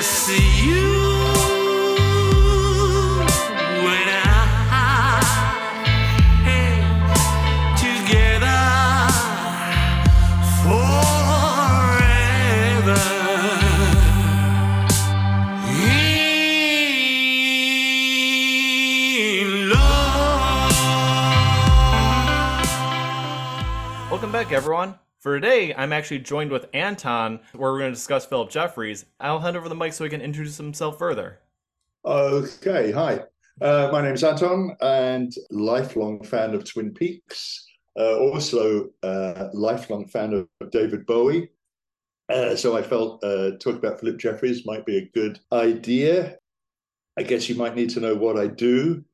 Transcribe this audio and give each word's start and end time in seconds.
just 0.00 0.30
you 0.62 0.80
and 3.84 4.10
I 4.10 5.20
hey, 6.48 6.76
together 7.76 8.62
forever. 10.64 11.42
In 19.28 19.48
love. 19.68 20.76
Welcome 24.10 24.32
back, 24.32 24.50
everyone. 24.50 24.94
For 25.20 25.38
today, 25.38 25.74
I'm 25.74 25.92
actually 25.92 26.20
joined 26.20 26.50
with 26.50 26.66
Anton, 26.72 27.40
where 27.52 27.70
we're 27.70 27.78
going 27.78 27.90
to 27.90 27.94
discuss 27.94 28.24
Phillip 28.24 28.48
Jeffries. 28.48 29.04
I'll 29.20 29.38
hand 29.38 29.54
over 29.54 29.68
the 29.68 29.74
mic 29.74 29.92
so 29.92 30.02
he 30.02 30.08
can 30.08 30.22
introduce 30.22 30.56
himself 30.56 30.98
further. 30.98 31.40
Okay, 32.06 32.90
hi. 32.90 33.20
Uh, 33.60 33.90
my 33.92 34.08
is 34.08 34.24
Anton, 34.24 34.74
and 34.80 35.30
lifelong 35.50 36.24
fan 36.24 36.54
of 36.54 36.64
Twin 36.64 36.94
Peaks. 36.94 37.66
Uh, 37.98 38.16
also, 38.16 38.88
uh, 39.02 39.48
lifelong 39.52 40.08
fan 40.08 40.32
of 40.32 40.70
David 40.70 41.04
Bowie. 41.04 41.50
Uh, 42.30 42.56
so 42.56 42.74
I 42.74 42.80
felt 42.80 43.22
uh, 43.22 43.58
talk 43.58 43.76
about 43.76 44.00
Phillip 44.00 44.16
Jeffries 44.16 44.64
might 44.64 44.86
be 44.86 44.96
a 44.96 45.10
good 45.12 45.38
idea. 45.52 46.38
I 47.18 47.24
guess 47.24 47.46
you 47.46 47.56
might 47.56 47.76
need 47.76 47.90
to 47.90 48.00
know 48.00 48.14
what 48.14 48.38
I 48.38 48.46
do. 48.46 49.04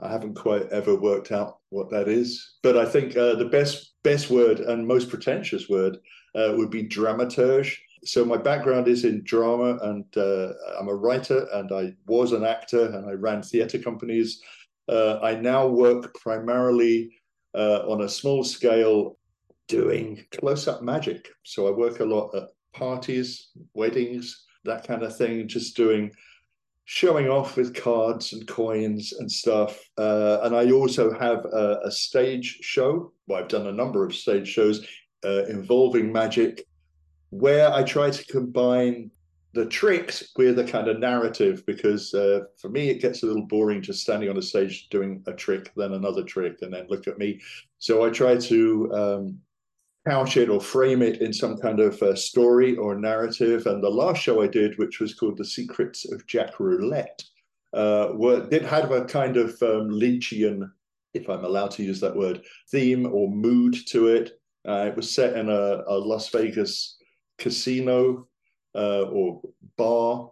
I 0.00 0.10
haven't 0.10 0.34
quite 0.34 0.72
ever 0.72 0.96
worked 0.96 1.30
out 1.30 1.55
what 1.70 1.90
that 1.90 2.08
is, 2.08 2.56
but 2.62 2.76
I 2.76 2.84
think 2.84 3.16
uh, 3.16 3.34
the 3.34 3.48
best 3.48 3.94
best 4.02 4.30
word 4.30 4.60
and 4.60 4.86
most 4.86 5.08
pretentious 5.08 5.68
word 5.68 5.98
uh, 6.34 6.54
would 6.56 6.70
be 6.70 6.86
dramaturge. 6.86 7.76
So 8.04 8.24
my 8.24 8.36
background 8.36 8.86
is 8.86 9.04
in 9.04 9.24
drama, 9.24 9.78
and 9.82 10.04
uh, 10.16 10.52
I'm 10.78 10.88
a 10.88 10.94
writer, 10.94 11.48
and 11.52 11.72
I 11.72 11.94
was 12.06 12.32
an 12.32 12.44
actor, 12.44 12.86
and 12.94 13.08
I 13.10 13.12
ran 13.12 13.42
theatre 13.42 13.80
companies. 13.80 14.40
Uh, 14.88 15.18
I 15.22 15.34
now 15.34 15.66
work 15.66 16.14
primarily 16.14 17.10
uh, 17.54 17.80
on 17.88 18.02
a 18.02 18.08
small 18.08 18.44
scale 18.44 19.18
doing 19.66 20.24
close-up 20.38 20.82
magic. 20.82 21.28
So 21.42 21.66
I 21.66 21.72
work 21.72 21.98
a 21.98 22.04
lot 22.04 22.34
at 22.36 22.44
parties, 22.72 23.48
weddings, 23.74 24.44
that 24.64 24.86
kind 24.86 25.02
of 25.02 25.16
thing, 25.16 25.48
just 25.48 25.76
doing 25.76 26.12
showing 26.86 27.28
off 27.28 27.56
with 27.56 27.74
cards 27.74 28.32
and 28.32 28.46
coins 28.46 29.12
and 29.12 29.30
stuff. 29.30 29.84
Uh, 29.98 30.38
and 30.44 30.54
I 30.54 30.70
also 30.70 31.12
have 31.12 31.44
a, 31.44 31.80
a, 31.84 31.90
stage 31.90 32.58
show. 32.62 33.12
Well, 33.26 33.40
I've 33.40 33.48
done 33.48 33.66
a 33.66 33.72
number 33.72 34.06
of 34.06 34.14
stage 34.14 34.46
shows 34.46 34.86
uh, 35.24 35.44
involving 35.46 36.12
magic, 36.12 36.64
where 37.30 37.72
I 37.72 37.82
try 37.82 38.10
to 38.10 38.24
combine 38.26 39.10
the 39.52 39.66
tricks 39.66 40.32
with 40.36 40.60
a 40.60 40.64
kind 40.64 40.86
of 40.86 41.00
narrative. 41.00 41.66
Because 41.66 42.14
uh, 42.14 42.44
for 42.56 42.68
me, 42.68 42.88
it 42.88 43.02
gets 43.02 43.24
a 43.24 43.26
little 43.26 43.46
boring 43.46 43.82
just 43.82 44.02
standing 44.02 44.30
on 44.30 44.36
a 44.36 44.42
stage 44.42 44.88
doing 44.88 45.24
a 45.26 45.32
trick, 45.32 45.72
then 45.74 45.94
another 45.94 46.22
trick, 46.22 46.58
and 46.62 46.72
then 46.72 46.86
look 46.88 47.08
at 47.08 47.18
me. 47.18 47.40
So 47.78 48.04
I 48.04 48.10
try 48.10 48.36
to 48.36 48.92
um, 48.94 49.38
couch 50.06 50.36
it 50.36 50.48
or 50.48 50.60
frame 50.60 51.02
it 51.02 51.20
in 51.20 51.32
some 51.32 51.56
kind 51.56 51.80
of 51.80 52.00
uh, 52.02 52.14
story 52.14 52.76
or 52.76 52.94
narrative. 52.94 53.66
And 53.66 53.82
the 53.82 53.90
last 53.90 54.22
show 54.22 54.42
I 54.42 54.46
did, 54.46 54.78
which 54.78 55.00
was 55.00 55.14
called 55.14 55.36
The 55.36 55.44
Secrets 55.44 56.10
of 56.12 56.26
Jack 56.26 56.60
Roulette, 56.60 57.22
uh, 57.72 58.10
were, 58.14 58.46
did 58.48 58.62
have 58.62 58.92
a 58.92 59.04
kind 59.04 59.36
of 59.36 59.50
um, 59.62 59.90
Lynchian, 59.90 60.70
if 61.14 61.28
I'm 61.28 61.44
allowed 61.44 61.72
to 61.72 61.82
use 61.82 62.00
that 62.00 62.16
word, 62.16 62.42
theme 62.70 63.06
or 63.06 63.30
mood 63.30 63.76
to 63.88 64.08
it. 64.08 64.38
Uh, 64.68 64.86
it 64.88 64.96
was 64.96 65.12
set 65.12 65.36
in 65.36 65.48
a, 65.48 65.82
a 65.86 65.96
Las 65.98 66.28
Vegas 66.28 66.96
casino 67.38 68.28
uh, 68.74 69.02
or 69.02 69.40
bar 69.76 70.30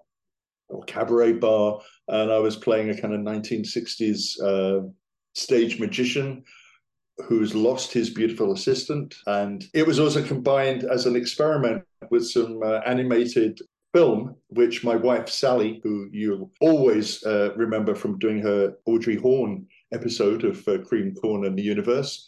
or 0.68 0.82
cabaret 0.84 1.34
bar, 1.34 1.80
and 2.08 2.32
I 2.32 2.38
was 2.38 2.56
playing 2.56 2.90
a 2.90 3.00
kind 3.00 3.14
of 3.14 3.20
1960s 3.20 4.42
uh, 4.42 4.86
stage 5.34 5.78
magician 5.78 6.44
who's 7.22 7.54
lost 7.54 7.92
his 7.92 8.10
beautiful 8.10 8.52
assistant. 8.52 9.14
And 9.26 9.64
it 9.72 9.86
was 9.86 10.00
also 10.00 10.22
combined 10.22 10.84
as 10.84 11.06
an 11.06 11.16
experiment 11.16 11.84
with 12.10 12.26
some 12.26 12.62
uh, 12.62 12.80
animated 12.86 13.60
film, 13.92 14.34
which 14.48 14.82
my 14.82 14.96
wife 14.96 15.28
Sally, 15.28 15.80
who 15.84 16.08
you 16.10 16.50
always 16.60 17.24
uh, 17.24 17.54
remember 17.54 17.94
from 17.94 18.18
doing 18.18 18.40
her 18.40 18.74
Audrey 18.86 19.16
Horne 19.16 19.66
episode 19.92 20.44
of 20.44 20.66
uh, 20.66 20.78
Cream 20.78 21.14
Corn 21.14 21.46
and 21.46 21.56
the 21.56 21.62
Universe. 21.62 22.26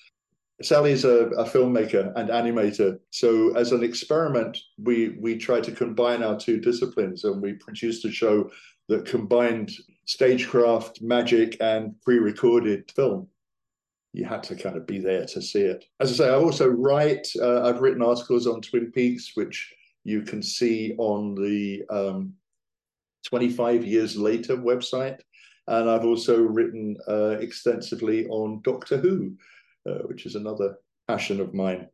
Sally's 0.62 1.04
a, 1.04 1.26
a, 1.36 1.44
filmmaker 1.44 2.12
and 2.16 2.30
animator. 2.30 2.98
So, 3.10 3.54
as 3.56 3.72
an 3.72 3.82
experiment, 3.82 4.56
we 4.78 5.16
we 5.20 5.36
tried 5.36 5.64
to 5.64 5.72
combine 5.72 6.22
our 6.22 6.38
two 6.38 6.60
disciplines, 6.60 7.24
and 7.24 7.42
we 7.42 7.54
produced 7.54 8.06
a 8.06 8.10
show 8.10 8.48
that 8.88 9.04
combined 9.04 9.72
stagecraft, 10.06 11.02
magic, 11.02 11.58
and 11.60 12.00
pre-recorded 12.00 12.90
film 12.92 13.28
you 14.16 14.24
had 14.24 14.42
to 14.42 14.56
kind 14.56 14.78
of 14.78 14.86
be 14.86 14.98
there 14.98 15.26
to 15.26 15.42
see 15.42 15.60
it. 15.60 15.84
As 16.00 16.10
I 16.10 16.24
say, 16.24 16.30
I 16.30 16.36
also 16.36 16.66
write. 16.68 17.26
Uh, 17.38 17.68
I've 17.68 17.82
written 17.82 18.02
articles 18.02 18.46
on 18.46 18.62
Twin 18.62 18.90
Peaks, 18.90 19.32
which 19.34 19.74
you 20.04 20.22
can 20.22 20.42
see 20.42 20.94
on 20.96 21.34
the 21.34 21.84
um, 21.90 22.32
25 23.26 23.84
years 23.84 24.16
later 24.16 24.56
website, 24.56 25.18
and 25.66 25.90
I've 25.90 26.06
also 26.06 26.40
written 26.40 26.96
uh, 27.06 27.36
extensively 27.40 28.26
on 28.28 28.62
Doctor 28.64 28.96
Who, 28.96 29.36
uh, 29.86 29.98
which 30.06 30.24
is 30.24 30.34
another 30.34 30.78
passion 31.06 31.38
of 31.38 31.52
mine. 31.52 31.86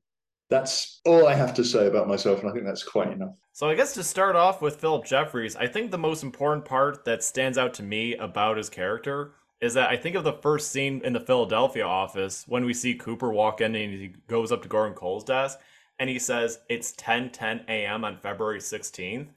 That's 0.48 1.00
all 1.04 1.26
I 1.26 1.34
have 1.34 1.54
to 1.54 1.64
say 1.64 1.88
about 1.88 2.06
myself, 2.06 2.40
and 2.40 2.48
I 2.48 2.52
think 2.52 2.66
that's 2.66 2.84
quite 2.84 3.10
enough. 3.10 3.34
So, 3.52 3.68
I 3.68 3.74
guess 3.74 3.94
to 3.94 4.04
start 4.04 4.36
off 4.36 4.62
with 4.62 4.76
Phillip 4.76 5.06
Jeffries, 5.06 5.56
I 5.56 5.66
think 5.66 5.90
the 5.90 5.98
most 5.98 6.22
important 6.22 6.66
part 6.66 7.04
that 7.04 7.24
stands 7.24 7.58
out 7.58 7.74
to 7.74 7.82
me 7.82 8.14
about 8.14 8.58
his 8.58 8.70
character 8.70 9.32
is 9.62 9.74
that 9.74 9.88
I 9.88 9.96
think 9.96 10.16
of 10.16 10.24
the 10.24 10.32
first 10.32 10.72
scene 10.72 11.00
in 11.04 11.12
the 11.12 11.20
Philadelphia 11.20 11.86
office 11.86 12.44
when 12.48 12.64
we 12.66 12.74
see 12.74 12.94
Cooper 12.94 13.30
walk 13.30 13.60
in 13.60 13.76
and 13.76 13.94
he 13.94 14.12
goes 14.26 14.50
up 14.50 14.62
to 14.62 14.68
Gordon 14.68 14.94
Cole's 14.94 15.24
desk 15.24 15.58
and 16.00 16.10
he 16.10 16.18
says 16.18 16.58
it's 16.68 16.92
10 16.92 17.30
10 17.30 17.64
a.m. 17.68 18.04
on 18.04 18.16
February 18.18 18.58
16th. 18.58 19.28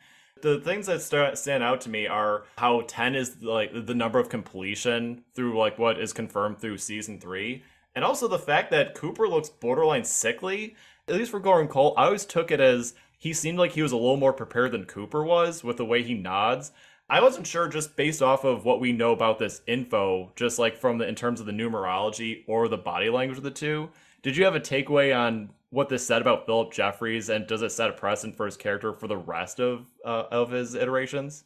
The 0.41 0.59
things 0.59 0.87
that 0.87 1.01
start, 1.01 1.37
stand 1.37 1.63
out 1.63 1.79
to 1.81 1.89
me 1.89 2.07
are 2.07 2.45
how 2.57 2.81
10 2.81 3.15
is 3.15 3.41
like 3.43 3.71
the 3.85 3.93
number 3.93 4.19
of 4.19 4.27
completion 4.27 5.23
through 5.35 5.57
like 5.57 5.77
what 5.77 5.99
is 5.99 6.11
confirmed 6.11 6.59
through 6.59 6.79
season 6.79 7.19
3 7.19 7.63
and 7.93 8.03
also 8.03 8.27
the 8.27 8.39
fact 8.39 8.71
that 8.71 8.95
Cooper 8.95 9.27
looks 9.27 9.49
borderline 9.49 10.03
sickly. 10.03 10.75
At 11.07 11.15
least 11.15 11.31
for 11.31 11.39
Gordon 11.39 11.67
Cole, 11.67 11.93
I 11.97 12.05
always 12.05 12.25
took 12.25 12.49
it 12.49 12.59
as 12.59 12.95
he 13.17 13.31
seemed 13.31 13.59
like 13.59 13.73
he 13.73 13.83
was 13.83 13.91
a 13.91 13.97
little 13.97 14.17
more 14.17 14.33
prepared 14.33 14.71
than 14.71 14.85
Cooper 14.85 15.23
was 15.23 15.63
with 15.63 15.77
the 15.77 15.85
way 15.85 16.03
he 16.03 16.15
nods. 16.15 16.71
I 17.09 17.21
wasn't 17.21 17.45
sure 17.45 17.67
just 17.67 17.95
based 17.95 18.21
off 18.21 18.43
of 18.43 18.65
what 18.65 18.79
we 18.79 18.91
know 18.91 19.11
about 19.11 19.37
this 19.37 19.61
info, 19.67 20.31
just 20.35 20.57
like 20.57 20.77
from 20.77 20.97
the 20.97 21.07
in 21.07 21.15
terms 21.15 21.39
of 21.39 21.45
the 21.45 21.51
numerology 21.51 22.43
or 22.47 22.67
the 22.67 22.77
body 22.77 23.09
language 23.09 23.37
of 23.37 23.43
the 23.43 23.51
two. 23.51 23.89
Did 24.23 24.35
you 24.35 24.43
have 24.45 24.55
a 24.55 24.59
takeaway 24.59 25.15
on 25.15 25.51
what 25.69 25.89
this 25.89 26.05
said 26.05 26.21
about 26.21 26.47
Phillip 26.47 26.71
Jeffries, 26.71 27.29
and 27.29 27.45
does 27.45 27.61
it 27.61 27.71
set 27.71 27.89
a 27.89 27.93
precedent 27.93 28.35
for 28.35 28.45
his 28.45 28.57
character 28.57 28.93
for 28.93 29.07
the 29.07 29.17
rest 29.17 29.59
of 29.59 29.85
uh, 30.03 30.23
of 30.31 30.49
his 30.49 30.73
iterations? 30.73 31.43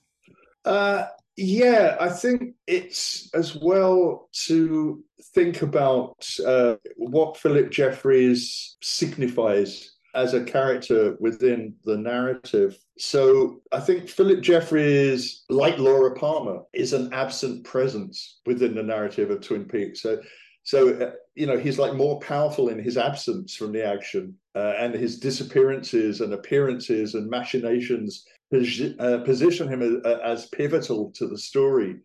Uh, 0.64 1.08
yeah, 1.36 1.98
I 2.00 2.10
think 2.10 2.56
it's 2.68 3.30
as 3.34 3.56
well 3.56 4.30
to 4.46 5.04
think 5.34 5.62
about 5.62 6.26
uh, 6.46 6.76
what 6.96 7.38
Phillip 7.38 7.70
Jeffries 7.70 8.78
signifies 8.82 9.99
as 10.20 10.34
a 10.34 10.44
character 10.44 11.16
within 11.20 11.74
the 11.86 11.98
narrative. 11.98 12.78
So 12.98 13.62
I 13.72 13.80
think 13.80 14.10
Phillip 14.10 14.42
Jeffries, 14.42 15.44
like 15.50 15.78
Laura 15.78 16.14
Palmer, 16.14 16.60
is 16.74 16.92
an 16.94 17.14
absent 17.14 17.64
presence 17.64 18.42
within 18.46 18.76
the 18.76 18.84
narrative 18.84 19.32
of 19.32 19.40
Twin 19.42 19.66
Peaks. 19.66 20.02
So, 20.02 20.20
so 20.64 20.80
uh, 20.90 21.12
you 21.36 21.48
know, 21.48 21.58
he's 21.58 21.80
like 21.80 21.94
more 21.94 22.20
powerful 22.20 22.68
in 22.68 22.80
his 22.84 22.98
absence 22.98 23.56
from 23.56 23.72
the 23.72 23.86
action, 23.96 24.36
uh, 24.56 24.74
and 24.78 24.94
his 24.94 25.20
disappearances 25.20 26.20
and 26.22 26.34
appearances 26.34 27.16
and 27.16 27.30
machinations 27.30 28.26
uh, 28.52 29.20
position 29.20 29.68
him 29.70 29.82
as, 29.82 30.18
as 30.22 30.50
pivotal 30.50 31.12
to 31.16 31.28
the 31.28 31.38
story. 31.38 31.96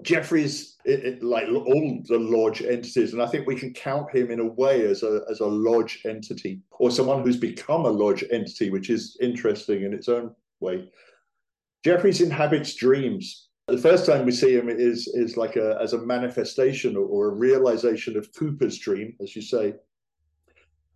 Jeffries, 0.00 0.78
it, 0.84 1.04
it, 1.04 1.22
like 1.22 1.46
all 1.48 2.02
the 2.08 2.18
lodge 2.18 2.62
entities, 2.62 3.12
and 3.12 3.22
I 3.22 3.26
think 3.26 3.46
we 3.46 3.54
can 3.54 3.74
count 3.74 4.14
him 4.14 4.30
in 4.30 4.40
a 4.40 4.46
way 4.46 4.86
as 4.86 5.02
a 5.02 5.20
as 5.30 5.40
a 5.40 5.46
lodge 5.46 6.00
entity 6.06 6.60
or 6.78 6.90
someone 6.90 7.22
who's 7.22 7.36
become 7.36 7.84
a 7.84 7.90
lodge 7.90 8.24
entity, 8.32 8.70
which 8.70 8.88
is 8.88 9.18
interesting 9.20 9.82
in 9.82 9.92
its 9.92 10.08
own 10.08 10.34
way. 10.60 10.88
Jeffries 11.84 12.22
inhabits 12.22 12.74
dreams. 12.74 13.48
The 13.68 13.78
first 13.78 14.06
time 14.06 14.24
we 14.24 14.32
see 14.32 14.56
him 14.56 14.68
is 14.70 15.08
is 15.08 15.36
like 15.36 15.56
a 15.56 15.78
as 15.80 15.92
a 15.92 15.98
manifestation 15.98 16.96
or, 16.96 17.04
or 17.04 17.28
a 17.28 17.34
realization 17.34 18.16
of 18.16 18.32
Cooper's 18.34 18.78
dream, 18.78 19.14
as 19.20 19.36
you 19.36 19.42
say. 19.42 19.74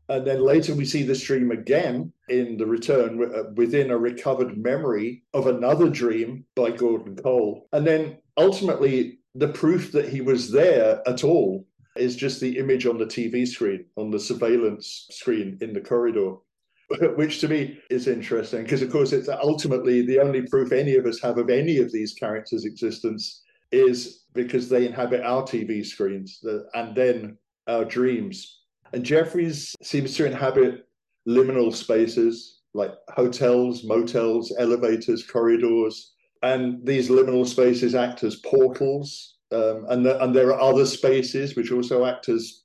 And 0.08 0.26
then 0.26 0.40
later 0.40 0.74
we 0.74 0.84
see 0.84 1.02
this 1.02 1.22
dream 1.22 1.50
again 1.50 2.12
in 2.28 2.56
the 2.56 2.66
return 2.66 3.22
uh, 3.34 3.50
within 3.54 3.90
a 3.90 3.98
recovered 3.98 4.56
memory 4.56 5.24
of 5.34 5.48
another 5.48 5.90
dream 5.90 6.44
by 6.54 6.70
Gordon 6.70 7.16
Cole. 7.16 7.68
And 7.72 7.84
then 7.84 8.18
ultimately, 8.36 9.18
the 9.34 9.48
proof 9.48 9.92
that 9.92 10.08
he 10.08 10.20
was 10.20 10.50
there 10.50 11.02
at 11.06 11.24
all 11.24 11.66
is 11.96 12.16
just 12.16 12.40
the 12.40 12.58
image 12.58 12.86
on 12.86 12.98
the 12.98 13.06
TV 13.06 13.46
screen, 13.46 13.84
on 13.96 14.10
the 14.10 14.20
surveillance 14.20 15.06
screen 15.10 15.58
in 15.60 15.72
the 15.72 15.80
corridor. 15.80 16.36
which 17.16 17.40
to 17.40 17.48
me 17.48 17.78
is 17.90 18.06
interesting 18.06 18.62
because, 18.62 18.80
of 18.80 18.90
course, 18.92 19.12
it's 19.12 19.28
ultimately 19.28 20.06
the 20.06 20.20
only 20.20 20.42
proof 20.42 20.70
any 20.70 20.94
of 20.94 21.04
us 21.04 21.20
have 21.20 21.36
of 21.36 21.50
any 21.50 21.78
of 21.78 21.90
these 21.90 22.14
characters' 22.14 22.64
existence 22.64 23.42
is 23.72 24.24
because 24.34 24.68
they 24.68 24.86
inhabit 24.86 25.22
our 25.22 25.42
TV 25.42 25.84
screens 25.84 26.40
and 26.74 26.94
then 26.94 27.36
our 27.66 27.84
dreams. 27.84 28.60
And 28.92 29.04
Jeffries 29.04 29.74
seems 29.82 30.16
to 30.16 30.26
inhabit 30.26 30.86
liminal 31.28 31.74
spaces 31.74 32.60
like 32.74 32.92
hotels, 33.08 33.82
motels, 33.84 34.54
elevators, 34.58 35.26
corridors. 35.26 36.12
And 36.42 36.84
these 36.86 37.08
liminal 37.08 37.46
spaces 37.46 37.94
act 37.94 38.22
as 38.22 38.36
portals. 38.36 39.36
Um, 39.52 39.86
and, 39.88 40.04
the, 40.04 40.22
and 40.22 40.34
there 40.34 40.52
are 40.52 40.60
other 40.60 40.86
spaces 40.86 41.56
which 41.56 41.72
also 41.72 42.04
act 42.04 42.28
as 42.28 42.62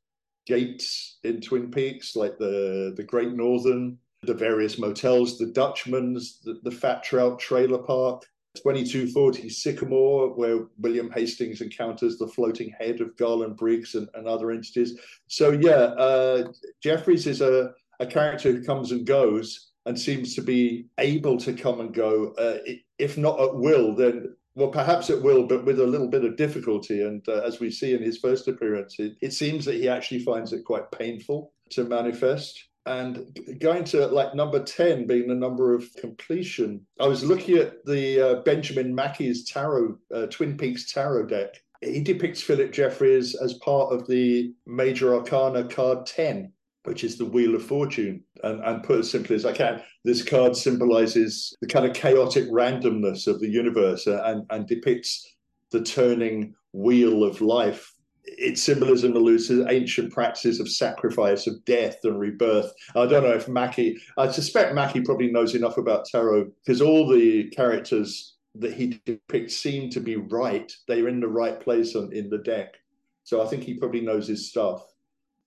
gates 0.48 1.20
in 1.24 1.42
Twin 1.42 1.70
Peaks, 1.72 2.16
like 2.16 2.38
the, 2.38 2.94
the 2.98 3.04
Great 3.04 3.34
Northern, 3.34 3.98
the 4.24 4.34
various 4.34 4.78
motels, 4.78 5.38
the 5.38 5.48
Dutchman's, 5.48 6.40
the, 6.44 6.60
the 6.64 6.72
Fat 6.72 7.04
Trout 7.04 7.40
Trailer 7.40 7.80
Park, 7.80 8.24
2240 8.58 9.50
Sycamore, 9.50 10.34
where 10.36 10.66
William 10.80 11.10
Hastings 11.12 11.62
encounters 11.62 12.18
the 12.18 12.28
floating 12.28 12.74
head 12.80 13.00
of 13.00 13.16
Garland 13.18 13.56
Briggs 13.56 13.96
and, 13.96 14.10
and 14.14 14.28
other 14.28 14.52
entities. 14.52 15.00
So, 15.28 15.52
yeah, 15.52 15.72
uh, 15.72 16.52
Jeffries 16.84 17.28
is 17.28 17.42
a, 17.42 17.72
a 18.00 18.06
character 18.06 18.52
who 18.52 18.64
comes 18.64 18.92
and 18.92 19.06
goes 19.06 19.71
and 19.86 20.00
seems 20.00 20.36
to 20.36 20.42
be 20.42 20.88
able 20.98 21.38
to 21.38 21.54
come 21.54 21.80
and 21.80 21.94
go, 21.94 22.33
uh, 22.38 22.57
if 23.00 23.18
not 23.18 23.39
at 23.39 23.56
will, 23.56 23.95
then 23.95 24.36
well, 24.56 24.69
perhaps 24.69 25.10
it 25.10 25.22
will, 25.22 25.48
but 25.48 25.63
with 25.63 25.80
a 25.80 25.86
little 25.86 26.10
bit 26.10 26.25
of 26.25 26.36
difficulty. 26.36 27.04
And 27.04 27.28
uh, 27.28 27.42
as 27.45 27.60
we 27.60 27.72
see 27.72 27.94
in 27.94 28.04
his 28.04 28.18
first 28.18 28.48
appearance, 28.48 29.00
it, 29.00 29.13
it 29.22 29.33
seems 29.33 29.63
that 29.66 29.75
he 29.75 29.88
actually 29.88 30.24
finds 30.24 30.51
it 30.51 30.66
quite 30.66 30.92
painful 30.92 31.54
to 31.72 31.86
manifest. 31.86 32.68
And 32.86 33.38
going 33.60 33.83
to 33.86 34.07
like 34.07 34.36
number 34.36 34.62
10 34.62 35.06
being 35.06 35.28
the 35.28 35.36
number 35.36 35.75
of 35.75 35.86
completion 36.00 36.84
i 37.00 37.07
was 37.07 37.24
looking 37.24 37.60
at 37.60 37.86
the 37.86 38.19
uh, 38.19 38.42
benjamin 38.42 38.95
mackey's 38.95 39.48
tarot 39.48 40.00
uh, 40.12 40.25
twin 40.31 40.57
peaks 40.57 40.92
tarot 40.92 41.27
deck. 41.27 41.62
He 41.81 42.01
depicts 42.01 42.42
phillip 42.42 42.72
jeffries 42.72 43.36
as 43.36 43.54
part 43.56 43.94
of 43.94 44.07
the 44.07 44.56
major 44.66 45.13
arcana 45.13 45.63
card 45.66 46.07
10 46.07 46.51
which 46.83 47.04
is 47.04 47.18
the 47.18 47.25
wheel 47.25 47.56
of 47.56 47.63
fortune 47.63 48.24
and, 48.44 48.63
and 48.63 48.83
put 48.83 49.00
as 49.00 49.10
simply 49.10 49.36
as 49.36 49.45
i 49.45 49.51
can 49.51 49.81
this 50.04 50.24
card 50.24 50.56
symbolizes 50.56 51.56
the 51.62 51.68
kind 51.68 51.86
of 51.86 51.94
chaotic 51.94 52.50
randomness 52.50 53.28
of 53.28 53.39
the 53.39 53.50
universe 53.50 54.07
uh, 54.07 54.22
and, 54.25 54.45
and 54.50 54.68
depicts 54.68 55.36
the 55.72 55.81
turning 55.81 56.54
wheel 56.74 57.24
of 57.24 57.42
life 57.42 57.94
its 58.24 58.62
symbolism 58.62 59.16
alludes 59.16 59.48
to 59.48 59.68
ancient 59.69 60.13
practices 60.13 60.60
of 60.60 60.69
sacrifice, 60.69 61.48
of 61.48 61.63
death 61.66 61.98
and 62.04 62.19
rebirth. 62.19 62.72
I 62.95 63.06
don't 63.06 63.24
know 63.24 63.34
if 63.34 63.48
Mackey, 63.48 63.98
I 64.18 64.30
suspect 64.30 64.75
Mackey 64.75 65.01
probably 65.01 65.31
knows 65.31 65.56
enough 65.56 65.77
about 65.77 66.06
tarot 66.06 66.51
because 66.63 66.81
all 66.81 67.07
the 67.07 67.50
characters 67.50 68.38
that 68.56 68.74
he 68.74 69.00
depicts 69.06 69.57
seem 69.57 69.89
to 69.92 70.00
be 70.00 70.18
right. 70.18 70.72
They're 70.88 71.07
in 71.07 71.19
the 71.19 71.27
right 71.27 71.60
place 71.60 71.95
on, 71.95 72.13
in 72.13 72.30
the 72.30 72.39
deck. 72.39 72.75
So 73.24 73.42
I 73.42 73.48
think 73.48 73.63
he 73.63 73.75
probably 73.75 74.01
knows 74.01 74.27
his 74.27 74.50
stuff. 74.50 74.84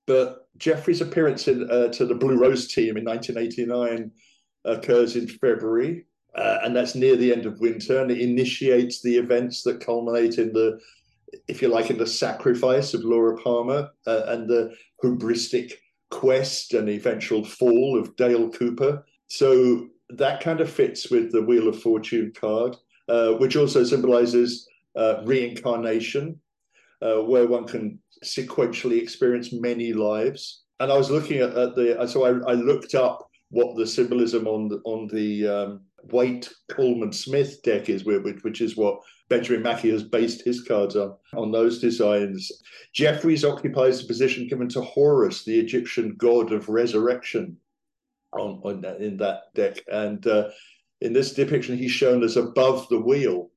But 0.06 0.48
Jeffries' 0.58 1.00
appearance 1.00 1.48
in, 1.48 1.70
uh, 1.70 1.88
to 1.88 2.06
the 2.06 2.14
Blue 2.14 2.36
Rose 2.36 2.68
team 2.68 2.96
in 2.96 3.04
1989 3.04 4.10
occurs 4.64 5.16
in 5.16 5.26
February. 5.26 6.06
Uh, 6.34 6.58
and 6.64 6.74
that's 6.74 6.96
near 6.96 7.14
the 7.14 7.32
end 7.32 7.46
of 7.46 7.60
winter, 7.60 8.00
and 8.00 8.10
it 8.10 8.20
initiates 8.20 9.00
the 9.00 9.16
events 9.16 9.62
that 9.62 9.80
culminate 9.80 10.38
in 10.38 10.52
the 10.52 10.80
if 11.48 11.62
you 11.62 11.68
like, 11.68 11.90
in 11.90 11.98
the 11.98 12.06
sacrifice 12.06 12.94
of 12.94 13.04
Laura 13.04 13.36
Palmer 13.38 13.90
uh, 14.06 14.22
and 14.28 14.48
the 14.48 14.74
hubristic 15.02 15.72
quest 16.10 16.74
and 16.74 16.88
eventual 16.88 17.44
fall 17.44 17.98
of 17.98 18.14
Dale 18.16 18.50
Cooper. 18.50 19.04
So 19.26 19.88
that 20.10 20.40
kind 20.40 20.60
of 20.60 20.70
fits 20.70 21.10
with 21.10 21.32
the 21.32 21.42
Wheel 21.42 21.68
of 21.68 21.80
Fortune 21.80 22.32
card, 22.38 22.76
uh, 23.08 23.32
which 23.32 23.56
also 23.56 23.84
symbolizes 23.84 24.68
uh, 24.96 25.22
reincarnation, 25.24 26.40
uh, 27.02 27.16
where 27.22 27.46
one 27.46 27.66
can 27.66 27.98
sequentially 28.24 29.00
experience 29.00 29.52
many 29.52 29.92
lives. 29.92 30.64
And 30.80 30.90
I 30.90 30.96
was 30.96 31.10
looking 31.10 31.38
at, 31.38 31.56
at 31.56 31.74
the, 31.74 32.06
so 32.06 32.24
I, 32.24 32.50
I, 32.50 32.54
looked 32.54 32.94
up 32.94 33.28
what 33.50 33.76
the 33.76 33.86
symbolism 33.86 34.46
on 34.48 34.68
the, 34.68 34.80
on 34.84 35.06
the 35.08 35.46
um, 35.46 35.80
Waite 36.10 36.52
Colman 36.70 37.12
Smith 37.12 37.62
deck 37.62 37.88
is, 37.88 38.04
which, 38.04 38.42
which 38.42 38.60
is 38.60 38.76
what 38.76 39.00
Benjamin 39.28 39.62
Mackey 39.62 39.90
has 39.90 40.02
based 40.02 40.44
his 40.44 40.62
cards 40.62 40.96
on, 40.96 41.14
on 41.34 41.52
those 41.52 41.80
designs. 41.80 42.50
Jeffries 42.92 43.44
occupies 43.44 44.00
the 44.00 44.06
position 44.06 44.48
given 44.48 44.68
to 44.70 44.82
Horus, 44.82 45.44
the 45.44 45.58
Egyptian 45.58 46.16
god 46.18 46.52
of 46.52 46.68
resurrection, 46.68 47.56
on, 48.32 48.60
on 48.64 48.80
that, 48.82 49.00
in 49.00 49.16
that 49.18 49.54
deck. 49.54 49.78
And 49.90 50.26
uh, 50.26 50.50
in 51.00 51.12
this 51.12 51.32
depiction, 51.32 51.76
he's 51.76 51.92
shown 51.92 52.22
as 52.22 52.36
above 52.36 52.88
the 52.88 53.00
wheel. 53.00 53.50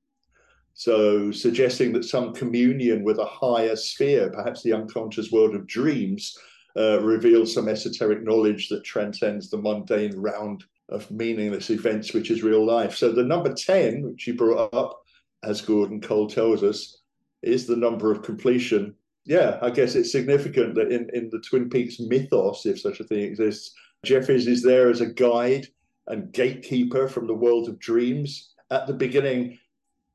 So, 0.80 1.32
suggesting 1.32 1.92
that 1.94 2.06
some 2.06 2.34
communion 2.34 3.04
with 3.04 3.18
a 3.18 3.26
higher 3.26 3.76
sphere, 3.76 4.30
perhaps 4.30 4.62
the 4.62 4.74
unconscious 4.74 5.32
world 5.32 5.56
of 5.56 5.66
dreams, 5.66 6.38
uh, 6.78 7.02
reveals 7.02 7.52
some 7.52 7.68
esoteric 7.68 8.22
knowledge 8.22 8.70
that 8.70 8.84
transcends 8.84 9.50
the 9.50 9.58
mundane 9.58 10.16
round 10.16 10.64
of 10.90 11.10
meaningless 11.10 11.72
events, 11.72 12.14
which 12.14 12.30
is 12.30 12.44
real 12.44 12.64
life. 12.64 12.96
So, 12.96 13.12
the 13.12 13.24
number 13.24 13.52
10, 13.52 14.04
which 14.04 14.28
you 14.28 14.36
brought 14.36 14.72
up, 14.72 15.02
as 15.42 15.62
Gordon 15.62 16.00
Cole 16.00 16.28
tells 16.28 16.62
us, 16.62 17.02
is 17.42 17.66
the 17.66 17.76
number 17.76 18.12
of 18.12 18.22
completion. 18.22 18.94
Yeah, 19.26 19.58
I 19.64 19.72
guess 19.72 19.96
it's 19.96 20.12
significant 20.12 20.76
that 20.76 20.92
in, 20.92 21.10
in 21.12 21.32
the 21.32 21.40
Twin 21.40 21.72
Peaks 21.72 22.00
mythos, 22.00 22.68
if 22.68 22.80
such 22.80 23.00
a 23.00 23.04
thing 23.04 23.22
exists, 23.22 23.74
Jeffries 24.06 24.46
is 24.46 24.62
there 24.62 24.92
as 24.92 25.02
a 25.02 25.08
guide 25.08 25.66
and 26.06 26.32
gatekeeper 26.32 27.08
from 27.08 27.26
the 27.26 27.34
world 27.34 27.68
of 27.68 27.80
dreams 27.80 28.54
at 28.70 28.86
the 28.86 28.94
beginning 28.94 29.58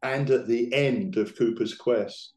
and 0.02 0.30
at 0.30 0.46
the 0.46 0.72
end 0.72 1.16
of 1.16 1.36
Cooper's 1.36 1.74
quest. 1.74 2.34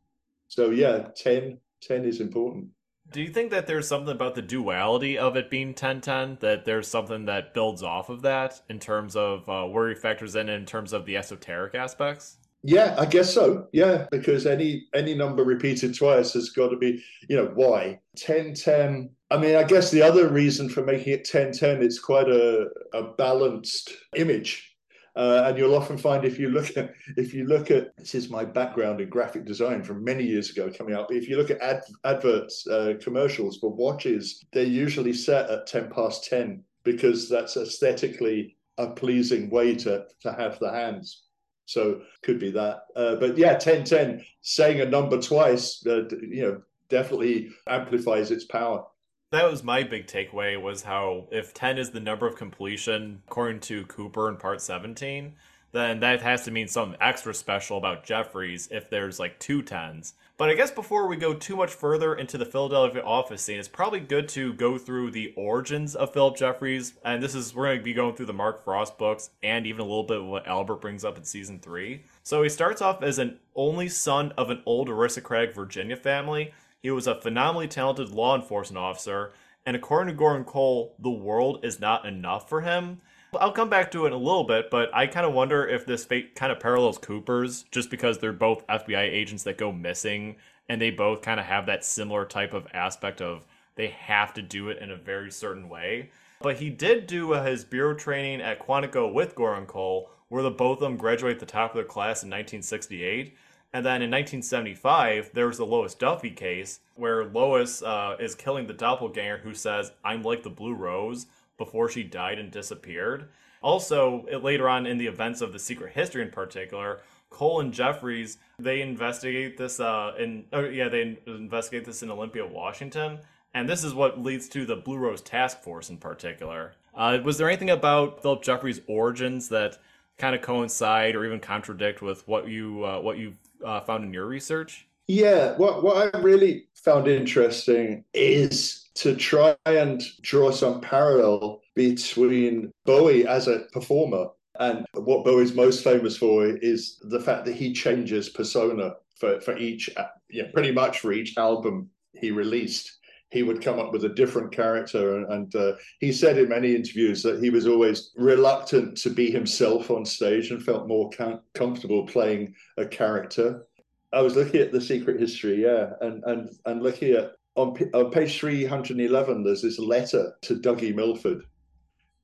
So, 0.48 0.70
yeah, 0.70 1.08
10, 1.16 1.58
10 1.82 2.06
is 2.06 2.22
important. 2.22 2.68
Do 3.12 3.22
you 3.22 3.30
think 3.30 3.52
that 3.52 3.68
there's 3.68 3.88
something 3.88 4.14
about 4.14 4.36
the 4.36 4.42
duality 4.42 5.18
of 5.18 5.36
it 5.38 5.50
being 5.50 5.70
1010 5.70 6.40
that 6.42 6.66
there's 6.66 6.88
something 6.88 7.26
that 7.26 7.54
builds 7.54 7.84
off 7.84 8.10
of 8.10 8.24
that 8.24 8.62
in 8.70 8.80
terms 8.80 9.16
of 9.16 9.48
uh, 9.48 9.66
where 9.66 9.90
he 9.90 9.96
factors 9.96 10.36
in 10.36 10.50
in 10.50 10.66
terms 10.66 10.92
of 10.92 11.06
the 11.06 11.16
esoteric 11.16 11.76
aspects? 11.76 12.38
Yeah, 12.64 12.96
I 12.98 13.06
guess 13.06 13.32
so. 13.32 13.68
Yeah, 13.74 14.08
because 14.10 14.48
any 14.48 14.88
any 14.96 15.14
number 15.14 15.44
repeated 15.44 15.96
twice 15.96 16.34
has 16.34 16.50
got 16.50 16.70
to 16.70 16.78
be, 16.78 17.04
you 17.30 17.36
know, 17.38 17.52
why? 17.54 18.00
10 18.18 18.56
10. 18.56 19.12
I 19.30 19.38
mean, 19.38 19.56
I 19.56 19.64
guess 19.64 19.92
the 19.92 20.02
other 20.02 20.30
reason 20.30 20.69
for 20.69 20.84
making 20.84 21.14
it 21.14 21.26
10 21.26 21.52
10, 21.52 21.84
it's 21.84 22.00
quite 22.00 22.28
a, 22.28 22.68
a 22.94 23.04
balanced 23.18 23.92
image. 24.16 24.75
Uh, 25.16 25.44
and 25.45 25.57
you'll 25.57 25.76
often 25.76 25.98
find 25.98 26.26
if 26.26 26.38
you 26.38 26.50
look 26.50 26.76
at 26.76 26.94
if 27.16 27.34
you 27.34 27.45
look 27.45 27.72
at 27.72 27.95
this 27.98 28.16
is 28.16 28.30
my 28.30 28.44
background 28.44 29.00
in 29.00 29.10
graphic 29.10 29.45
design 29.45 29.81
from 29.81 30.04
many 30.04 30.24
years 30.24 30.50
ago 30.50 30.69
coming 30.78 30.94
up. 30.94 31.12
If 31.12 31.30
you 31.30 31.38
look 31.38 31.52
at 31.52 31.62
ad, 31.62 31.84
adverts, 32.04 32.68
uh, 32.68 32.95
commercials 33.02 33.57
for 33.57 33.72
watches, 33.74 34.44
they're 34.52 34.64
usually 34.64 35.14
set 35.14 35.50
at 35.50 35.68
ten 35.68 35.90
past 35.90 36.26
ten 36.26 36.64
because 36.84 37.30
that's 37.30 37.56
aesthetically 37.56 38.57
a 38.78 38.88
pleasing 38.88 39.50
way 39.50 39.76
to 39.76 40.06
to 40.22 40.34
have 40.34 40.60
the 40.60 40.72
hands. 40.72 41.24
So 41.66 42.02
could 42.22 42.40
be 42.40 42.52
that. 42.52 42.81
Uh, 42.95 43.16
but 43.16 43.38
yeah, 43.38 43.54
1010, 43.54 44.24
saying 44.42 44.81
a 44.81 44.86
number 44.86 45.19
twice, 45.19 45.84
uh, 45.88 46.07
you 46.22 46.44
know, 46.44 46.62
definitely 46.90 47.50
amplifies 47.68 48.31
its 48.31 48.45
power. 48.45 48.86
That 49.35 49.51
was 49.51 49.63
my 49.65 49.83
big 49.83 50.07
takeaway 50.07 50.59
was 50.59 50.83
how 50.83 51.27
if 51.30 51.54
10 51.54 51.77
is 51.77 51.89
the 51.89 51.99
number 51.99 52.25
of 52.25 52.37
completion, 52.37 53.21
according 53.27 53.59
to 53.61 53.85
Cooper 53.85 54.30
in 54.30 54.37
part 54.37 54.61
17, 54.61 55.33
then 55.73 55.99
that 55.99 56.21
has 56.21 56.45
to 56.45 56.51
mean 56.51 56.69
something 56.69 56.97
extra 57.01 57.33
special 57.33 57.77
about 57.77 58.06
Jeffries 58.06 58.69
if 58.71 58.89
there's 58.89 59.19
like 59.19 59.37
two 59.39 59.61
tens. 59.61 60.13
But 60.37 60.49
I 60.49 60.54
guess 60.54 60.71
before 60.71 61.07
we 61.07 61.18
go 61.18 61.33
too 61.33 61.57
much 61.57 61.71
further 61.73 62.15
into 62.15 62.37
the 62.37 62.45
Philadelphia 62.45 63.04
office 63.04 63.42
scene, 63.42 63.59
it's 63.59 63.68
probably 63.68 63.99
good 63.99 64.30
to 64.30 64.54
go 64.54 64.77
through 64.77 65.11
the 65.11 65.33
origins 65.35 65.95
of 65.95 66.13
Phillip 66.13 66.37
Jeffries. 66.37 66.94
And 67.04 67.21
this 67.21 67.35
is, 67.35 67.54
we're 67.54 67.65
going 67.65 67.80
to 67.80 67.83
be 67.83 67.94
going 67.94 68.15
through 68.15 68.27
the 68.27 68.33
Mark 68.33 68.63
Frost 68.63 68.97
books 68.97 69.31
and 69.44 69.68
even 69.68 69.81
a 69.81 69.85
little 69.85 70.04
bit 70.04 70.19
of 70.19 70.25
what 70.25 70.47
Albert 70.47 70.80
brings 70.80 71.04
up 71.04 71.18
in 71.18 71.25
season 71.25 71.59
three. 71.59 72.04
So 72.23 72.42
he 72.42 72.47
starts 72.47 72.81
off 72.81 73.04
as 73.04 73.19
an 73.19 73.37
only 73.54 73.89
son 73.89 74.31
of 74.37 74.49
an 74.49 74.61
old 74.65 74.89
aristocratic 74.89 75.54
Virginia 75.54 75.97
family. 75.97 76.54
He 76.85 76.92
was 76.92 77.07
a 77.07 77.19
phenomenally 77.19 77.68
talented 77.68 78.11
law 78.11 78.35
enforcement 78.35 78.77
officer. 78.77 79.33
And 79.65 79.75
according 79.75 80.13
to 80.13 80.19
Gordon 80.19 80.44
Cole, 80.44 80.94
the 80.99 81.09
world 81.09 81.65
is 81.65 81.80
not 81.80 82.06
enough 82.06 82.47
for 82.47 82.61
him. 82.61 83.01
I'll 83.35 83.51
come 83.51 83.71
back 83.71 83.89
to 83.89 84.04
it 84.04 84.09
in 84.09 84.13
a 84.13 84.18
little 84.18 84.44
bit, 84.44 84.69
but 84.69 84.94
I 84.94 85.07
kind 85.07 85.25
of 85.25 85.33
wonder 85.33 85.68
if 85.68 85.87
this 85.87 86.06
fate 86.06 86.35
kind 86.35 86.51
of 86.51 86.59
parallels 86.59 86.99
Cooper's 86.99 87.63
just 87.71 87.89
because 87.89 88.19
they're 88.19 88.31
both 88.31 88.68
FBI 88.68 88.99
agents 88.99 89.42
that 89.45 89.57
go 89.57 89.71
missing 89.71 90.35
and 90.69 90.80
they 90.80 90.92
both 90.92 91.23
kind 91.23 91.39
of 91.39 91.47
have 91.47 91.65
that 91.65 91.83
similar 91.83 92.23
type 92.23 92.54
of 92.54 92.68
aspect 92.71 93.19
of 93.19 93.47
they 93.73 93.87
have 93.87 94.35
to 94.35 94.44
do 94.44 94.69
it 94.69 94.77
in 94.77 94.92
a 94.92 94.95
very 94.95 95.31
certain 95.31 95.68
way. 95.68 96.11
But 96.39 96.57
he 96.57 96.69
did 96.69 97.07
do 97.07 97.31
his 97.31 97.65
bureau 97.65 97.95
training 97.95 98.42
at 98.42 98.59
Quantico 98.59 99.11
with 99.11 99.33
Gordon 99.33 99.65
Cole, 99.65 100.11
where 100.30 100.44
the 100.44 100.51
both 100.51 100.77
of 100.77 100.81
them 100.81 100.97
graduate 100.97 101.39
the 101.39 101.47
top 101.47 101.71
of 101.71 101.77
their 101.77 101.83
class 101.83 102.21
in 102.21 102.30
1968. 102.30 103.35
And 103.76 103.86
then 103.86 104.02
in 104.02 104.10
1975, 104.10 105.32
there 105.34 105.48
was 105.48 105.58
the 105.58 105.66
Lois 105.66 105.94
Duffy 105.94 106.30
case, 106.30 106.80
where 106.96 107.26
Lois 107.26 107.84
uh, 107.84 108.16
is 108.22 108.34
killing 108.34 108.68
the 108.68 108.74
doppelganger 108.74 109.40
who 109.40 109.54
says, 109.54 109.92
I'm 110.02 110.24
like 110.24 110.44
the 110.44 110.50
Blue 110.50 110.74
Rose, 110.74 111.26
before 111.58 111.90
she 111.90 112.02
died 112.02 112.40
and 112.40 112.50
disappeared. 112.50 113.28
Also, 113.62 114.26
later 114.42 114.70
on 114.70 114.86
in 114.86 114.98
the 114.98 115.08
events 115.08 115.42
of 115.42 115.52
the 115.52 115.60
secret 115.60 115.92
history 115.92 116.22
in 116.22 116.32
particular, 116.32 117.02
Cole 117.30 117.60
and 117.60 117.74
Jeffries 117.74 118.38
they 118.58 118.80
investigate 118.80 119.58
this 119.58 119.82
uh, 119.82 120.14
in 120.18 120.46
oh 120.54 120.64
yeah 120.64 120.88
they 120.88 121.18
investigate 121.28 121.84
this 121.84 122.02
in 122.02 122.10
Olympia, 122.10 122.48
Washington, 122.48 123.20
and 123.54 123.68
this 123.68 123.84
is 123.84 123.94
what 123.94 124.24
leads 124.24 124.48
to 124.48 124.66
the 124.66 124.78
Blue 124.78 125.00
Rose 125.00 125.22
Task 125.22 125.62
Force 125.62 125.90
in 125.90 125.98
particular. 125.98 126.76
Uh, 126.94 127.18
was 127.26 127.38
there 127.38 127.50
anything 127.50 127.72
about 127.72 128.22
Phillip 128.22 128.42
Jeffries' 128.42 128.80
origins 128.88 129.50
that 129.50 129.80
kind 130.18 130.34
of 130.34 130.42
coincide 130.42 131.14
or 131.14 131.26
even 131.26 131.42
contradict 131.42 132.02
with 132.02 132.26
what 132.26 132.48
you 132.48 132.86
uh, 132.86 133.02
what 133.02 133.18
you 133.18 133.36
uh, 133.64 133.81
found 133.81 134.04
in 134.04 134.14
your 134.14 134.26
research? 134.26 134.88
Yeah, 135.07 135.56
what 135.57 135.83
what 135.83 136.16
I 136.16 136.19
really 136.19 136.68
found 136.74 137.07
interesting 137.07 138.04
is 138.14 138.90
to 138.95 139.16
try 139.16 139.56
and 139.66 140.02
draw 140.21 140.52
some 140.52 140.81
parallel 140.81 141.62
between 141.76 142.71
Bowie 142.85 143.28
as 143.28 143.47
a 143.47 143.66
performer 143.71 144.28
and 144.59 144.85
what 144.94 145.26
Bowie's 145.26 145.54
most 145.54 145.83
famous 145.83 146.18
for 146.18 146.47
is 146.47 146.97
the 147.02 147.19
fact 147.19 147.45
that 147.45 147.56
he 147.56 147.74
changes 147.74 148.30
persona 148.30 148.94
for, 149.19 149.42
for 149.42 149.57
each, 149.57 149.90
yeah, 150.30 150.45
pretty 150.54 150.71
much 150.71 151.00
for 151.00 151.12
each 151.12 151.38
album 151.38 151.90
he 152.14 152.31
released. 152.31 153.00
He 153.35 153.44
would 153.44 153.61
come 153.61 153.80
up 153.80 153.92
with 153.92 154.06
a 154.06 154.09
different 154.09 154.54
character. 154.54 155.18
And, 155.18 155.31
and 155.33 155.56
uh, 155.56 155.73
he 155.99 156.13
said 156.13 156.37
in 156.37 156.47
many 156.47 156.73
interviews 156.73 157.21
that 157.23 157.44
he 157.44 157.49
was 157.49 157.68
always 157.68 158.11
reluctant 158.15 158.95
to 158.99 159.09
be 159.09 159.30
himself 159.30 159.92
on 159.92 160.06
stage 160.06 160.51
and 160.51 160.63
felt 160.63 160.87
more 160.87 161.09
com- 161.09 161.42
comfortable 161.54 162.07
playing 162.07 162.56
a 162.77 162.85
character. 162.85 163.68
I 164.13 164.21
was 164.21 164.37
looking 164.37 164.61
at 164.61 164.71
the 164.71 164.80
secret 164.80 165.19
history, 165.19 165.61
yeah, 165.61 165.89
and, 165.99 166.23
and, 166.23 166.49
and 166.65 166.81
looking 166.81 167.11
at 167.11 167.33
on, 167.56 167.75
on 167.94 168.11
page 168.11 168.39
311, 168.39 169.44
there's 169.44 169.61
this 169.61 169.80
letter 169.80 170.33
to 170.44 170.56
Dougie 170.56 170.95
Milford 170.95 171.44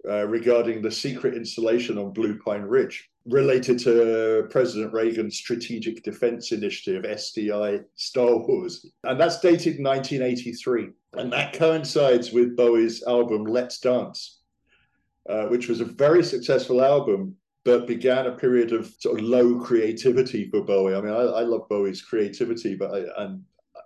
uh, 0.07 0.25
regarding 0.27 0.81
the 0.81 0.91
secret 0.91 1.35
installation 1.35 1.97
on 1.97 2.13
Blue 2.13 2.39
Pine 2.39 2.63
Ridge 2.63 3.09
related 3.25 3.77
to 3.79 4.47
President 4.49 4.93
Reagan's 4.93 5.37
Strategic 5.37 6.03
Defense 6.03 6.51
Initiative, 6.51 7.03
SDI 7.03 7.83
Star 7.95 8.37
Wars. 8.37 8.85
And 9.03 9.19
that's 9.19 9.39
dated 9.39 9.83
1983. 9.83 10.89
And 11.13 11.31
that 11.33 11.53
coincides 11.53 12.31
with 12.31 12.55
Bowie's 12.55 13.03
album 13.03 13.45
Let's 13.45 13.79
Dance, 13.79 14.39
uh, 15.29 15.45
which 15.47 15.67
was 15.67 15.81
a 15.81 15.85
very 15.85 16.23
successful 16.23 16.81
album, 16.81 17.35
but 17.63 17.85
began 17.85 18.27
a 18.27 18.31
period 18.31 18.71
of 18.71 18.93
sort 18.99 19.19
of 19.19 19.25
low 19.25 19.59
creativity 19.59 20.49
for 20.49 20.61
Bowie. 20.61 20.95
I 20.95 21.01
mean, 21.01 21.13
I, 21.13 21.21
I 21.21 21.41
love 21.41 21.67
Bowie's 21.69 22.01
creativity, 22.01 22.75
but 22.75 22.91
I, 22.93 23.23
and 23.23 23.43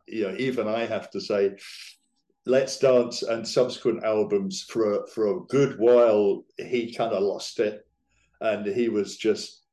you 0.07 0.27
know, 0.27 0.35
even 0.37 0.67
I 0.67 0.85
have 0.85 1.09
to 1.11 1.19
say, 1.19 1.57
Let's 2.45 2.77
Dance 2.77 3.23
and 3.23 3.45
subsequent 3.47 4.03
albums 4.03 4.61
for 4.61 4.99
a, 4.99 5.07
for 5.07 5.27
a 5.27 5.39
good 5.45 5.79
while, 5.79 6.45
he 6.57 6.93
kind 6.93 7.11
of 7.11 7.23
lost 7.23 7.59
it, 7.59 7.87
and 8.39 8.67
he 8.67 8.87
was 8.87 9.17
just 9.17 9.64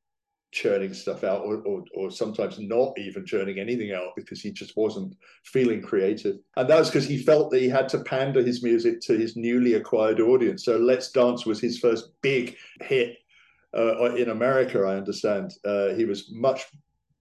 churning 0.52 0.94
stuff 0.94 1.25
out, 1.25 1.42
or, 1.44 1.56
or, 1.62 1.85
or 1.94 2.11
sometimes 2.11 2.59
not 2.59 2.97
even 2.99 3.25
churning 3.25 3.59
anything 3.59 3.92
out 3.92 4.14
because 4.14 4.40
he 4.40 4.52
just 4.52 4.76
wasn't 4.76 5.16
feeling 5.44 5.82
creative. 5.82 6.37
And 6.56 6.68
that 6.68 6.78
was 6.78 6.88
because 6.88 7.09
he 7.09 7.18
felt 7.18 7.50
that 7.50 7.61
he 7.61 7.68
had 7.68 7.88
to 7.90 8.04
pander 8.04 8.42
his 8.42 8.62
music 8.62 9.00
to 9.02 9.16
his 9.16 9.35
newly 9.35 9.75
acquired 9.75 10.21
audience. 10.21 10.64
So 10.64 10.76
Let's 10.76 11.11
Dance 11.11 11.47
was 11.47 11.61
his 11.61 11.78
first 11.78 12.11
big 12.21 12.56
hit 12.82 13.18
uh, 13.76 14.14
in 14.14 14.28
America, 14.28 14.80
I 14.80 14.97
understand. 14.97 15.54
Uh, 15.64 15.88
he 15.94 16.04
was 16.04 16.30
much 16.30 16.66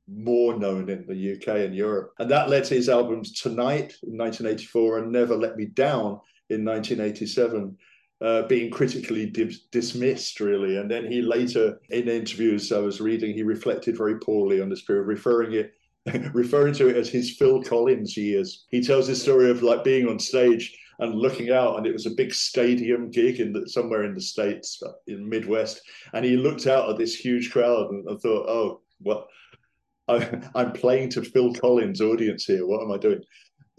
more 0.08 0.58
known 0.58 0.90
in 0.90 1.06
the 1.08 1.34
UK 1.34 1.66
and 1.66 1.76
Europe. 1.76 2.14
And 2.20 2.30
that 2.30 2.50
led 2.50 2.66
to 2.66 2.76
his 2.76 2.90
albums 2.90 3.32
Tonight 3.32 3.96
in 4.04 4.18
1984 4.18 5.00
and 5.00 5.12
Never 5.12 5.36
Let 5.36 5.56
Me 5.56 5.66
Down 5.66 6.20
in 6.50 6.66
1987. 6.66 7.78
Uh, 8.22 8.44
being 8.44 8.70
critically 8.70 9.26
di- 9.26 9.58
dismissed, 9.72 10.40
really. 10.40 10.78
And 10.78 10.92
then 10.92 11.12
he 11.12 11.24
later, 11.24 11.80
in 11.90 12.08
interviews 12.08 12.72
I 12.72 12.78
was 12.78 13.02
reading, 13.02 13.34
he 13.34 13.42
reflected 13.42 13.98
very 13.98 14.20
poorly 14.20 14.62
on 14.62 14.70
this 14.70 14.84
period, 14.84 15.08
referring 15.08 15.54
it, 15.54 15.74
referring 16.34 16.76
to 16.76 16.90
it 16.90 16.98
as 16.98 17.10
his 17.10 17.36
Phil 17.36 17.64
Collins 17.64 18.16
years. 18.16 18.66
He 18.70 18.84
tells 18.84 19.08
his 19.08 19.22
story 19.22 19.50
of 19.50 19.64
like 19.64 19.84
being 19.84 20.08
on 20.08 20.20
stage 20.20 20.78
and 21.00 21.16
looking 21.16 21.52
out, 21.52 21.78
and 21.78 21.88
it 21.88 21.94
was 21.94 22.06
a 22.06 22.12
big 22.12 22.32
stadium 22.32 23.10
gig 23.10 23.40
in 23.40 23.54
the, 23.54 23.68
somewhere 23.68 24.04
in 24.04 24.14
the 24.14 24.22
states, 24.22 24.82
in 25.08 25.28
Midwest, 25.28 25.82
and 26.14 26.24
he 26.24 26.38
looked 26.38 26.68
out 26.68 26.90
at 26.90 26.98
this 27.00 27.16
huge 27.16 27.52
crowd 27.52 27.90
and, 27.90 28.08
and 28.08 28.22
thought, 28.22 28.48
"Oh, 28.48 28.82
well, 29.00 29.28
I, 30.08 30.62
am 30.62 30.74
playing 30.74 31.10
to 31.12 31.24
Phil 31.24 31.54
Collins' 31.54 32.02
audience 32.02 32.46
here. 32.46 32.66
What 32.66 32.82
am 32.82 32.92
I 32.92 32.98
doing? 32.98 33.22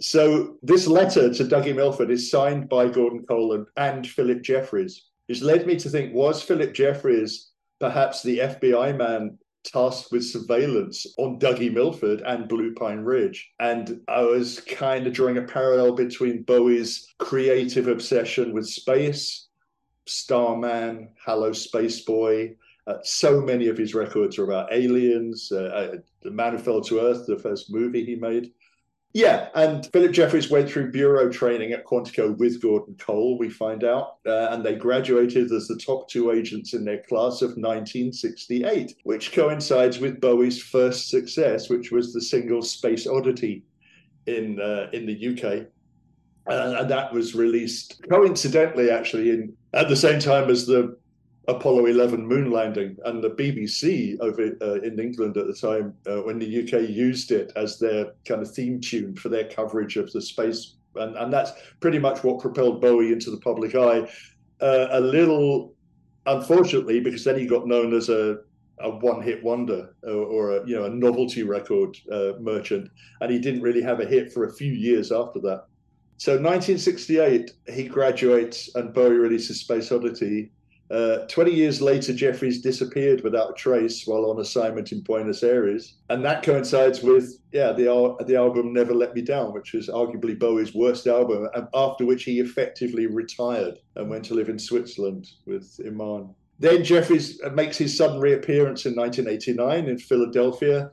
So 0.03 0.57
this 0.63 0.89
letter 0.89 1.33
to 1.33 1.45
Dougie 1.45 1.77
Milford 1.77 2.11
is 2.11 2.29
signed 2.29 2.69
by 2.69 2.89
Gordon 2.89 3.25
Cole 3.25 3.65
and, 3.77 4.07
Phillip 4.07 4.43
Jeffries, 4.43 5.07
which 5.27 5.43
led 5.43 5.65
me 5.65 5.77
to 5.77 5.89
think, 5.89 6.13
was 6.13 6.43
Phillip 6.43 6.75
Jeffries 6.75 7.53
perhaps 7.79 8.23
the 8.23 8.39
FBI 8.39 8.97
man 8.97 9.39
tasked 9.65 10.11
with 10.11 10.25
surveillance 10.25 11.07
on 11.19 11.39
Dougie 11.39 11.73
Milford 11.73 12.21
and 12.23 12.49
Blue 12.49 12.75
Pine 12.75 13.01
Ridge. 13.01 13.49
And 13.61 14.01
I 14.09 14.23
was 14.23 14.61
kind 14.61 15.07
of 15.07 15.13
drawing 15.13 15.39
a 15.39 15.43
parallel 15.43 15.93
between 15.93 16.45
Bowie's 16.45 17.07
creative 17.19 17.87
obsession 17.87 18.53
with 18.53 18.67
space, 18.67 19.47
Starman, 20.07 21.11
Hello 21.25 21.53
Space 21.53 22.01
Boy, 22.01 22.57
uh, 22.87 22.97
so 23.05 23.41
many 23.41 23.69
of 23.69 23.79
his 23.79 23.95
records 23.95 24.39
are 24.39 24.45
about 24.45 24.73
aliens. 24.73 25.51
Uh, 25.53 25.65
uh, 25.65 25.97
the 26.23 26.31
Man 26.31 26.53
Who 26.53 26.59
Fell 26.59 26.81
to 26.83 27.01
Earth, 27.01 27.27
the 27.27 27.39
first 27.39 27.73
movie 27.73 28.05
he 28.05 28.17
made. 28.17 28.53
Yeah, 29.15 29.49
and 29.55 29.87
Phillip 29.93 30.13
Jeffries 30.13 30.51
went 30.51 30.71
through 30.71 30.91
bureau 30.91 31.31
training 31.31 31.73
at 31.73 31.85
Quantico 31.85 32.37
with 32.39 32.63
Gordon 32.63 32.95
Cole, 32.99 33.37
we 33.37 33.51
find 33.51 33.85
out, 33.85 34.17
uh, 34.27 34.49
and 34.51 34.65
they 34.65 34.75
graduated 34.75 35.53
as 35.53 35.69
the 35.69 35.77
top 35.77 36.09
two 36.09 36.31
agents 36.31 36.73
in 36.73 36.87
their 36.87 37.03
class 37.03 37.43
of 37.43 37.51
1968, 37.51 38.97
which 39.05 39.33
coincides 39.33 39.99
with 39.99 40.19
Bowie's 40.19 40.63
first 40.63 41.11
success, 41.11 41.69
which 41.69 41.93
was 41.93 42.15
the 42.15 42.23
single 42.23 42.63
Space 42.63 43.07
Oddity 43.07 43.63
in 44.27 44.59
uh, 44.59 44.89
in 44.95 45.05
the 45.05 45.29
UK. 45.29 45.67
Uh, 46.51 46.77
and 46.81 46.91
that 46.91 47.13
was 47.13 47.35
released 47.35 48.01
coincidentally, 48.09 48.91
actually, 48.91 49.31
in 49.31 49.55
at 49.75 49.91
the 49.91 49.97
same 49.97 50.21
time 50.21 50.49
as 50.49 50.67
the 50.67 50.97
Apollo 51.49 51.87
11 51.87 52.25
moon 52.25 52.51
landing, 52.51 52.97
and 53.05 53.23
the 53.23 53.31
BBC 53.31 54.17
over 54.21 54.57
uh, 54.63 54.81
in 54.83 55.01
England 55.01 55.37
at 55.37 55.47
the 55.47 55.55
time, 55.55 55.95
uh, 56.07 56.23
when 56.23 56.39
the 56.39 56.63
UK 56.63 56.89
used 56.89 57.33
it 57.33 57.51
as 57.57 57.79
their 57.79 58.13
kind 58.25 58.43
of 58.43 58.55
theme 58.55 58.81
tune 58.81 59.17
for 59.17 59.29
their 59.29 59.45
coverage 59.45 59.97
of 59.97 60.13
the 60.13 60.21
space, 60.21 60.77
and, 60.95 61.17
and 61.17 61.33
that's 61.33 61.53
pretty 61.81 61.99
much 61.99 62.23
what 62.23 62.41
propelled 62.41 62.81
Bowie 62.81 63.13
into 63.13 63.31
the 63.31 63.41
public 63.41 63.75
eye. 63.75 64.09
Uh, 64.61 64.89
a 64.93 65.01
little, 65.01 65.75
unfortunately, 66.27 67.01
because 67.01 67.25
then 67.25 67.39
he 67.39 67.47
got 67.47 67.67
known 67.67 67.93
as 67.93 68.09
a 68.09 68.39
a 68.81 68.91
one-hit 68.91 69.43
wonder 69.45 69.95
or, 70.03 70.13
or, 70.13 70.57
a 70.57 70.67
you 70.67 70.75
know 70.75 70.85
a 70.85 70.91
novelty 70.91 71.43
record 71.43 71.97
uh, 72.11 72.33
merchant, 72.41 72.89
and 73.21 73.31
he 73.31 73.39
didn't 73.39 73.63
really 73.63 73.83
have 73.83 74.01
a 74.01 74.07
hit 74.07 74.33
for 74.33 74.45
a 74.45 74.53
few 74.53 74.73
years 74.73 75.13
after 75.13 75.41
that. 75.41 75.67
So 76.19 76.33
1968, 76.33 77.53
he 77.73 77.85
graduates, 77.85 78.75
and 78.77 78.95
Bowie 78.95 79.17
releases 79.17 79.61
Space 79.61 79.91
Oddity 79.91 80.53
uh, 80.93 81.27
20 81.27 81.51
years 81.51 81.81
later, 81.81 82.13
Jeffries 82.13 82.61
disappeared 82.61 83.23
without 83.23 83.51
a 83.51 83.55
trace 83.55 84.07
while 84.07 84.31
on 84.31 84.39
assignment 84.39 84.93
in 84.93 85.01
Buenos 85.01 85.43
Aires. 85.43 85.95
And 86.11 86.23
that 86.25 86.43
coincides 86.43 87.03
with, 87.03 87.39
yeah, 87.51 87.73
the, 87.73 88.17
the 88.27 88.37
album 88.37 88.75
Never 88.75 88.93
Let 88.93 89.15
Me 89.15 89.23
Down, 89.23 89.55
which 89.55 89.75
is 89.75 89.89
arguably 89.89 90.39
Bowie's 90.39 90.75
worst 90.75 91.07
album, 91.07 91.49
after 91.73 92.05
which 92.05 92.25
he 92.25 92.41
effectively 92.41 93.07
retired 93.07 93.79
and 93.97 94.11
went 94.11 94.27
to 94.27 94.35
live 94.35 94.51
in 94.51 94.59
Switzerland 94.59 95.31
with 95.47 95.81
Iman. 95.87 96.35
Then 96.59 96.85
Jeffries 96.85 97.41
makes 97.55 97.79
his 97.79 97.97
sudden 97.97 98.21
reappearance 98.21 98.85
in 98.85 98.95
1989 98.95 99.89
in 99.89 99.99
Philadelphia, 99.99 100.91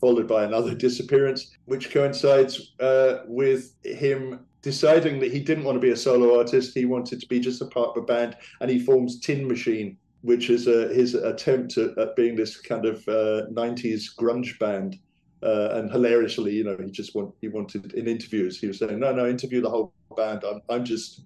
followed 0.00 0.26
by 0.26 0.44
another 0.44 0.74
disappearance, 0.86 1.50
which 1.66 1.90
coincides 1.90 2.72
uh, 2.80 3.18
with 3.26 3.74
him 3.84 4.46
deciding 4.62 5.18
that 5.20 5.32
he 5.32 5.40
didn't 5.40 5.64
want 5.64 5.76
to 5.76 5.80
be 5.80 5.90
a 5.90 5.96
solo 5.96 6.38
artist. 6.38 6.72
He 6.74 6.84
wanted 6.84 7.20
to 7.20 7.26
be 7.26 7.40
just 7.40 7.60
a 7.60 7.66
part 7.66 7.90
of 7.90 8.02
a 8.02 8.06
band, 8.06 8.36
and 8.60 8.70
he 8.70 8.78
forms 8.78 9.20
Tin 9.20 9.46
Machine, 9.46 9.98
which 10.22 10.48
is 10.50 10.68
a, 10.68 10.88
his 10.88 11.14
attempt 11.14 11.76
at, 11.76 11.98
at 11.98 12.16
being 12.16 12.36
this 12.36 12.60
kind 12.60 12.86
of 12.86 12.96
uh, 13.08 13.46
90s 13.52 14.14
grunge 14.16 14.58
band. 14.58 14.98
Uh, 15.42 15.70
and 15.72 15.90
hilariously, 15.90 16.52
you 16.52 16.62
know, 16.62 16.76
he 16.76 16.88
just 16.88 17.16
want 17.16 17.34
he 17.40 17.48
wanted 17.48 17.94
in 17.94 18.06
interviews. 18.06 18.60
He 18.60 18.68
was 18.68 18.78
saying, 18.78 19.00
"No, 19.00 19.12
no, 19.12 19.28
interview 19.28 19.60
the 19.60 19.70
whole 19.70 19.92
band. 20.16 20.44
I'm, 20.44 20.62
I'm 20.68 20.84
just." 20.84 21.22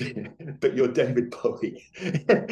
but 0.60 0.74
you're 0.74 0.88
David 0.88 1.30
Bowie. 1.30 1.86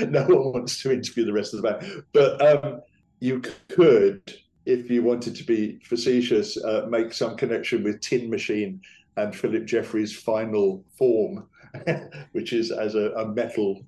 no 0.08 0.22
one 0.26 0.52
wants 0.52 0.80
to 0.82 0.92
interview 0.92 1.24
the 1.24 1.32
rest 1.32 1.52
of 1.52 1.62
the 1.62 1.68
band. 1.68 2.04
But 2.12 2.64
um, 2.64 2.82
you 3.18 3.40
could, 3.68 4.22
if 4.66 4.88
you 4.88 5.02
wanted 5.02 5.34
to 5.34 5.44
be 5.44 5.80
facetious, 5.82 6.62
uh, 6.62 6.86
make 6.88 7.12
some 7.12 7.36
connection 7.36 7.82
with 7.82 8.00
Tin 8.00 8.30
Machine 8.30 8.80
and 9.18 9.34
Phillip 9.34 9.66
Jeffries' 9.66 10.16
final 10.16 10.84
form, 10.96 11.48
which 12.32 12.52
is 12.52 12.70
as 12.70 12.94
a, 12.94 13.10
a, 13.12 13.26
metal, 13.26 13.84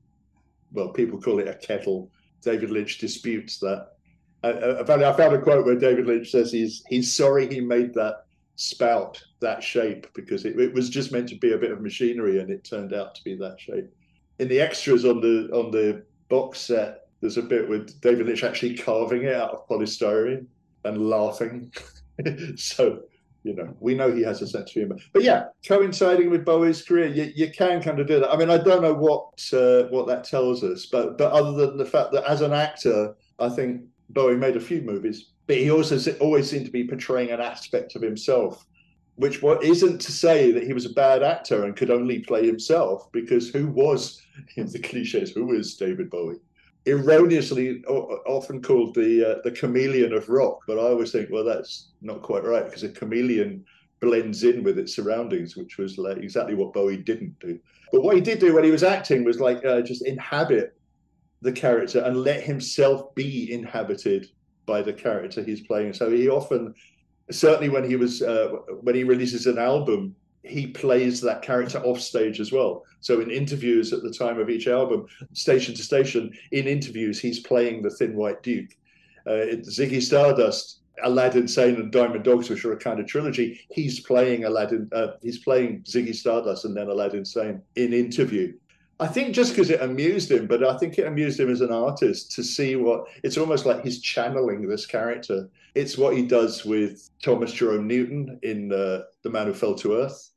well, 0.73 0.89
people 0.89 1.21
call 1.21 1.39
it 1.39 1.49
a 1.49 1.55
kettle. 1.55 2.11
David 2.43 2.71
Lynch 2.71 2.99
disputes 2.99 3.59
that. 3.61 3.93
Uh, 4.43 4.47
uh 4.47 4.81
I 4.81 4.85
found 4.85 5.35
a 5.35 5.41
quote 5.41 5.65
where 5.65 5.77
David 5.77 6.07
Lynch 6.07 6.31
says 6.31 6.51
he's 6.51 6.83
he's 6.89 7.15
sorry 7.15 7.47
he 7.47 7.61
made 7.61 7.95
that 7.95 8.25
spout 8.57 9.23
that 9.41 9.63
shape 9.63 10.07
because 10.15 10.45
it, 10.45 10.59
it 10.59 10.73
was 10.73 10.91
just 10.91 11.13
meant 11.13 11.29
to 11.29 11.37
be 11.37 11.53
a 11.53 11.59
bit 11.59 11.71
of 11.71 11.81
machinery 11.81 12.41
and 12.41 12.51
it 12.51 12.65
turned 12.65 12.93
out 12.93 13.15
to 13.15 13.25
be 13.25 13.35
that 13.37 13.61
shape. 13.61 13.89
in 14.39 14.49
the 14.49 14.61
extras 14.61 15.05
on 15.05 15.21
the 15.21 15.49
on 15.53 15.71
the 15.71 16.03
box 16.29 16.59
set, 16.59 17.09
there's 17.21 17.37
a 17.37 17.43
bit 17.43 17.69
with 17.69 18.01
David 18.01 18.27
Lynch 18.27 18.43
actually 18.43 18.77
carving 18.77 19.25
it 19.25 19.35
out 19.35 19.51
of 19.51 19.69
polystyrene 19.69 20.47
and 20.85 21.09
laughing. 21.09 21.73
so 22.57 23.03
you 23.43 23.55
know, 23.55 23.75
we 23.81 23.95
know 23.95 24.13
he 24.13 24.23
has 24.23 24.43
a 24.43 24.47
sense 24.47 24.71
of 24.71 24.73
humor. 24.73 24.97
But 25.13 25.23
yeah, 25.23 25.45
coinciding 25.67 26.31
with 26.31 26.45
Bowie's 26.45 26.83
career, 26.83 27.07
you, 27.07 27.33
you 27.35 27.51
can 27.51 27.83
kind 27.83 27.99
of 27.99 28.07
do 28.07 28.21
that. 28.21 28.31
I 28.31 28.37
mean, 28.37 28.51
I 28.51 28.59
don't 28.59 28.83
know 28.83 28.95
what 28.95 29.33
uh, 29.53 29.89
what 29.89 30.07
that 30.09 30.25
tells 30.25 30.63
us, 30.63 30.87
but 30.87 31.17
but 31.17 31.33
other 31.33 31.53
than 31.53 31.77
the 31.79 31.85
fact 31.85 32.13
that 32.13 32.25
as 32.25 32.43
an 32.43 32.53
actor, 32.53 33.15
I 33.39 33.49
think 33.49 33.83
Bowie 34.11 34.37
made 34.37 34.57
a 34.57 34.61
few 34.61 34.83
movies, 34.83 35.31
but 35.47 35.57
he 35.57 35.71
also 35.71 35.99
always 36.19 36.51
seemed 36.51 36.67
to 36.67 36.73
be 36.73 36.87
portraying 36.87 37.31
an 37.31 37.41
aspect 37.41 37.97
of 37.97 38.03
himself, 38.03 38.67
which 39.17 39.41
what 39.43 39.65
isn't 39.65 40.01
to 40.03 40.13
say 40.13 40.53
that 40.53 40.65
he 40.65 40.75
was 40.75 40.85
a 40.85 40.91
bad 40.91 41.23
actor 41.23 41.65
and 41.65 41.77
could 41.77 41.91
only 41.91 42.21
play 42.21 42.45
himself, 42.47 43.11
because 43.13 43.49
who 43.49 43.69
was 43.69 44.21
in 44.57 44.71
the 44.71 44.79
cliches? 44.79 45.31
Who 45.33 45.55
is 45.55 45.77
David 45.77 46.11
Bowie? 46.11 46.41
Erroneously 46.87 47.83
often 47.87 48.63
called 48.63 48.95
the 48.95 49.33
uh, 49.33 49.41
the 49.45 49.51
chameleon 49.51 50.13
of 50.13 50.29
rock, 50.29 50.61
but 50.67 50.79
I 50.79 50.83
always 50.83 51.13
think, 51.13 51.29
well, 51.31 51.45
that's 51.45 51.91
not 52.01 52.23
quite 52.23 52.45
right 52.45 52.65
because 52.65 52.83
a 52.83 52.89
chameleon 52.89 53.65
blends 54.01 54.45
in 54.45 54.63
with 54.63 54.79
its 54.79 54.95
surroundings, 54.95 55.57
which 55.57 55.77
was 55.77 55.99
like 55.99 56.17
exactly 56.19 56.55
what 56.55 56.73
Bowie 56.73 56.97
didn't 56.97 57.39
do. 57.39 57.59
But 57.93 58.03
what 58.03 58.15
he 58.15 58.21
did 58.23 58.39
do 58.39 58.55
when 58.55 58.65
he 58.65 58.71
was 58.71 58.83
acting 58.83 59.25
was 59.25 59.41
like 59.41 59.65
uh, 59.65 59.83
just 59.83 60.07
inhabit 60.07 60.75
the 61.43 61.53
character 61.53 62.01
and 62.01 62.17
let 62.17 62.43
himself 62.43 63.15
be 63.15 63.53
inhabited 63.53 64.29
by 64.67 64.83
the 64.83 64.93
character 64.93 65.43
he's 65.43 65.63
playing. 65.63 65.93
So 65.93 66.11
he 66.11 66.29
often, 66.29 66.75
certainly 67.31 67.69
when 67.69 67.89
he 67.89 67.97
was 67.97 68.23
uh, 68.23 68.49
when 68.81 68.95
he 68.95 69.05
releases 69.05 69.47
an 69.47 69.59
album, 69.59 70.15
he 70.43 70.67
plays 70.67 71.21
that 71.21 71.43
character 71.43 71.79
off 71.81 72.01
stage 72.01 72.41
as 72.41 72.53
well. 72.53 72.85
So 73.01 73.21
in 73.21 73.31
interviews 73.31 73.93
at 73.93 74.03
the 74.03 74.13
time 74.13 74.39
of 74.39 74.51
each 74.51 74.67
album, 74.67 75.07
station 75.33 75.75
to 75.75 75.83
station, 75.83 76.33
in 76.53 76.67
interviews, 76.67 77.21
he's 77.21 77.41
playing 77.41 77.83
the 77.83 77.91
Thin 77.91 78.15
White 78.17 78.43
Duke. 78.43 78.71
Uh, 79.27 79.61
Ziggy 79.63 80.01
Stardust, 80.01 80.81
Aladdin 81.03 81.47
Sane, 81.47 81.77
and 81.77 81.93
Diamond 81.93 82.25
Dogs, 82.25 82.49
which 82.49 82.65
are 82.65 82.73
a 82.73 82.77
kind 82.77 83.01
of 83.01 83.07
trilogy. 83.07 83.61
He's 83.71 84.01
playing 84.01 84.45
Aladdin. 84.45 84.89
Uh, 84.93 85.13
he's 85.23 85.39
playing 85.39 85.83
Ziggy 85.83 86.15
Stardust 86.15 86.65
and 86.65 86.77
then 86.77 86.89
Aladdin 86.89 87.25
Sane 87.25 87.63
in 87.77 87.93
interview. 87.93 88.55
I 89.01 89.07
think 89.07 89.35
just 89.35 89.53
because 89.53 89.71
it 89.71 89.81
amused 89.81 90.31
him, 90.31 90.47
but 90.47 90.63
I 90.63 90.77
think 90.77 90.99
it 90.99 91.07
amused 91.07 91.41
him 91.41 91.51
as 91.51 91.63
an 91.63 91.73
artist 91.73 92.33
to 92.33 92.45
see 92.45 92.77
what 92.77 93.07
it's 93.25 93.39
almost 93.39 93.65
like 93.65 93.83
he's 93.83 94.01
channeling 94.03 94.69
this 94.69 94.87
character. 94.87 95.49
It's 95.75 95.97
what 95.97 96.17
he 96.17 96.27
does 96.27 96.65
with 96.65 97.09
Thomas 97.23 97.53
Jerome 97.53 97.87
Newton 97.87 98.39
in 98.43 98.73
uh, 98.73 99.03
The 99.23 99.31
Man 99.31 99.47
Who 99.47 99.55
Fell 99.55 99.75
to 99.77 99.97
Earth 99.97 100.31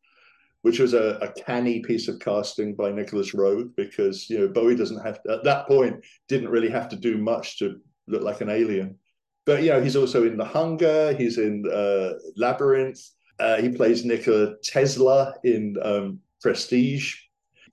which 0.63 0.79
was 0.79 0.93
a, 0.93 1.17
a, 1.21 1.27
canny 1.43 1.81
piece 1.81 2.07
of 2.07 2.19
casting 2.19 2.73
by 2.73 2.89
Nicolas 2.89 3.33
Roeg 3.33 3.75
because 3.75 4.29
you 4.29 4.39
know 4.39 4.47
Bowie 4.47 4.75
doesn't 4.75 5.05
have 5.05 5.21
to, 5.23 5.33
at 5.33 5.43
that 5.43 5.67
point 5.67 6.03
didn't 6.27 6.49
really 6.49 6.69
have 6.69 6.89
to 6.89 6.95
do 6.95 7.17
much 7.17 7.59
to 7.59 7.79
look 8.07 8.23
like 8.23 8.41
an 8.41 8.49
alien. 8.49 8.97
But 9.45 9.63
you 9.63 9.69
know 9.69 9.81
he's 9.81 9.97
also 9.97 10.25
in 10.25 10.37
The 10.37 10.45
Hunger, 10.45 11.13
he's 11.13 11.37
in 11.37 11.65
uh, 11.71 12.13
Labyrinth, 12.37 13.01
uh, 13.39 13.57
he 13.61 13.69
plays 13.69 14.05
Nikola 14.05 14.55
Tesla 14.63 15.35
in 15.43 15.75
um, 15.83 16.19
Prestige. 16.41 17.17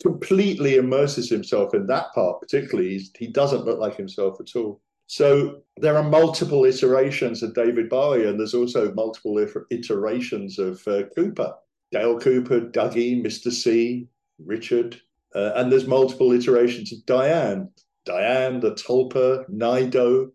Completely 0.02 0.76
immerses 0.76 1.28
himself 1.28 1.74
in 1.74 1.86
that 1.86 2.12
part, 2.14 2.40
particularly. 2.40 3.00
He 3.18 3.26
doesn't 3.26 3.64
look 3.64 3.78
like 3.78 3.96
himself 3.96 4.40
at 4.40 4.56
all. 4.56 4.80
So 5.06 5.62
there 5.76 5.96
are 5.96 6.08
multiple 6.08 6.64
iterations 6.64 7.42
of 7.42 7.54
David 7.54 7.88
Bowie, 7.88 8.28
and 8.28 8.38
there's 8.38 8.54
also 8.54 8.94
multiple 8.94 9.44
iterations 9.70 10.58
of 10.58 10.86
uh, 10.86 11.02
Cooper. 11.16 11.54
Dale 11.90 12.18
Cooper, 12.20 12.60
Dougie, 12.60 13.20
Mr. 13.20 13.50
C, 13.50 14.06
Richard, 14.38 15.00
uh, 15.34 15.52
and 15.56 15.70
there's 15.70 15.86
multiple 15.86 16.32
iterations 16.32 16.92
of 16.92 17.04
Diane. 17.06 17.70
Diane, 18.04 18.60
the 18.60 18.72
Tulpa, 18.72 19.48
Naido. 19.48 20.30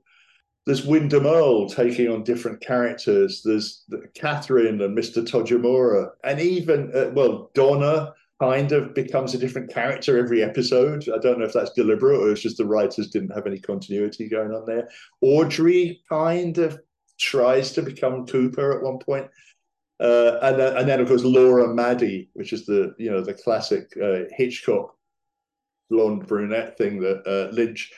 There's 0.65 0.86
Windom 0.86 1.25
Earle 1.25 1.69
taking 1.69 2.10
on 2.10 2.23
different 2.23 2.60
characters. 2.62 3.41
There's 3.43 3.86
Catherine 4.15 4.82
and 4.82 4.97
Mr. 4.97 5.25
Tojamura. 5.25 6.10
And 6.23 6.39
even, 6.39 6.91
uh, 6.95 7.12
well, 7.13 7.51
Donna 7.54 8.13
kind 8.39 8.71
of 8.71 8.93
becomes 8.93 9.34
a 9.34 9.38
different 9.38 9.74
character 9.74 10.17
every 10.17 10.43
episode. 10.43 11.08
I 11.08 11.17
don't 11.19 11.39
know 11.39 11.45
if 11.45 11.54
that's 11.54 11.71
deliberate 11.71 12.19
or 12.19 12.32
it's 12.32 12.41
just 12.41 12.58
the 12.58 12.65
writers 12.65 13.10
didn't 13.10 13.34
have 13.34 13.48
any 13.48 13.60
continuity 13.60 14.28
going 14.28 14.52
on 14.52 14.65
there. 14.65 14.89
Audrey 15.21 16.02
kind 16.10 16.58
of 16.58 16.80
tries 17.17 17.71
to 17.74 17.82
become 17.82 18.26
Cooper 18.26 18.78
at 18.78 18.84
one 18.84 19.00
point. 19.00 19.28
Uh, 20.00 20.39
and 20.41 20.60
then, 20.60 20.78
and 20.78 20.89
then 20.89 21.00
of 21.00 21.08
course 21.08 21.24
Laura 21.24 21.74
Maddy, 21.74 22.30
which 22.34 22.52
is 22.52 22.65
the 22.65 22.93
you 22.98 23.10
know 23.10 23.21
the 23.21 23.34
classic 23.34 23.89
uh, 24.04 24.24
Hitchcock 24.32 24.93
blonde 25.89 26.28
brunette 26.28 26.78
thing 26.78 27.00
that 27.00 27.26
uh, 27.26 27.54
Lynch. 27.54 27.93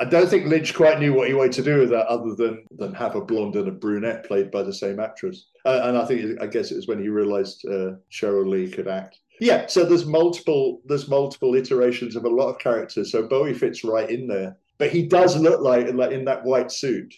I 0.00 0.06
don't 0.06 0.28
think 0.28 0.46
Lynch 0.46 0.74
quite 0.74 0.98
knew 0.98 1.12
what 1.12 1.28
he 1.28 1.34
wanted 1.34 1.52
to 1.52 1.62
do 1.62 1.80
with 1.80 1.90
that, 1.90 2.06
other 2.06 2.34
than 2.34 2.64
than 2.78 2.94
have 2.94 3.16
a 3.16 3.20
blonde 3.20 3.56
and 3.56 3.68
a 3.68 3.72
brunette 3.72 4.24
played 4.24 4.50
by 4.50 4.62
the 4.62 4.72
same 4.72 4.98
actress. 4.98 5.50
Uh, 5.66 5.82
and 5.84 5.98
I 5.98 6.06
think 6.06 6.40
I 6.40 6.46
guess 6.46 6.70
it 6.70 6.76
was 6.76 6.88
when 6.88 7.02
he 7.02 7.08
realised 7.08 7.66
uh, 7.66 7.96
Sheryl 8.10 8.48
Lee 8.48 8.70
could 8.70 8.88
act. 8.88 9.18
Yeah, 9.42 9.66
so 9.66 9.84
there's 9.84 10.06
multiple 10.06 10.82
there's 10.84 11.08
multiple 11.08 11.56
iterations 11.56 12.14
of 12.14 12.24
a 12.24 12.28
lot 12.28 12.48
of 12.48 12.60
characters. 12.60 13.10
So 13.10 13.26
Bowie 13.26 13.54
fits 13.54 13.82
right 13.82 14.08
in 14.08 14.28
there, 14.28 14.56
but 14.78 14.90
he 14.90 15.02
does 15.02 15.36
look 15.36 15.60
like 15.60 15.92
like 15.94 16.12
in 16.12 16.24
that 16.26 16.44
white 16.44 16.70
suit. 16.70 17.12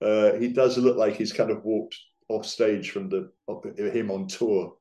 Uh, 0.00 0.32
he 0.36 0.48
does 0.48 0.78
look 0.78 0.96
like 0.96 1.14
he's 1.14 1.30
kind 1.30 1.50
of 1.50 1.62
walked 1.62 1.94
off 2.30 2.46
stage 2.46 2.90
from 2.90 3.10
the 3.10 3.30
him 3.92 4.10
on 4.10 4.28
tour 4.28 4.74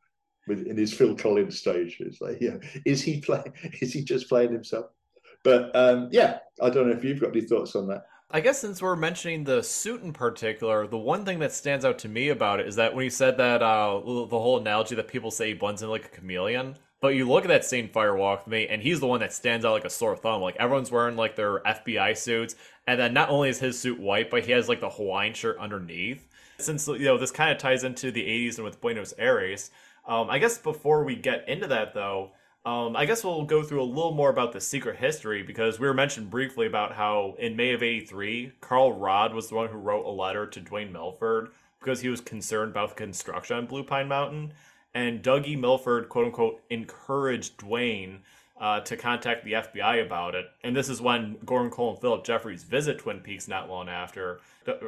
with 0.47 0.65
in 0.65 0.77
his 0.77 0.93
Phil 0.93 1.13
Collins 1.13 1.59
stage. 1.59 1.97
It's 1.99 2.21
like, 2.21 2.37
yeah, 2.39 2.55
is 2.85 3.01
he 3.01 3.19
playing? 3.19 3.53
Is 3.81 3.91
he 3.91 4.01
just 4.01 4.29
playing 4.29 4.53
himself? 4.53 4.85
But 5.43 5.75
um, 5.75 6.07
yeah, 6.13 6.37
I 6.61 6.69
don't 6.69 6.87
know 6.87 6.95
if 6.95 7.03
you've 7.03 7.19
got 7.19 7.35
any 7.35 7.41
thoughts 7.41 7.75
on 7.75 7.89
that. 7.89 8.05
I 8.33 8.39
guess 8.39 8.59
since 8.59 8.81
we're 8.81 8.95
mentioning 8.95 9.43
the 9.43 9.61
suit 9.61 10.03
in 10.03 10.13
particular, 10.13 10.87
the 10.87 10.97
one 10.97 11.25
thing 11.25 11.39
that 11.39 11.51
stands 11.51 11.83
out 11.83 11.99
to 11.99 12.09
me 12.09 12.29
about 12.29 12.61
it 12.61 12.67
is 12.67 12.77
that 12.77 12.95
when 12.95 13.03
you 13.03 13.09
said 13.09 13.37
that 13.37 13.61
uh, 13.61 13.99
the 13.99 14.39
whole 14.39 14.57
analogy 14.57 14.95
that 14.95 15.09
people 15.09 15.31
say 15.31 15.49
he 15.49 15.53
blends 15.53 15.81
in 15.81 15.89
like 15.89 16.05
a 16.05 16.09
chameleon, 16.09 16.75
but 17.01 17.09
you 17.09 17.27
look 17.27 17.43
at 17.43 17.49
that 17.49 17.65
same 17.65 17.89
firewalk 17.89 18.39
with 18.39 18.47
me, 18.47 18.67
and 18.67 18.81
he's 18.81 19.01
the 19.01 19.07
one 19.07 19.19
that 19.19 19.33
stands 19.33 19.65
out 19.65 19.73
like 19.73 19.83
a 19.83 19.89
sore 19.89 20.15
thumb. 20.15 20.41
Like 20.41 20.55
everyone's 20.57 20.91
wearing 20.91 21.17
like 21.17 21.35
their 21.35 21.59
FBI 21.59 22.17
suits, 22.17 22.55
and 22.87 22.97
then 22.97 23.13
not 23.13 23.29
only 23.29 23.49
is 23.49 23.59
his 23.59 23.77
suit 23.77 23.99
white, 23.99 24.29
but 24.29 24.45
he 24.45 24.53
has 24.53 24.69
like 24.69 24.79
the 24.79 24.89
Hawaiian 24.89 25.33
shirt 25.33 25.57
underneath 25.59 26.25
since 26.57 26.87
you 26.87 26.99
know 26.99 27.17
this 27.17 27.31
kind 27.31 27.51
of 27.51 27.57
ties 27.57 27.83
into 27.83 28.11
the 28.11 28.23
80s 28.23 28.55
and 28.55 28.65
with 28.65 28.79
Buenos 28.79 29.13
Aires. 29.17 29.71
Um, 30.07 30.29
I 30.29 30.39
guess 30.39 30.57
before 30.57 31.03
we 31.03 31.15
get 31.15 31.47
into 31.49 31.67
that 31.67 31.93
though, 31.93 32.31
um, 32.65 32.95
I 32.95 33.05
guess 33.05 33.23
we'll 33.23 33.43
go 33.43 33.63
through 33.63 33.81
a 33.81 33.83
little 33.83 34.13
more 34.13 34.29
about 34.29 34.51
the 34.51 34.61
secret 34.61 34.97
history 34.97 35.41
because 35.41 35.79
we 35.79 35.87
were 35.87 35.93
mentioned 35.93 36.29
briefly 36.29 36.67
about 36.67 36.93
how 36.93 37.35
in 37.39 37.55
May 37.55 37.73
of 37.73 37.81
'83, 37.81 38.53
Carl 38.61 38.93
Rodd 38.93 39.33
was 39.33 39.49
the 39.49 39.55
one 39.55 39.69
who 39.69 39.77
wrote 39.77 40.05
a 40.05 40.11
letter 40.11 40.45
to 40.45 40.61
Dwayne 40.61 40.91
Milford 40.91 41.49
because 41.79 42.01
he 42.01 42.09
was 42.09 42.21
concerned 42.21 42.71
about 42.71 42.89
the 42.89 42.95
construction 42.95 43.57
on 43.57 43.65
Blue 43.65 43.83
Pine 43.83 44.07
Mountain, 44.07 44.53
and 44.93 45.23
Dougie 45.23 45.59
Milford, 45.59 46.09
quote 46.09 46.25
unquote, 46.25 46.61
encouraged 46.69 47.57
Dwayne 47.57 48.19
uh, 48.59 48.79
to 48.81 48.95
contact 48.95 49.43
the 49.43 49.53
FBI 49.53 50.05
about 50.05 50.35
it. 50.35 50.45
And 50.63 50.75
this 50.75 50.87
is 50.87 51.01
when 51.01 51.37
Gordon 51.43 51.71
Cole 51.71 51.91
and 51.91 51.99
Phillip 51.99 52.23
Jeffries 52.23 52.63
visit 52.63 52.99
Twin 52.99 53.19
Peaks 53.19 53.47
not 53.47 53.69
long 53.69 53.89
after. 53.89 54.39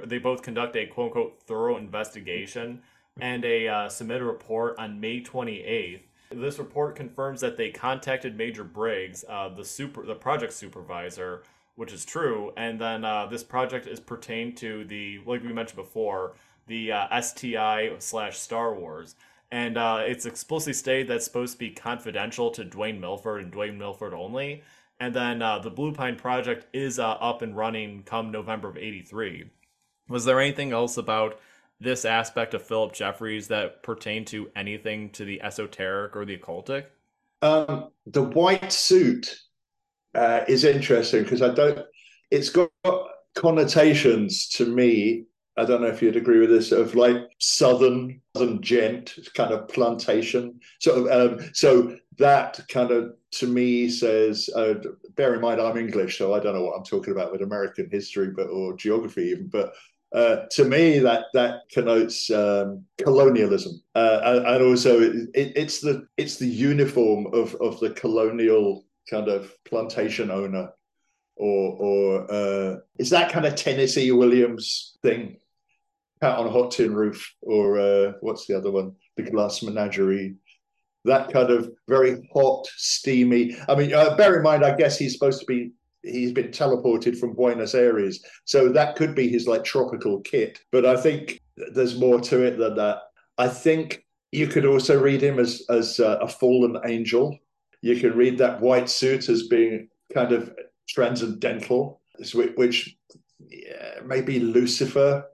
They 0.05 0.19
both 0.19 0.43
conduct 0.43 0.75
a 0.75 0.85
quote 0.85 1.07
unquote 1.07 1.41
thorough 1.41 1.77
investigation 1.77 2.83
and 3.19 3.43
a 3.43 3.67
uh, 3.67 3.89
submit 3.89 4.21
a 4.21 4.25
report 4.25 4.77
on 4.77 4.99
May 4.99 5.21
28th. 5.21 6.01
This 6.35 6.59
report 6.59 6.95
confirms 6.95 7.41
that 7.41 7.57
they 7.57 7.69
contacted 7.69 8.37
Major 8.37 8.63
Briggs, 8.63 9.23
uh, 9.27 9.49
the 9.49 9.65
super 9.65 10.05
the 10.05 10.15
project 10.15 10.53
supervisor, 10.53 11.43
which 11.75 11.93
is 11.93 12.05
true. 12.05 12.51
And 12.57 12.79
then 12.79 13.05
uh, 13.05 13.27
this 13.27 13.43
project 13.43 13.87
is 13.87 13.99
pertained 13.99 14.57
to 14.57 14.85
the 14.85 15.19
like 15.25 15.43
we 15.43 15.53
mentioned 15.53 15.77
before, 15.77 16.33
the 16.67 16.91
uh, 16.91 17.07
SDI 17.09 18.01
slash 18.01 18.37
Star 18.37 18.73
Wars 18.73 19.15
and 19.53 19.77
uh, 19.77 20.01
it's 20.03 20.25
explicitly 20.25 20.73
stated 20.73 21.07
that's 21.07 21.25
supposed 21.25 21.53
to 21.53 21.59
be 21.59 21.69
confidential 21.69 22.49
to 22.49 22.65
Dwayne 22.65 22.99
Milford 22.99 23.43
and 23.43 23.53
Dwayne 23.53 23.77
Milford 23.77 24.11
only. 24.11 24.63
And 24.99 25.13
then 25.13 25.43
uh, 25.43 25.59
the 25.59 25.69
Blue 25.69 25.93
Pine 25.93 26.15
project 26.15 26.65
is 26.73 26.97
uh, 26.97 27.11
up 27.11 27.43
and 27.43 27.55
running 27.55 28.01
come 28.01 28.31
November 28.31 28.67
of 28.69 28.77
'83. 28.77 29.51
Was 30.09 30.25
there 30.25 30.39
anything 30.39 30.71
else 30.71 30.97
about 30.97 31.39
this 31.83 32.05
aspect 32.05 32.53
of 32.53 32.63
Phillip 32.63 32.93
Jeffries 32.93 33.47
that 33.49 33.83
pertain 33.83 34.25
to 34.25 34.49
anything 34.55 35.09
to 35.11 35.25
the 35.25 35.41
esoteric 35.41 36.15
or 36.15 36.25
the 36.25 36.37
occultic? 36.37 36.85
Um, 37.41 37.89
the 38.05 38.23
white 38.23 38.71
suit 38.71 39.35
uh, 40.15 40.41
is 40.47 40.63
interesting 40.63 41.23
because 41.23 41.41
I 41.41 41.53
don't. 41.53 41.79
It's 42.31 42.49
got 42.49 42.71
connotations 43.35 44.49
to 44.49 44.65
me 44.65 45.25
I 45.55 45.65
don't 45.65 45.81
know 45.81 45.87
if 45.87 46.01
you'd 46.01 46.15
agree 46.15 46.39
with 46.39 46.49
this, 46.49 46.71
of 46.71 46.95
like 46.95 47.17
southern 47.39 48.21
southern 48.35 48.61
gent 48.61 49.13
kind 49.35 49.51
of 49.51 49.67
plantation. 49.67 50.59
Of 50.87 51.07
um, 51.07 51.49
so 51.53 51.95
that 52.17 52.59
kind 52.69 52.91
of 52.91 53.13
to 53.33 53.47
me 53.47 53.89
says, 53.89 54.49
uh, 54.55 54.75
bear 55.15 55.35
in 55.35 55.41
mind 55.41 55.61
I'm 55.61 55.77
English, 55.77 56.17
so 56.17 56.33
I 56.33 56.39
don't 56.39 56.55
know 56.55 56.63
what 56.63 56.77
I'm 56.77 56.83
talking 56.83 57.13
about 57.13 57.31
with 57.31 57.41
American 57.41 57.87
history, 57.91 58.31
but 58.35 58.47
or 58.47 58.75
geography 58.75 59.23
even, 59.23 59.47
but. 59.47 59.73
Uh, 60.13 60.45
to 60.51 60.63
me, 60.63 60.99
that 60.99 61.25
that 61.33 61.61
connotes 61.71 62.29
um, 62.29 62.85
colonialism, 63.03 63.81
uh, 63.95 64.43
and, 64.45 64.63
also 64.63 65.01
it, 65.01 65.29
it's 65.33 65.79
the 65.79 66.07
it's 66.17 66.37
the 66.37 66.45
uniform 66.45 67.25
of 67.33 67.55
of 67.55 67.79
the 67.79 67.89
colonial 67.91 68.85
kind 69.09 69.27
of 69.27 69.51
plantation 69.65 70.29
owner, 70.29 70.69
or 71.35 71.77
or 71.79 72.31
uh, 72.31 72.75
is 72.99 73.09
that 73.09 73.31
kind 73.31 73.47
of 73.47 73.55
Tennessee 73.55 74.11
Williams 74.11 74.97
thing? 75.01 75.37
Cat 76.21 76.37
on 76.37 76.45
a 76.45 76.51
hot 76.51 76.69
tin 76.69 76.93
roof, 76.93 77.33
or 77.41 77.79
uh, 77.79 78.11
what's 78.21 78.45
the 78.45 78.55
other 78.55 78.69
one? 78.69 78.93
The 79.17 79.23
Glass 79.23 79.63
Menagerie. 79.63 80.35
That 81.05 81.33
kind 81.33 81.49
of 81.49 81.71
very 81.87 82.29
hot, 82.33 82.67
steamy. 82.77 83.57
I 83.67 83.75
mean, 83.75 83.93
uh, 83.95 84.15
bear 84.15 84.37
in 84.37 84.43
mind, 84.43 84.63
I 84.63 84.75
guess 84.75 84.97
he's 84.97 85.13
supposed 85.13 85.39
to 85.39 85.45
be 85.47 85.71
he's 86.03 86.31
been 86.31 86.49
teleported 86.49 87.17
from 87.17 87.33
Buenos 87.33 87.73
Aires, 87.73 88.23
so 88.45 88.69
that 88.69 88.95
could 88.95 89.15
be 89.15 89.27
his 89.29 89.47
like 89.47 89.63
tropical 89.63 90.21
kit. 90.21 90.59
But 90.71 90.85
I 90.85 90.97
think 90.97 91.41
there's 91.73 91.99
more 91.99 92.19
to 92.21 92.43
it 92.43 92.57
than 92.57 92.75
that. 92.75 92.99
I 93.37 93.47
think 93.47 94.05
you 94.31 94.47
could 94.47 94.65
also 94.65 94.99
read 95.01 95.21
him 95.21 95.39
as 95.39 95.63
as 95.69 95.99
uh, 95.99 96.17
a 96.21 96.27
fallen 96.27 96.77
angel. 96.85 97.37
You 97.81 97.99
can 97.99 98.15
read 98.15 98.37
that 98.37 98.61
white 98.61 98.89
suit 98.89 99.29
as 99.29 99.47
being 99.47 99.89
kind 100.13 100.31
of 100.31 100.53
transcendental, 100.87 102.01
which 102.33 102.95
yeah, 103.49 103.99
maybe 104.05 104.39
Lucifer 104.39 105.25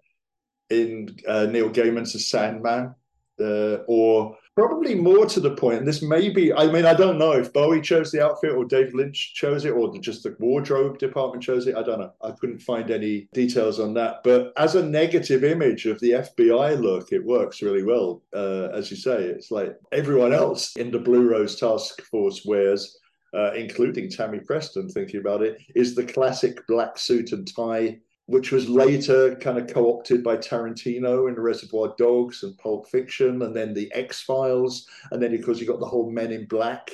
in 0.69 1.17
uh, 1.27 1.45
Neil 1.45 1.69
Gaiman's 1.69 2.13
The 2.13 2.19
Sandman, 2.19 2.95
uh, 3.39 3.77
or 3.88 4.38
probably 4.55 4.95
more 4.95 5.25
to 5.25 5.39
the 5.39 5.55
point, 5.55 5.79
and 5.79 5.88
this 5.88 6.01
may 6.01 6.29
be, 6.29 6.53
I 6.53 6.71
mean, 6.71 6.85
I 6.85 6.93
don't 6.93 7.17
know 7.17 7.31
if 7.31 7.53
Bowie 7.53 7.81
chose 7.81 8.12
the 8.12 8.23
outfit 8.23 8.51
or 8.51 8.65
Dave 8.65 8.93
Lynch 8.93 9.33
chose 9.33 9.65
it 9.65 9.71
or 9.71 9.97
just 9.99 10.23
the 10.23 10.35
wardrobe 10.39 10.97
department 10.97 11.43
chose 11.43 11.67
it. 11.67 11.75
I 11.75 11.83
don't 11.83 11.99
know. 11.99 12.13
I 12.21 12.31
couldn't 12.31 12.59
find 12.59 12.91
any 12.91 13.29
details 13.33 13.79
on 13.79 13.93
that. 13.93 14.21
But 14.23 14.53
as 14.57 14.75
a 14.75 14.85
negative 14.85 15.43
image 15.43 15.85
of 15.85 15.99
the 15.99 16.12
FBI 16.12 16.79
look, 16.79 17.12
it 17.12 17.23
works 17.23 17.62
really 17.62 17.83
well. 17.83 18.21
Uh, 18.35 18.67
as 18.73 18.91
you 18.91 18.97
say, 18.97 19.23
it's 19.23 19.51
like 19.51 19.77
everyone 19.91 20.33
else 20.33 20.75
in 20.75 20.91
the 20.91 20.99
Blue 20.99 21.29
Rose 21.29 21.59
Task 21.59 22.01
Force 22.03 22.43
wears. 22.45 22.97
Uh, 23.31 23.53
including 23.53 24.09
Tammy 24.09 24.39
Preston, 24.39 24.89
thinking 24.89 25.19
about 25.19 25.43
it, 25.43 25.62
is 25.75 25.93
the 25.93 26.03
classic 26.03 26.65
black 26.65 26.97
suit 26.97 27.31
and 27.31 27.47
tie 27.55 27.99
which 28.29 28.51
was 28.51 28.69
later 28.69 29.35
kind 29.37 29.57
of 29.57 29.65
co-opted 29.65 30.23
by 30.23 30.37
Tarantino 30.37 31.27
in 31.27 31.33
Reservoir 31.33 31.95
Dogs 31.97 32.43
and 32.43 32.55
Pulp 32.59 32.87
Fiction, 32.87 33.41
and 33.41 33.55
then 33.55 33.73
the 33.73 33.91
X 33.91 34.21
Files, 34.21 34.87
and 35.11 35.21
then 35.21 35.33
of 35.33 35.43
course 35.43 35.59
you 35.59 35.65
got 35.65 35.79
the 35.79 35.87
whole 35.87 36.11
Men 36.11 36.31
in 36.31 36.45
Black 36.45 36.91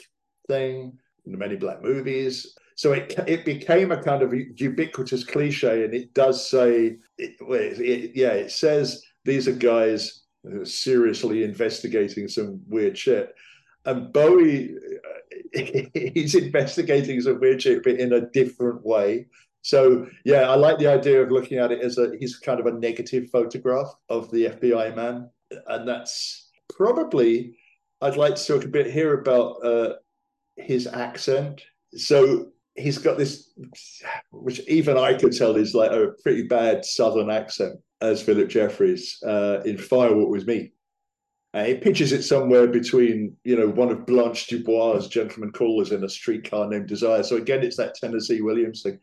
thing, 0.47 0.97
the 1.25 1.35
Men 1.35 1.51
in 1.51 1.59
Black 1.59 1.83
movies. 1.83 2.55
So 2.75 2.93
it 2.93 3.13
it 3.27 3.43
became 3.43 3.91
a 3.91 4.01
kind 4.01 4.23
of 4.23 4.33
ubiquitous 4.33 5.25
cliche, 5.25 5.83
and 5.83 5.93
it 5.93 6.13
does 6.13 6.49
say, 6.49 6.99
it, 7.17 7.35
it, 7.41 8.11
yeah, 8.15 8.31
it 8.31 8.51
says 8.51 9.03
these 9.25 9.49
are 9.49 9.53
guys 9.53 10.21
who 10.43 10.61
are 10.61 10.65
seriously 10.65 11.43
investigating 11.43 12.29
some 12.29 12.61
weird 12.69 12.97
shit, 12.97 13.35
and 13.83 14.13
Bowie. 14.13 14.75
He's 15.93 16.35
investigating 16.35 17.19
some 17.19 17.39
weird 17.39 17.61
shit, 17.61 17.83
but 17.83 17.95
in 17.95 18.13
a 18.13 18.29
different 18.29 18.85
way 18.85 19.27
so 19.65 20.05
yeah, 20.25 20.47
I 20.47 20.53
like 20.53 20.77
the 20.77 20.85
idea 20.85 21.23
of 21.23 21.31
looking 21.31 21.57
at 21.57 21.71
it 21.71 21.81
as 21.81 21.97
a 21.97 22.11
he's 22.19 22.37
kind 22.37 22.59
of 22.59 22.67
a 22.67 22.71
negative 22.71 23.31
photograph 23.31 23.91
of 24.09 24.29
the 24.29 24.45
FBI 24.45 24.95
man, 24.95 25.27
and 25.65 25.87
that's 25.87 26.51
probably 26.69 27.57
I'd 27.99 28.15
like 28.15 28.35
to 28.35 28.45
talk 28.45 28.63
a 28.63 28.67
bit 28.67 28.91
here 28.91 29.19
about 29.19 29.65
uh, 29.65 29.93
his 30.55 30.85
accent. 30.85 31.63
So 31.95 32.51
he's 32.75 32.99
got 32.99 33.17
this, 33.17 33.53
which 34.29 34.59
even 34.67 34.99
I 34.99 35.15
could 35.15 35.35
tell 35.35 35.55
is 35.55 35.73
like 35.73 35.89
a 35.89 36.11
pretty 36.21 36.43
bad 36.43 36.85
Southern 36.85 37.31
accent 37.31 37.79
as 38.01 38.21
Phillip 38.21 38.49
Jeffries 38.49 39.17
uh, 39.25 39.61
in 39.65 39.77
Firewalk 39.77 40.29
with 40.29 40.45
Me. 40.45 40.73
Uh, 41.55 41.63
he 41.63 41.73
pitches 41.73 42.11
it 42.11 42.21
somewhere 42.21 42.67
between, 42.67 43.35
you 43.45 43.55
know, 43.55 43.69
one 43.69 43.89
of 43.89 44.05
Blanche 44.05 44.47
Dubois' 44.47 45.07
gentleman 45.07 45.53
callers 45.53 45.91
in 45.93 46.03
a 46.03 46.09
streetcar 46.09 46.67
named 46.67 46.87
Desire. 46.87 47.23
So 47.23 47.37
again, 47.37 47.63
it's 47.63 47.77
that 47.77 47.95
Tennessee 47.95 48.41
Williams 48.41 48.83
thing 48.83 48.99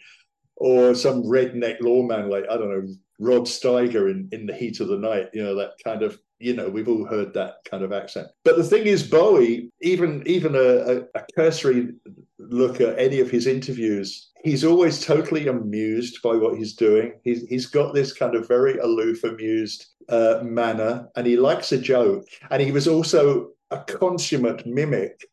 or 0.62 0.94
some 0.94 1.24
redneck 1.24 1.80
lawman 1.80 2.30
like 2.30 2.44
I 2.48 2.56
don't 2.56 2.70
know 2.70 2.86
Rod 3.18 3.42
Steiger 3.42 4.08
in 4.12 4.28
in 4.30 4.46
the 4.46 4.54
heat 4.54 4.78
of 4.78 4.86
the 4.86 4.96
night. 4.96 5.28
You 5.34 5.42
know 5.42 5.56
that 5.56 5.72
kind 5.84 6.02
of 6.04 6.18
you 6.38 6.54
know 6.54 6.68
we've 6.68 6.88
all 6.88 7.04
heard 7.04 7.34
that 7.34 7.56
kind 7.68 7.82
of 7.82 7.92
accent. 7.92 8.28
But 8.44 8.56
the 8.56 8.64
thing 8.64 8.86
is, 8.86 9.02
Bowie, 9.02 9.70
even 9.80 10.22
even 10.24 10.54
a, 10.54 11.02
a, 11.16 11.24
cursory 11.34 11.88
look 12.38 12.80
at 12.80 12.96
any 12.96 13.18
of 13.18 13.28
his 13.28 13.48
interviews, 13.48 14.30
he's 14.44 14.64
always 14.64 15.04
totally 15.04 15.48
amused 15.48 16.22
by 16.22 16.36
what 16.36 16.56
he's 16.56 16.76
doing. 16.76 17.14
He's 17.24 17.42
he's 17.48 17.66
got 17.66 17.92
this 17.92 18.12
kind 18.12 18.36
of 18.36 18.46
very 18.46 18.78
aloof, 18.78 19.24
amused 19.24 19.86
uh, 20.08 20.42
manner, 20.44 21.08
and 21.16 21.26
he 21.26 21.36
likes 21.36 21.72
a 21.72 21.78
joke. 21.78 22.24
And 22.52 22.62
he 22.62 22.70
was 22.70 22.86
also 22.86 23.50
a 23.72 23.78
consummate 23.78 24.64
mimic. 24.64 25.24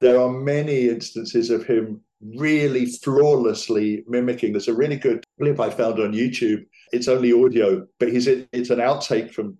There 0.00 0.20
are 0.20 0.30
many 0.30 0.90
instances 0.90 1.48
of 1.48 1.64
him 1.64 2.02
really 2.20 2.86
flawlessly 2.86 4.04
mimicking. 4.06 4.52
There's 4.52 4.68
a 4.68 4.74
really 4.74 4.96
good 4.96 5.24
clip 5.40 5.60
I 5.60 5.70
found 5.70 6.00
on 6.00 6.12
YouTube. 6.12 6.64
It's 6.92 7.08
only 7.08 7.32
audio, 7.32 7.86
but 7.98 8.10
he's 8.10 8.26
it's 8.26 8.70
an 8.70 8.78
outtake 8.78 9.32
from 9.32 9.58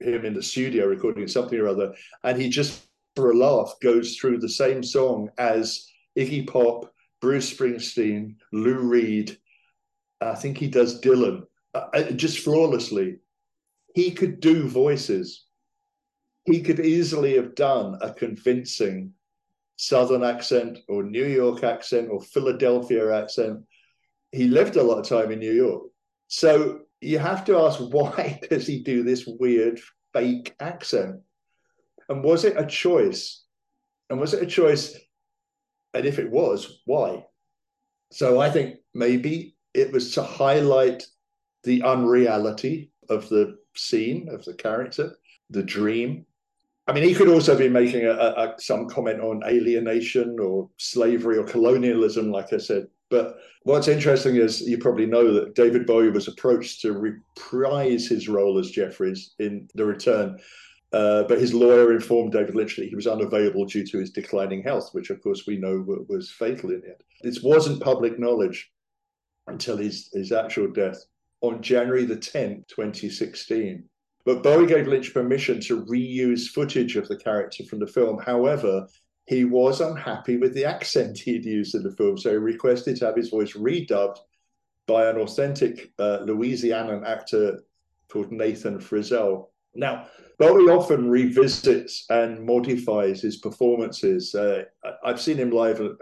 him 0.00 0.24
in 0.24 0.34
the 0.34 0.42
studio 0.42 0.86
recording 0.86 1.26
something 1.26 1.58
or 1.58 1.68
other, 1.68 1.94
and 2.22 2.40
he 2.40 2.48
just 2.48 2.86
for 3.16 3.30
a 3.30 3.36
laugh 3.36 3.74
goes 3.82 4.16
through 4.16 4.38
the 4.38 4.48
same 4.48 4.82
song 4.82 5.30
as 5.38 5.88
Iggy 6.18 6.46
Pop, 6.46 6.92
Bruce 7.20 7.52
Springsteen, 7.52 8.36
Lou 8.52 8.78
Reed. 8.78 9.36
I 10.20 10.34
think 10.34 10.58
he 10.58 10.68
does 10.68 11.00
Dylan 11.00 11.42
uh, 11.74 11.86
uh 11.92 12.10
just 12.12 12.38
flawlessly. 12.38 13.16
He 13.94 14.10
could 14.10 14.40
do 14.40 14.68
voices. 14.68 15.46
He 16.44 16.60
could 16.60 16.80
easily 16.80 17.34
have 17.36 17.54
done 17.54 17.98
a 18.02 18.12
convincing 18.12 19.12
Southern 19.76 20.24
accent 20.24 20.78
or 20.88 21.02
New 21.02 21.26
York 21.26 21.62
accent 21.62 22.08
or 22.10 22.20
Philadelphia 22.20 23.14
accent. 23.14 23.60
He 24.32 24.48
lived 24.48 24.76
a 24.76 24.82
lot 24.82 24.98
of 24.98 25.08
time 25.08 25.30
in 25.30 25.38
New 25.38 25.52
York. 25.52 25.84
So 26.28 26.80
you 27.00 27.18
have 27.18 27.44
to 27.44 27.58
ask 27.58 27.78
why 27.90 28.40
does 28.50 28.66
he 28.66 28.82
do 28.82 29.02
this 29.02 29.26
weird 29.26 29.80
fake 30.12 30.54
accent? 30.60 31.20
And 32.08 32.22
was 32.22 32.44
it 32.44 32.56
a 32.56 32.66
choice? 32.66 33.44
And 34.10 34.20
was 34.20 34.34
it 34.34 34.42
a 34.42 34.46
choice? 34.46 34.96
And 35.94 36.04
if 36.04 36.18
it 36.18 36.30
was, 36.30 36.80
why? 36.84 37.24
So 38.12 38.40
I 38.40 38.50
think 38.50 38.76
maybe 38.94 39.56
it 39.74 39.92
was 39.92 40.12
to 40.14 40.22
highlight 40.22 41.04
the 41.64 41.82
unreality 41.82 42.92
of 43.08 43.28
the 43.28 43.56
scene, 43.74 44.28
of 44.30 44.44
the 44.44 44.54
character, 44.54 45.16
the 45.50 45.62
dream, 45.62 46.25
I 46.86 46.92
mean, 46.92 47.02
he 47.02 47.14
could 47.14 47.28
also 47.28 47.58
be 47.58 47.68
making 47.68 48.04
a, 48.04 48.12
a, 48.12 48.54
some 48.58 48.88
comment 48.88 49.20
on 49.20 49.42
alienation 49.44 50.38
or 50.38 50.70
slavery 50.76 51.36
or 51.36 51.44
colonialism, 51.44 52.30
like 52.30 52.52
I 52.52 52.58
said. 52.58 52.86
But 53.10 53.38
what's 53.64 53.88
interesting 53.88 54.36
is 54.36 54.60
you 54.60 54.78
probably 54.78 55.06
know 55.06 55.32
that 55.32 55.54
David 55.54 55.86
Bowie 55.86 56.10
was 56.10 56.28
approached 56.28 56.80
to 56.82 56.92
reprise 56.92 58.06
his 58.06 58.28
role 58.28 58.58
as 58.58 58.70
Jeffries 58.70 59.34
in 59.38 59.68
The 59.74 59.84
Return. 59.84 60.38
Uh, 60.92 61.24
but 61.24 61.40
his 61.40 61.52
lawyer 61.52 61.92
informed 61.92 62.32
David 62.32 62.54
Lynch 62.54 62.76
that 62.76 62.88
he 62.88 62.94
was 62.94 63.08
unavailable 63.08 63.66
due 63.66 63.84
to 63.84 63.98
his 63.98 64.10
declining 64.10 64.62
health, 64.62 64.90
which, 64.92 65.10
of 65.10 65.20
course, 65.20 65.44
we 65.46 65.56
know 65.56 65.84
was 66.08 66.30
fatal 66.30 66.70
in 66.70 66.80
the 66.80 66.86
end. 66.86 67.02
This 67.22 67.42
wasn't 67.42 67.82
public 67.82 68.18
knowledge 68.18 68.70
until 69.48 69.76
his, 69.76 70.08
his 70.12 70.30
actual 70.30 70.68
death 70.68 70.98
on 71.40 71.62
January 71.62 72.04
the 72.04 72.16
10th, 72.16 72.68
2016. 72.68 73.84
But 74.26 74.42
Bowie 74.42 74.66
gave 74.66 74.88
Lynch 74.88 75.14
permission 75.14 75.60
to 75.62 75.84
reuse 75.84 76.48
footage 76.48 76.96
of 76.96 77.06
the 77.06 77.16
character 77.16 77.64
from 77.64 77.78
the 77.78 77.86
film. 77.86 78.18
However, 78.18 78.88
he 79.26 79.44
was 79.44 79.80
unhappy 79.80 80.36
with 80.36 80.52
the 80.52 80.64
accent 80.64 81.18
he'd 81.24 81.44
used 81.44 81.76
in 81.76 81.84
the 81.84 81.92
film, 81.92 82.18
so 82.18 82.30
he 82.30 82.36
requested 82.36 82.96
to 82.96 83.06
have 83.06 83.16
his 83.16 83.30
voice 83.30 83.52
redubbed 83.52 84.18
by 84.88 85.08
an 85.08 85.16
authentic 85.16 85.92
uh, 85.98 86.18
Louisianan 86.24 87.06
actor 87.06 87.62
called 88.08 88.32
Nathan 88.32 88.78
Frizzell. 88.78 89.46
Now, 89.74 90.06
Bowie 90.38 90.70
often 90.72 91.08
revisits 91.08 92.04
and 92.10 92.44
modifies 92.44 93.22
his 93.22 93.36
performances. 93.36 94.34
Uh, 94.34 94.64
I've 95.04 95.20
seen 95.20 95.36
him 95.36 95.50
live 95.50 95.80
a, 95.80 95.96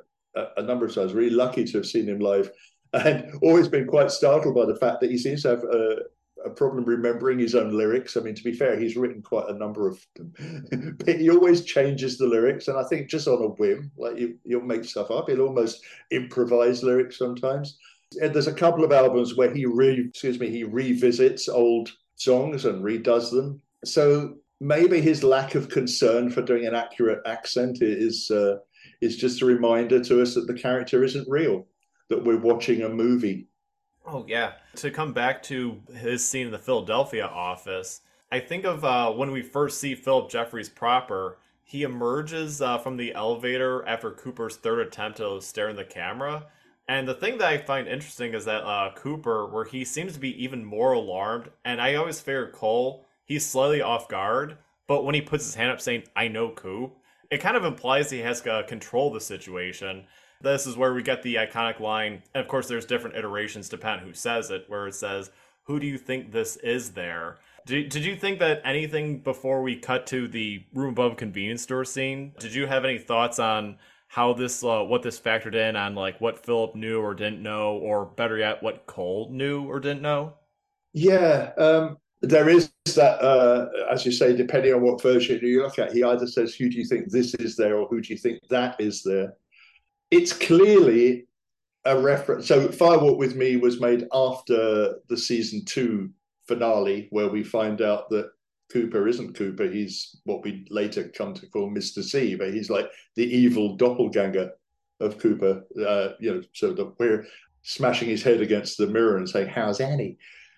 a, 0.56 0.62
number 0.62 0.86
of 0.86 0.94
times, 0.94 1.12
really 1.12 1.34
lucky 1.34 1.64
to 1.64 1.78
have 1.78 1.86
seen 1.86 2.08
him 2.08 2.20
live, 2.20 2.50
and 2.92 3.32
always 3.42 3.68
been 3.68 3.86
quite 3.86 4.10
startled 4.10 4.54
by 4.54 4.66
the 4.66 4.76
fact 4.76 5.00
that 5.00 5.10
he 5.10 5.18
seems 5.18 5.42
to 5.42 5.48
have 5.48 5.64
uh, 5.64 5.96
a 6.44 6.50
problem 6.50 6.84
remembering 6.84 7.38
his 7.38 7.54
own 7.54 7.76
lyrics. 7.76 8.16
I 8.16 8.20
mean, 8.20 8.34
to 8.34 8.42
be 8.42 8.52
fair, 8.52 8.78
he's 8.78 8.96
written 8.96 9.22
quite 9.22 9.48
a 9.48 9.58
number 9.58 9.88
of 9.88 10.04
them, 10.16 10.96
but 10.98 11.18
he 11.18 11.30
always 11.30 11.64
changes 11.64 12.18
the 12.18 12.26
lyrics, 12.26 12.68
and 12.68 12.78
I 12.78 12.84
think 12.84 13.08
just 13.08 13.28
on 13.28 13.42
a 13.42 13.48
whim, 13.48 13.90
like 13.96 14.18
you, 14.18 14.38
will 14.44 14.60
make 14.60 14.84
stuff 14.84 15.10
up. 15.10 15.28
He'll 15.28 15.42
almost 15.42 15.82
improvise 16.10 16.82
lyrics 16.82 17.18
sometimes. 17.18 17.78
And 18.20 18.32
there's 18.32 18.46
a 18.46 18.52
couple 18.52 18.84
of 18.84 18.92
albums 18.92 19.36
where 19.36 19.52
he 19.52 19.66
re, 19.66 20.06
excuse 20.08 20.38
me, 20.38 20.50
he 20.50 20.64
revisits 20.64 21.48
old 21.48 21.90
songs 22.16 22.64
and 22.64 22.84
redoes 22.84 23.30
them. 23.30 23.60
So 23.84 24.36
maybe 24.60 25.00
his 25.00 25.24
lack 25.24 25.54
of 25.54 25.68
concern 25.68 26.30
for 26.30 26.42
doing 26.42 26.66
an 26.66 26.74
accurate 26.74 27.20
accent 27.26 27.78
is 27.80 28.30
uh, 28.30 28.58
is 29.00 29.16
just 29.16 29.42
a 29.42 29.46
reminder 29.46 30.02
to 30.04 30.22
us 30.22 30.34
that 30.34 30.46
the 30.46 30.54
character 30.54 31.02
isn't 31.02 31.28
real, 31.28 31.66
that 32.08 32.22
we're 32.22 32.38
watching 32.38 32.82
a 32.82 32.88
movie 32.88 33.48
Oh 34.06 34.24
yeah. 34.28 34.52
To 34.76 34.90
come 34.90 35.12
back 35.12 35.42
to 35.44 35.80
his 35.96 36.26
scene 36.28 36.46
in 36.46 36.52
the 36.52 36.58
Philadelphia 36.58 37.26
office, 37.26 38.00
I 38.30 38.40
think 38.40 38.64
of 38.64 38.84
uh, 38.84 39.12
when 39.12 39.30
we 39.30 39.40
first 39.40 39.78
see 39.80 39.94
Phillip 39.94 40.28
Jeffries 40.30 40.68
proper. 40.68 41.38
he 41.64 41.82
emerges 41.82 42.60
uh, 42.60 42.78
from 42.78 42.96
the 42.96 43.14
elevator 43.14 43.86
after 43.88 44.10
Cooper's 44.10 44.56
third 44.56 44.80
attempt 44.80 45.18
to 45.18 45.40
stare 45.40 45.70
in 45.70 45.76
the 45.76 45.84
camera. 45.84 46.46
And 46.86 47.08
the 47.08 47.14
thing 47.14 47.38
that 47.38 47.48
I 47.48 47.58
find 47.58 47.88
interesting 47.88 48.34
is 48.34 48.44
that 48.44 48.62
uh, 48.62 48.92
Cooper, 48.94 49.46
where 49.46 49.64
he 49.64 49.84
seems 49.84 50.12
to 50.12 50.20
be 50.20 50.42
even 50.42 50.64
more 50.64 50.92
alarmed, 50.92 51.50
and 51.64 51.80
I 51.80 51.94
always 51.94 52.20
fear 52.20 52.50
Cole, 52.50 53.06
he's 53.24 53.46
slightly 53.46 53.80
off 53.80 54.08
guard, 54.08 54.58
but 54.86 55.04
when 55.04 55.14
he 55.14 55.22
puts 55.22 55.46
his 55.46 55.54
hand 55.54 55.72
up 55.72 55.80
saying, 55.80 56.04
I 56.14 56.28
know 56.28 56.50
Coop, 56.50 56.96
it 57.30 57.38
kind 57.38 57.56
of 57.56 57.64
implies 57.64 58.10
he 58.10 58.18
has 58.18 58.42
to 58.42 58.64
control 58.68 59.10
the 59.10 59.20
situation. 59.20 60.04
This 60.44 60.66
is 60.66 60.76
where 60.76 60.92
we 60.92 61.02
get 61.02 61.22
the 61.22 61.36
iconic 61.36 61.80
line, 61.80 62.22
and 62.34 62.42
of 62.42 62.48
course, 62.48 62.68
there's 62.68 62.84
different 62.84 63.16
iterations 63.16 63.68
depending 63.68 64.06
who 64.06 64.12
says 64.12 64.50
it, 64.50 64.64
where 64.68 64.86
it 64.86 64.94
says, 64.94 65.30
Who 65.64 65.80
do 65.80 65.86
you 65.86 65.98
think 65.98 66.30
this 66.30 66.56
is 66.56 66.92
there? 66.92 67.38
Did, 67.66 67.88
did 67.88 68.04
you 68.04 68.14
think 68.14 68.40
that 68.40 68.60
anything 68.62 69.20
before 69.20 69.62
we 69.62 69.76
cut 69.76 70.06
to 70.08 70.28
the 70.28 70.62
room 70.74 70.90
above 70.90 71.16
convenience 71.16 71.62
store 71.62 71.86
scene? 71.86 72.32
Did 72.38 72.54
you 72.54 72.66
have 72.66 72.84
any 72.84 72.98
thoughts 72.98 73.38
on 73.38 73.78
how 74.08 74.34
this, 74.34 74.62
uh, 74.62 74.82
what 74.82 75.02
this 75.02 75.18
factored 75.18 75.54
in 75.54 75.76
on 75.76 75.94
like 75.94 76.20
what 76.20 76.44
Phillip 76.44 76.74
knew 76.74 77.00
or 77.00 77.14
didn't 77.14 77.42
know, 77.42 77.78
or 77.78 78.04
better 78.04 78.36
yet, 78.36 78.62
what 78.62 78.86
Cole 78.86 79.30
knew 79.32 79.64
or 79.64 79.80
didn't 79.80 80.02
know? 80.02 80.34
Yeah, 80.92 81.52
um, 81.56 81.96
there 82.20 82.50
is 82.50 82.70
that, 82.94 83.20
uh, 83.20 83.68
as 83.90 84.04
you 84.04 84.12
say, 84.12 84.36
depending 84.36 84.74
on 84.74 84.82
what 84.82 85.02
version 85.02 85.40
you 85.42 85.62
look 85.62 85.78
at, 85.78 85.92
he 85.92 86.04
either 86.04 86.26
says, 86.26 86.54
Who 86.54 86.68
do 86.68 86.76
you 86.76 86.84
think 86.84 87.10
this 87.10 87.34
is 87.34 87.56
there, 87.56 87.78
or 87.78 87.88
who 87.88 88.02
do 88.02 88.12
you 88.12 88.18
think 88.18 88.40
that 88.50 88.78
is 88.78 89.02
there? 89.02 89.32
It's 90.14 90.32
clearly 90.32 91.26
a 91.84 91.98
reference. 91.98 92.46
So, 92.46 92.68
Firewalk 92.68 93.18
with 93.18 93.34
Me 93.34 93.56
was 93.56 93.80
made 93.80 94.06
after 94.12 95.00
the 95.08 95.16
season 95.16 95.64
two 95.64 96.10
finale, 96.46 97.08
where 97.10 97.28
we 97.28 97.42
find 97.42 97.82
out 97.82 98.08
that 98.10 98.30
Cooper 98.72 99.08
isn't 99.08 99.34
Cooper. 99.34 99.68
He's 99.68 100.20
what 100.22 100.44
we 100.44 100.66
later 100.70 101.08
come 101.08 101.34
to 101.34 101.48
call 101.48 101.68
Mr. 101.68 102.00
C, 102.00 102.36
but 102.36 102.54
he's 102.54 102.70
like 102.70 102.88
the 103.16 103.24
evil 103.24 103.76
doppelganger 103.76 104.52
of 105.00 105.18
Cooper. 105.18 105.64
Uh, 105.76 106.10
you 106.20 106.32
know, 106.32 106.42
so 106.52 106.72
that 106.72 106.94
we're 107.00 107.26
smashing 107.62 108.08
his 108.08 108.22
head 108.22 108.40
against 108.40 108.78
the 108.78 108.86
mirror 108.86 109.16
and 109.16 109.28
saying, 109.28 109.48
How's 109.48 109.80
Annie? 109.80 110.16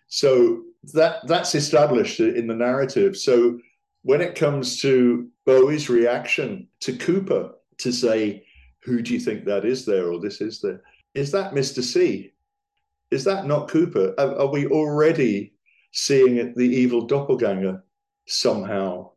So 0.08 0.64
that 0.92 1.26
that's 1.26 1.54
established 1.54 2.20
in 2.20 2.46
the 2.46 2.54
narrative. 2.54 3.16
So 3.16 3.58
when 4.02 4.20
it 4.20 4.34
comes 4.34 4.82
to 4.82 5.28
Bowie's 5.46 5.88
reaction 5.88 6.68
to 6.80 6.94
Cooper 6.94 7.52
to 7.78 7.90
say, 7.90 8.45
"Who 8.86 9.02
do 9.02 9.12
you 9.12 9.20
think 9.20 9.44
that 9.44 9.64
is 9.64 9.84
there, 9.84 10.10
or 10.10 10.20
this 10.20 10.40
is 10.40 10.60
there? 10.60 10.80
Is 11.14 11.30
that 11.32 11.54
Mister 11.54 11.82
C? 11.82 12.32
Is 13.10 13.24
that 13.24 13.46
not 13.46 13.68
Cooper? 13.68 14.14
Are, 14.16 14.38
are 14.38 14.50
we 14.50 14.66
already 14.66 15.54
seeing 15.92 16.36
it, 16.36 16.54
the 16.56 16.68
evil 16.68 17.06
doppelganger 17.06 17.82
somehow? 18.26 19.10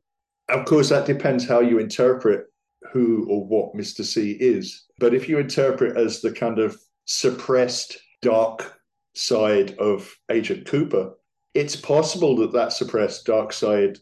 Of 0.49 0.65
course, 0.65 0.89
that 0.89 1.05
depends 1.05 1.47
how 1.47 1.60
you 1.60 1.77
interpret 1.79 2.47
who 2.91 3.27
or 3.29 3.45
what 3.45 3.75
Mister 3.75 4.03
C 4.03 4.32
is. 4.32 4.86
But 4.97 5.13
if 5.13 5.29
you 5.29 5.38
interpret 5.38 5.95
as 5.97 6.21
the 6.21 6.32
kind 6.32 6.58
of 6.60 6.75
suppressed 7.05 7.97
dark 8.21 8.79
side 9.13 9.77
of 9.77 10.12
Agent 10.32 10.65
Cooper, 10.65 11.13
it's 11.53 11.75
possible 11.75 12.36
that 12.38 12.53
that 12.53 12.73
suppressed 12.73 13.25
dark 13.25 13.53
side 13.53 13.99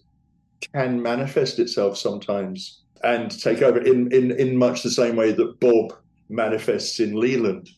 can 0.74 1.02
manifest 1.02 1.60
itself 1.60 1.98
sometimes 1.98 2.84
and 3.04 3.32
take 3.42 3.62
over 3.62 3.80
in, 3.80 4.12
in, 4.12 4.32
in 4.32 4.56
much 4.56 4.84
the 4.84 4.92
same 4.92 5.16
way 5.16 5.32
that 5.32 5.60
Bob 5.60 5.94
manifests 6.30 7.00
in 7.00 7.16
Leland 7.16 7.70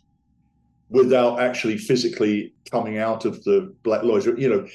without 0.90 1.40
actually 1.40 1.78
physically 1.78 2.54
coming 2.72 2.98
out 2.98 3.26
of 3.26 3.44
the 3.44 3.74
Black 3.84 4.04
Lodge. 4.04 4.26
You 4.26 4.50
know, 4.50 4.68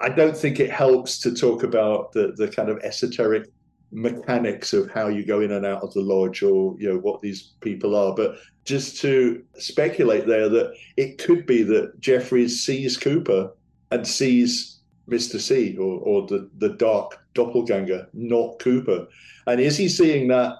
I, 0.00 0.08
don't 0.08 0.36
think 0.36 0.60
it 0.60 0.70
helps 0.70 1.18
to 1.20 1.34
talk 1.34 1.62
about 1.62 2.12
the, 2.12 2.32
the 2.36 2.48
kind 2.48 2.68
of 2.68 2.78
esoteric 2.78 3.48
mechanics 3.92 4.72
of 4.72 4.90
how 4.90 5.08
you 5.08 5.24
go 5.24 5.40
in 5.40 5.52
and 5.52 5.66
out 5.66 5.82
of 5.82 5.92
the 5.94 6.00
lodge 6.00 6.44
or 6.44 6.76
you 6.78 6.88
know 6.88 6.98
what 6.98 7.20
these 7.20 7.54
people 7.60 7.96
are 7.96 8.14
but 8.14 8.36
just 8.64 9.00
to 9.00 9.42
speculate 9.58 10.28
there 10.28 10.48
that 10.48 10.72
it 10.96 11.18
could 11.18 11.44
be 11.44 11.64
that 11.64 11.98
jeffries 11.98 12.64
sees 12.64 12.96
cooper 12.96 13.50
and 13.90 14.06
sees 14.06 14.79
mr 15.10 15.40
c 15.40 15.76
or, 15.76 15.98
or 16.00 16.26
the, 16.26 16.48
the 16.58 16.70
dark 16.70 17.18
doppelganger 17.34 18.06
not 18.12 18.58
cooper 18.58 19.06
and 19.46 19.60
is 19.60 19.76
he 19.76 19.88
seeing 19.88 20.28
that 20.28 20.56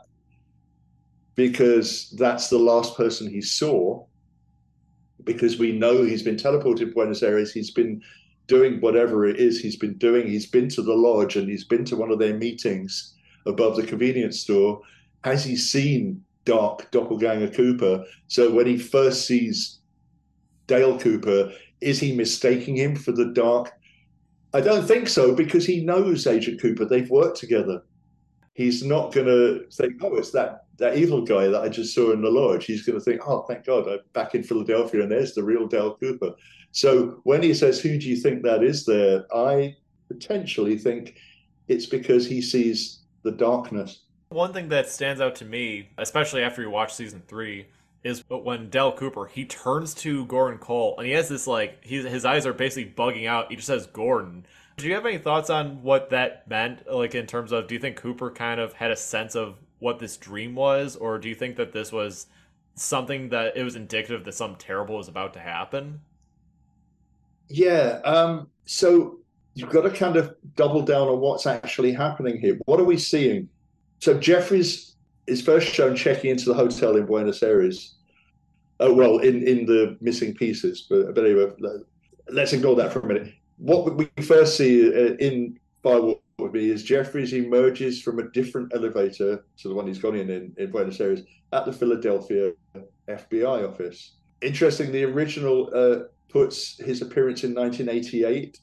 because 1.35 2.11
that's 2.19 2.49
the 2.49 2.59
last 2.59 2.97
person 2.97 3.29
he 3.29 3.41
saw 3.41 4.05
because 5.25 5.59
we 5.59 5.73
know 5.73 6.03
he's 6.03 6.23
been 6.23 6.37
teleported 6.37 6.79
to 6.79 6.87
buenos 6.87 7.23
aires 7.23 7.53
he's 7.53 7.71
been 7.71 8.03
doing 8.47 8.81
whatever 8.81 9.27
it 9.27 9.39
is 9.39 9.61
he's 9.61 9.77
been 9.77 9.97
doing 9.99 10.27
he's 10.27 10.47
been 10.47 10.69
to 10.69 10.83
the 10.83 10.93
lodge 10.93 11.37
and 11.37 11.49
he's 11.49 11.65
been 11.65 11.85
to 11.85 11.97
one 11.97 12.11
of 12.11 12.19
their 12.19 12.37
meetings 12.37 13.15
above 13.47 13.77
the 13.77 13.87
convenience 13.87 14.41
store. 14.41 14.81
Has 15.25 15.45
he 15.45 15.57
seen 15.57 16.25
Dark 16.45 16.91
Doppelganger 16.91 17.51
Cooper? 17.51 18.05
So 18.29 18.51
when 18.51 18.67
he 18.67 18.79
first 18.79 19.27
sees 19.27 19.79
Dale 20.67 20.99
Cooper, 20.99 21.53
is 21.81 22.01
he 22.01 22.15
mistaking 22.15 22.77
him 22.77 22.97
for 22.97 23.13
the 23.13 23.27
Dark? 23.27 23.73
I 24.53 24.61
don't 24.61 24.87
think 24.87 25.09
so 25.09 25.35
because 25.35 25.65
he 25.65 25.85
knows 25.85 26.27
Agent 26.27 26.61
Cooper. 26.61 26.85
They've 26.85 27.11
worked 27.11 27.39
together. 27.39 27.83
He's 28.55 28.83
not 28.83 29.13
going 29.13 29.27
to 29.27 29.65
think, 29.71 30.03
oh, 30.03 30.17
it's 30.17 30.33
that 30.33 30.65
that 30.79 30.97
evil 30.97 31.23
guy 31.23 31.47
that 31.47 31.61
I 31.61 31.69
just 31.69 31.95
saw 31.95 32.13
in 32.13 32.23
the 32.23 32.31
lodge. 32.31 32.65
He's 32.65 32.85
going 32.85 32.99
to 32.99 33.05
think, 33.05 33.21
oh, 33.29 33.43
thank 33.43 33.67
God, 33.67 33.87
I'm 33.87 34.01
back 34.15 34.35
in 34.35 34.43
Philadelphia 34.43 35.03
and 35.03 35.13
there's 35.13 35.35
the 35.35 35.45
real 35.45 35.67
Dale 35.67 35.95
Cooper. 35.97 36.33
So 36.73 37.21
when 37.25 37.43
he 37.43 37.53
says, 37.53 37.81
who 37.81 37.99
do 37.99 38.09
you 38.09 38.17
think 38.17 38.43
that 38.43 38.63
is 38.63 38.87
there? 38.87 39.27
I 39.35 39.77
potentially 40.09 40.79
think 40.79 41.17
it's 41.69 41.85
because 41.85 42.27
he 42.27 42.41
sees 42.41 43.01
the 43.23 43.33
darkness. 43.33 44.05
One 44.31 44.55
thing 44.55 44.69
that 44.71 44.89
stands 44.89 45.21
out 45.21 45.35
to 45.37 45.45
me, 45.45 45.91
especially 45.99 46.43
after 46.43 46.63
you 46.63 46.71
watch 46.71 46.95
season 46.95 47.23
three, 47.29 47.67
is 48.03 48.25
when 48.29 48.71
Dale 48.71 48.93
Cooper 48.93 49.27
he 49.27 49.45
turns 49.45 49.95
to 49.95 50.25
Gordon 50.27 50.59
Cole 50.59 50.95
and 50.97 51.07
he 51.07 51.13
has 51.13 51.29
this 51.29 51.47
like 51.47 51.85
he, 51.85 52.03
his 52.03 52.25
eyes 52.25 52.47
are 52.47 52.53
basically 52.53 52.93
bugging 52.93 53.27
out. 53.27 53.51
He 53.51 53.57
just 53.57 53.67
says 53.67 53.87
Gordon. 53.87 54.47
Do 54.77 54.87
you 54.87 54.95
have 54.95 55.05
any 55.05 55.19
thoughts 55.19 55.51
on 55.51 55.83
what 55.83 56.11
that 56.11 56.49
meant? 56.49 56.91
Like 56.91 57.15
in 57.15 57.27
terms 57.27 57.53
of, 57.53 57.67
do 57.67 57.75
you 57.75 57.81
think 57.81 57.97
Cooper 57.97 58.31
kind 58.31 58.59
of 58.61 58.73
had 58.73 58.91
a 58.91 58.97
sense 58.97 59.35
of 59.35 59.57
what 59.79 59.99
this 59.99 60.17
dream 60.17 60.55
was, 60.55 60.97
or 60.97 61.19
do 61.19 61.29
you 61.29 61.35
think 61.35 61.57
that 61.57 61.73
this 61.73 61.93
was 61.93 62.27
something 62.75 63.29
that 63.31 63.57
it 63.57 63.63
was 63.63 63.77
indicative 63.77 64.25
that 64.25 64.35
something 64.35 64.59
terrible 64.59 64.97
was 64.97 65.09
about 65.09 65.35
to 65.35 65.41
happen? 65.41 66.01
Yeah. 67.49 68.01
Um, 68.05 68.49
so 68.65 69.19
you've 69.55 69.71
got 69.71 69.83
to 69.83 69.91
kind 69.91 70.17
of 70.17 70.35
double 70.57 70.83
down 70.83 71.09
on 71.09 71.21
what's 71.21 71.47
actually 71.47 71.93
happening 71.93 72.41
here. 72.41 72.59
What 72.65 72.81
are 72.81 72.85
we 72.85 72.97
seeing? 72.97 73.49
So 73.99 74.19
Jeffries 74.19 74.90
is 75.31 75.41
first 75.43 75.69
shown 75.69 75.95
checking 75.97 76.31
into 76.31 76.47
the 76.47 76.55
hotel 76.55 76.97
in 76.97 77.07
Buenos 77.07 77.43
Aires. 77.43 77.97
Oh, 78.81 78.93
well, 78.93 79.19
in, 79.19 79.47
in 79.47 79.67
the 79.67 79.97
missing 80.01 80.35
pieces, 80.35 80.87
but, 80.89 81.15
but 81.15 81.25
anyway, 81.25 81.51
let's 82.29 82.53
ignore 82.53 82.77
that 82.77 82.93
for 82.93 83.01
a 83.01 83.07
minute. 83.07 83.35
What 83.59 83.95
we 83.97 84.09
first 84.23 84.57
see 84.57 84.89
uh, 84.89 85.17
in 85.17 85.59
Firewalk 85.85 86.21
with 86.39 86.55
Me 86.55 86.71
is 86.71 86.83
Jeffries 86.83 87.35
emerges 87.35 88.01
from 88.01 88.19
a 88.19 88.31
different 88.31 88.73
elevator 88.75 89.45
to 89.59 89.69
the 89.69 89.75
one 89.75 89.87
he's 89.87 89.99
gone 89.99 90.17
in, 90.17 90.31
in 90.31 90.55
in 90.57 90.71
Buenos 90.71 91.01
Aires 91.01 91.21
at 91.53 91.67
the 91.67 91.73
Philadelphia 91.73 92.53
FBI 93.09 93.69
office. 93.69 94.17
Interesting, 94.41 94.91
the 94.91 95.05
original 95.05 95.71
uh, 95.75 96.05
puts 96.31 96.79
his 96.79 97.03
appearance 97.03 97.45
in 97.45 97.55
1988 97.55 98.59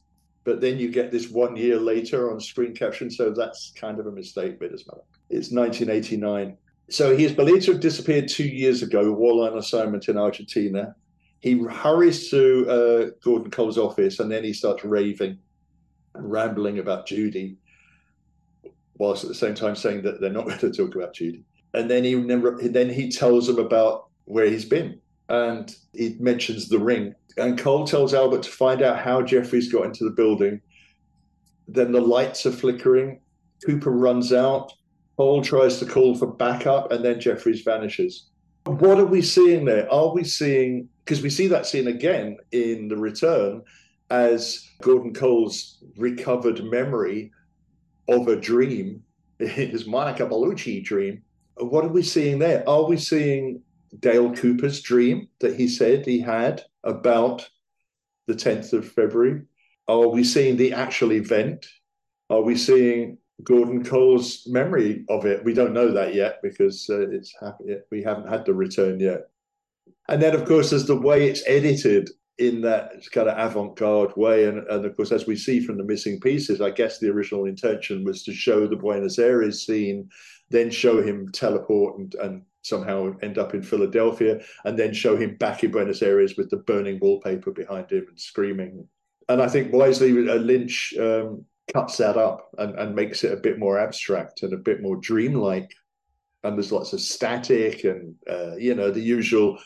but 0.47 0.61
then 0.61 0.79
you 0.79 0.89
get 0.89 1.11
this 1.11 1.29
one 1.29 1.57
year 1.57 1.77
later 1.77 2.31
on 2.31 2.39
screen 2.39 2.73
caption. 2.73 3.11
So 3.11 3.31
that's 3.31 3.73
kind 3.75 3.99
of 3.99 4.07
a 4.07 4.11
mistake, 4.13 4.57
not. 4.87 5.03
It's 5.29 5.51
1989. 5.51 6.57
So 6.89 7.17
he 7.17 7.25
is 7.25 7.33
believed 7.33 7.65
to 7.65 7.73
have 7.73 7.81
disappeared 7.81 8.29
two 8.29 8.47
years 8.47 8.81
ago 8.81 9.11
while 9.11 9.41
on 9.41 9.57
assignment 9.57 10.07
in 10.07 10.17
Argentina. 10.17 10.95
He 11.41 11.61
hurries 11.65 12.29
to 12.29 12.69
uh, 12.69 13.05
Gordon 13.21 13.51
Cole's 13.51 13.77
office 13.77 14.21
and 14.21 14.31
then 14.31 14.45
he 14.45 14.53
starts 14.53 14.85
raving 14.85 15.37
and 16.15 16.31
rambling 16.31 16.79
about 16.79 17.07
Judy, 17.07 17.57
whilst 18.95 19.25
at 19.25 19.27
the 19.27 19.35
same 19.35 19.53
time 19.53 19.75
saying 19.75 20.03
that 20.03 20.21
they're 20.21 20.29
not 20.29 20.45
going 20.47 20.59
to 20.59 20.71
talk 20.71 20.95
about 20.95 21.13
Judy. 21.13 21.43
And 21.73 21.91
then 21.91 22.05
he 22.05 22.15
then 22.69 22.89
he 22.89 23.11
tells 23.11 23.47
them 23.47 23.59
about 23.59 24.05
where 24.23 24.49
he's 24.49 24.63
been 24.63 25.01
and 25.27 25.75
he 25.91 26.15
mentions 26.21 26.69
the 26.69 26.79
ring. 26.79 27.15
And 27.37 27.57
Cole 27.57 27.85
tells 27.85 28.13
Albert 28.13 28.43
to 28.43 28.51
find 28.51 28.81
out 28.81 28.99
how 28.99 29.21
Jeffries 29.21 29.71
got 29.71 29.85
into 29.85 30.03
the 30.03 30.11
building. 30.11 30.61
Then 31.67 31.91
the 31.91 32.01
lights 32.01 32.45
are 32.45 32.51
flickering. 32.51 33.21
Cooper 33.65 33.91
runs 33.91 34.33
out. 34.33 34.71
Cole 35.17 35.41
tries 35.41 35.79
to 35.79 35.85
call 35.85 36.15
for 36.15 36.27
backup, 36.27 36.91
and 36.91 37.03
then 37.03 37.19
Jeffries 37.19 37.61
vanishes. 37.61 38.29
What 38.65 38.99
are 38.99 39.05
we 39.05 39.21
seeing 39.21 39.65
there? 39.65 39.91
Are 39.91 40.13
we 40.13 40.23
seeing, 40.23 40.89
because 41.03 41.21
we 41.21 41.29
see 41.29 41.47
that 41.47 41.65
scene 41.65 41.87
again 41.87 42.37
in 42.51 42.87
The 42.87 42.97
Return 42.97 43.63
as 44.09 44.67
Gordon 44.81 45.13
Cole's 45.13 45.83
recovered 45.97 46.63
memory 46.63 47.31
of 48.07 48.27
a 48.27 48.35
dream, 48.35 49.03
his 49.39 49.85
Monica 49.85 50.25
Bellucci 50.25 50.83
dream. 50.83 51.21
What 51.57 51.85
are 51.85 51.89
we 51.89 52.03
seeing 52.03 52.39
there? 52.39 52.67
Are 52.69 52.85
we 52.85 52.97
seeing 52.97 53.61
Dale 53.99 54.33
Cooper's 54.33 54.81
dream 54.81 55.27
that 55.39 55.55
he 55.55 55.67
said 55.67 56.05
he 56.05 56.19
had 56.19 56.63
about 56.83 57.49
the 58.27 58.33
10th 58.33 58.73
of 58.73 58.91
February? 58.91 59.43
Are 59.87 60.09
we 60.09 60.23
seeing 60.23 60.57
the 60.57 60.73
actual 60.73 61.13
event? 61.13 61.65
Are 62.29 62.41
we 62.41 62.57
seeing 62.57 63.17
Gordon 63.43 63.83
Cole's 63.83 64.47
memory 64.47 65.05
of 65.09 65.25
it. 65.25 65.43
We 65.43 65.53
don't 65.53 65.73
know 65.73 65.91
that 65.91 66.15
yet 66.15 66.39
because 66.41 66.89
uh, 66.89 67.09
it's. 67.09 67.33
We 67.91 68.01
haven't 68.01 68.29
had 68.29 68.45
the 68.45 68.53
return 68.53 68.99
yet. 68.99 69.29
And 70.09 70.21
then, 70.21 70.33
of 70.33 70.45
course, 70.45 70.71
there's 70.71 70.87
the 70.87 70.99
way 70.99 71.29
it's 71.29 71.43
edited 71.45 72.09
in 72.39 72.61
that 72.61 72.93
kind 73.11 73.29
of 73.29 73.37
avant-garde 73.37 74.15
way. 74.15 74.45
And, 74.45 74.59
and 74.67 74.85
of 74.85 74.95
course, 74.95 75.11
as 75.11 75.27
we 75.27 75.35
see 75.35 75.59
from 75.59 75.77
the 75.77 75.83
missing 75.83 76.19
pieces, 76.19 76.61
I 76.61 76.71
guess 76.71 76.99
the 76.99 77.09
original 77.09 77.45
intention 77.45 78.03
was 78.03 78.23
to 78.23 78.33
show 78.33 78.67
the 78.67 78.75
Buenos 78.75 79.19
Aires 79.19 79.65
scene, 79.65 80.09
then 80.49 80.69
show 80.69 81.01
him 81.01 81.31
teleport 81.31 81.99
and, 81.99 82.15
and 82.15 82.41
somehow 82.67 83.15
end 83.21 83.37
up 83.37 83.53
in 83.53 83.61
Philadelphia, 83.61 84.41
and 84.65 84.77
then 84.77 84.93
show 84.93 85.15
him 85.15 85.35
back 85.35 85.63
in 85.63 85.71
Buenos 85.71 86.01
Aires 86.01 86.35
with 86.37 86.49
the 86.49 86.57
burning 86.57 86.99
wallpaper 87.01 87.51
behind 87.51 87.91
him 87.91 88.05
and 88.07 88.19
screaming. 88.19 88.87
And 89.29 89.41
I 89.41 89.47
think 89.47 89.73
wisely, 89.73 90.11
uh, 90.29 90.35
Lynch 90.35 90.93
um, 90.99 91.45
cuts 91.73 91.97
that 91.97 92.17
up 92.17 92.49
and, 92.57 92.77
and 92.79 92.95
makes 92.95 93.23
it 93.23 93.33
a 93.33 93.41
bit 93.41 93.59
more 93.59 93.77
abstract 93.77 94.43
and 94.43 94.53
a 94.53 94.57
bit 94.57 94.81
more 94.81 94.97
dreamlike. 94.97 95.71
And 96.43 96.55
there's 96.55 96.71
lots 96.71 96.93
of 96.93 97.01
static 97.01 97.83
and, 97.83 98.15
uh, 98.29 98.55
you 98.55 98.75
know, 98.75 98.91
the 98.91 99.01
usual 99.01 99.57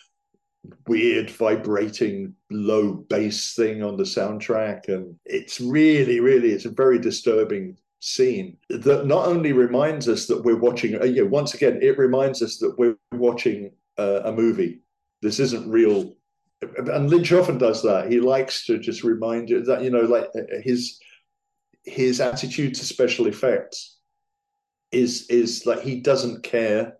weird 0.87 1.29
vibrating 1.29 2.35
low 2.51 2.93
bass 2.93 3.55
thing 3.55 3.81
on 3.81 3.97
the 3.97 4.03
soundtrack 4.03 4.87
and 4.89 5.15
it's 5.25 5.59
really 5.59 6.19
really 6.19 6.51
it's 6.51 6.65
a 6.65 6.69
very 6.69 6.99
disturbing 6.99 7.75
scene 8.01 8.57
that 8.69 9.05
not 9.05 9.27
only 9.27 9.53
reminds 9.53 10.09
us 10.09 10.25
that 10.25 10.43
we're 10.43 10.57
watching 10.57 10.99
uh, 10.99 11.05
yeah 11.05 11.21
once 11.21 11.53
again 11.53 11.77
it 11.83 11.99
reminds 11.99 12.41
us 12.41 12.57
that 12.57 12.73
we're 12.79 12.97
watching 13.13 13.71
uh, 13.97 14.21
a 14.25 14.31
movie. 14.31 14.81
This 15.21 15.39
isn't 15.39 15.69
real. 15.69 16.13
And 16.61 17.09
lynch 17.09 17.31
often 17.31 17.57
does 17.57 17.81
that. 17.83 18.11
He 18.11 18.19
likes 18.19 18.65
to 18.65 18.77
just 18.77 19.03
remind 19.03 19.49
you 19.49 19.63
that 19.63 19.83
you 19.83 19.89
know 19.89 20.01
like 20.01 20.29
uh, 20.35 20.61
his 20.63 20.99
his 21.83 22.21
attitude 22.21 22.75
to 22.75 22.85
special 22.85 23.27
effects 23.27 23.97
is 24.91 25.27
is 25.29 25.65
like 25.65 25.81
he 25.81 25.99
doesn't 25.99 26.43
care 26.43 26.97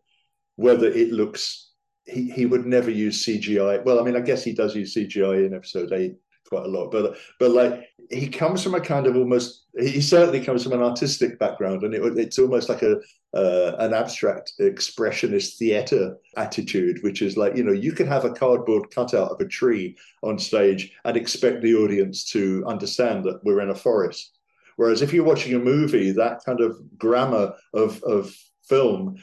whether 0.56 0.88
it 0.88 1.12
looks 1.12 1.72
he 2.06 2.32
he 2.32 2.46
would 2.46 2.66
never 2.66 2.90
use 2.90 3.26
CGI. 3.26 3.84
Well, 3.84 4.00
I 4.00 4.04
mean, 4.04 4.16
I 4.16 4.22
guess 4.22 4.44
he 4.44 4.54
does 4.54 4.76
use 4.76 4.96
CGI 4.96 5.46
in 5.46 5.54
episode 5.54 5.94
eight 5.94 6.16
quite 6.50 6.66
a 6.66 6.70
lot, 6.70 6.92
but 6.92 7.18
but 7.40 7.52
like 7.52 7.90
he 8.10 8.28
comes 8.28 8.64
from 8.64 8.76
a 8.76 8.82
kind 8.82 9.08
of 9.08 9.16
almost 9.16 9.66
he 9.80 10.02
certainly 10.02 10.44
comes 10.44 10.64
from 10.64 10.74
an 10.74 10.82
artistic 10.82 11.40
background, 11.40 11.84
and 11.84 11.94
it, 11.94 12.02
it's 12.18 12.40
almost 12.40 12.70
like 12.70 12.82
a 12.82 12.98
uh, 13.34 13.76
an 13.80 13.94
abstract 13.94 14.54
expressionist 14.60 15.58
theater 15.58 16.18
attitude, 16.36 17.02
which 17.04 17.22
is 17.22 17.38
like 17.38 17.56
you 17.56 17.64
know 17.64 17.72
you 17.72 17.94
can 17.94 18.08
have 18.08 18.26
a 18.26 18.34
cardboard 18.34 18.92
cutout 18.92 19.32
of 19.32 19.40
a 19.40 19.48
tree 19.48 19.98
on 20.24 20.38
stage 20.38 20.94
and 21.06 21.16
expect 21.16 21.62
the 21.62 21.76
audience 21.76 22.30
to 22.32 22.64
understand 22.68 23.24
that 23.24 23.44
we're 23.44 23.62
in 23.62 23.70
a 23.70 23.76
forest. 23.76 24.38
Whereas 24.76 25.02
if 25.02 25.14
you're 25.14 25.24
watching 25.24 25.54
a 25.54 25.60
movie, 25.60 26.12
that 26.12 26.44
kind 26.46 26.60
of 26.60 26.78
grammar 26.98 27.54
of 27.74 28.04
of 28.04 28.36
film 28.68 29.18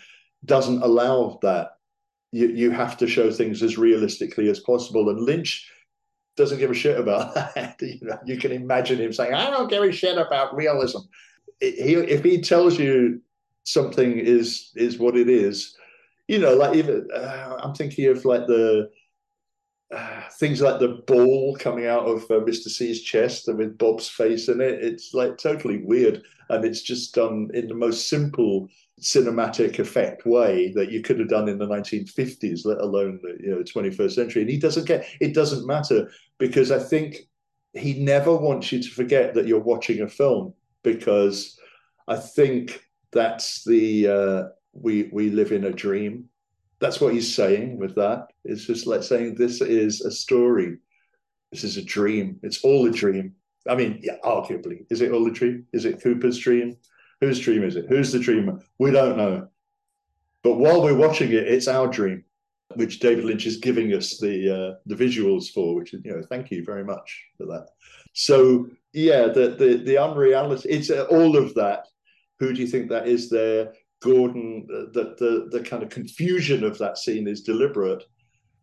doesn't 0.45 0.83
allow 0.83 1.39
that 1.43 1.73
you, 2.33 2.49
you 2.49 2.71
have 2.71 2.97
to 2.99 3.07
show 3.07 3.31
things 3.31 3.63
as 3.63 3.79
realistically 3.79 4.49
as 4.49 4.61
possible. 4.61 5.09
And 5.11 5.21
Lynch 5.21 5.71
doesn't 6.39 6.59
give 6.59 6.71
a 6.71 6.75
shit 6.75 6.99
about 6.99 7.35
that. 7.55 7.77
you, 7.81 7.99
know, 8.01 8.19
you 8.25 8.39
can 8.39 8.53
imagine 8.53 8.99
him 8.99 9.13
saying, 9.13 9.35
I 9.35 9.51
don't 9.51 9.69
give 9.69 9.83
a 9.83 9.93
shit 9.93 10.17
about 10.17 10.57
realism. 10.57 11.01
He, 11.61 11.95
if 11.95 12.25
he 12.25 12.41
tells 12.41 12.79
you 12.79 13.21
something 13.65 14.13
is 14.19 14.71
is 14.77 14.99
what 14.99 15.17
it 15.17 15.29
is, 15.29 15.77
you 16.29 16.39
know, 16.39 16.55
like 16.55 16.77
even 16.77 17.09
uh, 17.15 17.57
I'm 17.61 17.75
thinking 17.75 18.07
of 18.07 18.25
like 18.25 18.47
the 18.47 18.89
uh, 19.95 20.23
things 20.39 20.61
like 20.61 20.79
the 20.79 21.03
ball 21.07 21.57
coming 21.59 21.87
out 21.87 22.07
of 22.07 22.23
uh, 22.25 22.45
Mr. 22.45 22.69
C's 22.69 23.03
chest 23.03 23.49
and 23.49 23.59
with 23.59 23.79
Bob's 23.79 24.09
face 24.09 24.49
in 24.49 24.61
it. 24.61 24.85
It's 24.85 25.15
like 25.15 25.37
totally 25.37 25.79
weird, 25.83 26.23
and 26.51 26.65
it's 26.65 26.83
just 26.83 27.15
done 27.15 27.51
in 27.55 27.67
the 27.67 27.75
most 27.75 28.09
simple 28.09 28.69
cinematic 29.01 29.79
effect 29.79 30.27
way 30.27 30.73
that 30.75 30.91
you 30.91 31.03
could 31.03 31.19
have 31.19 31.29
done 31.29 31.49
in 31.49 31.59
the 31.59 31.67
1950s, 31.67 32.65
let 32.65 32.79
alone 32.79 33.21
the 33.23 33.37
you 33.41 33.51
know 33.51 33.63
21st 33.63 34.13
century. 34.13 34.43
And 34.43 34.51
he 34.51 34.59
doesn't 34.59 34.87
get 34.87 35.07
it 35.21 35.35
doesn't 35.35 35.67
matter 35.67 36.11
because 36.39 36.71
I 36.71 36.79
think 36.79 37.29
he 37.75 38.03
never 38.03 38.35
wants 38.35 38.73
you 38.73 38.83
to 38.83 38.91
forget 38.91 39.35
that 39.35 39.47
you're 39.47 39.61
watching 39.61 40.01
a 40.01 40.09
film 40.09 40.55
because 40.83 41.59
I 42.07 42.17
think 42.17 42.83
that's 43.13 43.65
the 43.65 44.09
uh, 44.09 44.43
we 44.73 45.11
we 45.13 45.31
live 45.31 45.53
in 45.53 45.65
a 45.65 45.73
dream. 45.73 46.29
That's 46.81 47.01
what 47.01 47.13
he's 47.13 47.35
saying 47.35 47.79
with 47.79 47.95
that. 47.97 48.29
It's 48.45 48.65
just 48.65 48.87
like 48.87 49.03
saying 49.03 49.35
this 49.35 49.61
is 49.61 50.01
a 50.01 50.11
story. 50.11 50.79
This 51.51 51.65
is 51.65 51.77
a 51.77 51.85
dream. 51.85 52.39
It's 52.43 52.63
all 52.65 52.87
a 52.87 52.91
dream. 52.91 53.35
I 53.69 53.75
mean, 53.75 54.01
yeah, 54.03 54.17
arguably, 54.25 54.87
is 54.91 55.01
it 55.01 55.13
all 55.13 55.27
a 55.27 55.31
dream? 55.31 55.67
Is 55.73 55.85
it 55.85 56.03
Cooper's 56.03 56.39
dream? 56.39 56.77
Whose 57.21 57.41
dream 57.41 57.65
is 57.65 57.77
it? 57.77 57.87
Who's 57.89 58.13
the 58.13 58.19
dreamer? 58.19 58.61
We 58.79 58.93
don't 58.93 59.17
know. 59.17 59.49
But 60.43 60.55
while 60.55 60.83
we're 60.83 60.95
watching 60.97 61.33
it, 61.33 61.49
it's 61.49 61.69
our 61.69 61.89
dream, 61.89 62.25
which 62.75 63.01
David 63.01 63.25
Lynch 63.25 63.47
is 63.47 63.57
giving 63.57 63.95
us 63.95 64.19
the 64.19 64.55
uh, 64.55 64.75
the 64.87 64.95
visuals 64.95 65.51
for. 65.53 65.75
Which 65.75 65.95
is, 65.95 66.01
you 66.05 66.13
know, 66.13 66.23
thank 66.29 66.51
you 66.51 66.65
very 66.65 66.85
much 66.85 67.27
for 67.37 67.47
that. 67.47 67.69
So 68.13 68.69
yeah, 68.93 69.29
the 69.29 69.51
the 69.59 69.83
the 69.85 69.99
unreality. 69.99 70.69
It's 70.69 70.91
uh, 70.91 71.07
all 71.11 71.37
of 71.37 71.55
that. 71.55 71.87
Who 72.39 72.53
do 72.53 72.61
you 72.61 72.67
think 72.69 72.89
that 72.89 73.09
is 73.09 73.31
there? 73.31 73.73
Gordon. 74.01 74.67
The 74.69 75.15
the 75.19 75.49
the 75.51 75.65
kind 75.65 75.83
of 75.83 75.89
confusion 75.89 76.65
of 76.65 76.79
that 76.79 76.99
scene 76.99 77.27
is 77.27 77.43
deliberate, 77.43 78.05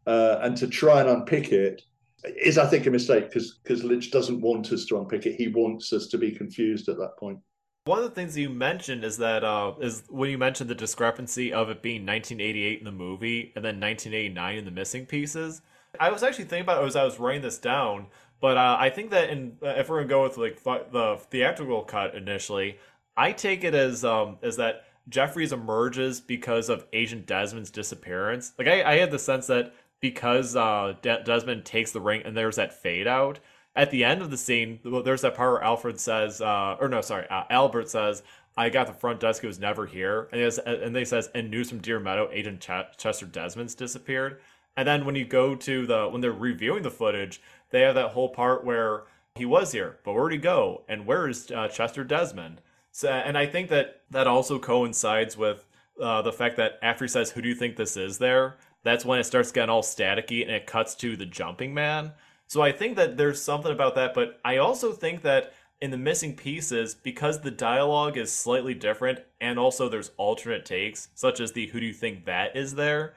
uh, 0.07 0.39
and 0.41 0.55
to 0.57 0.67
try 0.67 1.01
and 1.01 1.09
unpick 1.09 1.51
it 1.51 1.81
is, 2.23 2.57
I 2.57 2.67
think, 2.67 2.85
a 2.85 2.91
mistake 2.91 3.27
because 3.27 3.59
because 3.63 3.83
Lynch 3.83 4.11
doesn't 4.11 4.41
want 4.41 4.71
us 4.71 4.85
to 4.85 4.97
unpick 4.99 5.25
it. 5.25 5.35
He 5.35 5.47
wants 5.47 5.93
us 5.93 6.07
to 6.07 6.17
be 6.17 6.31
confused 6.31 6.89
at 6.89 6.97
that 6.97 7.17
point. 7.19 7.39
One 7.85 7.99
of 7.99 8.03
the 8.03 8.09
things 8.09 8.35
you 8.35 8.49
mentioned 8.49 9.03
is 9.03 9.17
that 9.17 9.43
uh, 9.43 9.73
is 9.79 10.01
when 10.09 10.31
you 10.31 10.39
mentioned 10.39 10.71
the 10.71 10.75
discrepancy 10.75 11.53
of 11.53 11.69
it 11.69 11.83
being 11.83 12.03
1988 12.03 12.79
in 12.79 12.83
the 12.85 12.91
movie 12.91 13.53
and 13.55 13.63
then 13.63 13.79
1989 13.79 14.57
in 14.57 14.65
the 14.65 14.71
missing 14.71 15.05
pieces. 15.05 15.61
I 15.99 16.09
was 16.09 16.23
actually 16.23 16.45
thinking 16.45 16.63
about 16.63 16.81
it 16.81 16.87
as 16.87 16.95
I 16.95 17.03
was 17.03 17.19
writing 17.19 17.43
this 17.43 17.59
down, 17.59 18.07
but 18.41 18.57
uh, 18.57 18.75
I 18.79 18.89
think 18.89 19.11
that 19.11 19.29
in 19.29 19.57
uh, 19.61 19.75
if 19.77 19.87
we're 19.87 19.97
gonna 19.97 20.09
go 20.09 20.23
with 20.23 20.35
like 20.35 20.63
th- 20.63 20.87
the 20.91 21.17
theatrical 21.29 21.83
cut 21.83 22.15
initially, 22.15 22.79
I 23.15 23.31
take 23.33 23.63
it 23.63 23.75
as 23.75 24.03
um 24.03 24.39
as 24.41 24.57
that 24.57 24.85
Jeffries 25.07 25.53
emerges 25.53 26.19
because 26.19 26.69
of 26.69 26.87
Agent 26.91 27.27
Desmond's 27.27 27.69
disappearance. 27.69 28.53
Like 28.57 28.67
I, 28.67 28.81
I 28.93 28.95
had 28.97 29.11
the 29.11 29.19
sense 29.19 29.45
that 29.45 29.75
because 29.99 30.55
uh, 30.55 30.95
De- 31.03 31.21
Desmond 31.23 31.65
takes 31.65 31.91
the 31.91 32.01
ring 32.01 32.23
and 32.25 32.35
there's 32.35 32.55
that 32.55 32.73
fade 32.73 33.05
out 33.05 33.37
at 33.75 33.91
the 33.91 34.03
end 34.03 34.21
of 34.21 34.31
the 34.31 34.37
scene, 34.37 34.79
there's 34.83 35.21
that 35.21 35.35
part 35.35 35.53
where 35.53 35.63
Alfred 35.63 35.99
says, 35.99 36.41
uh, 36.41 36.77
or 36.79 36.87
no, 36.87 37.01
sorry, 37.01 37.27
uh, 37.29 37.43
Albert 37.49 37.89
says, 37.89 38.23
"I 38.55 38.69
got 38.69 38.87
the 38.87 38.93
front 38.93 39.19
desk. 39.19 39.43
It 39.43 39.47
was 39.47 39.59
never 39.59 39.85
here." 39.85 40.29
And, 40.31 40.41
has, 40.41 40.57
and 40.59 40.95
they 40.95 41.05
says, 41.05 41.29
"And 41.35 41.51
news 41.51 41.69
from 41.69 41.79
Deer 41.79 41.99
Meadow, 41.99 42.29
Agent 42.31 42.61
Ch- 42.61 42.97
Chester 42.97 43.25
Desmond's 43.25 43.75
disappeared." 43.75 44.39
And 44.77 44.87
then 44.87 45.05
when 45.05 45.15
you 45.15 45.25
go 45.25 45.55
to 45.55 45.85
the 45.85 46.07
when 46.07 46.21
they're 46.21 46.31
reviewing 46.31 46.83
the 46.83 46.91
footage, 46.91 47.41
they 47.71 47.81
have 47.81 47.95
that 47.95 48.11
whole 48.11 48.29
part 48.29 48.63
where 48.63 49.03
he 49.35 49.45
was 49.45 49.73
here, 49.73 49.99
but 50.05 50.13
where'd 50.13 50.31
he 50.31 50.37
go? 50.37 50.83
And 50.87 51.05
where 51.05 51.27
is 51.27 51.51
uh, 51.51 51.67
Chester 51.67 52.03
Desmond? 52.03 52.61
So, 52.91 53.09
and 53.09 53.37
I 53.37 53.45
think 53.45 53.69
that 53.69 54.03
that 54.11 54.27
also 54.27 54.57
coincides 54.57 55.35
with 55.35 55.65
uh, 56.01 56.21
the 56.21 56.31
fact 56.31 56.55
that 56.57 56.79
after 56.81 57.03
he 57.03 57.09
says, 57.09 57.31
"Who 57.31 57.41
do 57.41 57.49
you 57.49 57.55
think 57.55 57.75
this 57.75 57.97
is?" 57.97 58.17
There, 58.17 58.55
that's 58.83 59.03
when 59.03 59.19
it 59.19 59.25
starts 59.25 59.51
getting 59.51 59.69
all 59.69 59.81
staticky, 59.81 60.43
and 60.43 60.51
it 60.51 60.65
cuts 60.65 60.95
to 60.95 61.17
the 61.17 61.25
jumping 61.25 61.73
man. 61.73 62.13
So 62.47 62.61
I 62.61 62.71
think 62.71 62.95
that 62.95 63.17
there's 63.17 63.41
something 63.41 63.71
about 63.71 63.95
that, 63.95 64.13
but 64.13 64.39
I 64.45 64.57
also 64.57 64.91
think 64.91 65.21
that 65.23 65.53
in 65.81 65.91
the 65.91 65.97
missing 65.97 66.35
pieces, 66.35 66.95
because 66.95 67.41
the 67.41 67.51
dialogue 67.51 68.17
is 68.17 68.31
slightly 68.31 68.73
different 68.73 69.19
and 69.41 69.59
also 69.59 69.89
there's 69.89 70.11
alternate 70.17 70.65
takes, 70.65 71.09
such 71.15 71.39
as 71.39 71.51
the 71.51 71.67
who 71.67 71.79
do 71.79 71.85
you 71.85 71.93
think 71.93 72.25
that 72.25 72.55
is 72.55 72.75
there, 72.75 73.15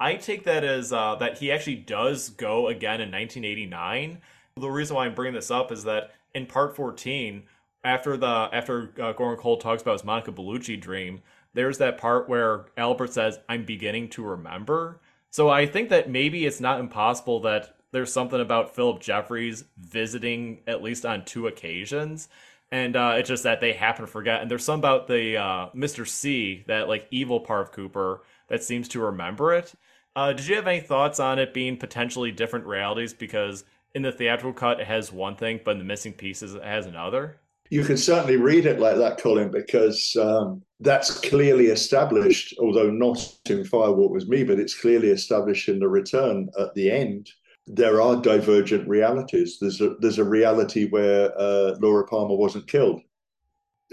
I 0.00 0.16
take 0.16 0.44
that 0.44 0.64
as 0.64 0.92
uh, 0.92 1.14
that 1.16 1.38
he 1.38 1.52
actually 1.52 1.76
does 1.76 2.30
go 2.30 2.66
again 2.68 3.00
in 3.00 3.12
1989. 3.12 4.20
The 4.56 4.68
reason 4.68 4.96
why 4.96 5.06
I'm 5.06 5.14
bringing 5.14 5.34
this 5.34 5.50
up 5.50 5.70
is 5.70 5.84
that 5.84 6.12
in 6.34 6.46
part 6.46 6.74
14, 6.74 7.44
after 7.84 8.16
the 8.16 8.48
after 8.52 8.92
uh, 9.00 9.12
Gordon 9.12 9.40
Cole 9.40 9.58
talks 9.58 9.82
about 9.82 9.92
his 9.92 10.04
Monica 10.04 10.32
Bellucci 10.32 10.80
dream, 10.80 11.22
there's 11.54 11.78
that 11.78 11.98
part 11.98 12.28
where 12.28 12.66
Albert 12.76 13.12
says, 13.12 13.38
"I'm 13.48 13.64
beginning 13.64 14.08
to 14.10 14.24
remember." 14.24 15.00
So 15.30 15.48
I 15.48 15.66
think 15.66 15.88
that 15.90 16.10
maybe 16.10 16.46
it's 16.46 16.60
not 16.60 16.80
impossible 16.80 17.40
that 17.40 17.76
there's 17.92 18.12
something 18.12 18.40
about 18.40 18.74
Phillip 18.74 19.00
Jeffries 19.00 19.64
visiting 19.78 20.60
at 20.66 20.82
least 20.82 21.06
on 21.06 21.24
two 21.24 21.46
occasions. 21.46 22.28
And 22.70 22.96
uh, 22.96 23.16
it's 23.18 23.28
just 23.28 23.42
that 23.42 23.60
they 23.60 23.74
happen 23.74 24.06
to 24.06 24.10
forget. 24.10 24.40
And 24.40 24.50
there's 24.50 24.64
some 24.64 24.80
about 24.80 25.06
the 25.06 25.36
uh, 25.36 25.68
Mr. 25.76 26.08
C, 26.08 26.64
that 26.66 26.88
like 26.88 27.06
evil 27.10 27.38
part 27.38 27.60
of 27.60 27.72
Cooper, 27.72 28.22
that 28.48 28.62
seems 28.62 28.88
to 28.88 29.00
remember 29.00 29.52
it. 29.52 29.74
Uh, 30.16 30.32
did 30.32 30.46
you 30.46 30.56
have 30.56 30.66
any 30.66 30.80
thoughts 30.80 31.20
on 31.20 31.38
it 31.38 31.52
being 31.52 31.76
potentially 31.76 32.32
different 32.32 32.64
realities? 32.64 33.12
Because 33.12 33.64
in 33.94 34.02
the 34.02 34.12
theatrical 34.12 34.54
cut, 34.54 34.80
it 34.80 34.86
has 34.86 35.12
one 35.12 35.36
thing, 35.36 35.60
but 35.64 35.72
in 35.72 35.78
the 35.78 35.84
missing 35.84 36.14
pieces, 36.14 36.54
it 36.54 36.64
has 36.64 36.86
another. 36.86 37.36
You 37.68 37.84
can 37.84 37.96
certainly 37.96 38.36
read 38.36 38.66
it 38.66 38.80
like 38.80 38.96
that, 38.96 39.18
Colman, 39.18 39.50
because 39.50 40.14
um, 40.16 40.62
that's 40.80 41.20
clearly 41.20 41.66
established, 41.66 42.54
although 42.58 42.90
not 42.90 43.18
in 43.48 43.64
Fire 43.64 43.92
Walk 43.92 44.12
with 44.12 44.28
Me, 44.28 44.44
but 44.44 44.58
it's 44.58 44.78
clearly 44.78 45.08
established 45.08 45.68
in 45.68 45.78
the 45.78 45.88
return 45.88 46.48
at 46.58 46.74
the 46.74 46.90
end 46.90 47.30
there 47.74 48.02
are 48.02 48.20
divergent 48.20 48.86
realities. 48.86 49.56
There's 49.58 49.80
a, 49.80 49.94
there's 49.98 50.18
a 50.18 50.24
reality 50.24 50.88
where 50.90 51.32
uh, 51.38 51.76
Laura 51.80 52.06
Palmer 52.06 52.36
wasn't 52.36 52.68
killed. 52.68 53.00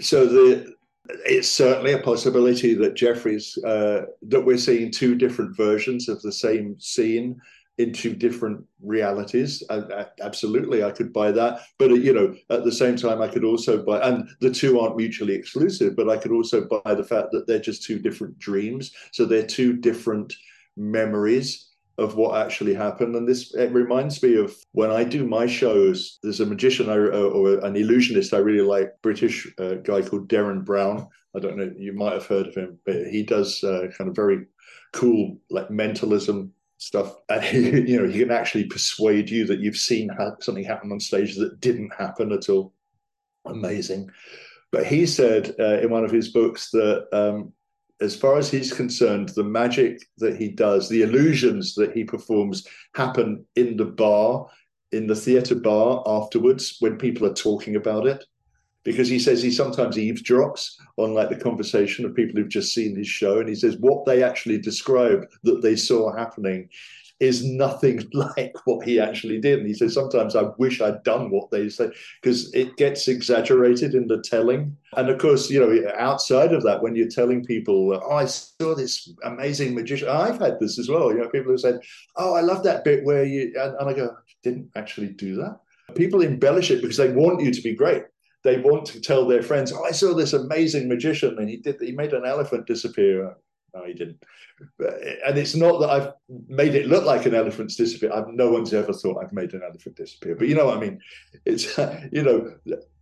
So 0.00 0.26
the 0.26 0.74
it's 1.24 1.48
certainly 1.48 1.92
a 1.92 1.98
possibility 1.98 2.74
that 2.74 2.94
Jeffries 2.94 3.56
uh, 3.64 4.02
that 4.22 4.44
we're 4.44 4.58
seeing 4.58 4.90
two 4.90 5.14
different 5.14 5.56
versions 5.56 6.08
of 6.08 6.20
the 6.22 6.30
same 6.30 6.78
scene 6.78 7.40
in 7.78 7.92
two 7.92 8.14
different 8.14 8.62
realities. 8.82 9.62
I, 9.70 9.76
I, 9.76 10.06
absolutely, 10.20 10.84
I 10.84 10.90
could 10.90 11.12
buy 11.12 11.32
that. 11.32 11.62
But 11.78 11.90
you 11.90 12.12
know, 12.12 12.34
at 12.50 12.64
the 12.64 12.72
same 12.72 12.96
time, 12.96 13.22
I 13.22 13.28
could 13.28 13.44
also 13.44 13.82
buy, 13.82 14.00
and 14.00 14.28
the 14.40 14.50
two 14.50 14.78
aren't 14.78 14.98
mutually 14.98 15.34
exclusive. 15.34 15.96
But 15.96 16.10
I 16.10 16.18
could 16.18 16.32
also 16.32 16.68
buy 16.84 16.94
the 16.94 17.04
fact 17.04 17.28
that 17.32 17.46
they're 17.46 17.58
just 17.58 17.82
two 17.82 17.98
different 17.98 18.38
dreams. 18.38 18.92
So 19.12 19.24
they're 19.24 19.46
two 19.46 19.72
different 19.72 20.34
memories 20.76 21.69
of 22.00 22.16
what 22.16 22.40
actually 22.44 22.74
happened. 22.74 23.14
And 23.14 23.28
this 23.28 23.54
it 23.54 23.70
reminds 23.72 24.22
me 24.22 24.36
of 24.36 24.56
when 24.72 24.90
I 24.90 25.04
do 25.04 25.26
my 25.26 25.46
shows. 25.46 26.18
There's 26.22 26.40
a 26.40 26.46
magician 26.46 26.88
I, 26.88 26.94
uh, 26.94 27.28
or 27.28 27.64
an 27.64 27.76
illusionist 27.76 28.32
I 28.32 28.38
really 28.38 28.66
like, 28.66 28.90
British 29.02 29.46
uh, 29.58 29.74
guy 29.74 30.00
called 30.00 30.28
Derren 30.28 30.64
Brown. 30.64 31.06
I 31.36 31.40
don't 31.40 31.58
know, 31.58 31.70
you 31.76 31.92
might 31.92 32.14
have 32.14 32.26
heard 32.26 32.48
of 32.48 32.54
him, 32.54 32.78
but 32.86 33.06
he 33.06 33.22
does 33.22 33.62
uh, 33.62 33.88
kind 33.96 34.08
of 34.08 34.16
very 34.16 34.46
cool 34.92 35.38
like 35.50 35.70
mentalism 35.70 36.52
stuff. 36.78 37.14
And 37.28 37.44
he, 37.52 37.92
you 37.92 38.00
know, 38.00 38.08
he 38.08 38.18
can 38.18 38.30
actually 38.30 38.64
persuade 38.64 39.28
you 39.28 39.46
that 39.46 39.60
you've 39.60 39.76
seen 39.76 40.08
ha- 40.08 40.36
something 40.40 40.64
happen 40.64 40.90
on 40.90 41.00
stage 41.00 41.36
that 41.36 41.60
didn't 41.60 41.92
happen 41.94 42.32
at 42.32 42.48
all. 42.48 42.72
Amazing. 43.44 44.10
But 44.72 44.86
he 44.86 45.04
said 45.04 45.54
uh, 45.60 45.80
in 45.80 45.90
one 45.90 46.04
of 46.04 46.10
his 46.10 46.28
books 46.28 46.70
that 46.70 47.08
um, 47.12 47.52
as 48.00 48.16
far 48.16 48.38
as 48.38 48.50
he's 48.50 48.72
concerned, 48.72 49.30
the 49.30 49.44
magic 49.44 50.06
that 50.18 50.36
he 50.36 50.48
does, 50.48 50.88
the 50.88 51.02
illusions 51.02 51.74
that 51.74 51.92
he 51.92 52.04
performs 52.04 52.66
happen 52.94 53.44
in 53.56 53.76
the 53.76 53.84
bar, 53.84 54.46
in 54.92 55.06
the 55.06 55.14
theater 55.14 55.54
bar 55.54 56.02
afterwards 56.06 56.76
when 56.80 56.96
people 56.96 57.26
are 57.26 57.34
talking 57.34 57.76
about 57.76 58.06
it. 58.06 58.24
Because 58.82 59.08
he 59.08 59.18
says 59.18 59.42
he 59.42 59.50
sometimes 59.50 59.96
eavesdrops 59.96 60.70
on 60.96 61.12
like 61.12 61.28
the 61.28 61.36
conversation 61.36 62.06
of 62.06 62.14
people 62.14 62.40
who've 62.40 62.48
just 62.48 62.74
seen 62.74 62.96
his 62.96 63.06
show, 63.06 63.38
and 63.38 63.48
he 63.48 63.54
says 63.54 63.76
what 63.76 64.06
they 64.06 64.22
actually 64.22 64.58
describe 64.58 65.26
that 65.42 65.60
they 65.60 65.76
saw 65.76 66.16
happening 66.16 66.70
is 67.20 67.44
nothing 67.44 68.02
like 68.12 68.54
what 68.64 68.84
he 68.84 68.98
actually 68.98 69.40
did. 69.40 69.60
And 69.60 69.68
he 69.68 69.74
says, 69.74 69.94
sometimes 69.94 70.34
I 70.34 70.44
wish 70.58 70.80
I'd 70.80 71.02
done 71.04 71.30
what 71.30 71.50
they 71.50 71.68
say 71.68 71.90
because 72.20 72.52
it 72.54 72.76
gets 72.76 73.06
exaggerated 73.06 73.94
in 73.94 74.08
the 74.08 74.22
telling. 74.22 74.76
And 74.96 75.08
of 75.08 75.18
course, 75.18 75.50
you 75.50 75.60
know, 75.60 75.92
outside 75.96 76.52
of 76.52 76.62
that, 76.64 76.82
when 76.82 76.96
you're 76.96 77.08
telling 77.08 77.44
people, 77.44 78.00
oh, 78.02 78.12
I 78.12 78.24
saw 78.24 78.74
this 78.74 79.12
amazing 79.24 79.74
magician, 79.74 80.08
I've 80.08 80.40
had 80.40 80.58
this 80.58 80.78
as 80.78 80.88
well. 80.88 81.12
You 81.12 81.18
know, 81.18 81.28
people 81.28 81.52
have 81.52 81.60
said, 81.60 81.80
oh, 82.16 82.34
I 82.34 82.40
love 82.40 82.64
that 82.64 82.84
bit 82.84 83.04
where 83.04 83.24
you, 83.24 83.52
and, 83.60 83.76
and 83.76 83.90
I 83.90 83.92
go, 83.92 84.16
didn't 84.42 84.70
actually 84.74 85.08
do 85.08 85.36
that. 85.36 85.60
People 85.94 86.22
embellish 86.22 86.70
it 86.70 86.80
because 86.80 86.96
they 86.96 87.12
want 87.12 87.42
you 87.42 87.52
to 87.52 87.62
be 87.62 87.74
great 87.74 88.04
they 88.42 88.58
want 88.58 88.86
to 88.86 89.00
tell 89.00 89.26
their 89.26 89.42
friends, 89.42 89.72
"Oh, 89.72 89.84
I 89.84 89.90
saw 89.90 90.14
this 90.14 90.32
amazing 90.32 90.88
magician, 90.88 91.38
and 91.38 91.48
he 91.48 91.58
did. 91.58 91.76
He 91.80 91.92
made 91.92 92.14
an 92.14 92.24
elephant 92.24 92.66
disappear." 92.66 93.36
No, 93.74 93.84
he 93.84 93.92
didn't. 93.92 94.22
And 95.26 95.38
it's 95.38 95.54
not 95.54 95.80
that 95.80 95.90
I've 95.90 96.12
made 96.48 96.74
it 96.74 96.86
look 96.86 97.04
like 97.04 97.26
an 97.26 97.34
elephant's 97.34 97.76
disappear. 97.76 98.12
I've, 98.12 98.28
no 98.28 98.50
one's 98.50 98.74
ever 98.74 98.92
thought 98.92 99.22
I've 99.22 99.32
made 99.32 99.52
an 99.54 99.62
elephant 99.62 99.96
disappear. 99.96 100.34
But 100.34 100.48
you 100.48 100.54
know 100.54 100.66
what 100.66 100.78
I 100.78 100.80
mean? 100.80 101.00
It's, 101.44 101.78
you 102.12 102.22
know, 102.22 102.52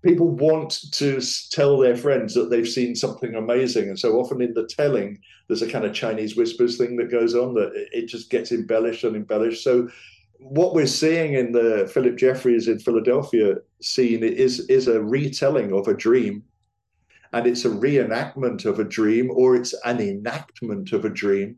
people 0.03 0.29
want 0.29 0.93
to 0.93 1.21
tell 1.51 1.79
their 1.79 1.97
friends 1.97 2.35
that 2.35 2.51
they've 2.51 2.69
seen 2.69 2.95
something 2.95 3.35
amazing. 3.35 3.89
And 3.89 3.99
so 3.99 4.19
often 4.21 4.43
in 4.43 4.55
the 4.55 4.67
telling, 4.67 5.21
there's 5.47 5.63
a 5.63 5.71
kind 5.71 5.85
of 5.85 5.95
Chinese 5.95 6.37
whispers 6.37 6.77
thing 6.77 6.97
that 6.97 7.11
goes 7.11 7.35
on 7.35 7.55
that 7.55 7.73
it 7.93 8.07
just 8.07 8.31
gets 8.31 8.53
embellished 8.53 9.05
and 9.05 9.17
embellished. 9.17 9.65
So 9.65 9.89
what 10.39 10.75
we're 10.75 10.87
seeing 10.87 11.35
in 11.35 11.53
the 11.53 11.91
Phillip 11.93 12.17
Jeffries 12.17 12.69
in 12.69 12.79
Philadelphia 12.79 13.57
scene 13.81 14.23
is, 14.23 14.61
is 14.69 14.87
a 14.87 15.03
retelling 15.03 15.73
of 15.73 15.89
a 15.89 15.95
dream 15.95 16.45
and 17.33 17.47
it's 17.47 17.65
a 17.65 17.71
reenactment 17.71 18.65
of 18.65 18.79
a 18.79 18.85
dream 18.85 19.31
or 19.31 19.57
it's 19.57 19.75
an 19.85 20.01
enactment 20.01 20.93
of 20.93 21.05
a 21.05 21.11
dream. 21.11 21.57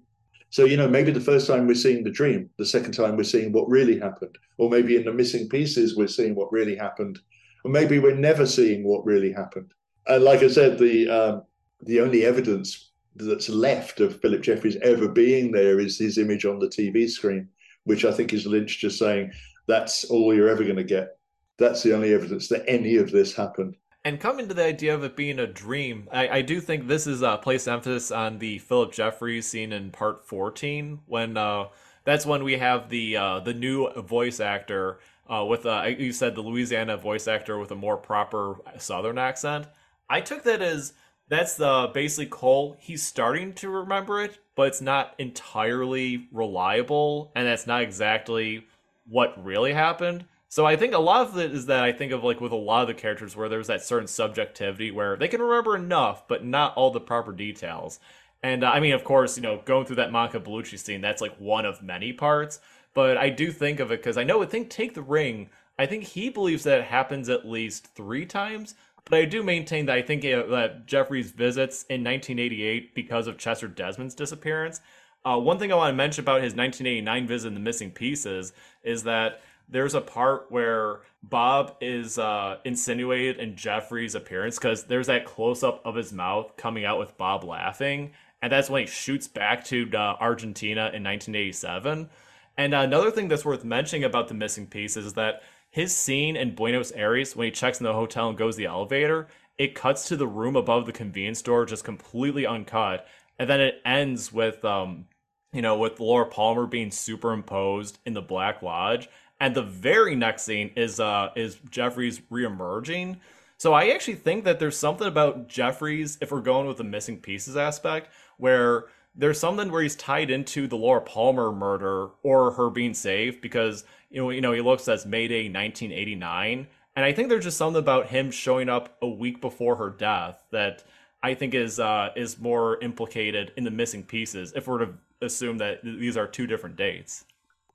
So, 0.51 0.64
you 0.64 0.77
know, 0.77 0.89
maybe 0.89 1.12
the 1.12 1.21
first 1.21 1.47
time 1.47 1.66
we're 1.66 1.75
seeing 1.75 2.03
the 2.03 2.11
dream, 2.11 2.51
the 2.59 2.66
second 2.66 2.93
time 2.93 3.16
we're 3.16 3.23
seeing 3.23 3.53
what 3.53 3.68
really 3.68 3.99
happened, 3.99 4.37
or 4.59 4.68
maybe 4.68 4.97
in 4.97 5.05
the 5.05 5.12
missing 5.12 5.49
pieces 5.49 5.97
we're 5.97 6.09
seeing 6.09 6.35
what 6.35 6.53
really 6.53 6.75
happened, 6.75 7.21
or 7.64 7.71
maybe 7.71 8.01
we're 8.01 8.16
never 8.16 8.47
seeing 8.47 8.83
what 8.83 9.05
really 9.05 9.33
happened. 9.33 9.73
And 10.09 10.25
like 10.25 10.43
I 10.43 10.49
said, 10.49 10.79
the 10.79 11.09
um, 11.09 11.43
the 11.83 12.01
only 12.01 12.25
evidence 12.25 12.91
that's 13.16 13.49
left 13.49 14.01
of 14.01 14.21
Phillip 14.21 14.43
Jeffries 14.43 14.77
ever 14.83 15.09
being 15.09 15.53
there 15.53 15.79
is 15.79 15.99
his 15.99 16.18
image 16.18 16.45
on 16.45 16.59
the 16.59 16.68
TV 16.68 17.09
screen, 17.09 17.49
which 17.85 18.05
I 18.05 18.12
think 18.12 18.33
is 18.33 18.47
Lynch 18.47 18.79
just 18.79 18.99
saying 18.99 19.33
that's 19.66 20.05
all 20.05 20.35
you're 20.35 20.49
ever 20.49 20.64
going 20.64 20.77
to 20.77 20.85
get. 20.85 21.16
That's 21.59 21.83
the 21.83 21.95
only 21.95 22.14
evidence 22.14 22.49
that 22.49 22.64
any 22.66 22.97
of 22.97 23.11
this 23.11 23.35
happened. 23.35 23.77
And 24.05 24.18
coming 24.18 24.48
to 24.48 24.55
the 24.55 24.64
idea 24.64 24.94
of 24.94 25.05
it 25.05 25.14
being 25.14 25.38
a 25.38 25.46
dream, 25.46 26.09
I, 26.11 26.28
I 26.28 26.42
do 26.42 26.61
think 26.61 26.86
this 26.86 27.07
is 27.07 27.20
a 27.20 27.36
place 27.36 27.68
emphasis 27.68 28.11
on 28.11 28.38
the 28.38 28.59
Phillip 28.59 28.92
Jeffries 28.92 29.46
scene 29.46 29.72
in 29.72 29.90
part 29.90 30.26
14 30.26 31.01
when 31.07 31.36
uh, 31.36 31.66
that's 32.05 32.24
when 32.24 32.42
we 32.42 32.57
have 32.57 32.88
the 32.88 33.16
uh, 33.16 33.40
the 33.40 33.53
new 33.53 33.90
voice 34.01 34.40
actor 34.40 35.01
uh, 35.28 35.44
with 35.44 35.66
uh, 35.66 35.84
you 35.98 36.12
said 36.12 36.34
the 36.34 36.40
Louisiana 36.40 36.96
voice 36.96 37.28
actor 37.28 37.59
with 37.59 37.70
a 37.72 37.76
more 37.76 37.98
proper 37.98 38.57
Southern 38.78 39.18
accent. 39.18 39.66
I 40.09 40.22
took 40.22 40.44
that 40.44 40.62
as 40.62 40.94
that's 41.28 41.57
the 41.57 41.90
basically 41.92 42.26
Cole. 42.26 42.76
He's 42.80 43.03
starting 43.03 43.53
to 43.55 43.68
remember 43.68 44.22
it, 44.22 44.38
but 44.57 44.68
it's 44.68 44.80
not 44.80 45.14
entirely 45.18 46.28
reliable, 46.32 47.32
and 47.36 47.46
that's 47.46 47.66
not 47.66 47.82
exactly 47.82 48.66
what 49.07 49.44
really 49.44 49.74
happened. 49.74 50.24
So 50.51 50.66
I 50.66 50.74
think 50.74 50.94
a 50.94 50.98
lot 50.98 51.28
of 51.28 51.38
it 51.38 51.53
is 51.53 51.66
that 51.66 51.84
I 51.84 51.92
think 51.92 52.11
of 52.11 52.24
like 52.24 52.40
with 52.40 52.51
a 52.51 52.57
lot 52.57 52.82
of 52.82 52.88
the 52.88 52.94
characters 52.94 53.36
where 53.36 53.48
there's 53.48 53.68
that 53.68 53.84
certain 53.84 54.09
subjectivity 54.09 54.90
where 54.90 55.16
they 55.16 55.28
can 55.28 55.40
remember 55.40 55.76
enough, 55.76 56.26
but 56.26 56.44
not 56.44 56.74
all 56.74 56.90
the 56.90 57.01
proper 57.01 57.32
details. 57.32 58.01
And 58.42 58.64
uh, 58.64 58.70
I 58.70 58.80
mean, 58.80 58.92
of 58.92 59.05
course, 59.05 59.36
you 59.36 59.44
know, 59.44 59.62
going 59.64 59.86
through 59.86 59.96
that 59.96 60.11
Monica 60.11 60.40
Bellucci 60.40 60.76
scene, 60.76 61.01
that's 61.01 61.22
like 61.22 61.36
one 61.36 61.64
of 61.64 61.84
many 61.84 62.12
parts. 62.12 62.59
But 62.94 63.16
I 63.16 63.30
do 63.30 63.53
think 63.53 63.78
of 63.78 63.92
it 63.92 64.01
because 64.01 64.18
I 64.18 64.24
know 64.24 64.42
I 64.42 64.46
think 64.46 64.70
Take 64.70 64.94
the 64.94 65.03
Ring. 65.03 65.51
I 65.78 65.86
think 65.86 66.03
he 66.03 66.30
believes 66.30 66.64
that 66.64 66.80
it 66.80 66.86
happens 66.86 67.28
at 67.28 67.46
least 67.46 67.94
three 67.94 68.26
times. 68.26 68.74
But 69.05 69.20
I 69.20 69.26
do 69.26 69.44
maintain 69.44 69.86
that 69.86 69.96
I 69.96 70.03
think 70.03 70.24
uh, 70.24 70.46
that 70.46 70.86
Jeffries 70.86 71.30
visits 71.30 71.84
in 71.84 72.03
1988 72.03 72.92
because 72.92 73.28
of 73.28 73.38
Chester 73.38 73.68
Desmond's 73.68 74.16
disappearance. 74.16 74.80
Uh, 75.24 75.38
one 75.38 75.61
thing 75.61 75.70
I 75.70 75.76
want 75.76 75.92
to 75.92 75.96
mention 75.96 76.24
about 76.24 76.42
his 76.42 76.57
1989 76.57 77.28
visit 77.28 77.48
in 77.48 77.55
the 77.55 77.61
missing 77.61 77.92
pieces 77.92 78.53
is 78.82 79.05
that 79.05 79.42
there's 79.71 79.95
a 79.95 80.01
part 80.01 80.47
where 80.51 81.01
Bob 81.23 81.77
is 81.81 82.18
uh, 82.18 82.57
insinuated 82.64 83.39
in 83.39 83.57
Jeffries' 83.57 84.14
appearance 84.14 84.59
because 84.59 84.85
there's 84.85 85.07
that 85.07 85.25
close 85.25 85.62
up 85.62 85.81
of 85.85 85.95
his 85.95 86.12
mouth 86.12 86.57
coming 86.57 86.85
out 86.85 86.99
with 86.99 87.16
Bob 87.16 87.45
laughing, 87.45 88.12
and 88.43 88.53
that's 88.53 88.71
when 88.71 88.83
he 88.83 88.87
shoots 88.87 89.29
back 89.29 89.64
to 89.66 89.89
uh, 89.95 90.16
Argentina 90.21 90.91
in 90.93 91.05
1987. 91.05 92.09
And 92.57 92.75
another 92.75 93.11
thing 93.11 93.29
that's 93.29 93.45
worth 93.45 93.64
mentioning 93.64 94.05
about 94.05 94.29
the 94.29 94.35
missing 94.35 94.66
piece 94.66 94.97
is 94.97 95.14
that 95.14 95.43
his 95.71 95.95
scene 95.95 96.37
in 96.37 96.55
Buenos 96.55 96.93
Aires 96.93 97.37
when 97.37 97.47
he 97.47 97.51
checks 97.53 97.79
in 97.79 97.85
the 97.85 97.93
hotel 97.93 98.29
and 98.29 98.37
goes 98.37 98.57
the 98.57 98.66
elevator, 98.66 99.29
it 99.57 99.75
cuts 99.75 100.09
to 100.09 100.16
the 100.16 100.27
room 100.27 100.57
above 100.57 100.87
the 100.87 100.93
convenience 100.93 101.39
store 101.39 101.64
just 101.64 101.85
completely 101.85 102.47
uncut, 102.47 103.07
and 103.39 103.49
then 103.49 103.61
it 103.61 103.81
ends 103.85 104.33
with 104.33 104.64
um, 104.64 105.07
you 105.53 105.62
know, 105.62 105.77
with 105.77 106.01
Laura 106.01 106.27
Palmer 106.27 106.66
being 106.66 106.91
superimposed 106.91 107.99
in 108.07 108.14
the 108.14 108.23
Black 108.23 108.62
Lodge 108.62 109.09
and 109.41 109.55
the 109.55 109.62
very 109.62 110.14
next 110.14 110.43
scene 110.43 110.70
is 110.76 111.01
uh 111.01 111.30
is 111.34 111.59
Jeffries 111.70 112.20
reemerging. 112.30 113.18
So 113.57 113.74
I 113.74 113.88
actually 113.88 114.14
think 114.14 114.45
that 114.45 114.59
there's 114.59 114.76
something 114.76 115.07
about 115.07 115.49
Jeffries, 115.49 116.16
if 116.22 116.32
we're 116.32 116.41
going 116.41 116.66
with 116.66 116.78
the 116.78 116.84
missing 116.84 117.18
pieces 117.18 117.59
aspect, 117.59 118.09
where 118.38 118.86
there's 119.14 119.38
something 119.38 119.70
where 119.70 119.82
he's 119.82 119.97
tied 119.97 120.30
into 120.30 120.66
the 120.66 120.76
Laura 120.76 121.01
Palmer 121.03 121.53
murder 121.53 122.09
or 122.22 122.53
her 122.53 122.70
being 122.70 122.95
saved 122.95 123.41
because 123.41 123.84
you 124.11 124.20
know 124.20 124.30
you 124.30 124.41
know 124.41 124.53
he 124.53 124.61
looks 124.61 124.88
as 124.88 125.05
Mayday 125.05 125.45
1989, 125.45 126.66
and 126.97 127.05
I 127.05 127.12
think 127.12 127.28
there's 127.28 127.45
just 127.45 127.59
something 127.59 127.80
about 127.80 128.07
him 128.07 128.30
showing 128.30 128.68
up 128.68 128.97
a 129.03 129.09
week 129.09 129.41
before 129.41 129.76
her 129.76 129.91
death 129.91 130.45
that 130.53 130.84
I 131.22 131.34
think 131.34 131.55
is 131.55 131.80
uh, 131.80 132.11
is 132.16 132.38
more 132.38 132.78
implicated 132.80 133.53
in 133.57 133.64
the 133.64 133.70
missing 133.70 134.05
pieces 134.05 134.53
if 134.55 134.68
we're 134.68 134.78
to 134.78 134.95
assume 135.22 135.59
that 135.59 135.82
these 135.82 136.16
are 136.16 136.26
two 136.26 136.47
different 136.47 136.76
dates. 136.76 137.24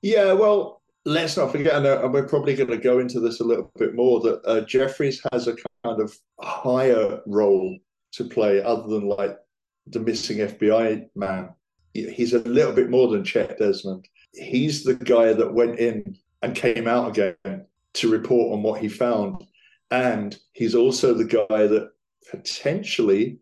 Yeah, 0.02 0.32
well, 0.32 0.80
let's 1.06 1.36
not 1.36 1.52
forget, 1.52 1.74
and 1.74 2.12
we're 2.12 2.26
probably 2.26 2.54
going 2.54 2.68
to 2.68 2.76
go 2.76 2.98
into 2.98 3.20
this 3.20 3.40
a 3.40 3.44
little 3.44 3.70
bit 3.78 3.94
more, 3.94 4.20
that 4.20 4.44
uh, 4.44 4.60
Jeffries 4.62 5.22
has 5.32 5.46
a 5.46 5.54
kind 5.84 6.00
of 6.00 6.14
higher 6.40 7.20
role 7.26 7.78
to 8.12 8.24
play 8.24 8.62
other 8.62 8.88
than 8.88 9.08
like 9.08 9.38
the 9.86 10.00
missing 10.00 10.38
FBI 10.38 11.08
man. 11.14 11.50
He's 11.94 12.34
a 12.34 12.40
little 12.40 12.72
bit 12.72 12.90
more 12.90 13.08
than 13.08 13.24
Chet 13.24 13.56
Desmond. 13.56 14.06
He's 14.34 14.82
the 14.82 14.96
guy 14.96 15.32
that 15.32 15.54
went 15.54 15.78
in 15.78 16.18
and 16.42 16.54
came 16.54 16.88
out 16.88 17.16
again 17.16 17.66
to 17.94 18.10
report 18.10 18.52
on 18.52 18.62
what 18.62 18.80
he 18.80 18.88
found. 18.88 19.46
And 19.90 20.36
he's 20.52 20.74
also 20.74 21.14
the 21.14 21.24
guy 21.24 21.66
that 21.68 21.90
potentially 22.30 23.38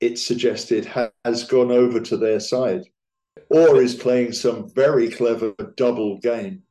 it 0.00 0.18
suggested 0.18 0.84
has 1.24 1.44
gone 1.44 1.70
over 1.70 2.00
to 2.00 2.16
their 2.16 2.40
side 2.40 2.82
or 3.48 3.80
is 3.80 3.94
playing 3.94 4.32
some 4.32 4.68
very 4.74 5.08
clever 5.10 5.52
double 5.76 6.18
game. 6.18 6.62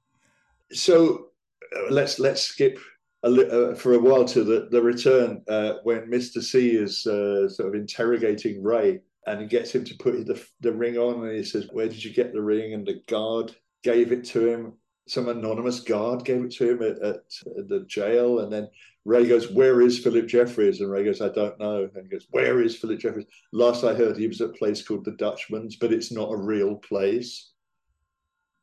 So 0.72 1.28
uh, 1.76 1.92
let's 1.92 2.20
let's 2.20 2.42
skip 2.42 2.80
a, 3.24 3.30
li- 3.30 3.50
uh, 3.50 3.76
for 3.76 3.94
a 3.94 4.00
while 4.00 4.26
to 4.26 4.44
the, 4.44 4.68
the 4.72 4.82
return 4.82 5.44
uh, 5.48 5.74
when 5.84 6.10
Mr. 6.10 6.42
C 6.42 6.72
is 6.72 7.06
uh, 7.06 7.48
sort 7.50 7.70
of 7.70 7.76
interrogating 7.76 8.64
Ray 8.64 9.02
and 9.28 9.42
he 9.42 9.48
gets 9.48 9.74
him 9.74 9.84
to 9.86 9.96
put 9.96 10.26
the, 10.26 10.44
the 10.62 10.72
ring 10.72 10.98
on 10.98 11.26
and 11.26 11.36
he 11.36 11.44
says, 11.44 11.68
Where 11.72 11.88
did 11.88 12.04
you 12.04 12.14
get 12.14 12.34
the 12.34 12.42
ring? 12.42 12.74
And 12.74 12.86
the 12.86 13.02
guard 13.08 13.56
gave 13.84 14.12
it 14.12 14.24
to 14.26 14.48
him. 14.48 14.74
Some 15.08 15.30
anonymous 15.30 15.80
guard 15.82 16.26
gave 16.26 16.44
it 16.44 16.52
to 16.54 16.72
him 16.72 16.82
at, 16.82 17.02
at 17.04 17.68
the 17.68 17.86
jail. 17.88 18.40
And 18.40 18.52
then 18.52 18.70
Ray 19.06 19.28
goes, 19.28 19.52
Where 19.52 19.82
is 19.82 20.00
Phillip 20.00 20.28
Jeffries? 20.28 20.82
And 20.82 20.92
Ray 20.92 21.06
goes, 21.06 21.22
I 21.22 21.30
don't 21.30 21.60
know. 21.60 21.90
And 21.96 22.04
he 22.04 22.10
goes, 22.10 22.28
Where 22.32 22.62
is 22.62 22.78
Phillip 22.78 23.00
Jeffries? 23.00 23.26
Last 23.52 23.84
I 23.84 23.94
heard, 23.94 24.18
he 24.18 24.28
was 24.28 24.42
at 24.42 24.50
a 24.50 24.54
place 24.54 24.86
called 24.86 25.06
the 25.06 25.12
Dutchman's, 25.12 25.76
but 25.76 25.92
it's 25.92 26.12
not 26.12 26.32
a 26.32 26.38
real 26.38 26.76
place 26.76 27.52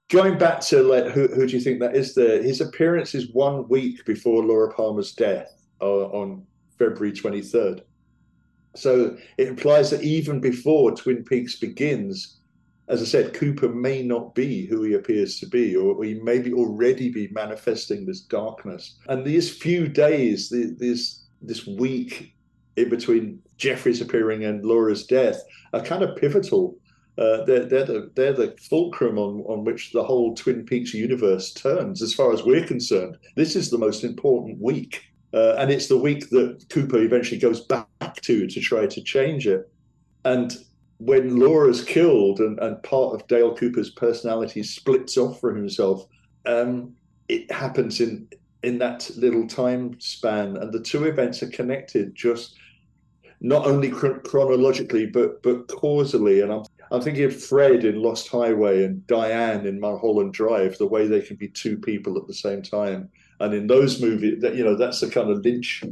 going 0.08 0.38
back 0.38 0.60
to 0.60 0.82
like 0.82 1.06
who, 1.06 1.28
who 1.28 1.46
do 1.46 1.54
you 1.54 1.60
think 1.60 1.80
that 1.80 1.94
is 1.94 2.14
there 2.14 2.42
his 2.42 2.60
appearance 2.60 3.14
is 3.14 3.32
one 3.32 3.68
week 3.68 4.04
before 4.04 4.44
laura 4.44 4.72
palmer's 4.72 5.12
death 5.12 5.66
uh, 5.80 6.06
on 6.06 6.44
february 6.78 7.12
23rd 7.12 7.82
so 8.74 9.16
it 9.36 9.48
implies 9.48 9.90
that 9.90 10.02
even 10.02 10.40
before 10.40 10.94
twin 10.94 11.24
peaks 11.24 11.56
begins 11.56 12.37
as 12.88 13.02
i 13.02 13.04
said 13.04 13.34
cooper 13.34 13.68
may 13.68 14.02
not 14.02 14.34
be 14.34 14.66
who 14.66 14.82
he 14.82 14.94
appears 14.94 15.38
to 15.38 15.46
be 15.46 15.76
or 15.76 16.02
he 16.04 16.14
may 16.14 16.38
be 16.38 16.52
already 16.52 17.10
be 17.10 17.28
manifesting 17.28 18.04
this 18.04 18.20
darkness 18.20 18.98
and 19.08 19.24
these 19.24 19.50
few 19.50 19.88
days 19.88 20.48
this 20.78 21.24
this 21.42 21.66
week 21.66 22.34
in 22.76 22.88
between 22.88 23.40
Jeffries 23.56 24.00
appearing 24.00 24.44
and 24.44 24.64
laura's 24.64 25.06
death 25.06 25.40
are 25.72 25.82
kind 25.82 26.02
of 26.02 26.16
pivotal 26.16 26.76
uh, 27.18 27.44
they're, 27.46 27.64
they're, 27.64 27.84
the, 27.84 28.10
they're 28.14 28.32
the 28.32 28.56
fulcrum 28.70 29.18
on, 29.18 29.40
on 29.48 29.64
which 29.64 29.90
the 29.90 30.04
whole 30.04 30.36
Twin 30.36 30.64
Peaks 30.64 30.94
universe 30.94 31.52
turns, 31.52 32.00
as 32.00 32.14
far 32.14 32.32
as 32.32 32.44
we're 32.44 32.64
concerned. 32.64 33.16
This 33.34 33.56
is 33.56 33.70
the 33.70 33.78
most 33.78 34.04
important 34.04 34.60
week. 34.60 35.02
Uh, 35.34 35.56
and 35.58 35.70
it's 35.70 35.88
the 35.88 35.98
week 35.98 36.30
that 36.30 36.64
Cooper 36.70 36.98
eventually 36.98 37.40
goes 37.40 37.60
back 37.66 37.88
to 38.22 38.46
to 38.46 38.60
try 38.60 38.86
to 38.86 39.02
change 39.02 39.46
it. 39.48 39.70
And 40.24 40.56
when 40.98 41.38
Laura's 41.38 41.84
killed 41.84 42.40
and, 42.40 42.58
and 42.58 42.82
part 42.82 43.14
of 43.14 43.26
Dale 43.28 43.54
Cooper's 43.56 43.90
personality 43.90 44.62
splits 44.62 45.16
off 45.16 45.40
from 45.40 45.56
himself, 45.56 46.06
um, 46.46 46.94
it 47.28 47.50
happens 47.50 48.00
in 48.00 48.28
in 48.64 48.78
that 48.78 49.08
little 49.16 49.46
time 49.46 49.98
span, 50.00 50.56
and 50.56 50.72
the 50.72 50.80
two 50.80 51.04
events 51.04 51.42
are 51.42 51.50
connected 51.50 52.14
just 52.14 52.56
not 53.40 53.66
only 53.66 53.90
chronologically 53.90 55.06
but 55.06 55.42
but 55.42 55.68
causally. 55.68 56.40
And 56.40 56.52
I'm 56.52 56.64
I'm 56.90 57.02
thinking 57.02 57.24
of 57.24 57.40
Fred 57.40 57.84
in 57.84 58.02
Lost 58.02 58.28
Highway 58.28 58.84
and 58.84 59.06
Diane 59.06 59.66
in 59.66 59.78
Mulholland 59.78 60.32
Drive, 60.32 60.78
the 60.78 60.86
way 60.86 61.06
they 61.06 61.20
can 61.20 61.36
be 61.36 61.48
two 61.48 61.76
people 61.76 62.16
at 62.18 62.26
the 62.26 62.34
same 62.34 62.62
time. 62.62 63.10
And 63.40 63.54
in 63.54 63.66
those 63.66 64.00
movies, 64.00 64.40
that 64.40 64.56
you 64.56 64.64
know, 64.64 64.74
that's 64.74 65.00
the 65.00 65.10
kind 65.10 65.30
of 65.30 65.44
Lynch. 65.44 65.84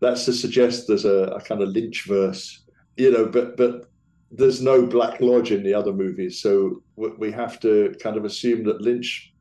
That's 0.00 0.24
to 0.24 0.32
suggest 0.32 0.88
there's 0.88 1.04
a, 1.04 1.24
a 1.28 1.40
kind 1.40 1.62
of 1.62 1.70
Lynch 1.70 2.04
verse, 2.06 2.64
you 2.96 3.10
know. 3.10 3.26
But 3.26 3.56
but 3.56 3.88
there's 4.32 4.62
no 4.62 4.86
Black 4.86 5.20
Lodge 5.20 5.52
in 5.52 5.62
the 5.62 5.74
other 5.74 5.92
movies, 5.92 6.40
so 6.40 6.82
we 6.96 7.30
have 7.30 7.60
to 7.60 7.94
kind 8.02 8.16
of 8.16 8.24
assume 8.24 8.64
that 8.64 8.80
Lynch 8.80 9.32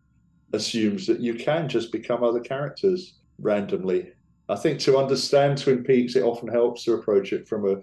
assumes 0.54 1.08
that 1.08 1.22
you 1.22 1.34
can 1.34 1.70
just 1.70 1.92
become 1.92 2.24
other 2.24 2.42
characters 2.42 3.16
randomly. 3.40 4.12
I 4.50 4.56
think 4.58 4.80
to 4.82 4.98
understand 4.98 5.58
Twin 5.58 5.84
Peaks, 5.84 6.18
it 6.18 6.24
often 6.24 6.50
helps 6.50 6.84
to 6.84 6.94
approach 6.94 7.32
it 7.32 7.48
from 7.48 7.70
a 7.70 7.82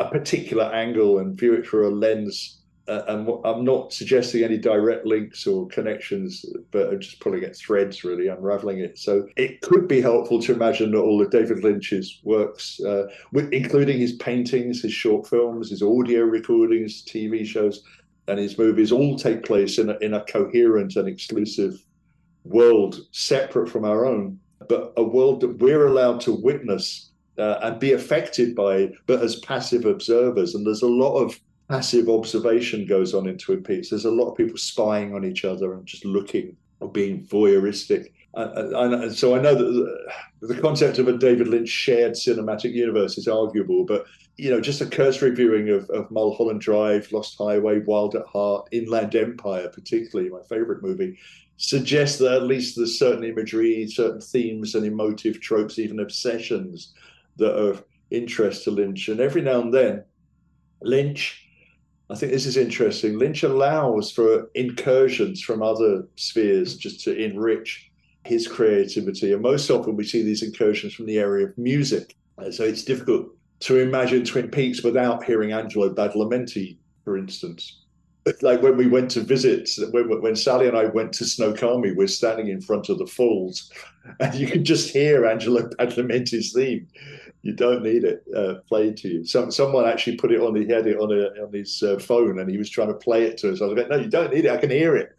a 0.00 0.08
particular 0.08 0.64
angle 0.64 1.18
and 1.18 1.38
view 1.38 1.52
it 1.52 1.66
through 1.66 1.88
a 1.88 1.92
lens. 1.94 2.59
Uh, 2.90 3.04
and 3.06 3.30
I'm 3.44 3.64
not 3.64 3.92
suggesting 3.92 4.42
any 4.42 4.58
direct 4.58 5.06
links 5.06 5.46
or 5.46 5.68
connections, 5.68 6.44
but 6.72 6.88
I'm 6.88 6.98
just 6.98 7.20
pulling 7.20 7.44
at 7.44 7.54
threads, 7.54 8.02
really 8.02 8.26
unraveling 8.26 8.80
it. 8.80 8.98
So 8.98 9.28
it 9.36 9.60
could 9.60 9.86
be 9.86 10.00
helpful 10.00 10.42
to 10.42 10.52
imagine 10.52 10.90
that 10.90 10.98
all 10.98 11.22
of 11.22 11.30
David 11.30 11.62
Lynch's 11.62 12.20
works, 12.24 12.80
uh, 12.80 13.06
including 13.52 14.00
his 14.00 14.14
paintings, 14.14 14.82
his 14.82 14.92
short 14.92 15.28
films, 15.28 15.70
his 15.70 15.82
audio 15.82 16.22
recordings, 16.22 17.04
TV 17.04 17.46
shows, 17.46 17.84
and 18.26 18.40
his 18.40 18.58
movies, 18.58 18.90
all 18.90 19.16
take 19.16 19.44
place 19.44 19.78
in 19.78 19.90
a, 19.90 19.96
in 19.98 20.14
a 20.14 20.24
coherent 20.24 20.96
and 20.96 21.06
exclusive 21.06 21.80
world 22.42 23.02
separate 23.12 23.68
from 23.68 23.84
our 23.84 24.04
own, 24.04 24.36
but 24.68 24.92
a 24.96 25.04
world 25.04 25.42
that 25.42 25.58
we're 25.60 25.86
allowed 25.86 26.20
to 26.22 26.32
witness 26.32 27.10
uh, 27.38 27.60
and 27.62 27.78
be 27.78 27.92
affected 27.92 28.56
by, 28.56 28.90
but 29.06 29.22
as 29.22 29.36
passive 29.36 29.84
observers. 29.84 30.56
And 30.56 30.66
there's 30.66 30.82
a 30.82 30.88
lot 30.88 31.14
of 31.14 31.38
passive 31.70 32.08
observation 32.08 32.84
goes 32.84 33.14
on 33.14 33.28
in 33.28 33.38
Twin 33.38 33.62
Peaks. 33.62 33.90
There's 33.90 34.04
a 34.04 34.10
lot 34.10 34.28
of 34.28 34.36
people 34.36 34.56
spying 34.56 35.14
on 35.14 35.24
each 35.24 35.44
other 35.44 35.72
and 35.72 35.86
just 35.86 36.04
looking 36.04 36.56
or 36.80 36.90
being 36.90 37.24
voyeuristic. 37.24 38.10
Uh, 38.34 38.50
uh, 38.56 38.70
and, 38.74 38.94
and 38.94 39.16
so 39.16 39.36
I 39.36 39.40
know 39.40 39.54
that 39.54 40.10
the, 40.40 40.48
the 40.48 40.60
concept 40.60 40.98
of 40.98 41.06
a 41.06 41.16
David 41.16 41.46
Lynch 41.46 41.68
shared 41.68 42.14
cinematic 42.14 42.72
universe 42.72 43.16
is 43.18 43.28
arguable, 43.28 43.84
but 43.84 44.04
you 44.36 44.50
know, 44.50 44.60
just 44.60 44.80
a 44.80 44.86
cursory 44.86 45.32
viewing 45.32 45.68
of, 45.68 45.88
of 45.90 46.10
Mulholland 46.10 46.60
Drive, 46.60 47.10
Lost 47.12 47.38
Highway, 47.38 47.78
Wild 47.86 48.16
at 48.16 48.26
Heart, 48.26 48.68
Inland 48.72 49.14
Empire, 49.14 49.68
particularly 49.68 50.28
my 50.28 50.42
favorite 50.48 50.82
movie, 50.82 51.18
suggests 51.56 52.18
that 52.18 52.32
at 52.32 52.42
least 52.42 52.74
there's 52.74 52.98
certain 52.98 53.22
imagery, 53.22 53.86
certain 53.86 54.20
themes 54.20 54.74
and 54.74 54.84
emotive 54.84 55.40
tropes, 55.40 55.78
even 55.78 56.00
obsessions 56.00 56.94
that 57.36 57.56
are 57.56 57.70
of 57.70 57.84
interest 58.10 58.64
to 58.64 58.72
Lynch. 58.72 59.08
And 59.08 59.20
every 59.20 59.42
now 59.42 59.60
and 59.60 59.72
then, 59.72 60.02
Lynch, 60.82 61.46
I 62.10 62.16
think 62.16 62.32
this 62.32 62.46
is 62.46 62.56
interesting, 62.56 63.18
Lynch 63.18 63.44
allows 63.44 64.10
for 64.10 64.50
incursions 64.54 65.40
from 65.40 65.62
other 65.62 66.08
spheres 66.16 66.76
just 66.76 67.04
to 67.04 67.16
enrich 67.16 67.90
his 68.24 68.48
creativity. 68.48 69.32
And 69.32 69.42
most 69.42 69.70
often 69.70 69.96
we 69.96 70.04
see 70.04 70.22
these 70.22 70.42
incursions 70.42 70.92
from 70.92 71.06
the 71.06 71.18
area 71.18 71.46
of 71.46 71.56
music. 71.56 72.16
So 72.50 72.64
it's 72.64 72.84
difficult 72.84 73.28
to 73.60 73.78
imagine 73.78 74.24
Twin 74.24 74.50
Peaks 74.50 74.82
without 74.82 75.22
hearing 75.24 75.52
Angelo 75.52 75.92
Badalamenti, 75.92 76.76
for 77.04 77.16
instance. 77.16 77.76
Like 78.42 78.60
when 78.60 78.76
we 78.76 78.86
went 78.86 79.10
to 79.12 79.22
visit, 79.22 79.68
when, 79.92 80.20
when 80.20 80.36
Sally 80.36 80.68
and 80.68 80.76
I 80.76 80.84
went 80.84 81.12
to 81.14 81.24
Snoqualmie, 81.24 81.92
we're 81.92 82.06
standing 82.06 82.48
in 82.48 82.60
front 82.60 82.90
of 82.90 82.98
the 82.98 83.06
falls, 83.06 83.72
and 84.20 84.34
you 84.34 84.46
can 84.46 84.62
just 84.62 84.92
hear 84.92 85.24
Angelo 85.24 85.62
Badalamenti's 85.62 86.52
theme 86.52 86.86
you 87.42 87.54
don't 87.54 87.82
need 87.82 88.04
it 88.04 88.24
uh, 88.36 88.54
played 88.68 88.96
to 88.98 89.08
you. 89.08 89.24
Some 89.24 89.50
someone 89.50 89.86
actually 89.86 90.16
put 90.16 90.32
it 90.32 90.40
on. 90.40 90.54
He 90.54 90.68
had 90.68 90.86
it 90.86 90.98
on 90.98 91.10
a, 91.12 91.42
on 91.42 91.52
his 91.52 91.82
uh, 91.82 91.98
phone, 91.98 92.38
and 92.38 92.50
he 92.50 92.58
was 92.58 92.70
trying 92.70 92.88
to 92.88 92.94
play 92.94 93.24
it 93.24 93.38
to 93.38 93.52
us. 93.52 93.62
I 93.62 93.66
was 93.66 93.76
like, 93.76 93.88
no, 93.88 93.96
you 93.96 94.10
don't 94.10 94.32
need 94.32 94.44
it. 94.44 94.50
I 94.50 94.58
can 94.58 94.70
hear 94.70 94.96
it. 94.96 95.10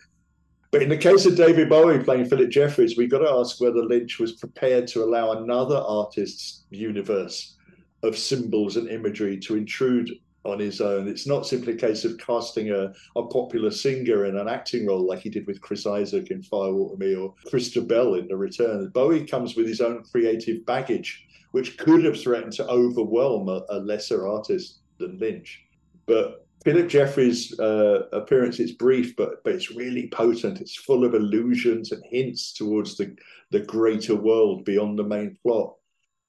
But 0.71 0.81
in 0.81 0.89
the 0.89 0.97
case 0.97 1.25
of 1.25 1.35
David 1.35 1.67
Bowie 1.67 2.03
playing 2.03 2.25
Phillip 2.25 2.49
Jeffries, 2.49 2.95
we've 2.95 3.11
got 3.11 3.19
to 3.19 3.29
ask 3.29 3.59
whether 3.59 3.83
Lynch 3.83 4.19
was 4.19 4.33
prepared 4.33 4.87
to 4.87 5.03
allow 5.03 5.31
another 5.33 5.75
artist's 5.75 6.63
universe 6.69 7.57
of 8.03 8.17
symbols 8.17 8.77
and 8.77 8.87
imagery 8.87 9.37
to 9.39 9.57
intrude 9.57 10.09
on 10.45 10.59
his 10.59 10.79
own. 10.79 11.07
It's 11.07 11.27
not 11.27 11.45
simply 11.45 11.73
a 11.73 11.77
case 11.77 12.05
of 12.05 12.17
casting 12.17 12.71
a, 12.71 12.93
a 13.15 13.27
popular 13.27 13.69
singer 13.69 14.25
in 14.25 14.37
an 14.37 14.47
acting 14.47 14.87
role 14.87 15.05
like 15.05 15.19
he 15.19 15.29
did 15.29 15.45
with 15.45 15.61
Chris 15.61 15.85
Isaak 15.85 16.31
in 16.31 16.41
Fire 16.41 16.73
Walk 16.73 16.91
with 16.91 16.99
Me 16.99 17.15
or 17.15 17.35
Chrysta 17.47 17.85
Bell 17.85 18.15
in 18.15 18.27
The 18.27 18.37
Return. 18.37 18.89
Bowie 18.89 19.25
comes 19.25 19.55
with 19.55 19.67
his 19.67 19.81
own 19.81 20.03
creative 20.03 20.65
baggage 20.65 21.27
which 21.51 21.77
could 21.77 22.03
have 22.03 22.19
threatened 22.19 22.53
to 22.53 22.67
overwhelm 22.67 23.49
a, 23.49 23.63
a 23.69 23.79
lesser 23.79 24.27
artist 24.27 24.79
than 24.97 25.17
Lynch. 25.17 25.63
But 26.05 26.45
Phillip 26.63 26.89
Jeffries' 26.89 27.59
uh, 27.59 28.07
appearance 28.13 28.59
is 28.59 28.71
brief, 28.71 29.15
but 29.15 29.43
but 29.43 29.53
it's 29.53 29.71
really 29.71 30.09
potent. 30.09 30.61
It's 30.61 30.75
full 30.75 31.03
of 31.03 31.13
allusions 31.13 31.91
and 31.91 32.03
hints 32.05 32.53
towards 32.53 32.97
the 32.97 33.15
the 33.49 33.61
greater 33.61 34.15
world 34.15 34.63
beyond 34.63 34.97
the 34.97 35.03
main 35.03 35.37
plot, 35.41 35.75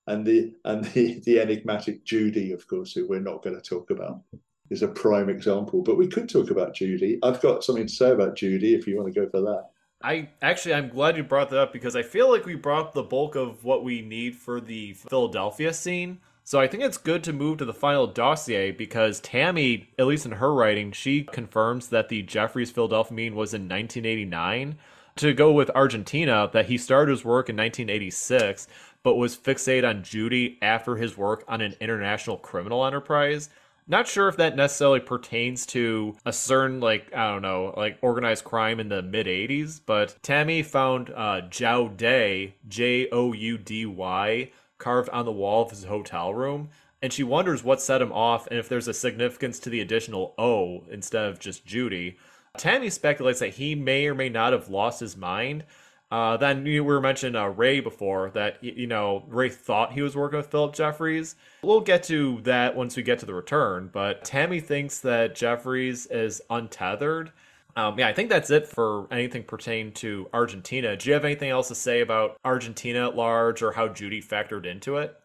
and 0.06 0.26
the 0.26 0.54
and 0.64 0.84
the, 0.86 1.20
the 1.26 1.40
enigmatic 1.40 2.04
Judy, 2.04 2.52
of 2.52 2.66
course, 2.66 2.92
who 2.92 3.06
we're 3.06 3.20
not 3.20 3.42
going 3.42 3.56
to 3.56 3.62
talk 3.62 3.90
about, 3.90 4.22
is 4.70 4.82
a 4.82 4.88
prime 4.88 5.28
example. 5.28 5.82
But 5.82 5.98
we 5.98 6.08
could 6.08 6.30
talk 6.30 6.50
about 6.50 6.74
Judy. 6.74 7.18
I've 7.22 7.42
got 7.42 7.62
something 7.62 7.86
to 7.86 7.92
say 7.92 8.10
about 8.10 8.36
Judy 8.36 8.74
if 8.74 8.86
you 8.86 8.96
want 8.96 9.12
to 9.12 9.20
go 9.20 9.28
for 9.28 9.42
that. 9.42 9.68
I 10.02 10.28
actually 10.40 10.74
I'm 10.74 10.88
glad 10.88 11.16
you 11.16 11.22
brought 11.22 11.50
that 11.50 11.58
up 11.58 11.72
because 11.72 11.96
I 11.96 12.02
feel 12.02 12.30
like 12.30 12.44
we 12.44 12.54
brought 12.54 12.92
the 12.92 13.02
bulk 13.02 13.34
of 13.34 13.64
what 13.64 13.84
we 13.84 14.02
need 14.02 14.36
for 14.36 14.60
the 14.60 14.94
Philadelphia 14.94 15.72
scene. 15.72 16.20
So 16.44 16.58
I 16.58 16.66
think 16.66 16.82
it's 16.82 16.98
good 16.98 17.22
to 17.24 17.32
move 17.32 17.58
to 17.58 17.64
the 17.64 17.72
final 17.72 18.06
dossier 18.06 18.72
because 18.72 19.20
Tammy, 19.20 19.90
at 19.98 20.06
least 20.06 20.26
in 20.26 20.32
her 20.32 20.52
writing, 20.52 20.90
she 20.90 21.22
confirms 21.22 21.88
that 21.88 22.08
the 22.08 22.22
Jeffries 22.22 22.70
Philadelphia 22.70 23.14
meeting 23.14 23.36
was 23.36 23.54
in 23.54 23.62
1989. 23.62 24.76
To 25.16 25.34
go 25.34 25.52
with 25.52 25.70
Argentina, 25.74 26.50
that 26.52 26.66
he 26.66 26.78
started 26.78 27.12
his 27.12 27.24
work 27.24 27.48
in 27.48 27.56
1986, 27.56 28.66
but 29.02 29.16
was 29.16 29.36
fixated 29.36 29.88
on 29.88 30.02
Judy 30.02 30.58
after 30.62 30.96
his 30.96 31.16
work 31.16 31.44
on 31.46 31.60
an 31.60 31.74
international 31.80 32.38
criminal 32.38 32.84
enterprise. 32.86 33.50
Not 33.86 34.06
sure 34.06 34.28
if 34.28 34.36
that 34.36 34.56
necessarily 34.56 35.00
pertains 35.00 35.66
to 35.66 36.16
a 36.24 36.32
certain, 36.32 36.80
like, 36.80 37.12
I 37.14 37.32
don't 37.32 37.42
know, 37.42 37.74
like 37.76 37.98
organized 38.00 38.44
crime 38.44 38.78
in 38.78 38.88
the 38.88 39.02
mid 39.02 39.26
80s, 39.26 39.80
but 39.84 40.16
Tammy 40.22 40.62
found 40.62 41.10
uh, 41.10 41.42
Joudy, 41.48 42.52
J 42.68 43.08
O 43.10 43.32
U 43.32 43.58
D 43.58 43.86
Y, 43.86 44.50
carved 44.78 45.08
on 45.10 45.24
the 45.24 45.32
wall 45.32 45.62
of 45.64 45.70
his 45.70 45.84
hotel 45.84 46.32
room, 46.32 46.70
and 47.02 47.12
she 47.12 47.24
wonders 47.24 47.64
what 47.64 47.80
set 47.80 48.00
him 48.00 48.12
off 48.12 48.46
and 48.46 48.58
if 48.58 48.68
there's 48.68 48.88
a 48.88 48.94
significance 48.94 49.58
to 49.60 49.70
the 49.70 49.80
additional 49.80 50.34
O 50.38 50.84
instead 50.90 51.26
of 51.26 51.40
just 51.40 51.66
Judy. 51.66 52.16
Tammy 52.56 52.90
speculates 52.90 53.40
that 53.40 53.54
he 53.54 53.74
may 53.74 54.06
or 54.06 54.14
may 54.14 54.28
not 54.28 54.52
have 54.52 54.68
lost 54.68 55.00
his 55.00 55.16
mind, 55.16 55.64
Uh, 56.12 56.36
then 56.36 56.66
you 56.66 56.84
were 56.84 57.00
mentioning 57.00 57.34
uh, 57.40 57.46
Ray 57.46 57.80
before 57.80 58.30
that 58.34 58.62
you 58.62 58.86
know 58.86 59.24
Ray 59.28 59.48
thought 59.48 59.94
he 59.94 60.02
was 60.02 60.14
working 60.14 60.36
with 60.36 60.50
Phillip 60.50 60.74
Jeffries. 60.74 61.36
We'll 61.62 61.80
get 61.80 62.02
to 62.04 62.38
that 62.42 62.76
once 62.76 62.98
we 62.98 63.02
get 63.02 63.18
to 63.20 63.26
the 63.26 63.32
return. 63.32 63.88
But 63.90 64.22
Tammy 64.22 64.60
thinks 64.60 65.00
that 65.00 65.34
Jeffries 65.34 66.04
is 66.06 66.42
untethered. 66.50 67.32
Um, 67.76 67.98
yeah, 67.98 68.08
I 68.08 68.12
think 68.12 68.28
that's 68.28 68.50
it 68.50 68.66
for 68.68 69.08
anything 69.10 69.44
pertaining 69.44 69.92
to 69.94 70.28
Argentina. 70.34 70.94
Do 70.98 71.08
you 71.08 71.14
have 71.14 71.24
anything 71.24 71.48
else 71.48 71.68
to 71.68 71.74
say 71.74 72.02
about 72.02 72.36
Argentina 72.44 73.08
at 73.08 73.16
large 73.16 73.62
or 73.62 73.72
how 73.72 73.88
Judy 73.88 74.20
factored 74.20 74.66
into 74.66 74.98
it? 74.98 75.16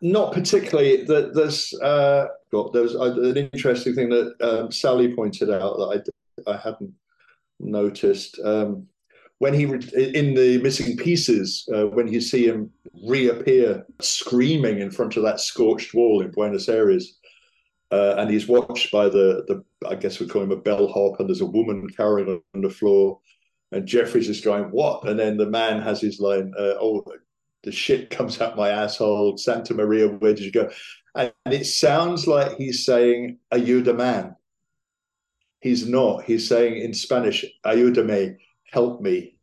Not 0.00 0.32
particularly. 0.32 1.04
The- 1.04 1.30
There's 1.32 1.72
uh, 1.80 2.26
there 2.72 2.82
was 2.82 2.96
uh, 2.96 3.12
an 3.22 3.36
interesting 3.36 3.94
thing 3.94 4.08
that 4.08 4.34
um, 4.40 4.72
Sally 4.72 5.14
pointed 5.14 5.48
out 5.50 5.76
that 5.76 6.10
I 6.48 6.52
I 6.54 6.56
hadn't 6.56 6.92
noticed. 7.60 8.40
Um, 8.44 8.88
when 9.44 9.52
he 9.52 9.64
in 9.64 10.32
the 10.32 10.58
missing 10.62 10.96
pieces, 10.96 11.68
uh, 11.74 11.86
when 11.86 12.08
you 12.08 12.18
see 12.18 12.46
him 12.46 12.70
reappear 13.06 13.84
screaming 14.00 14.78
in 14.78 14.90
front 14.90 15.18
of 15.18 15.22
that 15.22 15.38
scorched 15.38 15.92
wall 15.92 16.22
in 16.22 16.30
Buenos 16.30 16.66
Aires, 16.66 17.18
uh, 17.90 18.14
and 18.16 18.30
he's 18.30 18.48
watched 18.48 18.90
by 18.90 19.04
the 19.04 19.44
the 19.46 19.62
I 19.86 19.96
guess 19.96 20.18
we 20.18 20.28
call 20.28 20.44
him 20.44 20.50
a 20.50 20.56
bellhop, 20.56 21.20
and 21.20 21.28
there's 21.28 21.42
a 21.42 21.56
woman 21.58 21.86
carrying 21.90 22.40
on 22.54 22.62
the 22.62 22.70
floor, 22.70 23.20
and 23.70 23.86
Jeffries 23.86 24.30
is 24.30 24.40
going 24.40 24.64
what? 24.70 25.06
And 25.06 25.18
then 25.20 25.36
the 25.36 25.50
man 25.60 25.82
has 25.82 26.00
his 26.00 26.20
line, 26.20 26.54
uh, 26.58 26.76
"Oh, 26.80 27.04
the 27.64 27.72
shit 27.72 28.08
comes 28.08 28.40
out 28.40 28.56
my 28.56 28.70
asshole." 28.70 29.36
Santa 29.36 29.74
Maria, 29.74 30.08
where 30.08 30.32
did 30.32 30.46
you 30.46 30.52
go? 30.52 30.70
And 31.14 31.34
it 31.44 31.66
sounds 31.66 32.26
like 32.26 32.56
he's 32.56 32.86
saying, 32.86 33.40
"Are 33.52 33.58
you 33.58 33.82
the 33.82 33.92
man?" 33.92 34.36
He's 35.60 35.86
not. 35.86 36.24
He's 36.24 36.48
saying 36.48 36.80
in 36.80 36.94
Spanish, 36.94 37.44
"Ayúdame, 37.66 38.38
help 38.72 39.02
me." 39.02 39.33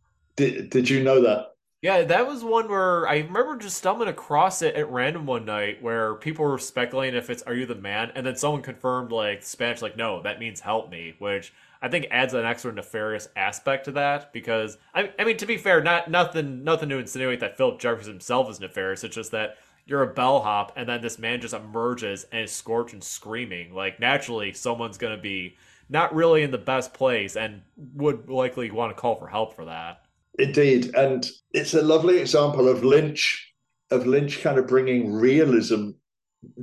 Did 0.42 0.72
Did 0.72 0.89
you 0.89 1.04
know 1.04 1.22
that? 1.22 1.56
Yeah, 1.84 2.02
that 2.04 2.28
was 2.28 2.44
one 2.44 2.68
where 2.68 3.08
I 3.08 3.18
remember 3.18 3.58
just 3.58 3.78
stumbling 3.78 4.10
across 4.10 4.62
it 4.64 4.76
at 4.76 4.89
random 4.89 5.26
one 5.28 5.46
night 5.46 5.82
where 5.82 6.16
people 6.16 6.46
were 6.46 6.58
speculating 6.58 7.16
if 7.18 7.30
it's 7.30 7.44
"Are 7.44 7.54
you 7.54 7.68
the 7.68 7.76
man?" 7.76 8.12
and 8.16 8.26
then 8.26 8.36
someone 8.36 8.64
confirmed 8.64 9.12
like 9.12 9.44
Spanish, 9.44 9.84
like 9.84 9.96
no, 9.98 10.22
that 10.24 10.39
means 10.39 10.60
"help 10.62 10.89
me," 10.89 11.14
which 11.20 11.54
I 11.80 11.89
think 11.89 12.08
adds 12.10 12.34
an 12.34 12.44
extra 12.46 12.72
nefarious 12.74 13.28
aspect 13.36 13.86
to 13.86 13.92
that 13.94 14.34
because 14.34 14.80
I, 14.96 15.12
I 15.20 15.24
mean 15.26 15.38
to 15.38 15.46
be 15.46 15.58
fair, 15.58 15.82
not 15.84 16.10
nothing 16.10 16.64
nothing 16.64 16.89
to 16.89 16.98
insinuate 16.98 17.39
that 17.42 17.58
Phillip 17.58 17.80
Jeffries 17.80 18.08
himself 18.08 18.50
is 18.50 18.60
nefarious. 18.60 19.04
It's 19.04 19.16
just 19.16 19.32
that 19.32 19.58
you're 19.86 20.04
a 20.04 20.14
bellhop 20.14 20.74
and 20.76 20.89
then 20.89 21.02
this 21.02 21.20
man 21.20 21.39
just 21.42 21.54
emerges 21.54 22.26
and 22.32 22.44
is 22.44 22.52
scorched 22.52 22.94
and 22.94 23.04
screaming. 23.04 23.76
Like 23.76 24.00
naturally, 24.00 24.54
someone's 24.54 24.98
gonna 24.98 25.18
be 25.18 25.56
not 25.89 26.16
really 26.16 26.42
in 26.42 26.52
the 26.52 26.58
best 26.58 26.94
place 26.94 27.36
and 27.36 27.62
would 27.96 28.30
likely 28.30 28.72
want 28.72 28.96
to 28.96 29.00
call 29.00 29.16
for 29.16 29.28
help 29.28 29.56
for 29.56 29.66
that. 29.66 30.01
Indeed, 30.39 30.95
and 30.95 31.29
it's 31.51 31.73
a 31.73 31.82
lovely 31.82 32.19
example 32.19 32.69
of 32.69 32.84
Lynch, 32.84 33.53
of 33.89 34.07
Lynch 34.07 34.41
kind 34.41 34.57
of 34.57 34.67
bringing 34.67 35.11
realism 35.11 35.91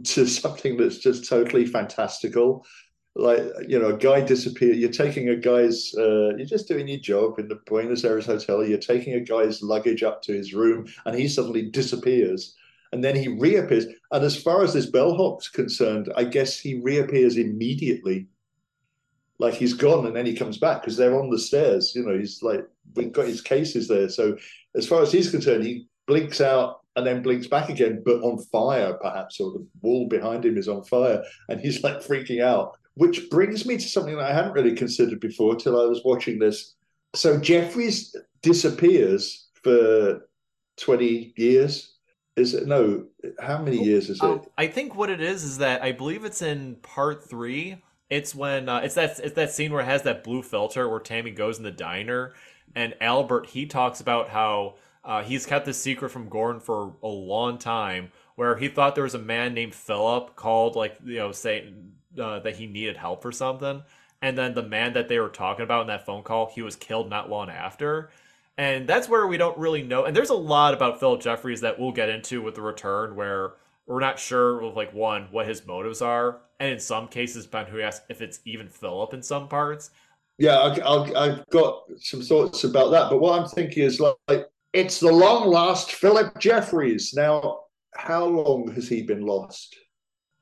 to 0.04 0.26
something 0.26 0.76
that's 0.76 0.98
just 0.98 1.28
totally 1.28 1.66
fantastical. 1.66 2.64
Like 3.14 3.42
you 3.66 3.78
know, 3.78 3.88
a 3.88 3.98
guy 3.98 4.20
disappear. 4.20 4.72
You're 4.72 4.90
taking 4.90 5.28
a 5.28 5.36
guy's. 5.36 5.92
Uh, 5.98 6.36
you're 6.36 6.46
just 6.46 6.68
doing 6.68 6.86
your 6.86 7.00
job 7.00 7.38
in 7.38 7.48
the 7.48 7.60
Buenos 7.66 8.04
Aires 8.04 8.26
hotel. 8.26 8.64
You're 8.64 8.78
taking 8.78 9.14
a 9.14 9.20
guy's 9.20 9.62
luggage 9.62 10.02
up 10.02 10.22
to 10.22 10.32
his 10.32 10.54
room, 10.54 10.86
and 11.04 11.18
he 11.18 11.26
suddenly 11.26 11.68
disappears, 11.70 12.54
and 12.92 13.02
then 13.02 13.16
he 13.16 13.28
reappears. 13.28 13.86
And 14.12 14.24
as 14.24 14.40
far 14.40 14.62
as 14.62 14.72
this 14.72 14.86
bellhop's 14.86 15.48
concerned, 15.48 16.12
I 16.16 16.24
guess 16.24 16.60
he 16.60 16.80
reappears 16.80 17.36
immediately 17.36 18.28
like 19.38 19.54
he's 19.54 19.74
gone 19.74 20.06
and 20.06 20.16
then 20.16 20.26
he 20.26 20.34
comes 20.34 20.58
back 20.58 20.82
because 20.82 20.96
they're 20.96 21.18
on 21.18 21.30
the 21.30 21.38
stairs. 21.38 21.92
You 21.94 22.04
know, 22.04 22.18
he's 22.18 22.42
like 22.42 22.66
we've 22.94 23.12
got 23.12 23.26
his 23.26 23.40
cases 23.40 23.88
there. 23.88 24.08
So 24.08 24.36
as 24.76 24.86
far 24.86 25.02
as 25.02 25.12
he's 25.12 25.30
concerned, 25.30 25.64
he 25.64 25.86
blinks 26.06 26.40
out 26.40 26.80
and 26.96 27.06
then 27.06 27.22
blinks 27.22 27.46
back 27.46 27.68
again, 27.68 28.02
but 28.04 28.20
on 28.22 28.38
fire 28.52 28.94
perhaps, 28.94 29.38
or 29.40 29.52
the 29.52 29.66
wall 29.82 30.08
behind 30.08 30.44
him 30.44 30.58
is 30.58 30.68
on 30.68 30.82
fire, 30.84 31.22
and 31.48 31.60
he's 31.60 31.82
like 31.84 31.98
freaking 31.98 32.42
out. 32.42 32.76
Which 32.94 33.30
brings 33.30 33.64
me 33.64 33.76
to 33.76 33.88
something 33.88 34.16
that 34.16 34.30
I 34.30 34.34
hadn't 34.34 34.54
really 34.54 34.74
considered 34.74 35.20
before 35.20 35.54
till 35.54 35.80
I 35.80 35.84
was 35.84 36.02
watching 36.04 36.40
this. 36.40 36.74
So 37.14 37.38
Jeffries 37.38 38.16
disappears 38.42 39.48
for 39.62 40.28
twenty 40.76 41.32
years. 41.36 41.94
Is 42.36 42.54
it 42.54 42.66
no? 42.66 43.04
How 43.40 43.62
many 43.62 43.82
years 43.82 44.10
is 44.10 44.18
it? 44.18 44.24
Um, 44.24 44.42
I 44.56 44.66
think 44.66 44.96
what 44.96 45.10
it 45.10 45.20
is 45.20 45.44
is 45.44 45.58
that 45.58 45.82
I 45.82 45.92
believe 45.92 46.24
it's 46.24 46.42
in 46.42 46.76
part 46.76 47.28
three. 47.28 47.80
It's 48.10 48.34
when 48.34 48.68
uh, 48.68 48.80
it's 48.80 48.94
that 48.94 49.18
it's 49.20 49.34
that 49.34 49.50
scene 49.50 49.72
where 49.72 49.82
it 49.82 49.86
has 49.86 50.02
that 50.02 50.24
blue 50.24 50.42
filter 50.42 50.88
where 50.88 51.00
Tammy 51.00 51.30
goes 51.30 51.58
in 51.58 51.64
the 51.64 51.70
diner, 51.70 52.32
and 52.74 52.94
Albert 53.00 53.46
he 53.46 53.66
talks 53.66 54.00
about 54.00 54.30
how 54.30 54.76
uh, 55.04 55.22
he's 55.22 55.46
kept 55.46 55.66
this 55.66 55.80
secret 55.80 56.10
from 56.10 56.28
Gordon 56.28 56.60
for 56.60 56.94
a 57.02 57.08
long 57.08 57.58
time, 57.58 58.10
where 58.36 58.56
he 58.56 58.68
thought 58.68 58.94
there 58.94 59.04
was 59.04 59.14
a 59.14 59.18
man 59.18 59.52
named 59.54 59.74
Phillip 59.74 60.36
called 60.36 60.74
like 60.74 60.96
you 61.04 61.16
know 61.16 61.32
saying 61.32 61.92
uh, 62.18 62.38
that 62.40 62.56
he 62.56 62.66
needed 62.66 62.96
help 62.96 63.20
for 63.20 63.32
something, 63.32 63.82
and 64.22 64.38
then 64.38 64.54
the 64.54 64.62
man 64.62 64.94
that 64.94 65.08
they 65.08 65.18
were 65.18 65.28
talking 65.28 65.64
about 65.64 65.82
in 65.82 65.88
that 65.88 66.06
phone 66.06 66.22
call 66.22 66.46
he 66.46 66.62
was 66.62 66.76
killed 66.76 67.10
not 67.10 67.30
long 67.30 67.50
after. 67.50 68.10
And 68.56 68.88
that's 68.88 69.08
where 69.08 69.24
we 69.24 69.36
don't 69.36 69.56
really 69.56 69.84
know. 69.84 70.04
And 70.04 70.16
there's 70.16 70.30
a 70.30 70.34
lot 70.34 70.74
about 70.74 70.98
Phillip 70.98 71.20
Jeffries 71.20 71.60
that 71.60 71.78
we'll 71.78 71.92
get 71.92 72.08
into 72.08 72.42
with 72.42 72.56
the 72.56 72.60
return, 72.60 73.14
where 73.14 73.52
we're 73.88 74.00
not 74.00 74.18
sure 74.18 74.62
of 74.62 74.76
like 74.76 74.92
one 74.92 75.28
what 75.30 75.48
his 75.48 75.66
motives 75.66 76.02
are, 76.02 76.42
and 76.60 76.70
in 76.70 76.78
some 76.78 77.08
cases, 77.08 77.46
Ben 77.46 77.66
who 77.66 77.80
asks 77.80 78.04
if 78.08 78.20
it's 78.20 78.40
even 78.44 78.68
Phillip 78.68 79.14
in 79.14 79.22
some 79.22 79.48
parts. 79.48 79.90
Yeah, 80.36 80.58
I, 80.58 81.24
I've 81.24 81.48
got 81.48 81.84
some 81.98 82.22
thoughts 82.22 82.62
about 82.62 82.90
that. 82.90 83.10
But 83.10 83.20
what 83.20 83.40
I'm 83.40 83.48
thinking 83.48 83.82
is 83.82 83.98
like, 83.98 84.46
it's 84.72 85.00
the 85.00 85.10
long 85.10 85.48
lost 85.48 85.92
Phillip 85.92 86.38
Jeffries. 86.38 87.12
Now, 87.14 87.60
how 87.96 88.24
long 88.26 88.70
has 88.74 88.88
he 88.88 89.02
been 89.02 89.26
lost? 89.26 89.74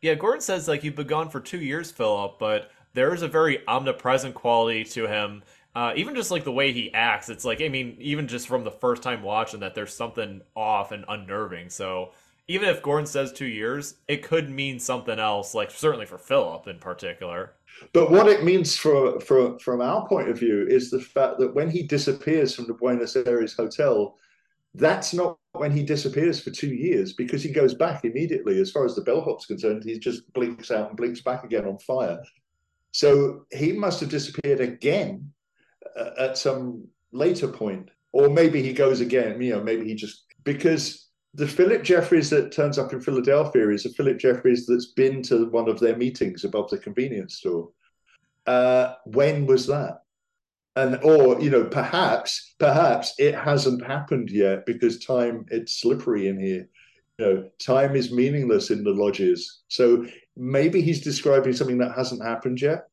Yeah, 0.03 0.15
Gordon 0.15 0.43
says 0.43 0.69
like 0.69 0.85
you've 0.85 0.97
been 0.97 1.07
gone 1.07 1.31
for 1.31 1.41
two 1.41 1.61
years, 1.61 1.91
Phillip, 1.91 2.39
but 2.39 2.71
there 2.93 3.15
is 3.15 3.23
a 3.23 3.29
very 3.29 3.67
omnipresent 3.67 4.35
quality 4.35 4.85
to 4.85 5.07
him. 5.07 5.43
Uh, 5.75 5.93
even 5.95 6.15
just 6.15 6.31
like 6.31 6.45
the 6.45 6.53
way 6.53 6.73
he 6.73 6.93
acts, 6.93 7.29
it's 7.29 7.45
like 7.45 7.63
I 7.63 7.69
mean, 7.69 7.97
even 8.01 8.27
just 8.27 8.49
from 8.49 8.65
the 8.65 8.71
first 8.71 9.03
time 9.03 9.23
watching 9.23 9.61
that, 9.61 9.75
there's 9.75 9.95
something 9.95 10.43
off 10.55 10.91
and 10.93 11.05
unnerving. 11.09 11.71
So 11.71 12.13
even 12.49 12.69
if 12.69 12.83
Gordon 12.83 13.07
says 13.07 13.33
two 13.33 13.47
years, 13.47 13.97
it 14.09 14.23
could 14.23 14.51
mean 14.51 14.79
something 14.79 15.19
else. 15.19 15.55
Like 15.55 15.71
certainly 15.71 16.07
for 16.07 16.19
Phillip 16.19 16.69
in 16.69 16.79
particular. 16.79 17.53
But 17.93 18.11
what 18.11 18.27
it 18.27 18.45
means 18.45 18.77
for, 18.77 19.21
for, 19.21 19.59
from 19.59 19.83
our 19.83 20.07
point 20.09 20.31
of 20.31 20.39
view 20.39 20.67
is 20.67 20.91
the 20.91 21.01
fact 21.01 21.39
that 21.39 21.55
when 21.55 21.71
he 21.71 21.83
disappears 21.83 22.55
from 22.55 22.67
the 22.67 22.75
Buenos 22.75 23.17
Aires 23.17 23.53
hotel, 23.55 24.17
that's 24.75 25.13
not 25.13 25.39
when 25.53 25.73
he 25.73 25.83
disappears 25.83 26.41
for 26.41 26.51
two 26.51 26.75
years 26.75 27.15
because 27.15 27.43
he 27.43 27.51
goes 27.51 27.75
back 27.75 28.05
immediately. 28.05 28.61
As 28.61 28.71
far 28.71 28.85
as 28.85 28.95
the 28.95 29.03
bellhop's 29.03 29.47
concerned, 29.47 29.85
he 29.85 29.99
just 29.99 30.31
blinks 30.33 30.71
out 30.71 30.89
and 30.89 30.97
blinks 30.97 31.21
back 31.21 31.45
again 31.45 31.67
on 31.67 31.79
fire. 31.79 32.23
So 32.93 33.45
he 33.53 33.73
must 33.73 34.01
have 34.01 34.09
disappeared 34.09 34.61
again 34.61 35.33
uh, 35.99 36.11
at 36.19 36.39
some 36.39 36.87
later 37.13 37.49
point, 37.49 37.91
or 38.13 38.31
maybe 38.31 38.63
he 38.63 38.73
goes 38.73 39.01
again. 39.01 39.41
You 39.41 39.57
know, 39.57 39.63
maybe 39.63 39.87
he 39.87 39.95
just 39.95 40.25
because 40.45 41.06
the 41.37 41.47
Phillip 41.47 41.83
Jeffries 41.83 42.31
that 42.31 42.51
turns 42.51 42.79
up 42.79 42.95
in 42.95 43.01
Philadelphia 43.01 43.69
is 43.69 43.85
a 43.85 43.91
Phillip 43.91 44.19
Jeffries 44.19 44.67
that's 44.67 44.87
been 44.87 45.23
to 45.25 45.51
one 45.51 45.69
of 45.69 45.79
their 45.79 45.95
meetings 45.95 46.45
above 46.45 46.71
the 46.71 46.79
convenience 46.79 47.37
store. 47.37 47.69
Uh, 48.47 48.95
when 49.05 49.45
was 49.45 49.67
that? 49.67 50.03
And 50.77 50.99
or 51.03 51.39
you 51.41 51.51
know, 51.51 51.65
perhaps 51.65 52.55
perhaps 52.59 53.15
it 53.19 53.35
hasn't 53.35 53.85
happened 53.85 54.31
yet 54.31 54.65
because 54.65 55.05
time 55.05 55.45
it's 55.51 55.81
slippery 55.81 56.29
in 56.29 56.41
here. 56.41 56.69
You 57.19 57.27
know, 57.27 57.51
time 57.59 57.97
is 57.97 58.13
meaningless 58.13 58.71
in 58.71 58.83
the 58.83 58.91
lodges. 58.91 59.63
So 59.69 60.07
maybe 60.37 60.81
he's 60.81 61.03
describing 61.03 61.53
something 61.53 61.79
that 61.79 61.95
hasn't 61.95 62.23
happened 62.23 62.63
yet. 62.63 62.89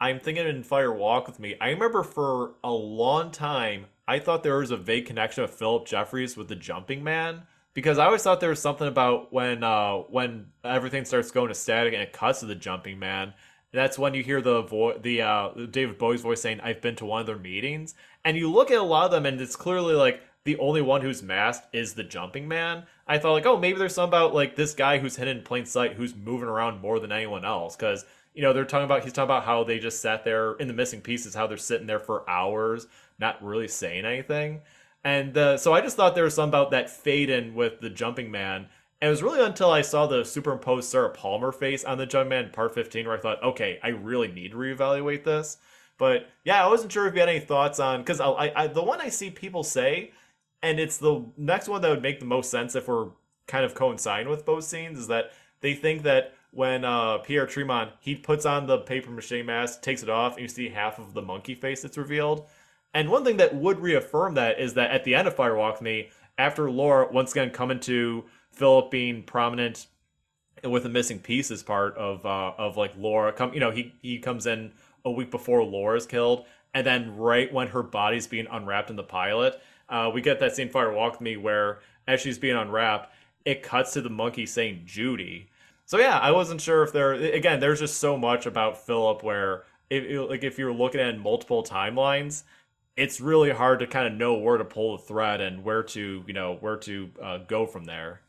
I'm 0.00 0.18
thinking 0.18 0.46
in 0.46 0.62
Fire 0.62 0.92
Walk 0.92 1.26
with 1.26 1.38
Me. 1.38 1.56
I 1.60 1.68
remember 1.68 2.02
for 2.02 2.54
a 2.64 2.72
long 2.72 3.30
time 3.30 3.86
I 4.08 4.18
thought 4.18 4.42
there 4.42 4.58
was 4.58 4.70
a 4.70 4.76
vague 4.76 5.06
connection 5.06 5.44
of 5.44 5.54
Phillip 5.54 5.86
Jeffries 5.86 6.36
with 6.36 6.48
the 6.48 6.56
Jumping 6.56 7.04
Man 7.04 7.42
because 7.74 7.98
I 7.98 8.06
always 8.06 8.22
thought 8.22 8.40
there 8.40 8.50
was 8.50 8.60
something 8.60 8.88
about 8.88 9.32
when 9.32 9.62
uh, 9.64 9.98
when 10.08 10.46
everything 10.64 11.04
starts 11.04 11.30
going 11.30 11.48
to 11.48 11.54
static 11.54 11.92
and 11.92 12.02
it 12.02 12.12
cuts 12.12 12.40
to 12.40 12.46
the 12.46 12.54
Jumping 12.54 12.98
Man. 12.98 13.32
That's 13.72 13.98
when 13.98 14.12
you 14.12 14.22
hear 14.22 14.42
the 14.42 14.62
vo- 14.62 14.98
the 14.98 15.22
uh, 15.22 15.48
David 15.70 15.96
Bowie's 15.98 16.20
voice 16.20 16.42
saying, 16.42 16.60
"I've 16.60 16.82
been 16.82 16.96
to 16.96 17.06
one 17.06 17.20
of 17.20 17.26
their 17.26 17.38
meetings," 17.38 17.94
and 18.24 18.36
you 18.36 18.50
look 18.50 18.70
at 18.70 18.78
a 18.78 18.82
lot 18.82 19.06
of 19.06 19.10
them, 19.10 19.24
and 19.24 19.40
it's 19.40 19.56
clearly 19.56 19.94
like 19.94 20.20
the 20.44 20.58
only 20.58 20.82
one 20.82 21.00
who's 21.00 21.22
masked 21.22 21.74
is 21.74 21.94
the 21.94 22.02
Jumping 22.02 22.48
Man. 22.48 22.84
I 23.06 23.18
thought 23.18 23.32
like, 23.32 23.46
oh, 23.46 23.58
maybe 23.58 23.78
there's 23.78 23.94
something 23.94 24.10
about 24.10 24.34
like 24.34 24.56
this 24.56 24.74
guy 24.74 24.98
who's 24.98 25.16
hidden 25.16 25.38
in 25.38 25.44
plain 25.44 25.64
sight, 25.64 25.94
who's 25.94 26.14
moving 26.14 26.48
around 26.48 26.80
more 26.80 26.98
than 26.98 27.12
anyone 27.12 27.44
else, 27.44 27.76
because 27.76 28.04
you 28.34 28.42
know 28.42 28.52
they're 28.52 28.64
talking 28.64 28.84
about 28.84 29.04
he's 29.04 29.12
talking 29.12 29.30
about 29.30 29.44
how 29.44 29.64
they 29.64 29.78
just 29.78 30.00
sat 30.00 30.24
there 30.24 30.54
in 30.54 30.68
the 30.68 30.74
missing 30.74 31.00
pieces, 31.00 31.34
how 31.34 31.46
they're 31.46 31.56
sitting 31.56 31.86
there 31.86 32.00
for 32.00 32.28
hours, 32.28 32.86
not 33.18 33.42
really 33.42 33.68
saying 33.68 34.04
anything. 34.04 34.60
And 35.04 35.36
uh, 35.36 35.56
so 35.56 35.72
I 35.72 35.80
just 35.80 35.96
thought 35.96 36.14
there 36.14 36.24
was 36.24 36.34
something 36.34 36.50
about 36.50 36.70
that 36.70 36.90
fade 36.90 37.30
in 37.30 37.54
with 37.54 37.80
the 37.80 37.90
Jumping 37.90 38.30
Man. 38.30 38.66
And 39.00 39.08
it 39.08 39.10
was 39.10 39.22
really 39.22 39.44
until 39.44 39.70
I 39.70 39.82
saw 39.82 40.06
the 40.06 40.24
superimposed 40.24 40.88
Sarah 40.88 41.10
Palmer 41.10 41.50
face 41.50 41.84
on 41.84 41.98
the 41.98 42.06
Jumping 42.06 42.30
Man 42.30 42.50
part 42.50 42.74
15 42.74 43.06
where 43.06 43.16
I 43.16 43.20
thought, 43.20 43.42
okay, 43.42 43.80
I 43.82 43.88
really 43.88 44.28
need 44.28 44.52
to 44.52 44.56
reevaluate 44.56 45.24
this. 45.24 45.56
But 45.98 46.28
yeah, 46.44 46.64
I 46.64 46.68
wasn't 46.68 46.92
sure 46.92 47.06
if 47.06 47.14
you 47.14 47.20
had 47.20 47.28
any 47.28 47.40
thoughts 47.40 47.80
on 47.80 48.00
because 48.00 48.20
I, 48.20 48.52
I, 48.54 48.66
the 48.68 48.82
one 48.82 49.00
I 49.00 49.08
see 49.08 49.30
people 49.30 49.62
say 49.62 50.12
and 50.62 50.78
it's 50.78 50.98
the 50.98 51.24
next 51.36 51.68
one 51.68 51.82
that 51.82 51.90
would 51.90 52.02
make 52.02 52.20
the 52.20 52.26
most 52.26 52.50
sense 52.50 52.74
if 52.74 52.86
we're 52.88 53.08
kind 53.46 53.64
of 53.64 53.74
coinciding 53.74 54.28
with 54.28 54.44
both 54.44 54.64
scenes 54.64 54.98
is 54.98 55.08
that 55.08 55.32
they 55.60 55.74
think 55.74 56.02
that 56.02 56.34
when 56.52 56.84
uh, 56.84 57.18
Pierre 57.18 57.46
Tremont 57.46 57.90
he 58.00 58.14
puts 58.14 58.46
on 58.46 58.66
the 58.66 58.78
paper 58.78 59.10
mache 59.10 59.44
mask, 59.44 59.82
takes 59.82 60.02
it 60.02 60.08
off, 60.08 60.34
and 60.34 60.42
you 60.42 60.48
see 60.48 60.68
half 60.68 60.98
of 60.98 61.14
the 61.14 61.22
monkey 61.22 61.54
face 61.54 61.82
that's 61.82 61.98
revealed. 61.98 62.46
And 62.94 63.08
one 63.08 63.24
thing 63.24 63.38
that 63.38 63.54
would 63.54 63.80
reaffirm 63.80 64.34
that 64.34 64.60
is 64.60 64.74
that 64.74 64.90
at 64.90 65.04
the 65.04 65.14
end 65.14 65.26
of 65.26 65.34
Fire 65.34 65.56
Walk 65.56 65.80
Me, 65.80 66.10
after 66.38 66.70
Laura 66.70 67.08
once 67.10 67.32
again 67.32 67.50
coming 67.50 67.80
to 67.80 68.24
Phillip 68.50 68.90
being 68.90 69.22
prominent 69.22 69.86
with 70.64 70.84
the 70.84 70.88
missing 70.88 71.18
pieces 71.18 71.62
part 71.62 71.96
of 71.96 72.24
uh, 72.24 72.52
of 72.58 72.76
like 72.76 72.92
Laura 72.96 73.32
come 73.32 73.52
you 73.52 73.60
know 73.60 73.70
he 73.70 73.92
he 74.02 74.18
comes 74.18 74.46
in 74.46 74.72
a 75.04 75.10
week 75.10 75.30
before 75.30 75.64
Laura's 75.64 76.06
killed 76.06 76.46
and 76.74 76.86
then 76.86 77.16
right 77.16 77.52
when 77.52 77.68
her 77.68 77.82
body's 77.82 78.26
being 78.26 78.46
unwrapped 78.50 78.90
in 78.90 78.96
the 78.96 79.02
pilot 79.02 79.60
uh, 79.88 80.10
we 80.12 80.20
get 80.20 80.40
that 80.40 80.54
scene 80.54 80.68
Fire 80.68 80.92
Walk 80.92 81.20
Me 81.20 81.36
where 81.36 81.80
as 82.06 82.20
she's 82.20 82.38
being 82.38 82.56
unwrapped 82.56 83.12
it 83.44 83.62
cuts 83.62 83.92
to 83.92 84.00
the 84.00 84.10
monkey 84.10 84.46
saying 84.46 84.82
Judy. 84.84 85.48
So 85.84 85.98
yeah 85.98 86.18
I 86.18 86.30
wasn't 86.30 86.60
sure 86.60 86.82
if 86.82 86.92
there 86.92 87.12
again 87.12 87.60
there's 87.60 87.80
just 87.80 87.98
so 87.98 88.16
much 88.16 88.46
about 88.46 88.86
Phillip 88.86 89.22
where 89.22 89.64
if 89.90 90.30
like 90.30 90.44
if 90.44 90.58
you're 90.58 90.72
looking 90.72 91.00
at 91.00 91.18
multiple 91.18 91.64
timelines 91.64 92.44
it's 92.96 93.20
really 93.20 93.50
hard 93.50 93.80
to 93.80 93.86
kind 93.86 94.06
of 94.06 94.12
know 94.12 94.34
where 94.34 94.58
to 94.58 94.64
pull 94.64 94.96
the 94.96 95.02
thread 95.02 95.40
and 95.40 95.64
where 95.64 95.82
to 95.82 96.24
you 96.26 96.34
know 96.34 96.56
where 96.60 96.76
to 96.76 97.10
uh, 97.22 97.38
go 97.38 97.66
from 97.66 97.84
there 97.84 98.20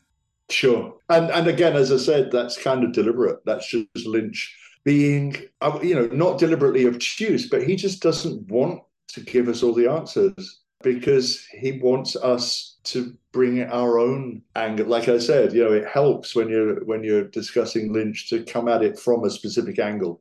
Sure. 0.50 0.94
And 1.08 1.30
and 1.30 1.46
again, 1.46 1.74
as 1.74 1.90
I 1.90 1.96
said, 1.96 2.30
that's 2.30 2.62
kind 2.62 2.84
of 2.84 2.92
deliberate. 2.92 3.44
That's 3.44 3.68
just 3.68 4.06
Lynch 4.06 4.54
being, 4.84 5.36
uh, 5.62 5.78
you 5.82 5.94
know, 5.94 6.06
not 6.08 6.38
deliberately 6.38 6.86
obtuse, 6.86 7.48
but 7.48 7.62
he 7.62 7.76
just 7.76 8.02
doesn't 8.02 8.48
want 8.48 8.82
to 9.08 9.20
give 9.20 9.48
us 9.48 9.62
all 9.62 9.72
the 9.72 9.90
answers 9.90 10.60
because 10.82 11.46
he 11.46 11.80
wants 11.80 12.14
us 12.16 12.76
to 12.84 13.16
bring 13.32 13.62
our 13.62 13.98
own 13.98 14.42
angle. 14.54 14.86
Like 14.86 15.08
I 15.08 15.18
said, 15.18 15.54
you 15.54 15.64
know, 15.64 15.72
it 15.72 15.88
helps 15.88 16.34
when 16.34 16.50
you're 16.50 16.84
when 16.84 17.02
you're 17.02 17.24
discussing 17.24 17.92
Lynch 17.92 18.28
to 18.28 18.44
come 18.44 18.68
at 18.68 18.82
it 18.82 18.98
from 18.98 19.24
a 19.24 19.30
specific 19.30 19.78
angle. 19.78 20.20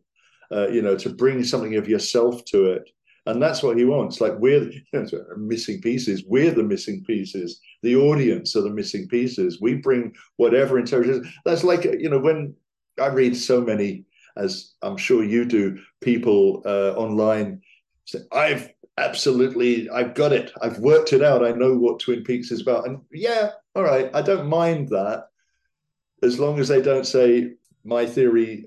Uh, 0.51 0.67
you 0.67 0.81
know, 0.81 0.95
to 0.95 1.09
bring 1.09 1.43
something 1.43 1.75
of 1.75 1.87
yourself 1.87 2.45
to 2.45 2.65
it 2.65 2.89
and 3.25 3.41
that's 3.41 3.63
what 3.63 3.77
he 3.77 3.85
wants. 3.85 4.19
Like 4.19 4.33
we're 4.37 4.69
you 4.69 4.81
know, 4.93 5.07
missing 5.37 5.81
pieces. 5.81 6.23
We're 6.27 6.51
the 6.51 6.63
missing 6.63 7.03
pieces. 7.05 7.59
The 7.81 7.95
audience 7.95 8.55
are 8.55 8.61
the 8.61 8.69
missing 8.69 9.07
pieces. 9.07 9.61
We 9.61 9.75
bring 9.75 10.13
whatever 10.37 10.79
intelligence. 10.79 11.27
That's 11.45 11.63
like 11.63 11.83
you 11.83 12.09
know 12.09 12.19
when 12.19 12.55
I 12.99 13.07
read 13.07 13.35
so 13.35 13.61
many, 13.61 14.05
as 14.37 14.73
I'm 14.81 14.97
sure 14.97 15.23
you 15.23 15.45
do, 15.45 15.79
people 16.01 16.61
uh, 16.65 16.93
online 16.95 17.61
say, 18.05 18.19
"I've 18.31 18.69
absolutely, 18.97 19.89
I've 19.89 20.13
got 20.13 20.33
it. 20.33 20.51
I've 20.61 20.79
worked 20.79 21.13
it 21.13 21.23
out. 21.23 21.45
I 21.45 21.51
know 21.51 21.75
what 21.75 21.99
Twin 21.99 22.23
Peaks 22.23 22.51
is 22.51 22.61
about." 22.61 22.87
And 22.87 23.01
yeah, 23.11 23.51
all 23.75 23.83
right, 23.83 24.09
I 24.13 24.21
don't 24.21 24.47
mind 24.47 24.89
that 24.89 25.27
as 26.21 26.39
long 26.39 26.59
as 26.59 26.67
they 26.67 26.81
don't 26.81 27.05
say 27.05 27.53
my 27.83 28.05
theory 28.05 28.65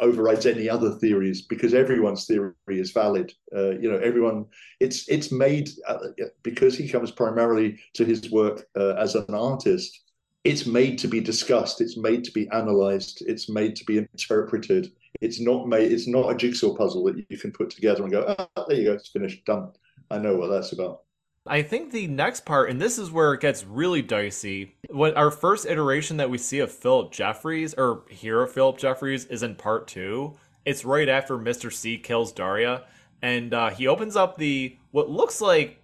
overrides 0.00 0.46
any 0.46 0.68
other 0.68 0.92
theories 0.92 1.42
because 1.42 1.74
everyone's 1.74 2.26
theory 2.26 2.54
is 2.68 2.92
valid. 2.92 3.32
Uh, 3.54 3.70
you 3.70 3.90
know, 3.90 3.98
everyone. 3.98 4.46
It's 4.80 5.08
it's 5.08 5.32
made 5.32 5.70
uh, 5.86 5.98
because 6.42 6.76
he 6.76 6.88
comes 6.88 7.10
primarily 7.10 7.78
to 7.94 8.04
his 8.04 8.30
work 8.30 8.66
uh, 8.76 8.94
as 8.94 9.14
an 9.14 9.34
artist. 9.34 10.02
It's 10.44 10.66
made 10.66 10.98
to 10.98 11.08
be 11.08 11.20
discussed. 11.20 11.80
It's 11.80 11.96
made 11.96 12.22
to 12.24 12.32
be 12.32 12.48
analyzed. 12.50 13.24
It's 13.26 13.48
made 13.48 13.74
to 13.76 13.84
be 13.84 13.98
interpreted. 13.98 14.92
It's 15.20 15.40
not 15.40 15.66
made. 15.66 15.90
It's 15.90 16.06
not 16.06 16.30
a 16.30 16.36
jigsaw 16.36 16.74
puzzle 16.74 17.04
that 17.04 17.24
you 17.28 17.38
can 17.38 17.52
put 17.52 17.70
together 17.70 18.02
and 18.02 18.12
go, 18.12 18.34
oh, 18.38 18.64
there 18.68 18.78
you 18.78 18.84
go, 18.84 18.92
it's 18.92 19.08
finished, 19.08 19.44
done. 19.44 19.72
I 20.10 20.18
know 20.18 20.36
what 20.36 20.48
that's 20.48 20.72
about. 20.72 21.05
I 21.48 21.62
think 21.62 21.92
the 21.92 22.06
next 22.06 22.44
part, 22.44 22.70
and 22.70 22.80
this 22.80 22.98
is 22.98 23.10
where 23.10 23.32
it 23.34 23.40
gets 23.40 23.64
really 23.64 24.02
dicey. 24.02 24.74
When 24.88 25.14
our 25.14 25.30
first 25.30 25.66
iteration 25.66 26.16
that 26.18 26.30
we 26.30 26.38
see 26.38 26.58
of 26.58 26.72
Phillip 26.72 27.12
Jeffries, 27.12 27.74
or 27.74 28.02
hear 28.10 28.42
of 28.42 28.52
Phillip 28.52 28.78
Jeffries, 28.78 29.24
is 29.26 29.42
in 29.42 29.54
part 29.54 29.86
two. 29.86 30.36
It's 30.64 30.84
right 30.84 31.08
after 31.08 31.38
Mr. 31.38 31.72
C 31.72 31.98
kills 31.98 32.32
Daria, 32.32 32.84
and 33.22 33.54
uh, 33.54 33.70
he 33.70 33.86
opens 33.86 34.16
up 34.16 34.36
the 34.38 34.76
what 34.90 35.08
looks 35.08 35.40
like. 35.40 35.80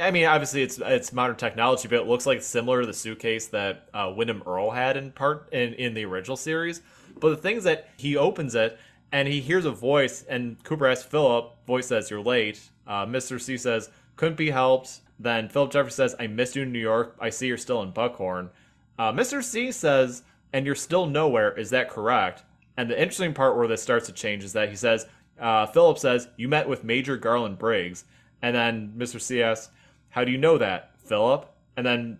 I 0.00 0.10
mean, 0.10 0.26
obviously 0.26 0.62
it's 0.62 0.78
it's 0.82 1.12
modern 1.12 1.36
technology, 1.36 1.88
but 1.88 2.00
it 2.00 2.06
looks 2.06 2.26
like 2.26 2.42
similar 2.42 2.80
to 2.80 2.86
the 2.86 2.92
suitcase 2.92 3.48
that 3.48 3.88
uh, 3.92 4.12
Windom 4.16 4.42
Earle 4.46 4.70
had 4.70 4.96
in 4.96 5.12
part 5.12 5.52
in 5.52 5.74
in 5.74 5.94
the 5.94 6.04
original 6.04 6.36
series. 6.36 6.82
But 7.18 7.30
the 7.30 7.36
thing 7.36 7.56
is 7.56 7.64
that 7.64 7.88
he 7.96 8.16
opens 8.16 8.54
it 8.54 8.78
and 9.12 9.26
he 9.26 9.40
hears 9.40 9.64
a 9.64 9.70
voice, 9.70 10.24
and 10.28 10.62
Cooper 10.64 10.86
asks 10.86 11.04
Phillip. 11.04 11.52
Voice 11.66 11.86
says, 11.86 12.10
"You're 12.10 12.20
late." 12.20 12.60
Uh, 12.86 13.04
Mr. 13.04 13.40
C 13.40 13.56
says, 13.56 13.90
couldn't 14.16 14.36
be 14.36 14.50
helped. 14.50 15.00
Then 15.18 15.48
Phillip 15.48 15.72
Jeffries 15.72 15.94
says, 15.94 16.14
I 16.18 16.26
missed 16.26 16.56
you 16.56 16.62
in 16.62 16.72
New 16.72 16.78
York. 16.78 17.16
I 17.20 17.30
see 17.30 17.46
you're 17.46 17.56
still 17.56 17.82
in 17.82 17.90
Buckhorn. 17.90 18.50
Uh, 18.98 19.12
Mr. 19.12 19.42
C 19.42 19.72
says, 19.72 20.22
and 20.52 20.66
you're 20.66 20.74
still 20.74 21.06
nowhere. 21.06 21.56
Is 21.58 21.70
that 21.70 21.90
correct? 21.90 22.42
And 22.76 22.90
the 22.90 23.00
interesting 23.00 23.34
part 23.34 23.56
where 23.56 23.68
this 23.68 23.82
starts 23.82 24.06
to 24.06 24.12
change 24.12 24.44
is 24.44 24.52
that 24.52 24.68
he 24.68 24.76
says, 24.76 25.06
uh, 25.40 25.66
Phillip 25.66 25.98
says, 25.98 26.28
You 26.36 26.48
met 26.48 26.68
with 26.68 26.84
Major 26.84 27.16
Garland 27.16 27.58
Briggs. 27.58 28.04
And 28.42 28.54
then 28.54 28.94
Mr. 28.96 29.20
C 29.20 29.42
asks, 29.42 29.70
How 30.10 30.24
do 30.24 30.32
you 30.32 30.38
know 30.38 30.58
that, 30.58 30.92
Phillip? 30.98 31.50
And 31.76 31.86
then 31.86 32.18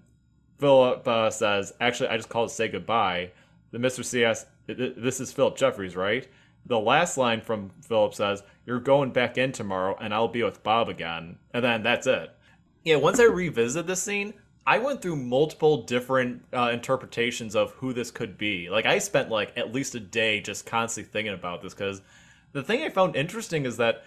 Phillip 0.59 1.07
uh, 1.07 1.31
says, 1.31 1.73
Actually, 1.81 2.11
I 2.11 2.17
just 2.17 2.29
called 2.29 2.49
to 2.49 2.55
say 2.55 2.69
goodbye. 2.69 3.31
The 3.71 3.79
Mr. 3.79 4.05
C 4.05 4.25
asks, 4.25 4.47
This 4.67 5.21
is 5.21 5.33
Phillip 5.33 5.57
Jeffries, 5.57 5.97
right? 5.97 6.27
The 6.67 6.79
last 6.79 7.17
line 7.17 7.41
from 7.41 7.71
Phillip 7.83 8.15
says, 8.15 8.43
You're 8.65 8.81
going 8.81 9.13
back 9.13 9.39
in 9.39 9.53
tomorrow 9.53 9.97
and 10.01 10.13
I'll 10.13 10.29
be 10.29 10.43
with 10.43 10.63
Bob 10.63 10.89
again. 10.89 11.39
And 11.55 11.65
then 11.65 11.83
that's 11.83 12.07
it. 12.07 12.31
Yeah, 12.85 12.97
once 12.97 13.19
I 13.19 13.25
revisited 13.25 13.87
this 13.87 14.03
scene, 14.03 14.35
I 14.67 14.79
went 14.79 15.01
through 15.01 15.17
multiple 15.17 15.83
different 15.83 16.43
uh, 16.53 16.71
interpretations 16.73 17.55
of 17.55 17.73
who 17.73 17.93
this 17.93 18.11
could 18.11 18.37
be. 18.37 18.69
Like, 18.69 18.85
I 18.85 18.99
spent 18.99 19.31
like 19.31 19.57
at 19.57 19.73
least 19.73 19.95
a 19.95 20.01
day 20.01 20.41
just 20.41 20.67
constantly 20.67 21.11
thinking 21.11 21.35
about 21.35 21.63
this 21.63 21.75
because 21.75 22.03
the 22.53 22.63
thing 22.63 22.83
I 22.83 22.89
found 22.89 23.15
interesting 23.15 23.65
is 23.65 23.77
that 23.77 24.05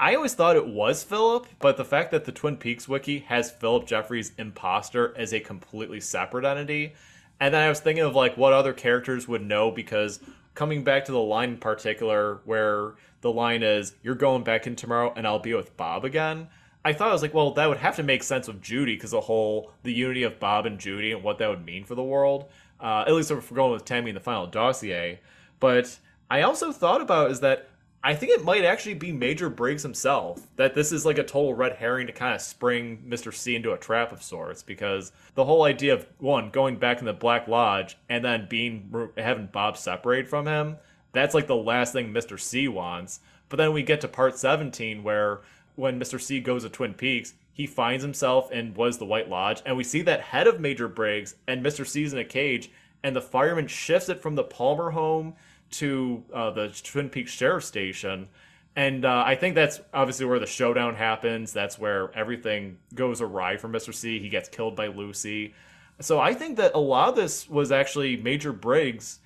I 0.00 0.16
always 0.16 0.34
thought 0.34 0.56
it 0.56 0.66
was 0.66 1.04
Phillip, 1.04 1.46
but 1.60 1.76
the 1.76 1.84
fact 1.84 2.10
that 2.10 2.24
the 2.24 2.32
Twin 2.32 2.56
Peaks 2.56 2.88
wiki 2.88 3.20
has 3.20 3.52
Phillip 3.52 3.86
Jeffries 3.86 4.32
imposter 4.36 5.16
as 5.16 5.32
a 5.32 5.38
completely 5.38 6.00
separate 6.00 6.44
entity. 6.44 6.94
And 7.38 7.54
then 7.54 7.62
I 7.62 7.68
was 7.68 7.78
thinking 7.78 8.02
of 8.02 8.14
like 8.14 8.36
what 8.36 8.52
other 8.52 8.72
characters 8.72 9.28
would 9.28 9.42
know 9.42 9.70
because 9.70 10.18
coming 10.54 10.84
back 10.84 11.04
to 11.06 11.12
the 11.12 11.20
line 11.20 11.50
in 11.50 11.58
particular 11.58 12.40
where 12.44 12.94
the 13.20 13.32
line 13.32 13.62
is 13.62 13.94
you're 14.02 14.14
going 14.14 14.44
back 14.44 14.66
in 14.66 14.76
tomorrow 14.76 15.12
and 15.16 15.26
I'll 15.26 15.38
be 15.38 15.54
with 15.54 15.76
Bob 15.76 16.04
again. 16.04 16.48
I 16.84 16.92
thought 16.92 17.10
I 17.10 17.12
was 17.12 17.22
like, 17.22 17.34
well, 17.34 17.52
that 17.52 17.68
would 17.68 17.78
have 17.78 17.96
to 17.96 18.02
make 18.02 18.22
sense 18.22 18.48
with 18.48 18.60
Judy 18.60 18.96
because 18.96 19.12
the 19.12 19.20
whole 19.20 19.72
the 19.84 19.92
unity 19.92 20.24
of 20.24 20.40
Bob 20.40 20.66
and 20.66 20.78
Judy 20.78 21.12
and 21.12 21.22
what 21.22 21.38
that 21.38 21.48
would 21.48 21.64
mean 21.64 21.84
for 21.84 21.94
the 21.94 22.02
world. 22.02 22.50
Uh, 22.80 23.04
at 23.06 23.14
least 23.14 23.30
if 23.30 23.50
we're 23.50 23.56
going 23.56 23.72
with 23.72 23.84
Tammy 23.84 24.10
in 24.10 24.14
the 24.14 24.20
final 24.20 24.46
dossier. 24.46 25.20
But 25.60 25.96
I 26.28 26.42
also 26.42 26.72
thought 26.72 27.00
about 27.00 27.30
is 27.30 27.40
that 27.40 27.68
I 28.04 28.16
think 28.16 28.32
it 28.32 28.44
might 28.44 28.64
actually 28.64 28.94
be 28.94 29.12
Major 29.12 29.48
Briggs 29.48 29.84
himself. 29.84 30.48
That 30.56 30.74
this 30.74 30.90
is 30.90 31.06
like 31.06 31.18
a 31.18 31.24
total 31.24 31.54
red 31.54 31.74
herring 31.74 32.08
to 32.08 32.12
kind 32.12 32.34
of 32.34 32.40
spring 32.40 33.04
Mr. 33.06 33.32
C 33.32 33.54
into 33.54 33.72
a 33.72 33.78
trap 33.78 34.10
of 34.10 34.22
sorts 34.22 34.62
because 34.62 35.12
the 35.34 35.44
whole 35.44 35.62
idea 35.62 35.94
of 35.94 36.06
one 36.18 36.50
going 36.50 36.76
back 36.76 36.98
in 36.98 37.04
the 37.04 37.12
Black 37.12 37.46
Lodge 37.46 37.96
and 38.08 38.24
then 38.24 38.48
being 38.50 39.10
having 39.16 39.46
Bob 39.46 39.76
separate 39.76 40.28
from 40.28 40.46
him, 40.46 40.76
that's 41.12 41.34
like 41.34 41.46
the 41.46 41.54
last 41.54 41.92
thing 41.92 42.12
Mr. 42.12 42.40
C 42.40 42.66
wants. 42.66 43.20
But 43.48 43.58
then 43.58 43.72
we 43.72 43.82
get 43.84 44.00
to 44.00 44.08
part 44.08 44.36
17 44.36 45.04
where 45.04 45.42
when 45.76 46.00
Mr. 46.00 46.20
C 46.20 46.40
goes 46.40 46.64
to 46.64 46.70
Twin 46.70 46.94
Peaks, 46.94 47.34
he 47.52 47.66
finds 47.66 48.02
himself 48.02 48.50
in 48.50 48.74
was 48.74 48.98
the 48.98 49.04
White 49.04 49.30
Lodge 49.30 49.62
and 49.64 49.76
we 49.76 49.84
see 49.84 50.02
that 50.02 50.22
head 50.22 50.48
of 50.48 50.58
Major 50.58 50.88
Briggs 50.88 51.36
and 51.46 51.64
Mr. 51.64 51.86
C's 51.86 52.12
in 52.12 52.18
a 52.18 52.24
cage 52.24 52.70
and 53.04 53.14
the 53.14 53.20
fireman 53.20 53.68
shifts 53.68 54.08
it 54.08 54.22
from 54.22 54.34
the 54.34 54.44
Palmer 54.44 54.90
home 54.90 55.34
to 55.72 56.24
uh, 56.32 56.50
the 56.50 56.68
Twin 56.82 57.08
Peaks 57.08 57.32
Sheriff 57.32 57.64
Station. 57.64 58.28
And 58.74 59.04
uh, 59.04 59.22
I 59.26 59.34
think 59.34 59.54
that's 59.54 59.80
obviously 59.92 60.26
where 60.26 60.38
the 60.38 60.46
showdown 60.46 60.94
happens. 60.94 61.52
That's 61.52 61.78
where 61.78 62.10
everything 62.16 62.78
goes 62.94 63.20
awry 63.20 63.56
for 63.56 63.68
Mr. 63.68 63.94
C. 63.94 64.18
He 64.18 64.28
gets 64.28 64.48
killed 64.48 64.76
by 64.76 64.86
Lucy. 64.86 65.54
So 66.00 66.20
I 66.20 66.32
think 66.34 66.56
that 66.56 66.72
a 66.74 66.78
lot 66.78 67.10
of 67.10 67.16
this 67.16 67.48
was 67.48 67.70
actually 67.70 68.16
Major 68.16 68.52
Briggs. 68.52 69.18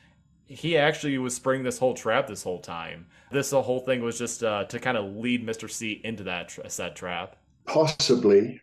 He 0.47 0.77
actually 0.77 1.17
was 1.19 1.35
springing 1.35 1.65
this 1.65 1.79
whole 1.79 1.95
trap 1.95 2.27
this 2.27 2.43
whole 2.43 2.61
time. 2.61 3.07
This 3.31 3.51
whole 3.51 3.81
thing 3.81 4.03
was 4.03 4.19
just 4.19 4.43
uh, 4.43 4.65
to 4.65 4.79
kind 4.79 4.97
of 4.97 5.17
lead 5.17 5.47
Mr. 5.47 5.71
C 5.71 6.01
into 6.05 6.25
that 6.25 6.49
tra- 6.49 6.69
said 6.69 6.97
trap. 6.97 7.37
Possibly, 7.67 8.61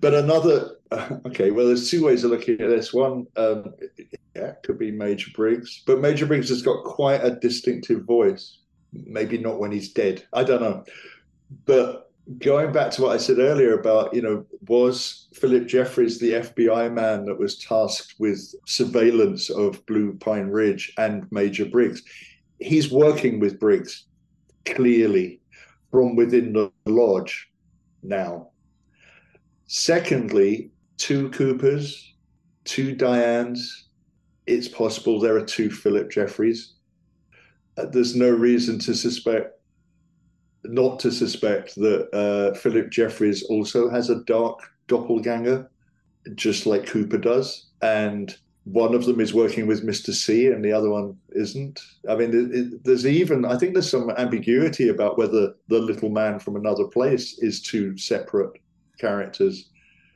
but 0.00 0.14
another, 0.14 0.76
okay, 1.26 1.50
well, 1.50 1.66
there's 1.66 1.90
two 1.90 2.04
ways 2.04 2.24
of 2.24 2.30
looking 2.30 2.60
at 2.60 2.68
this. 2.68 2.92
One, 2.92 3.26
um, 3.36 3.74
yeah, 4.34 4.52
could 4.62 4.78
be 4.78 4.90
Major 4.90 5.30
Briggs, 5.34 5.82
but 5.86 6.00
Major 6.00 6.26
Briggs 6.26 6.48
has 6.48 6.62
got 6.62 6.84
quite 6.84 7.24
a 7.24 7.36
distinctive 7.36 8.04
voice. 8.04 8.58
Maybe 8.92 9.38
not 9.38 9.58
when 9.58 9.72
he's 9.72 9.92
dead. 9.92 10.24
I 10.32 10.44
don't 10.44 10.62
know. 10.62 10.84
But 11.66 12.10
going 12.38 12.72
back 12.72 12.90
to 12.92 13.02
what 13.02 13.12
I 13.12 13.18
said 13.18 13.38
earlier 13.38 13.78
about, 13.78 14.14
you 14.14 14.22
know, 14.22 14.46
was 14.66 15.28
Phillip 15.34 15.66
Jeffries 15.66 16.18
the 16.18 16.32
FBI 16.32 16.92
man 16.92 17.24
that 17.26 17.38
was 17.38 17.58
tasked 17.58 18.14
with 18.18 18.54
surveillance 18.66 19.50
of 19.50 19.84
Blue 19.86 20.14
Pine 20.14 20.48
Ridge 20.48 20.92
and 20.98 21.26
Major 21.30 21.64
Briggs? 21.64 22.02
He's 22.60 22.90
working 22.90 23.40
with 23.40 23.60
Briggs 23.60 24.06
clearly 24.64 25.40
from 25.90 26.16
within 26.16 26.52
the 26.52 26.70
lodge 26.86 27.50
now 28.02 28.48
Secondly, 29.68 30.70
two 30.96 31.28
Coopers, 31.28 32.14
two 32.64 32.96
Dianes. 32.96 33.60
It's 34.46 34.66
possible 34.66 35.20
there 35.20 35.36
are 35.36 35.44
two 35.44 35.70
Phillip 35.70 36.10
Jeffries. 36.10 36.72
Uh, 37.76 37.84
there's 37.84 38.16
no 38.16 38.30
reason 38.30 38.78
to 38.78 38.94
suspect, 38.94 39.60
not 40.64 40.98
to 41.00 41.12
suspect 41.12 41.74
that 41.74 42.08
uh, 42.14 42.58
Phillip 42.58 42.90
Jeffries 42.90 43.42
also 43.44 43.90
has 43.90 44.08
a 44.08 44.24
dark 44.24 44.58
doppelganger, 44.86 45.70
just 46.34 46.64
like 46.64 46.86
Cooper 46.86 47.18
does. 47.18 47.66
And 47.82 48.34
one 48.64 48.94
of 48.94 49.04
them 49.04 49.20
is 49.20 49.34
working 49.34 49.66
with 49.66 49.86
Mr. 49.86 50.14
C 50.14 50.46
and 50.46 50.64
the 50.64 50.72
other 50.72 50.88
one 50.88 51.14
isn't. 51.32 51.78
I 52.08 52.16
mean, 52.16 52.80
there's 52.84 53.06
even, 53.06 53.44
I 53.44 53.58
think 53.58 53.74
there's 53.74 53.90
some 53.90 54.08
ambiguity 54.16 54.88
about 54.88 55.18
whether 55.18 55.52
the 55.68 55.78
little 55.78 56.08
man 56.08 56.38
from 56.38 56.56
another 56.56 56.84
place 56.84 57.38
is 57.40 57.60
two 57.60 57.98
separate 57.98 58.58
characters. 58.98 59.70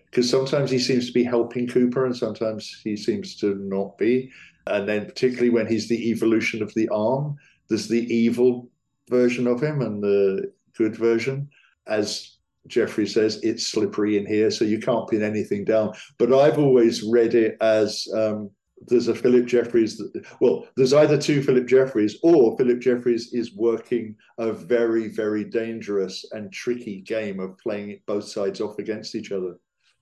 Because 0.07 0.29
sometimes 0.29 0.71
he 0.71 0.79
seems 0.79 1.07
to 1.07 1.13
be 1.13 1.25
helping 1.25 1.67
Cooper 1.67 2.05
and 2.05 2.17
sometimes 2.17 2.81
he 2.85 2.97
seems 2.97 3.37
to 3.37 3.55
not 3.55 3.97
be. 3.97 4.31
And 4.67 4.89
then, 4.89 5.07
particularly 5.07 5.51
when 5.51 5.67
he's 5.67 5.89
the 5.89 6.11
evolution 6.11 6.63
of 6.63 6.73
the 6.75 6.89
arm, 6.91 7.37
there's 7.69 7.89
the 7.89 8.07
evil 8.15 8.69
version 9.09 9.47
of 9.47 9.63
him 9.63 9.81
and 9.81 10.03
the 10.03 10.53
good 10.77 10.97
version. 10.97 11.49
As 11.87 12.37
Jeffrey 12.67 13.07
says, 13.07 13.41
it's 13.43 13.67
slippery 13.67 14.19
in 14.19 14.27
here, 14.27 14.51
so 14.51 14.65
you 14.65 14.79
can't 14.79 15.09
pin 15.09 15.23
anything 15.23 15.65
down. 15.65 15.95
But 16.19 16.33
I've 16.33 16.59
always 16.59 17.03
read 17.03 17.35
it 17.35 17.57
as 17.61 18.07
um, 18.15 18.51
there's 18.89 19.09
a 19.09 19.15
Phillip 19.15 19.47
Jeffries. 19.47 19.99
That, 19.99 20.25
well, 20.41 20.67
there's 20.77 20.93
either 20.93 21.19
two 21.19 21.43
Phillip 21.43 21.67
Jeffries, 21.67 22.19
or 22.23 22.57
Phillip 22.57 22.81
Jeffries 22.81 23.33
is 23.33 23.55
working 23.55 24.17
a 24.39 24.53
very, 24.53 25.09
very 25.09 25.45
dangerous 25.45 26.25
and 26.33 26.53
tricky 26.53 27.01
game 27.01 27.41
of 27.41 27.59
playing 27.59 28.01
both 28.07 28.25
sides 28.25 28.61
off 28.61 28.79
against 28.79 29.15
each 29.15 29.33
other. 29.33 29.57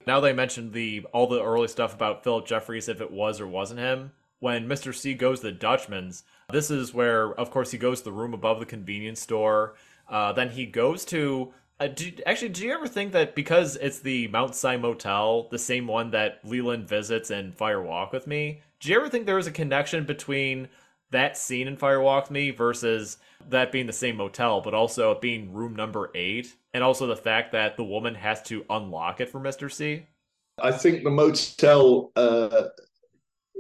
Now 0.07 0.21
they 0.21 0.33
mentioned 0.33 0.73
the 0.73 1.07
all 1.13 1.27
the 1.27 1.43
early 1.43 1.69
stuff 1.69 1.95
about 1.95 2.25
Phillip 2.25 2.47
Jeffries, 2.47 2.89
if 2.89 3.01
it 3.01 3.11
was 3.11 3.41
or 3.41 3.47
wasn't 3.47 3.81
him. 3.81 4.13
When 4.39 4.67
Mr. 4.67 4.95
C 4.95 5.13
goes 5.13 5.41
to 5.41 5.49
the 5.49 5.53
Dutchman's, 5.53 6.25
this 6.51 6.71
is 6.71 6.95
where, 6.95 7.35
of 7.39 7.51
course, 7.51 7.73
he 7.73 7.79
goes 7.79 7.99
to 7.99 8.05
the 8.05 8.13
room 8.13 8.33
above 8.33 8.59
the 8.59 8.65
convenience 8.65 9.21
store. 9.21 9.75
Uh, 10.09 10.33
then 10.33 10.49
he 10.49 10.65
goes 10.65 11.05
to 11.07 11.53
uh, 11.81 11.87
do, 11.89 12.13
actually, 12.27 12.51
do 12.51 12.63
you 12.63 12.73
ever 12.75 12.87
think 12.87 13.13
that 13.13 13.35
because 13.35 13.77
it's 13.77 14.01
the 14.01 14.29
Mount 14.29 14.55
Si 14.55 14.77
Motel, 14.77 15.49
the 15.51 15.59
same 15.59 15.87
one 15.87 16.11
that 16.11 16.41
Leland 16.45 16.87
visits 16.87 17.31
in 17.31 17.53
Fire 17.53 17.81
Walk 17.81 18.13
with 18.13 18.27
Me, 18.27 18.61
do 18.81 18.89
you 18.89 18.97
ever 18.97 19.09
think 19.09 19.27
there 19.27 19.37
was 19.37 19.47
a 19.47 19.53
connection 19.53 20.05
between 20.05 20.69
that 21.11 21.37
scene 21.37 21.69
in 21.69 21.77
Fire 21.77 22.01
Walk 22.01 22.25
with 22.25 22.31
Me 22.31 22.51
versus 22.51 23.19
that 23.49 23.73
being 23.73 23.87
the 23.87 23.93
same 23.93 24.17
motel, 24.17 24.61
but 24.61 24.75
also 24.75 25.13
it 25.13 25.21
being 25.21 25.53
room 25.53 25.75
number 25.75 26.11
eight, 26.15 26.55
and 26.73 26.83
also 26.83 27.07
the 27.07 27.17
fact 27.17 27.53
that 27.53 27.77
the 27.77 27.85
woman 27.85 28.15
has 28.15 28.43
to 28.43 28.65
unlock 28.71 29.21
it 29.21 29.29
for 29.29 29.41
Mister 29.41 29.69
C? 29.69 30.07
I 30.63 30.73
think 30.73 31.05
the 31.05 31.11
motel 31.11 32.13
uh, 32.17 32.69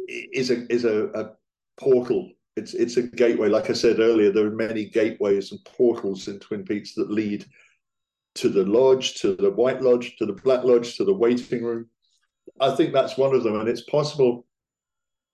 is 0.09 0.51
a 0.51 0.73
is 0.73 0.85
a, 0.85 1.07
a 1.09 1.31
portal 1.79 2.31
it's 2.57 2.75
it's 2.75 2.97
a 2.97 3.03
gateway. 3.03 3.49
Like 3.49 3.71
I 3.71 3.73
said 3.73 4.01
earlier, 4.01 4.31
there 4.31 4.47
are 4.47 4.51
many 4.51 4.85
gateways 4.85 5.53
and 5.53 5.65
portals 5.65 6.29
in 6.29 6.39
Twin 6.39 6.65
Peaks 6.65 6.95
that 6.95 7.11
lead 7.11 7.45
to 8.37 8.49
the 8.49 8.65
lodge, 8.65 9.15
to 9.15 9.35
the 9.35 9.51
White 9.51 9.83
Lodge, 9.83 10.17
to 10.17 10.27
the 10.27 10.33
Black 10.33 10.63
Lodge, 10.65 10.97
to 10.97 11.05
the 11.05 11.13
waiting 11.13 11.65
room. 11.65 11.87
I 12.61 12.75
think 12.75 12.93
that's 12.93 13.17
one 13.17 13.35
of 13.35 13.43
them, 13.43 13.59
and 13.59 13.69
it's 13.69 13.83
possible 13.83 14.47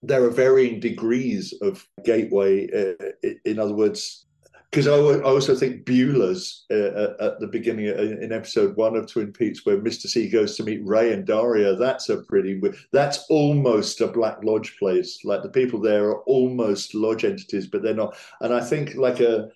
there 0.06 0.24
are 0.24 0.30
varying 0.30 0.80
degrees 0.80 1.52
of 1.60 1.86
gateway. 2.04 2.68
Uh, 2.70 3.28
in 3.44 3.58
other 3.58 3.74
words, 3.74 4.26
because 4.70 4.88
I, 4.88 5.20
also 5.22 5.54
think 5.54 5.84
Beulah's 5.84 6.66
uh, 6.70 7.14
at 7.20 7.40
the 7.40 7.48
beginning 7.50 7.88
uh, 7.88 8.24
in 8.24 8.32
episode 8.32 8.76
one 8.76 8.96
of 8.96 9.10
Twin 9.10 9.32
Peaks, 9.32 9.64
where 9.64 9.80
Mister 9.80 10.08
C 10.08 10.28
goes 10.28 10.56
to 10.56 10.64
meet 10.64 10.86
Ray 10.86 11.12
and 11.12 11.26
Daria. 11.26 11.76
That's 11.76 12.08
a 12.08 12.22
pretty. 12.22 12.60
That's 12.92 13.26
almost 13.28 14.00
a 14.00 14.06
Black 14.06 14.42
Lodge 14.44 14.76
place. 14.78 15.24
Like 15.24 15.42
the 15.42 15.48
people 15.48 15.80
there 15.80 16.08
are 16.10 16.22
almost 16.22 16.94
lodge 16.94 17.24
entities, 17.24 17.66
but 17.66 17.82
they're 17.82 17.94
not. 17.94 18.16
And 18.40 18.54
I 18.54 18.60
think 18.60 18.94
like 18.94 19.20
a 19.20 19.48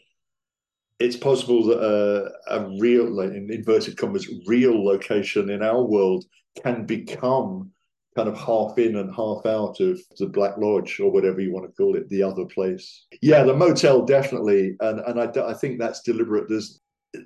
it's 0.98 1.16
possible 1.16 1.64
that 1.64 1.80
a, 1.80 2.56
a 2.58 2.78
real, 2.78 3.10
like 3.10 3.30
in 3.30 3.50
inverted 3.50 3.96
commas, 3.96 4.28
real 4.46 4.84
location 4.84 5.48
in 5.50 5.62
our 5.62 5.82
world 5.82 6.24
can 6.62 6.84
become 6.84 7.70
kind 8.16 8.28
of 8.28 8.36
half 8.38 8.78
in 8.78 8.96
and 8.96 9.14
half 9.14 9.46
out 9.46 9.80
of 9.80 10.00
the 10.18 10.26
Black 10.26 10.56
Lodge 10.58 10.98
or 11.00 11.10
whatever 11.10 11.40
you 11.40 11.52
want 11.52 11.66
to 11.66 11.76
call 11.76 11.96
it, 11.96 12.08
the 12.08 12.22
other 12.22 12.44
place. 12.44 13.06
Yeah, 13.22 13.44
the 13.44 13.54
motel 13.54 14.04
definitely, 14.04 14.76
and 14.80 15.00
and 15.00 15.20
I, 15.20 15.50
I 15.50 15.54
think 15.54 15.78
that's 15.78 16.02
deliberate. 16.02 16.48
There's 16.48 16.80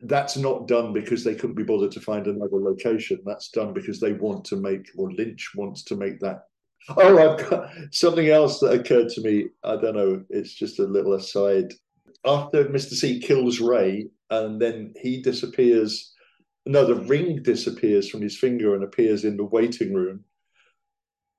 that's 0.05 0.37
not 0.37 0.67
done 0.67 0.93
because 0.93 1.25
they 1.25 1.35
couldn't 1.35 1.57
be 1.57 1.63
bothered 1.63 1.93
to 1.93 2.01
find 2.01 2.27
another 2.27 2.57
location. 2.57 3.21
That's 3.25 3.51
done 3.51 3.73
because 3.75 4.01
they 4.01 4.13
want 4.13 4.45
to 4.47 4.57
make, 4.57 4.91
or 4.97 5.13
Lynch 5.13 5.53
wants 5.55 5.85
to 5.85 5.97
make 5.97 6.21
that. 6.21 6.45
Oh, 6.97 7.19
I've 7.19 7.51
got 7.51 7.71
something 7.93 8.29
else 8.29 8.61
that 8.61 8.73
occurred 8.73 9.09
to 9.11 9.23
me. 9.23 9.49
I 9.63 9.77
don't 9.77 9.97
know. 9.97 10.23
It's 10.29 10.55
just 10.55 10.79
a 10.79 10.85
little 10.85 11.15
aside 11.15 11.73
after 12.25 12.65
Mr. 12.65 12.95
C 12.95 13.21
kills 13.21 13.61
Ray 13.61 14.09
and 14.31 14.61
then 14.61 14.95
he 15.01 15.21
disappears, 15.21 16.13
no, 16.67 16.87
the 16.87 17.03
ring 17.07 17.43
disappears 17.43 18.09
from 18.09 18.23
his 18.23 18.37
finger 18.39 18.75
and 18.75 18.85
appears 18.85 19.25
in 19.25 19.37
the 19.37 19.45
waiting 19.45 19.93
room. 19.93 20.25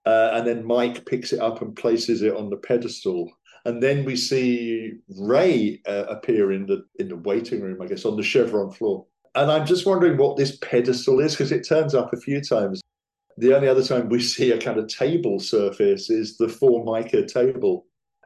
Uh, 0.06 0.32
and 0.34 0.48
then 0.48 0.66
Mike 0.66 1.06
picks 1.06 1.34
it 1.34 1.40
up 1.40 1.62
and 1.62 1.76
places 1.76 2.22
it 2.22 2.36
on 2.36 2.50
the 2.50 2.58
pedestal. 2.58 3.32
And 3.66 3.82
then 3.82 4.06
we 4.06 4.16
see 4.16 4.94
Ray 5.18 5.82
uh, 5.88 6.06
appear 6.08 6.52
in 6.52 6.68
the 6.68 6.86
in 7.00 7.08
the 7.08 7.18
waiting 7.18 7.62
room, 7.62 7.82
I 7.82 7.88
guess, 7.88 8.06
on 8.06 8.16
the 8.16 8.24
chevron 8.24 8.72
floor. 8.72 9.06
And 9.34 9.52
I'm 9.52 9.66
just 9.66 9.86
wondering 9.86 10.18
what 10.18 10.38
this 10.38 10.58
pedestal 10.58 11.20
is 11.20 11.34
because 11.34 11.52
it 11.52 11.68
turns 11.68 11.96
up 11.96 12.14
a 12.14 12.18
few 12.18 12.42
times. 12.42 12.82
The 13.38 13.54
only 13.56 13.68
other 13.68 13.84
time 13.84 14.08
we 14.08 14.22
see 14.36 14.52
a 14.52 14.62
kind 14.62 14.80
of 14.80 14.88
table 14.88 15.40
surface 15.40 16.10
is 16.10 16.38
the 16.38 16.48
Formica 16.48 17.26
table 17.26 17.86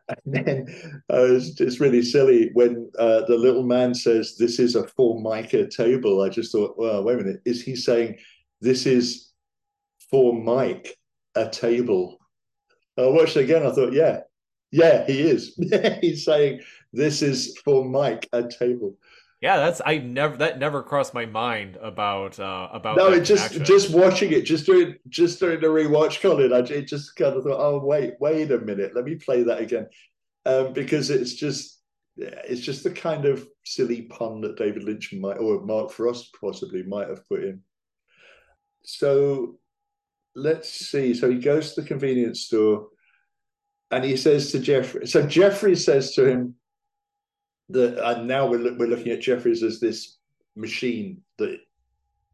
and 0.26 0.34
then 0.34 1.02
uh, 1.12 1.26
it's, 1.36 1.60
it's, 1.62 1.80
really 1.80 2.02
silly 2.02 2.50
when 2.54 2.90
uh, 2.98 3.22
the 3.28 3.36
little 3.36 3.64
man 3.64 3.94
says, 3.94 4.36
This 4.38 4.60
is 4.60 4.76
a 4.76 4.88
Formica 4.88 5.68
table. 5.68 6.22
I 6.22 6.30
just 6.30 6.52
thought, 6.52 6.78
Well, 6.78 7.04
wait 7.04 7.20
a 7.20 7.24
minute. 7.24 7.42
Is 7.46 7.62
he 7.62 7.76
saying 7.76 8.18
this 8.62 8.86
is 8.86 9.32
for 10.10 10.34
Mike, 10.34 10.98
a 11.40 11.50
table? 11.50 12.18
I 12.98 13.08
watched 13.08 13.38
it 13.38 13.46
again. 13.46 13.66
I 13.66 13.72
thought, 13.72 13.94
Yeah, 13.94 14.22
yeah, 14.72 15.06
he 15.06 15.22
is. 15.22 15.56
He's 16.02 16.26
saying 16.26 16.62
this 16.94 17.22
is 17.22 17.58
for 17.64 17.86
Mike, 17.86 18.28
a 18.34 18.48
table. 18.48 18.98
Yeah, 19.42 19.58
that's 19.58 19.82
I 19.86 20.00
never 20.00 20.36
that 20.38 20.60
never 20.60 20.84
crossed 20.84 21.14
my 21.14 21.26
mind 21.26 21.78
about 21.82 22.40
uh 22.40 22.68
about 22.74 22.98
no. 22.98 23.14
It 23.14 23.22
just 23.22 23.64
just 23.64 23.90
watching 23.94 24.34
it, 24.34 24.42
just 24.42 24.66
doing 24.66 24.96
just 25.08 25.40
doing 25.40 25.62
the 25.62 25.68
rewatch, 25.68 26.22
Colman. 26.22 26.52
I 26.52 26.60
it 26.60 26.88
just 26.88 27.16
kind 27.16 27.36
of 27.38 27.44
thought, 27.44 27.60
oh 27.60 27.80
wait, 27.80 28.16
wait 28.20 28.52
a 28.52 28.58
minute, 28.58 28.96
let 28.96 29.06
me 29.06 29.16
play 29.16 29.44
that 29.44 29.62
again, 29.62 29.88
um, 30.46 30.74
because 30.74 31.10
it's 31.10 31.36
just 31.36 31.80
it's 32.18 32.60
just 32.60 32.84
the 32.84 32.92
kind 32.92 33.24
of 33.24 33.48
silly 33.64 34.04
pun 34.04 34.42
that 34.42 34.58
David 34.58 34.84
Lynch 34.84 35.14
might 35.14 35.38
or 35.38 35.62
Mark 35.62 35.92
Frost 35.92 36.36
possibly 36.40 36.84
might 36.84 37.08
have 37.08 37.26
put 37.30 37.44
in. 37.44 37.62
So 38.84 39.59
let's 40.36 40.70
see. 40.70 41.14
So 41.14 41.30
he 41.30 41.38
goes 41.38 41.74
to 41.74 41.82
the 41.82 41.88
convenience 41.88 42.42
store, 42.42 42.88
and 43.92 44.04
he 44.04 44.16
says 44.16 44.52
to 44.52 44.60
Jeffrey. 44.60 45.08
So 45.08 45.26
Jeffrey 45.26 45.76
says 45.76 46.14
to 46.16 46.26
him 46.26 46.56
that 47.70 48.04
and 48.04 48.28
now 48.28 48.48
we're, 48.48 48.76
we're 48.78 48.88
looking 48.88 49.12
at 49.12 49.22
Jeffries 49.22 49.64
as 49.64 49.80
this 49.80 50.18
machine 50.56 51.22
that 51.38 51.60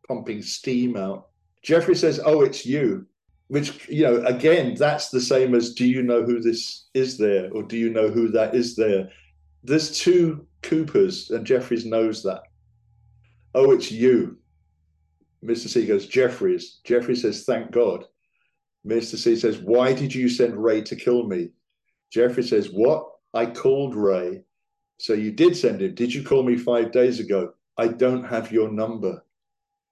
pumping 0.07 0.41
steam 0.41 0.95
out. 0.95 1.29
Jeffrey 1.61 1.95
says, 1.95 2.19
"Oh, 2.23 2.41
it's 2.41 2.65
you," 2.65 3.05
which 3.47 3.87
you 3.89 4.03
know, 4.03 4.23
again, 4.25 4.75
that's 4.75 5.09
the 5.09 5.21
same 5.21 5.55
as, 5.55 5.73
"Do 5.73 5.85
you 5.85 6.03
know 6.03 6.23
who 6.23 6.39
this 6.39 6.87
is 6.93 7.17
there?" 7.17 7.51
or 7.53 7.63
"Do 7.63 7.77
you 7.77 7.89
know 7.89 8.09
who 8.09 8.29
that 8.29 8.55
is 8.55 8.75
there?" 8.75 9.09
There's 9.63 9.97
two 9.97 10.45
Coopers, 10.61 11.31
and 11.31 11.45
Jeffries 11.45 11.85
knows 11.85 12.21
that. 12.23 12.43
Oh, 13.55 13.71
it's 13.71 13.91
you. 13.91 14.37
Mr. 15.45 15.67
C 15.67 15.85
goes, 15.85 16.07
Jeffries. 16.07 16.79
Jeffrey 16.83 17.15
says, 17.15 17.43
"Thank 17.43 17.71
God." 17.71 18.05
Mr. 18.85 19.17
C 19.17 19.35
says, 19.35 19.57
"Why 19.59 19.93
did 19.93 20.13
you 20.13 20.29
send 20.29 20.63
Ray 20.63 20.81
to 20.81 20.95
kill 20.95 21.27
me?" 21.27 21.51
Jeffrey 22.11 22.43
says, 22.43 22.71
"What? 22.71 23.09
I 23.33 23.45
called 23.45 23.95
Ray." 23.95 24.43
So 24.97 25.13
you 25.13 25.31
did 25.31 25.57
send 25.57 25.81
him. 25.81 25.93
Did 25.95 26.13
you 26.13 26.23
call 26.23 26.43
me 26.43 26.55
five 26.57 26.91
days 26.91 27.19
ago? 27.19 27.53
I 27.77 27.87
don't 27.89 28.23
have 28.23 28.51
your 28.51 28.71
number. 28.71 29.23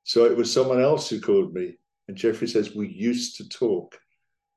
So 0.04 0.26
it 0.26 0.36
was 0.36 0.52
someone 0.52 0.82
else 0.82 1.10
who 1.10 1.20
called 1.20 1.54
me. 1.54 1.78
And 2.08 2.18
Jeffrey 2.18 2.48
says, 2.48 2.76
We 2.76 2.88
used 2.88 3.38
to 3.38 3.50
talk. 3.50 4.00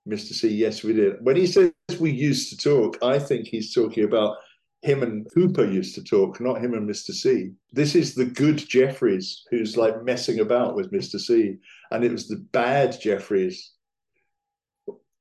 Mr. 0.09 0.32
C, 0.32 0.49
yes, 0.49 0.84
we 0.84 0.92
did. 0.92 1.16
When 1.20 1.36
he 1.36 1.47
says 1.47 1.72
we 1.99 2.12
used 2.12 2.51
to 2.51 2.57
talk, 2.57 2.99
I 3.03 3.18
think 3.18 3.47
he's 3.47 3.74
talking 3.74 4.05
about 4.05 4.36
him 4.82 5.02
and 5.02 5.26
Cooper 5.32 5.64
used 5.64 5.94
to 5.96 6.04
talk, 6.04 6.40
not 6.40 6.60
him 6.60 6.74
and 6.74 6.88
Mr. 6.88 7.10
C. 7.10 7.52
This 7.72 7.94
is 7.94 8.14
the 8.14 8.26
good 8.26 8.58
Jeffries 8.58 9.44
who's 9.50 9.76
like 9.76 10.04
messing 10.04 10.40
about 10.40 10.76
with 10.76 10.92
Mr. 10.92 11.18
C. 11.18 11.56
And 11.90 12.04
it 12.04 12.12
was 12.12 12.28
the 12.28 12.36
bad 12.52 13.00
Jeffries 13.00 13.72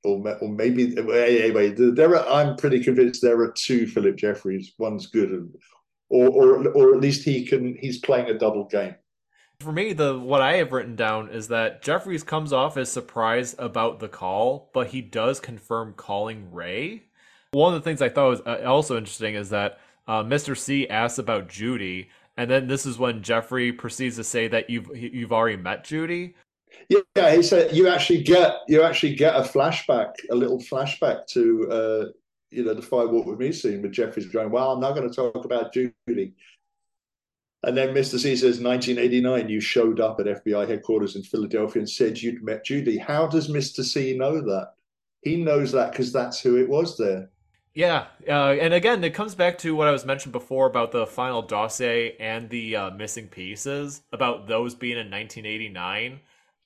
or, 0.05 0.37
or 0.41 0.49
maybe 0.49 0.95
anyway, 0.97 1.71
there 1.71 2.15
are. 2.15 2.27
I'm 2.27 2.55
pretty 2.55 2.83
convinced 2.83 3.21
there 3.21 3.39
are 3.41 3.51
two 3.51 3.87
Phillip 3.87 4.15
Jeffries. 4.15 4.73
One's 4.77 5.07
good, 5.07 5.31
and 5.31 5.53
or 6.09 6.29
or 6.29 6.67
or 6.69 6.95
at 6.95 7.01
least 7.01 7.25
he 7.25 7.45
can. 7.45 7.75
He's 7.79 7.97
playing 7.99 8.29
a 8.29 8.37
double 8.37 8.65
game. 8.65 8.95
For 9.59 9.71
me, 9.71 9.93
the 9.93 10.17
what 10.17 10.41
I 10.41 10.57
have 10.57 10.71
written 10.71 10.95
down 10.95 11.29
is 11.29 11.47
that 11.47 11.81
Jeffries 11.81 12.23
comes 12.23 12.53
off 12.53 12.77
as 12.77 12.91
surprised 12.91 13.55
about 13.57 13.99
the 13.99 14.09
call, 14.09 14.69
but 14.73 14.87
he 14.87 15.01
does 15.01 15.39
confirm 15.39 15.93
calling 15.93 16.51
Ray. 16.51 17.05
One 17.55 17.73
of 17.73 17.81
the 17.81 17.89
things 17.89 18.01
I 18.01 18.09
thought 18.09 18.29
was 18.31 18.41
uh, 18.41 18.63
also 18.65 18.97
interesting 18.97 19.35
is 19.35 19.49
that 19.51 19.79
uh, 20.07 20.23
Mr. 20.23 20.57
C 20.57 20.89
asks 20.89 21.19
about 21.19 21.47
Judy, 21.47 22.09
and 22.35 22.51
then 22.51 22.67
this 22.67 22.85
is 22.85 22.99
when 22.99 23.23
Jeffrey 23.23 23.71
proceeds 23.71 24.17
to 24.17 24.25
say 24.25 24.49
that 24.49 24.69
you've 24.69 24.89
you've 24.93 25.31
already 25.31 25.55
met 25.55 25.85
Judy. 25.85 26.35
Yeah, 26.89 27.33
he 27.33 27.41
said 27.41 27.73
you 27.73 27.87
actually 27.87 28.23
get 28.23 28.57
you 28.67 28.83
actually 28.83 29.15
get 29.15 29.37
a 29.37 29.39
flashback, 29.39 30.15
a 30.29 30.35
little 30.35 30.59
flashback 30.59 31.27
to 31.27 31.71
uh, 31.71 32.05
you 32.51 32.65
know 32.65 32.73
the 32.73 32.81
Fire 32.81 33.07
Walk 33.07 33.25
with 33.25 33.39
Me 33.39 33.53
scene 33.53 33.81
with 33.81 33.93
Jeffries 33.93 34.27
going, 34.27 34.51
"Well, 34.51 34.73
I'm 34.73 34.81
not 34.81 34.93
going 34.93 35.09
to 35.09 35.15
talk 35.15 35.45
about 35.45 35.73
Judy." 35.73 36.33
And 37.63 37.77
then 37.77 37.95
Mr. 37.95 38.19
C 38.19 38.35
says, 38.35 38.59
1989, 38.59 39.47
you 39.47 39.61
showed 39.61 40.01
up 40.01 40.19
at 40.19 40.43
FBI 40.43 40.67
headquarters 40.67 41.15
in 41.15 41.23
Philadelphia 41.23 41.79
and 41.79 41.89
said 41.89 42.21
you'd 42.21 42.43
met 42.43 42.65
Judy. 42.65 42.97
How 42.97 43.25
does 43.25 43.47
Mr. 43.47 43.81
C 43.81 44.15
know 44.15 44.41
that? 44.41 44.73
He 45.21 45.37
knows 45.37 45.71
that 45.71 45.91
because 45.91 46.11
that's 46.11 46.39
who 46.41 46.57
it 46.57 46.69
was 46.69 46.97
there. 46.97 47.29
Yeah, 47.75 48.07
uh, 48.27 48.53
and 48.53 48.73
again, 48.73 49.03
it 49.03 49.13
comes 49.13 49.35
back 49.35 49.57
to 49.59 49.75
what 49.75 49.87
I 49.87 49.91
was 49.91 50.05
mentioned 50.05 50.31
before 50.31 50.65
about 50.65 50.91
the 50.93 51.05
final 51.05 51.41
dossier 51.41 52.15
and 52.19 52.49
the 52.49 52.75
uh, 52.75 52.91
missing 52.91 53.27
pieces, 53.27 54.01
about 54.13 54.47
those 54.47 54.73
being 54.75 54.97
in 54.97 55.11
1989. 55.11 56.21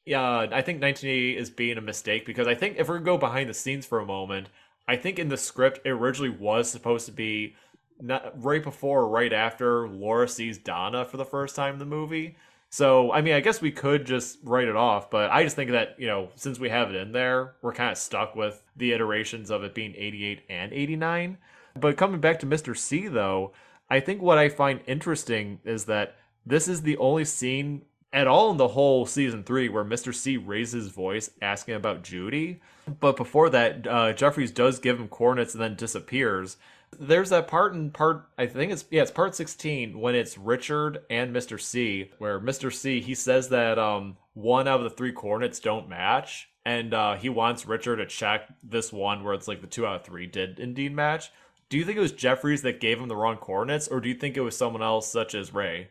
Yeah, 0.06 0.48
I 0.52 0.62
think 0.62 0.82
1980 0.82 1.38
is 1.38 1.50
being 1.50 1.78
a 1.78 1.82
mistake 1.82 2.26
because 2.28 2.48
I 2.48 2.54
think 2.56 2.78
if 2.78 2.88
we 2.90 3.00
go 3.00 3.18
behind 3.18 3.50
the 3.50 3.56
scenes 3.56 3.86
for 3.88 4.00
a 4.00 4.06
moment, 4.06 4.50
I 4.88 4.98
think 4.98 5.18
in 5.20 5.30
the 5.30 5.38
script 5.38 5.82
it 5.86 5.90
originally 5.90 6.30
was 6.30 6.70
supposed 6.70 7.08
to 7.08 7.12
be 7.12 7.56
not 8.00 8.32
right 8.44 8.64
before 8.64 9.02
or 9.02 9.10
right 9.10 9.34
after 9.34 9.88
Laura 9.90 10.28
sees 10.28 10.58
Donna 10.60 11.06
for 11.06 11.18
the 11.18 11.26
first 11.26 11.56
time 11.56 11.74
in 11.74 11.80
the 11.80 11.86
movie. 11.86 12.38
So, 12.72 13.12
I 13.12 13.22
mean, 13.22 13.34
I 13.34 13.40
guess 13.40 13.62
we 13.62 13.72
could 13.72 14.06
just 14.06 14.38
write 14.44 14.68
it 14.68 14.76
off, 14.76 15.10
but 15.10 15.32
I 15.32 15.44
just 15.44 15.56
think 15.56 15.72
that, 15.72 15.96
you 15.98 16.06
know, 16.06 16.30
since 16.36 16.60
we 16.60 16.70
have 16.70 16.90
it 16.90 16.96
in 16.96 17.12
there, 17.12 17.56
we're 17.64 17.74
kind 17.74 17.92
of 17.92 17.98
stuck 17.98 18.36
with 18.36 18.62
the 18.78 18.92
iterations 18.92 19.50
of 19.50 19.64
it 19.64 19.74
being 19.74 19.96
88 19.98 20.44
and 20.50 20.72
89. 20.72 21.38
But 21.80 21.98
coming 21.98 22.22
back 22.22 22.40
to 22.40 22.46
Mr. 22.46 22.78
C, 22.78 23.08
though, 23.08 23.54
I 23.90 24.00
think 24.00 24.22
what 24.22 24.38
I 24.38 24.50
find 24.50 24.82
interesting 24.86 25.60
is 25.66 25.86
that 25.86 26.16
this 26.46 26.68
is 26.68 26.84
the 26.84 26.98
only 26.98 27.26
scene 27.26 27.82
at 28.14 28.28
all 28.28 28.52
in 28.52 28.58
the 28.58 28.70
whole 28.70 29.06
season 29.06 29.44
three 29.44 29.70
where 29.70 29.86
Mr. 29.86 30.14
C 30.14 30.38
raises 30.38 30.84
his 30.86 30.94
voice 30.94 31.30
asking 31.42 31.76
about 31.76 32.04
Judy. 32.04 32.62
But 33.00 33.18
before 33.18 33.50
that, 33.50 33.88
uh, 33.88 34.14
Jeffries 34.14 34.52
does 34.52 34.80
give 34.80 35.00
him 35.00 35.08
coordinates 35.08 35.54
and 35.54 35.62
then 35.62 35.76
disappears. 35.76 36.58
There's 36.98 37.30
that 37.30 37.48
part 37.48 37.74
in 37.74 37.92
part 37.92 38.28
I 38.38 38.46
think 38.46 38.72
it's 38.72 38.86
yeah, 38.90 39.02
it's 39.02 39.12
part 39.12 39.36
16 39.36 40.00
when 40.00 40.16
it's 40.16 40.38
Richard 40.38 41.00
and 41.10 41.36
Mr. 41.36 41.60
C 41.60 42.12
where 42.18 42.40
Mr. 42.40 42.74
C 42.74 43.02
he 43.02 43.16
says 43.16 43.50
that 43.50 43.78
um 43.78 44.18
one 44.34 44.68
out 44.68 44.80
of 44.80 44.84
the 44.84 44.90
three 44.90 45.12
coordinates 45.12 45.60
don't 45.60 45.90
match 45.90 46.50
and 46.66 46.94
uh 46.94 47.16
he 47.16 47.30
wants 47.30 47.66
Richard 47.66 47.98
to 47.98 48.06
check 48.06 48.50
this 48.64 48.92
one 48.92 49.24
where 49.24 49.34
it's 49.34 49.48
like 49.48 49.62
the 49.62 49.68
two 49.68 49.86
out 49.86 49.98
of 49.98 50.06
three 50.06 50.26
did 50.26 50.60
indeed 50.60 50.94
match. 50.94 51.32
Do 51.70 51.78
you 51.78 51.86
think 51.86 51.98
it 51.98 52.02
was 52.02 52.12
Jeffries 52.12 52.64
that 52.64 52.80
gave 52.80 53.00
him 53.00 53.08
the 53.08 53.16
wrong 53.16 53.38
coordinates 53.38 53.88
or 53.88 54.02
do 54.02 54.10
you 54.10 54.16
think 54.16 54.36
it 54.36 54.42
was 54.42 54.58
someone 54.58 54.82
else 54.82 55.12
such 55.12 55.36
as 55.36 55.54
Ray? 55.54 55.90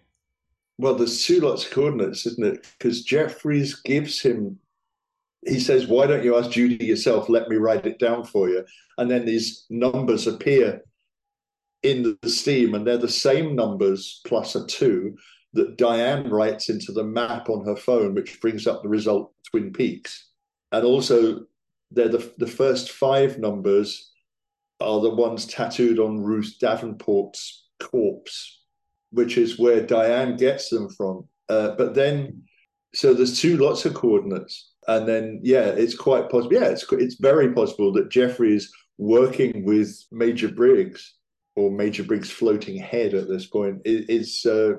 Well, 0.78 0.94
there's 0.94 1.24
two 1.24 1.40
lots 1.40 1.64
of 1.64 1.72
coordinates, 1.72 2.26
isn't 2.26 2.46
it? 2.46 2.66
Because 2.78 3.03
Jeffries 3.03 3.76
gives 3.76 4.20
him 4.20 4.59
he 5.46 5.61
says, 5.61 5.86
Why 5.86 6.07
don't 6.07 6.24
you 6.24 6.36
ask 6.36 6.51
Judy 6.51 6.84
yourself? 6.84 7.28
Let 7.28 7.49
me 7.49 7.57
write 7.57 7.86
it 7.86 7.99
down 7.99 8.24
for 8.24 8.49
you. 8.49 8.64
And 8.99 9.11
then 9.11 9.24
these 9.24 9.66
numbers 9.70 10.26
appear 10.26 10.82
in 11.83 12.18
the 12.22 12.31
steam, 12.31 12.74
and 12.74 12.87
they're 12.87 12.99
the 12.99 13.09
same 13.09 13.55
numbers 13.55 14.20
plus 14.26 14.55
a 14.55 14.66
two 14.66 15.16
that 15.55 15.79
Diane 15.79 16.29
writes 16.29 16.68
into 16.68 16.93
the 16.93 17.05
map 17.05 17.49
on 17.49 17.64
her 17.64 17.76
phone, 17.76 18.14
which 18.14 18.41
brings 18.41 18.66
up 18.66 18.83
the 18.83 18.89
result 18.89 19.33
Twin 19.51 19.72
Peaks. 19.72 20.31
And 20.72 20.85
also, 20.85 21.47
they're 21.91 22.09
the, 22.09 22.33
the 22.39 22.47
first 22.47 22.91
five 22.91 23.39
numbers 23.39 24.12
are 24.81 25.01
the 25.01 25.14
ones 25.14 25.47
tattooed 25.47 25.99
on 25.99 26.22
Ruth 26.22 26.57
Davenport's 26.61 27.68
corpse, 27.81 28.61
which 29.11 29.39
is 29.39 29.59
where 29.59 29.81
Diane 29.81 30.37
gets 30.37 30.68
them 30.68 30.89
from. 30.91 31.26
Uh, 31.49 31.74
but 31.76 31.95
then, 31.95 32.43
so 32.95 33.14
there's 33.14 33.41
two 33.41 33.57
lots 33.57 33.87
of 33.87 33.95
coordinates. 33.95 34.72
And 34.87 35.09
then, 35.09 35.41
yeah, 35.43 35.66
it's 35.66 35.97
quite 35.97 36.31
possible. 36.31 36.55
Yeah, 36.55 36.68
it's, 36.68 36.85
it's 36.93 37.16
very 37.16 37.53
possible 37.53 37.93
that 37.95 38.11
Jeffries 38.11 38.64
is 38.64 38.72
working 38.99 39.64
with 39.64 39.97
Major 40.12 40.49
Briggs 40.49 41.14
or 41.59 41.71
Major 41.71 42.05
Briggs' 42.05 42.31
floating 42.31 42.79
head 42.79 43.15
at 43.15 43.29
this 43.29 43.47
point 43.47 43.83
is 43.85 44.47
uh, 44.47 44.75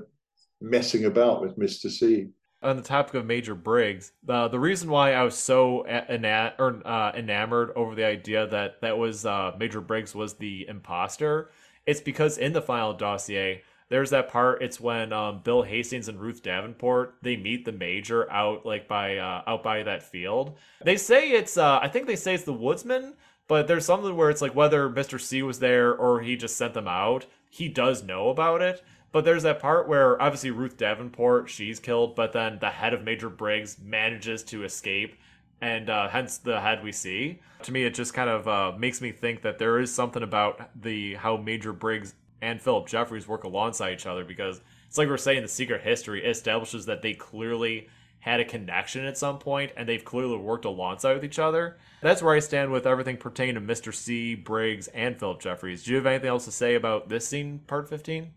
messing 0.61 1.05
about 1.05 1.41
with 1.41 1.57
Mister 1.57 1.89
C. 1.89 2.29
On 2.61 2.77
the 2.77 2.83
topic 2.83 3.15
of 3.15 3.25
Major 3.25 3.55
Briggs, 3.55 4.13
uh, 4.27 4.47
the 4.47 4.59
reason 4.59 4.89
why 4.89 5.13
I 5.13 5.23
was 5.23 5.35
so 5.35 5.81
ena- 5.83 6.53
or, 6.57 6.81
uh, 6.85 7.11
enamored 7.15 7.71
over 7.75 7.95
the 7.95 8.05
idea 8.05 8.47
that 8.47 8.81
that 8.81 8.97
was 8.97 9.25
uh, 9.25 9.51
Major 9.59 9.81
Briggs 9.81 10.15
was 10.15 10.35
the 10.35 10.67
imposter, 10.67 11.51
it's 11.85 12.01
because 12.01 12.37
in 12.37 12.53
the 12.53 12.61
final 12.61 12.93
dossier, 12.93 13.63
there's 13.89 14.11
that 14.11 14.29
part. 14.29 14.61
It's 14.61 14.79
when 14.79 15.11
um, 15.11 15.41
Bill 15.43 15.63
Hastings 15.63 16.07
and 16.09 16.19
Ruth 16.19 16.43
Davenport 16.43 17.15
they 17.21 17.35
meet 17.35 17.65
the 17.65 17.71
major 17.71 18.31
out 18.31 18.65
like 18.65 18.87
by 18.87 19.17
uh, 19.17 19.41
out 19.47 19.63
by 19.63 19.83
that 19.83 20.03
field. 20.03 20.57
They 20.83 20.97
say 20.97 21.31
it's 21.31 21.57
uh, 21.57 21.79
I 21.81 21.87
think 21.87 22.07
they 22.07 22.15
say 22.15 22.35
it's 22.35 22.43
the 22.43 22.53
woodsman, 22.53 23.15
but 23.49 23.67
there's 23.67 23.83
something 23.83 24.15
where 24.15 24.29
it's 24.29 24.43
like 24.43 24.55
whether 24.55 24.87
Mr. 24.87 25.19
C 25.19 25.41
was 25.41 25.59
there 25.59 25.93
or 25.93 26.21
he 26.21 26.37
just 26.37 26.55
sent 26.55 26.75
them 26.75 26.87
out, 26.87 27.25
he 27.49 27.67
does 27.67 28.03
know 28.03 28.29
about 28.29 28.61
it. 28.61 28.81
But 29.11 29.25
there's 29.25 29.41
that 29.41 29.59
part 29.59 29.87
where 29.87 30.21
obviously 30.21 30.51
Ruth 30.51 30.77
Davenport, 30.77 31.49
she's 31.49 31.79
killed, 31.79 32.15
but 32.15 32.31
then 32.31 32.59
the 32.59 32.69
head 32.69 32.93
of 32.93 33.03
Major 33.03 33.27
Briggs 33.27 33.77
manages 33.83 34.43
to 34.43 34.63
escape, 34.63 35.15
and 35.61 35.89
uh, 35.89 36.09
hence 36.09 36.37
the 36.37 36.61
head 36.61 36.83
we 36.83 36.91
see. 36.91 37.39
To 37.63 37.71
me, 37.71 37.83
it 37.85 37.95
just 37.95 38.13
kind 38.13 38.29
of 38.29 38.47
uh, 38.47 38.77
makes 38.77 39.01
me 39.01 39.11
think 39.11 39.41
that 39.41 39.57
there 39.57 39.79
is 39.79 39.91
something 39.91 40.21
about 40.21 40.69
the 40.79 41.15
how 41.15 41.37
Major 41.37 41.73
Briggs 41.73 42.13
and 42.43 42.61
Phillip 42.61 42.87
Jeffries 42.87 43.27
work 43.27 43.45
alongside 43.45 43.93
each 43.93 44.05
other 44.05 44.23
because 44.23 44.61
it's 44.87 44.97
like 44.99 45.07
we're 45.09 45.17
saying 45.17 45.41
the 45.41 45.47
secret 45.47 45.81
history 45.81 46.23
establishes 46.23 46.85
that 46.85 47.01
they 47.01 47.15
clearly 47.15 47.89
had 48.19 48.39
a 48.39 48.45
connection 48.45 49.05
at 49.05 49.17
some 49.17 49.39
point 49.39 49.71
and 49.77 49.87
they've 49.87 50.03
clearly 50.03 50.37
worked 50.37 50.65
alongside 50.65 51.13
with 51.13 51.25
each 51.25 51.39
other. 51.39 51.77
That's 52.01 52.21
where 52.21 52.35
I 52.35 52.39
stand 52.39 52.71
with 52.71 52.85
everything 52.85 53.17
pertaining 53.17 53.55
to 53.55 53.61
Mr. 53.61 53.93
C, 53.93 54.35
Briggs, 54.35 54.87
and 54.89 55.17
Phillip 55.17 55.39
Jeffries. 55.39 55.83
Do 55.83 55.91
you 55.91 55.97
have 55.97 56.05
anything 56.05 56.29
else 56.29 56.45
to 56.45 56.51
say 56.51 56.75
about 56.75 57.09
this 57.09 57.27
scene, 57.27 57.59
part 57.67 57.89
15? 57.89 58.31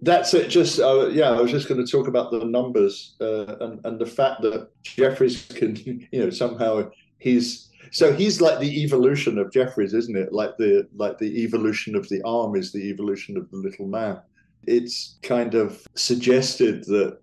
That's 0.00 0.32
it. 0.34 0.48
Just 0.48 0.78
uh, 0.78 1.08
yeah, 1.08 1.30
I 1.30 1.40
was 1.40 1.50
just 1.50 1.68
going 1.68 1.84
to 1.84 1.90
talk 1.90 2.06
about 2.06 2.30
the 2.30 2.44
numbers 2.44 3.16
uh, 3.20 3.56
and 3.60 3.84
and 3.84 3.98
the 3.98 4.06
fact 4.06 4.42
that 4.42 4.70
Jeffries 4.84 5.46
can, 5.46 5.74
you 6.12 6.20
know, 6.20 6.30
somehow 6.30 6.90
he's 7.18 7.68
so 7.90 8.12
he's 8.12 8.40
like 8.40 8.60
the 8.60 8.82
evolution 8.82 9.38
of 9.38 9.52
Jeffries, 9.52 9.94
isn't 9.94 10.16
it? 10.16 10.32
Like 10.32 10.56
the 10.56 10.88
like 10.94 11.18
the 11.18 11.42
evolution 11.42 11.96
of 11.96 12.08
the 12.08 12.22
arm 12.22 12.54
is 12.54 12.72
the 12.72 12.88
evolution 12.90 13.36
of 13.36 13.50
the 13.50 13.56
little 13.56 13.86
man. 13.86 14.20
It's 14.66 15.18
kind 15.22 15.54
of 15.54 15.86
suggested 15.94 16.84
that 16.84 17.18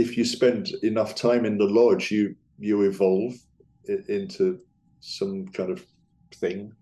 if 0.00 0.16
you 0.16 0.24
spend 0.24 0.68
enough 0.82 1.14
time 1.14 1.44
in 1.44 1.58
the 1.58 1.70
lodge, 1.80 2.10
you 2.10 2.34
you 2.58 2.82
evolve 2.82 3.34
into 4.08 4.60
some 5.00 5.48
kind 5.48 5.70
of 5.70 5.84
thing 6.34 6.72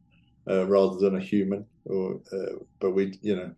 uh, 0.51 0.67
rather 0.67 0.97
than 0.99 1.17
a 1.17 1.21
human. 1.21 1.65
Or, 1.85 2.21
uh, 2.33 2.57
but 2.81 2.91
we, 2.91 3.19
you 3.23 3.37
know, 3.37 3.51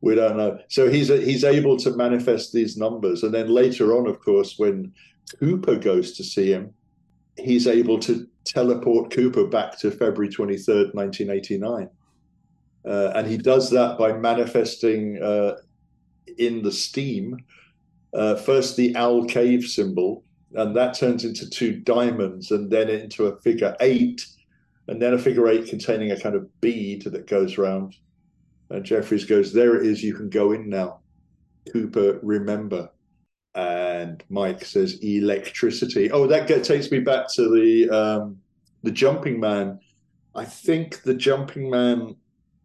we 0.00 0.14
don't 0.14 0.36
know. 0.36 0.58
So 0.68 0.90
he's 0.90 1.08
he's 1.08 1.44
able 1.44 1.76
to 1.78 1.96
manifest 1.96 2.52
these 2.52 2.76
numbers, 2.76 3.22
and 3.22 3.32
then 3.32 3.48
later 3.48 3.96
on, 3.96 4.06
of 4.06 4.20
course, 4.20 4.58
when 4.58 4.92
Cooper 5.38 5.76
goes 5.76 6.12
to 6.16 6.24
see 6.24 6.52
him, 6.52 6.74
he's 7.36 7.66
able 7.66 7.98
to 8.00 8.26
teleport 8.44 9.12
Cooper 9.12 9.46
back 9.46 9.78
to 9.80 9.90
February 9.90 10.30
twenty 10.32 10.58
third, 10.58 10.94
nineteen 10.94 11.30
eighty 11.30 11.58
nine, 11.58 11.88
uh, 12.84 13.12
and 13.14 13.26
he 13.26 13.36
does 13.36 13.70
that 13.70 13.98
by 13.98 14.12
manifesting 14.12 15.22
uh, 15.22 15.56
in 16.38 16.62
the 16.62 16.72
steam 16.72 17.36
uh, 18.14 18.36
first 18.36 18.76
the 18.76 18.94
owl 18.96 19.24
cave 19.24 19.64
symbol, 19.64 20.24
and 20.54 20.74
that 20.76 20.94
turns 20.94 21.24
into 21.24 21.48
two 21.48 21.76
diamonds, 21.76 22.50
and 22.50 22.70
then 22.70 22.88
into 22.88 23.26
a 23.26 23.40
figure 23.40 23.76
eight, 23.80 24.24
and 24.88 25.00
then 25.00 25.14
a 25.14 25.18
figure 25.18 25.48
eight 25.48 25.68
containing 25.68 26.10
a 26.10 26.20
kind 26.20 26.34
of 26.34 26.48
bead 26.60 27.04
that 27.04 27.26
goes 27.26 27.58
round. 27.58 27.94
And 28.70 28.84
Jeffries 28.84 29.24
goes, 29.24 29.52
There 29.52 29.76
it 29.76 29.86
is, 29.86 30.02
you 30.02 30.14
can 30.14 30.28
go 30.28 30.52
in 30.52 30.68
now. 30.68 31.00
Cooper, 31.72 32.18
remember. 32.22 32.90
And 33.54 34.22
Mike 34.28 34.64
says, 34.64 34.98
Electricity. 35.02 36.10
Oh, 36.10 36.26
that 36.26 36.46
get, 36.46 36.64
takes 36.64 36.90
me 36.90 37.00
back 37.00 37.32
to 37.34 37.48
the 37.48 37.90
um, 37.90 38.38
the 38.82 38.90
jumping 38.90 39.38
man. 39.38 39.78
I 40.34 40.44
think 40.44 41.02
the 41.02 41.14
jumping 41.14 41.68
man 41.68 42.16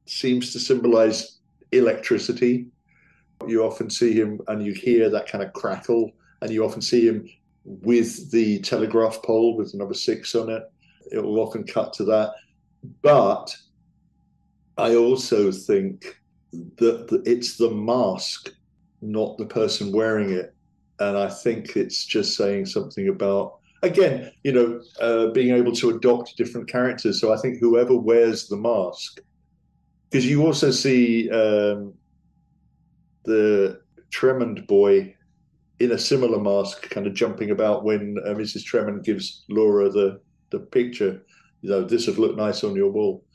seems 0.06 0.54
to 0.54 0.60
symbolize 0.60 1.40
electricity 1.72 2.68
you 3.48 3.64
often 3.64 3.90
see 3.90 4.14
him 4.14 4.40
and 4.48 4.66
you 4.66 4.74
hear 4.74 5.10
that 5.10 5.28
kind 5.28 5.44
of 5.44 5.54
crackle, 5.54 6.12
and 6.42 6.52
you 6.52 6.66
often 6.66 6.82
see 6.82 7.08
him 7.08 7.28
with 7.64 8.32
the 8.32 8.60
telegraph 8.60 9.22
pole 9.24 9.58
with 9.58 9.72
the 9.72 9.78
number 9.78 9.94
six 9.94 10.36
on 10.36 10.50
it. 10.50 10.64
It 11.12 11.24
will 11.24 11.40
often 11.40 11.64
cut 11.64 11.94
to 11.94 12.06
that. 12.06 12.34
But 13.02 13.56
I 14.78 14.96
also 14.96 15.52
think 15.52 16.20
that 16.52 17.22
it's 17.26 17.58
the 17.58 17.72
mask, 17.72 18.54
not 19.02 19.38
the 19.38 19.46
person 19.46 19.92
wearing 19.92 20.32
it, 20.32 20.54
and 21.00 21.18
I 21.18 21.30
think 21.30 21.76
it's 21.76 22.06
just 22.06 22.38
saying 22.38 22.68
something 22.68 23.10
about 23.10 23.60
again, 23.82 24.32
you 24.44 24.52
know, 24.52 24.82
uh, 25.00 25.28
being 25.28 25.56
able 25.56 25.72
to 25.74 25.92
adopt 25.92 26.38
different 26.38 26.68
characters. 26.68 27.22
So 27.22 27.34
I 27.34 27.38
think 27.38 27.60
whoever 27.60 27.96
wears 27.96 28.48
the 28.48 28.58
mask, 28.58 29.20
because 30.10 30.26
you 30.26 30.46
also 30.46 30.72
see 30.72 31.30
um, 31.30 31.94
the 33.26 33.82
Tremond 34.12 34.68
boy 34.68 35.16
in 35.80 35.92
a 35.92 35.98
similar 35.98 36.40
mask, 36.40 36.90
kind 36.90 37.06
of 37.06 37.14
jumping 37.14 37.52
about 37.52 37.84
when 37.84 38.16
uh, 38.26 38.30
Mrs. 38.30 38.64
Tremond 38.64 39.04
gives 39.04 39.44
Laura 39.50 39.90
the 39.90 40.22
the 40.52 40.60
picture. 40.60 41.24
You 41.62 41.70
know, 41.70 41.84
this 41.84 42.08
would 42.08 42.18
look 42.18 42.36
nice 42.36 42.64
on 42.64 42.76
your 42.76 42.92
wall. 42.92 43.26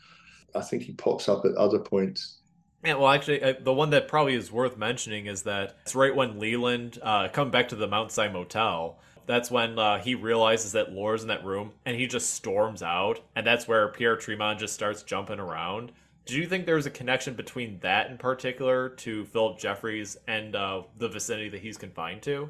I 0.55 0.63
think 0.63 0.85
he 0.85 0.93
pops 0.93 1.29
up 1.29 1.45
at 1.45 1.55
other 1.57 1.79
points. 1.79 2.39
Yeah, 2.85 2.95
well, 2.95 3.11
actually, 3.11 3.43
uh, 3.43 3.55
the 3.61 3.75
one 3.75 3.91
that 3.91 4.09
probably 4.09 4.35
is 4.35 4.51
worth 4.51 4.79
mentioning 4.79 5.27
is 5.27 5.43
that 5.43 5.77
it's 5.83 5.95
right 5.95 6.15
when 6.15 6.39
Leland 6.39 6.99
uh, 7.03 7.29
come 7.29 7.51
back 7.51 7.69
to 7.69 7.77
the 7.77 7.87
Mount 7.87 8.11
Sinai 8.11 8.33
Motel. 8.33 8.99
That's 9.27 9.51
when 9.51 9.79
uh, 9.79 9.99
he 9.99 10.15
realizes 10.15 10.73
that 10.73 10.93
Laura's 10.93 11.23
in 11.23 11.29
that 11.29 11.45
room, 11.45 11.73
and 11.85 11.97
he 11.97 12.07
just 12.07 12.35
storms 12.35 12.83
out, 12.83 13.21
and 13.37 13.47
that's 13.47 13.69
where 13.69 13.87
Pierre 13.89 14.17
Tremond 14.17 14.59
just 14.59 14.75
starts 14.75 15.03
jumping 15.03 15.39
around. 15.39 15.93
Do 16.27 16.37
you 16.37 16.47
think 16.47 16.67
there's 16.67 16.87
a 16.87 16.91
connection 16.91 17.35
between 17.35 17.79
that 17.81 18.11
in 18.11 18.19
particular 18.19 18.91
to 18.91 19.25
Phillip 19.27 19.59
Jeffries 19.59 20.17
and 20.29 20.55
uh, 20.55 20.83
the 20.99 21.09
vicinity 21.09 21.49
that 21.49 21.61
he's 21.61 21.77
confined 21.77 22.23
to? 22.23 22.49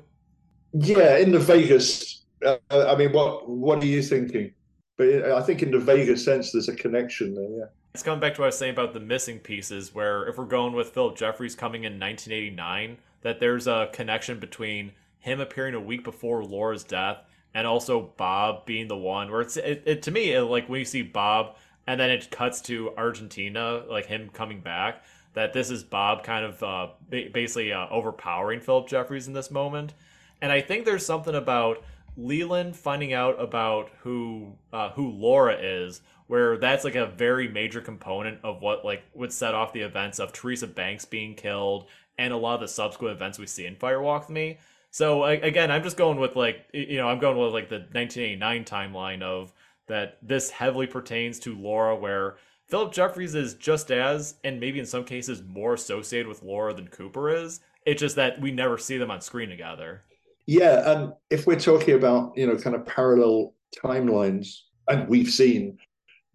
Yeah, 0.72 1.16
in 1.16 1.32
the 1.32 1.38
Vegas. 1.38 2.24
Uh, 2.44 2.56
I 2.70 2.94
mean, 2.96 3.12
what 3.12 3.48
what 3.48 3.82
are 3.82 3.86
you 3.86 4.02
thinking? 4.02 4.52
But 4.96 5.24
I 5.32 5.40
think 5.42 5.62
in 5.62 5.70
the 5.70 5.78
Vegas 5.78 6.24
sense, 6.24 6.52
there's 6.52 6.68
a 6.68 6.74
connection 6.74 7.34
there. 7.34 7.48
Yeah. 7.50 7.64
It's 7.94 8.02
coming 8.02 8.20
back 8.20 8.34
to 8.34 8.40
what 8.42 8.46
I 8.46 8.48
was 8.48 8.58
saying 8.58 8.74
about 8.74 8.92
the 8.92 9.00
missing 9.00 9.38
pieces, 9.38 9.94
where 9.94 10.28
if 10.28 10.38
we're 10.38 10.44
going 10.44 10.74
with 10.74 10.90
Phillip 10.90 11.16
Jeffries 11.16 11.54
coming 11.56 11.84
in 11.84 11.98
1989, 11.98 12.98
that 13.22 13.40
there's 13.40 13.66
a 13.66 13.88
connection 13.92 14.38
between 14.38 14.92
him 15.18 15.40
appearing 15.40 15.74
a 15.74 15.80
week 15.80 16.04
before 16.04 16.44
Laura's 16.44 16.84
death 16.84 17.18
and 17.54 17.66
also 17.66 18.12
Bob 18.16 18.64
being 18.64 18.88
the 18.88 18.96
one 18.96 19.30
where 19.30 19.40
it's 19.40 19.56
it, 19.56 19.82
it 19.86 20.02
to 20.02 20.10
me 20.10 20.32
it, 20.32 20.42
like 20.42 20.68
when 20.68 20.78
you 20.78 20.84
see 20.84 21.02
Bob 21.02 21.56
and 21.90 21.98
then 21.98 22.08
it 22.08 22.30
cuts 22.30 22.60
to 22.60 22.92
Argentina, 22.96 23.82
like 23.90 24.06
him 24.06 24.30
coming 24.32 24.60
back, 24.60 25.02
that 25.34 25.52
this 25.52 25.72
is 25.72 25.82
Bob 25.82 26.22
kind 26.22 26.44
of 26.44 26.62
uh, 26.62 26.86
basically 27.10 27.72
uh, 27.72 27.88
overpowering 27.90 28.60
Phillip 28.60 28.86
Jeffries 28.86 29.26
in 29.26 29.32
this 29.32 29.50
moment. 29.50 29.94
And 30.40 30.52
I 30.52 30.60
think 30.60 30.84
there's 30.84 31.04
something 31.04 31.34
about 31.34 31.82
Leland 32.16 32.76
finding 32.76 33.12
out 33.12 33.42
about 33.42 33.90
who 34.02 34.52
uh, 34.72 34.90
who 34.90 35.10
Laura 35.10 35.56
is, 35.60 36.00
where 36.28 36.56
that's 36.58 36.84
like 36.84 36.94
a 36.94 37.06
very 37.06 37.48
major 37.48 37.80
component 37.80 38.38
of 38.44 38.62
what 38.62 38.84
like 38.84 39.02
would 39.14 39.32
set 39.32 39.52
off 39.52 39.72
the 39.72 39.80
events 39.80 40.20
of 40.20 40.32
Teresa 40.32 40.68
Banks 40.68 41.04
being 41.04 41.34
killed 41.34 41.86
and 42.18 42.32
a 42.32 42.36
lot 42.36 42.54
of 42.54 42.60
the 42.60 42.68
subsequent 42.68 43.16
events 43.16 43.36
we 43.36 43.48
see 43.48 43.66
in 43.66 43.74
Fire 43.74 44.00
Walk 44.00 44.28
with 44.28 44.30
Me. 44.30 44.60
So 44.92 45.24
again, 45.24 45.72
I'm 45.72 45.82
just 45.82 45.96
going 45.96 46.20
with 46.20 46.36
like 46.36 46.68
you 46.72 46.98
know 46.98 47.08
I'm 47.08 47.18
going 47.18 47.36
with 47.36 47.52
like 47.52 47.68
the 47.68 47.78
1989 47.78 48.64
timeline 48.64 49.22
of 49.22 49.52
that 49.90 50.18
this 50.22 50.50
heavily 50.50 50.86
pertains 50.86 51.38
to 51.40 51.56
Laura, 51.56 51.96
where 51.96 52.36
Phillip 52.68 52.92
Jeffries 52.92 53.34
is 53.34 53.54
just 53.54 53.90
as 53.90 54.36
and 54.44 54.60
maybe 54.60 54.78
in 54.78 54.86
some 54.86 55.04
cases 55.04 55.42
more 55.42 55.74
associated 55.74 56.28
with 56.28 56.42
Laura 56.42 56.72
than 56.72 56.86
Cooper 56.88 57.28
is. 57.28 57.60
It's 57.84 58.00
just 58.00 58.16
that 58.16 58.40
we 58.40 58.52
never 58.52 58.78
see 58.78 58.98
them 58.98 59.10
on 59.10 59.20
screen 59.20 59.48
together. 59.48 60.04
Yeah, 60.46 60.92
and 60.92 61.12
if 61.30 61.46
we're 61.46 61.58
talking 61.58 61.94
about 61.94 62.36
you 62.36 62.46
know 62.46 62.56
kind 62.56 62.76
of 62.76 62.86
parallel 62.86 63.54
timelines, 63.76 64.60
and 64.88 65.08
we've 65.08 65.30
seen 65.30 65.78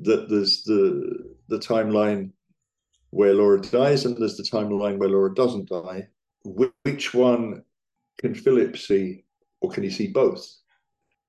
that 0.01 0.29
there's 0.29 0.63
the 0.63 1.35
the 1.47 1.59
timeline 1.59 2.31
where 3.11 3.33
Laura 3.33 3.61
dies 3.61 4.05
and 4.05 4.17
there's 4.17 4.35
the 4.35 4.43
timeline 4.43 4.97
where 4.97 5.09
Laura 5.09 5.33
doesn't 5.33 5.69
die. 5.69 6.07
Which 6.43 7.13
one 7.13 7.63
can 8.19 8.35
Phillip 8.35 8.77
see, 8.77 9.23
or 9.61 9.71
can 9.71 9.83
he 9.83 9.89
see 9.89 10.07
both? 10.07 10.45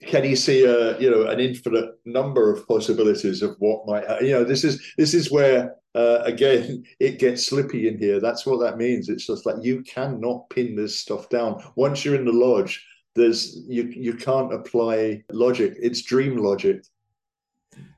Can 0.05 0.25
he 0.25 0.37
see 0.37 0.65
a 0.65 0.99
you 0.99 1.11
know 1.11 1.27
an 1.27 1.41
infinite 1.41 1.99
number 2.05 2.53
of 2.53 2.67
possibilities 2.69 3.43
of 3.43 3.57
what 3.59 3.87
might 3.87 4.23
you 4.23 4.33
know 4.33 4.45
this 4.45 4.63
is 4.63 4.93
this 4.99 5.15
is 5.15 5.31
where 5.31 5.75
uh, 5.95 6.21
again 6.25 6.85
it 7.01 7.19
gets 7.19 7.47
slippy 7.47 7.89
in 7.89 7.99
here. 7.99 8.21
That's 8.21 8.45
what 8.45 8.61
that 8.61 8.77
means. 8.77 9.09
It's 9.09 9.27
just 9.27 9.47
like 9.47 9.57
you 9.63 9.83
cannot 9.83 10.51
pin 10.51 10.77
this 10.77 11.01
stuff 11.01 11.29
down 11.29 11.63
once 11.77 12.05
you're 12.05 12.15
in 12.15 12.27
the 12.27 12.33
lodge. 12.33 12.85
There's 13.15 13.65
you 13.67 13.85
you 13.85 14.15
can't 14.15 14.53
apply 14.53 15.25
logic. 15.33 15.75
It's 15.81 16.03
dream 16.03 16.37
logic. 16.37 16.85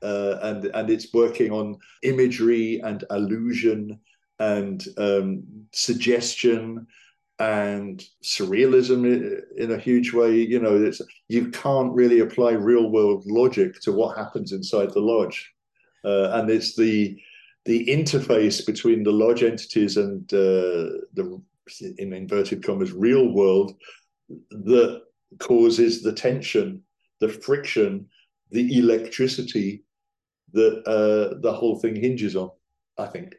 Uh, 0.01 0.39
and 0.41 0.65
and 0.65 0.89
it's 0.89 1.13
working 1.13 1.51
on 1.51 1.77
imagery 2.03 2.79
and 2.83 3.03
illusion 3.11 3.99
and 4.39 4.85
um, 4.97 5.43
suggestion 5.73 6.87
and 7.39 8.03
surrealism 8.21 9.41
in 9.57 9.71
a 9.71 9.77
huge 9.77 10.13
way. 10.13 10.35
You 10.35 10.59
know, 10.59 10.75
it's, 10.75 11.01
you 11.29 11.49
can't 11.49 11.93
really 11.93 12.19
apply 12.19 12.51
real 12.51 12.89
world 12.89 13.23
logic 13.25 13.79
to 13.81 13.93
what 13.93 14.17
happens 14.17 14.51
inside 14.51 14.93
the 14.93 14.99
lodge, 14.99 15.51
uh, 16.03 16.31
and 16.33 16.49
it's 16.49 16.75
the 16.75 17.19
the 17.65 17.85
interface 17.87 18.65
between 18.65 19.03
the 19.03 19.11
lodge 19.11 19.43
entities 19.43 19.97
and 19.97 20.23
uh, 20.33 21.05
the 21.13 21.41
in 21.97 22.13
inverted 22.13 22.63
commas 22.63 22.91
real 22.91 23.31
world 23.31 23.73
that 24.49 25.01
causes 25.37 26.01
the 26.01 26.13
tension, 26.13 26.81
the 27.19 27.29
friction, 27.29 28.07
the 28.51 28.79
electricity 28.79 29.83
that 30.53 30.81
uh, 30.87 31.39
the 31.41 31.53
whole 31.53 31.79
thing 31.79 31.95
hinges 31.95 32.35
on. 32.35 32.49
I 32.97 33.05
think. 33.05 33.35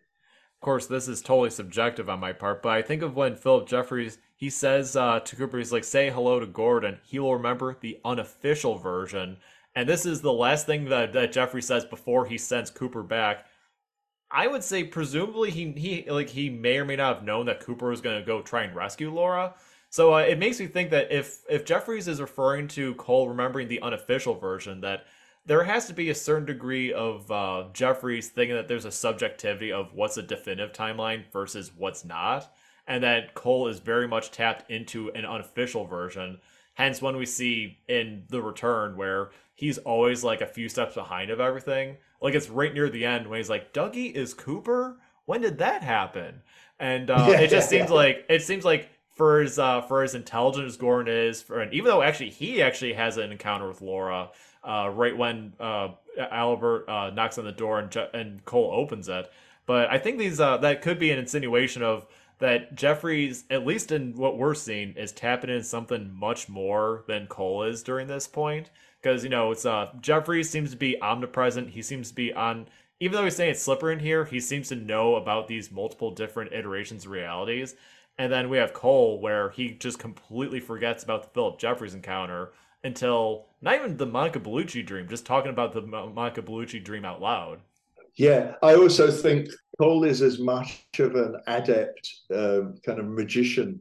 Of 0.61 0.65
course, 0.65 0.87
this 0.87 1.09
is 1.09 1.23
totally 1.23 1.49
subjective 1.49 2.11
on 2.11 2.21
my 2.21 2.35
part, 2.35 2.61
but 2.61 2.73
I 2.73 2.83
think 2.83 3.01
of 3.01 3.17
when 3.17 3.35
Philip 3.35 3.67
Jeffries 3.67 4.19
he 4.37 4.51
says 4.51 4.95
uh, 4.95 5.21
to 5.21 5.35
Cooper, 5.35 5.57
he's 5.57 5.73
like, 5.73 5.85
"Say 5.85 6.11
hello 6.11 6.39
to 6.39 6.45
Gordon." 6.45 6.99
He 7.03 7.19
will 7.19 7.35
remember 7.35 7.79
the 7.81 7.99
unofficial 8.05 8.77
version, 8.77 9.39
and 9.75 9.89
this 9.89 10.05
is 10.05 10.21
the 10.21 10.35
last 10.35 10.67
thing 10.67 10.85
that 10.91 11.15
that 11.15 11.33
Jeffries 11.33 11.65
says 11.65 11.87
before 11.87 12.27
he 12.27 12.37
sends 12.37 12.71
Cooper 12.71 13.03
back. 13.03 13.47
I 14.31 14.49
would 14.49 14.63
say, 14.63 14.85
presumably, 14.85 15.51
he 15.51 15.73
he 15.73 16.11
like 16.11 16.29
he 16.29 16.51
may 16.51 16.77
or 16.77 16.85
may 16.85 16.97
not 16.97 17.17
have 17.17 17.25
known 17.25 17.47
that 17.47 17.61
Cooper 17.61 17.89
was 17.89 18.03
going 18.03 18.21
to 18.21 18.27
go 18.27 18.43
try 18.43 18.65
and 18.65 18.77
rescue 18.77 19.11
Laura. 19.11 19.55
So 19.89 20.13
uh, 20.15 20.19
it 20.19 20.39
makes 20.39 20.61
me 20.61 20.67
think 20.67 20.91
that 20.91 21.11
if 21.11 21.39
if 21.49 21.65
Jeffries 21.65 22.07
is 22.07 22.21
referring 22.21 22.69
to 22.69 22.95
Cole 22.97 23.31
remembering 23.31 23.69
the 23.69 23.81
unofficial 23.81 24.35
version, 24.35 24.83
that 24.83 25.07
there 25.47 25.65
has 25.65 25.87
to 25.87 25.95
be 25.95 26.11
a 26.11 26.15
certain 26.15 26.47
degree 26.47 26.93
of 26.93 27.31
uh, 27.31 27.65
Jeffries 27.73 28.29
thinking 28.29 28.57
that 28.57 28.69
there's 28.69 28.85
a 28.85 28.93
subjectivity 28.93 29.73
of 29.73 29.95
what's 29.95 30.17
a 30.17 30.23
definitive 30.23 30.73
timeline 30.73 31.25
versus 31.33 31.73
what's 31.77 32.05
not, 32.05 32.53
and 32.87 33.03
that 33.03 33.35
Cole 33.35 33.69
is 33.69 33.81
very 33.81 34.07
much 34.07 34.31
tapped 34.31 34.71
into 34.71 35.11
an 35.13 35.25
unofficial 35.25 35.87
version. 35.87 36.39
Hence, 36.75 37.03
when 37.03 37.17
we 37.17 37.27
see 37.27 37.79
in 37.89 38.25
the 38.29 38.43
return 38.43 38.97
where 38.97 39.31
he's 39.55 39.79
always 39.79 40.23
like 40.25 40.41
a 40.41 40.47
few 40.47 40.69
steps 40.69 40.95
behind 40.95 41.31
of 41.31 41.41
everything, 41.41 41.97
like 42.21 42.35
it's 42.35 42.49
right 42.49 42.73
near 42.73 42.89
the 42.89 43.05
end 43.05 43.27
when 43.27 43.39
he's 43.39 43.51
like, 43.51 43.73
"Dougie 43.73 44.15
is 44.15 44.35
Cooper. 44.35 44.99
When 45.25 45.41
did 45.41 45.59
that 45.59 45.83
happen?" 45.83 46.43
And 46.79 47.11
uh, 47.11 47.27
yeah, 47.29 47.41
it 47.41 47.51
just 47.51 47.73
yeah, 47.73 47.79
seems 47.79 47.91
yeah. 47.91 47.97
like 47.97 48.27
it 48.29 48.43
seems 48.43 48.65
like 48.65 48.89
for 49.15 49.41
as 49.41 49.59
uh, 49.59 49.83
for 49.83 50.03
as 50.03 50.15
intelligent 50.15 50.67
as 50.67 50.77
Gordon 50.77 51.15
is, 51.15 51.43
for 51.43 51.61
and 51.61 51.73
even 51.75 51.87
though 51.87 52.03
actually 52.03 52.31
he 52.31 52.63
actually 52.63 52.95
has 52.95 53.17
an 53.17 53.33
encounter 53.33 53.69
with 53.69 53.83
Laura 53.83 54.31
uh, 54.63 54.91
right 54.93 55.17
when 55.17 55.53
uh, 55.59 55.89
Albert 56.19 56.89
uh, 56.89 57.11
knocks 57.11 57.39
on 57.39 57.45
the 57.45 57.53
door 57.53 57.79
and 57.79 57.91
Je- 57.91 58.11
and 58.13 58.45
Cole 58.45 58.71
opens 58.73 59.09
it. 59.09 59.31
But 59.67 59.91
I 59.91 59.99
think 59.99 60.19
these 60.19 60.41
uh, 60.41 60.57
that 60.59 60.83
could 60.83 60.99
be 60.99 61.11
an 61.11 61.19
insinuation 61.19 61.83
of 61.83 62.07
that 62.39 62.75
Jeffries, 62.75 63.45
at 63.51 63.67
least 63.67 63.93
in 63.93 64.17
what 64.17 64.39
we're 64.39 64.55
seeing, 64.55 64.95
is 64.95 65.13
tapping 65.13 65.51
in 65.51 65.63
something 65.63 66.11
much 66.13 66.49
more 66.49 67.05
than 67.07 67.27
Cole 67.27 67.63
is 67.65 67.83
during 67.83 68.07
this 68.09 68.27
point. 68.27 68.71
Because 69.01 69.23
you 69.23 69.31
know, 69.31 69.51
it's 69.53 69.65
uh 69.65 69.91
Jeffries 70.01 70.51
seems 70.51 70.71
to 70.73 70.77
be 70.77 71.01
omnipresent. 71.01 71.71
He 71.71 71.83
seems 71.83 72.09
to 72.09 72.15
be 72.15 72.33
on, 72.33 72.67
even 72.99 73.17
though 73.17 73.25
he's 73.25 73.37
saying 73.37 73.53
it's 73.53 73.63
slippery 73.63 73.93
in 73.93 73.99
here, 74.01 74.25
he 74.25 74.41
seems 74.41 74.69
to 74.69 74.77
know 74.77 75.17
about 75.17 75.49
these 75.49 75.71
multiple 75.71 76.11
different 76.11 76.53
iterations 76.53 77.05
of 77.05 77.13
realities. 77.13 77.75
And 78.19 78.31
then 78.31 78.51
we 78.51 78.59
have 78.59 78.75
Cole, 78.75 79.19
where 79.21 79.51
he 79.51 79.71
just 79.71 79.99
completely 79.99 80.61
forgets 80.61 81.03
about 81.03 81.23
the 81.23 81.29
Phillip 81.31 81.59
Jeffries 81.59 81.95
encounter 81.95 82.51
until 82.85 83.47
not 83.61 83.75
even 83.75 83.97
the 83.97 84.07
Monica 84.07 84.41
Bellucci 84.41 84.85
dream, 84.85 85.09
just 85.09 85.27
talking 85.27 85.51
about 85.51 85.73
the 85.73 85.83
Monica 85.83 86.43
Bellucci 86.43 86.83
dream 86.83 87.05
out 87.05 87.21
loud. 87.21 87.61
Yeah, 88.17 88.55
I 88.63 88.75
also 88.75 89.11
think 89.11 89.49
Cole 89.79 90.05
is 90.05 90.23
as 90.23 90.39
much 90.39 90.87
of 90.99 91.15
an 91.15 91.37
adept 91.47 92.13
um, 92.35 92.77
kind 92.85 92.99
of 92.99 93.07
magician 93.07 93.81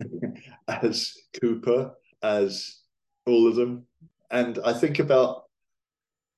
as 0.68 1.14
Cooper, 1.40 1.92
as 2.22 2.80
all 3.26 3.48
of 3.48 3.56
them. 3.56 3.86
And 4.30 4.58
I 4.64 4.72
think 4.72 4.98
about, 4.98 5.44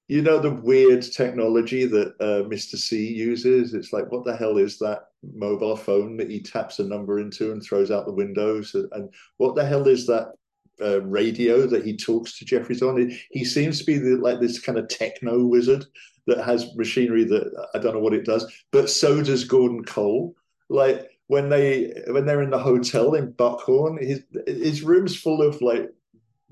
you 0.08 0.22
know, 0.22 0.38
the 0.38 0.50
weird 0.50 1.02
technology 1.02 1.86
that 1.86 2.08
uh, 2.20 2.48
Mr. 2.48 2.76
C 2.76 3.12
uses. 3.12 3.74
It's 3.74 3.92
like, 3.92 4.10
what 4.10 4.24
the 4.24 4.36
hell 4.36 4.56
is 4.58 4.78
that 4.78 5.04
mobile 5.34 5.76
phone 5.76 6.16
that 6.18 6.30
he 6.30 6.40
taps 6.40 6.78
a 6.78 6.84
number 6.84 7.18
into 7.18 7.52
and 7.52 7.62
throws 7.62 7.90
out 7.90 8.06
the 8.06 8.12
windows? 8.12 8.74
And 8.74 9.12
what 9.38 9.54
the 9.54 9.66
hell 9.66 9.86
is 9.88 10.06
that 10.06 10.32
uh, 10.80 11.02
radio 11.02 11.66
that 11.66 11.84
he 11.84 11.96
talks 11.96 12.38
to 12.38 12.44
Jeffries 12.44 12.82
on. 12.82 13.12
He 13.30 13.44
seems 13.44 13.78
to 13.78 13.84
be 13.84 13.98
the, 13.98 14.16
like 14.16 14.40
this 14.40 14.58
kind 14.58 14.78
of 14.78 14.88
techno 14.88 15.44
wizard 15.44 15.86
that 16.26 16.44
has 16.44 16.74
machinery 16.76 17.24
that 17.24 17.66
I 17.74 17.78
don't 17.78 17.94
know 17.94 18.00
what 18.00 18.14
it 18.14 18.24
does, 18.24 18.50
but 18.72 18.90
so 18.90 19.22
does 19.22 19.44
Gordon 19.44 19.84
Cole. 19.84 20.34
Like 20.68 21.08
when 21.28 21.48
they 21.48 21.92
when 22.08 22.26
they're 22.26 22.42
in 22.42 22.50
the 22.50 22.58
hotel 22.58 23.14
in 23.14 23.32
Buckhorn, 23.32 23.98
his 23.98 24.22
his 24.46 24.82
room's 24.82 25.16
full 25.16 25.42
of 25.42 25.60
like 25.62 25.90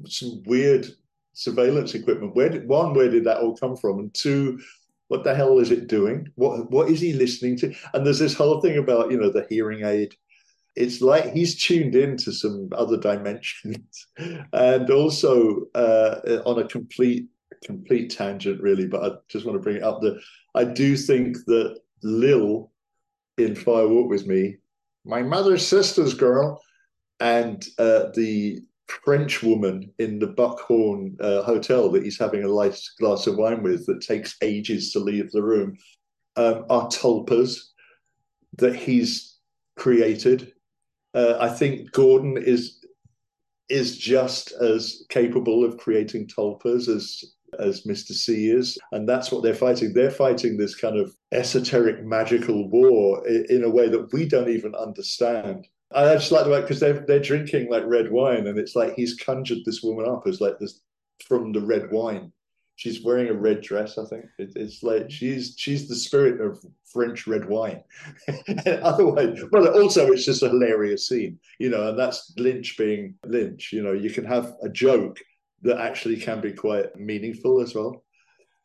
some 0.06 0.42
weird 0.46 0.86
surveillance 1.32 1.94
equipment. 1.94 2.34
Where 2.34 2.48
did 2.48 2.68
one, 2.68 2.94
where 2.94 3.10
did 3.10 3.24
that 3.24 3.38
all 3.38 3.56
come 3.56 3.76
from? 3.76 3.98
And 3.98 4.14
two, 4.14 4.60
what 5.09 5.24
the 5.24 5.34
hell 5.34 5.59
is 5.59 5.70
it 5.70 5.88
doing? 5.88 6.28
What 6.36 6.70
what 6.70 6.88
is 6.88 7.01
he 7.01 7.12
listening 7.12 7.56
to? 7.59 7.74
And 7.92 8.05
there's 8.06 8.18
this 8.18 8.34
whole 8.34 8.60
thing 8.60 8.78
about 8.78 9.10
you 9.10 9.18
know 9.18 9.30
the 9.30 9.46
hearing 9.48 9.84
aid. 9.84 10.14
It's 10.76 11.01
like 11.01 11.32
he's 11.32 11.62
tuned 11.62 11.94
into 11.94 12.32
some 12.32 12.68
other 12.72 12.96
dimensions, 12.96 14.06
and 14.52 14.90
also 14.90 15.66
uh, 15.74 16.40
on 16.44 16.60
a 16.60 16.68
complete 16.68 17.26
complete 17.64 18.10
tangent, 18.10 18.60
really. 18.60 18.86
But 18.86 19.05
I 19.05 19.16
just 19.28 19.46
want 19.46 19.56
to 19.56 19.62
bring 19.62 19.76
it 19.76 19.82
up 19.82 20.01
that 20.02 20.20
I 20.55 20.64
do 20.64 20.96
think 20.96 21.36
that 21.46 21.78
Lil 22.02 22.70
in 23.38 23.55
Fire 23.55 23.88
Walk 23.88 24.10
with 24.10 24.26
Me, 24.26 24.56
my 25.05 25.22
mother's 25.22 25.66
sister's 25.66 26.14
girl, 26.14 26.60
and 27.20 27.64
uh, 27.78 28.06
the 28.14 28.60
French 28.88 29.42
woman 29.42 29.90
in 29.98 30.18
the 30.18 30.26
Buckhorn 30.26 31.16
uh, 31.20 31.42
hotel 31.42 31.90
that 31.90 32.05
he's 32.05 32.18
having 32.18 32.44
a 32.44 32.48
nice 32.48 32.94
glass 33.01 33.26
of 33.26 33.36
wine 33.36 33.62
with 33.62 33.86
that 33.86 34.02
takes 34.02 34.36
ages 34.42 34.92
to 34.92 34.98
leave 34.98 35.30
the 35.30 35.42
room 35.42 35.76
um, 36.36 36.64
are 36.68 36.88
tulpas 36.88 37.60
that 38.59 38.76
he's 38.76 39.38
created. 39.76 40.52
Uh, 41.15 41.36
I 41.41 41.49
think 41.49 41.93
Gordon 41.93 42.36
is 42.36 42.81
is 43.70 43.97
just 43.97 44.53
as 44.53 45.05
capable 45.09 45.65
of 45.65 45.78
creating 45.78 46.27
tulpas 46.27 46.89
as 46.89 47.24
as 47.59 47.82
Mr. 47.82 48.12
C 48.12 48.51
is, 48.51 48.77
and 48.93 49.09
that's 49.09 49.31
what 49.31 49.43
they're 49.43 49.55
fighting. 49.55 49.93
They're 49.93 50.11
fighting 50.11 50.57
this 50.57 50.74
kind 50.74 50.99
of 50.99 51.15
esoteric 51.32 52.05
magical 52.05 52.69
war 52.69 53.27
in, 53.28 53.62
a 53.62 53.70
way 53.70 53.89
that 53.89 54.12
we 54.12 54.27
don't 54.27 54.49
even 54.49 54.74
understand. 54.74 55.69
I 55.95 56.15
just 56.15 56.32
like 56.32 56.45
the 56.45 56.51
way 56.51 56.61
because 56.61 56.81
they're 56.81 57.05
they're 57.07 57.20
drinking 57.20 57.70
like 57.70 57.85
red 57.86 58.11
wine, 58.11 58.47
and 58.49 58.59
it's 58.59 58.74
like 58.74 58.95
he's 58.95 59.15
conjured 59.15 59.59
this 59.65 59.82
woman 59.82 60.07
up 60.09 60.27
as 60.27 60.41
like 60.41 60.59
this 60.59 60.81
from 61.24 61.53
the 61.53 61.61
red 61.61 61.91
wine. 61.93 62.32
She's 62.76 63.02
wearing 63.05 63.28
a 63.28 63.34
red 63.34 63.60
dress, 63.60 63.98
I 63.98 64.05
think. 64.05 64.24
It, 64.38 64.52
it's 64.56 64.82
like 64.82 65.10
she's 65.10 65.55
she's 65.56 65.88
the 65.88 65.94
spirit 65.94 66.40
of 66.40 66.64
French 66.84 67.26
red 67.26 67.48
wine. 67.48 67.82
Otherwise, 68.66 69.42
well, 69.52 69.68
also 69.80 70.10
it's 70.12 70.24
just 70.24 70.42
a 70.42 70.48
hilarious 70.48 71.09
scene, 71.09 71.38
you 71.59 71.70
know, 71.70 71.88
and 71.90 71.98
that's 71.98 72.32
Lynch 72.36 72.76
being 72.76 73.14
Lynch. 73.24 73.72
You 73.72 73.82
know, 73.82 73.92
you 73.92 74.10
can 74.10 74.24
have 74.24 74.55
a 74.62 74.68
joke 74.68 75.18
that 75.62 75.78
actually 75.78 76.16
can 76.16 76.40
be 76.40 76.52
quite 76.52 76.94
meaningful 76.96 77.60
as 77.60 77.74
well. 77.74 78.05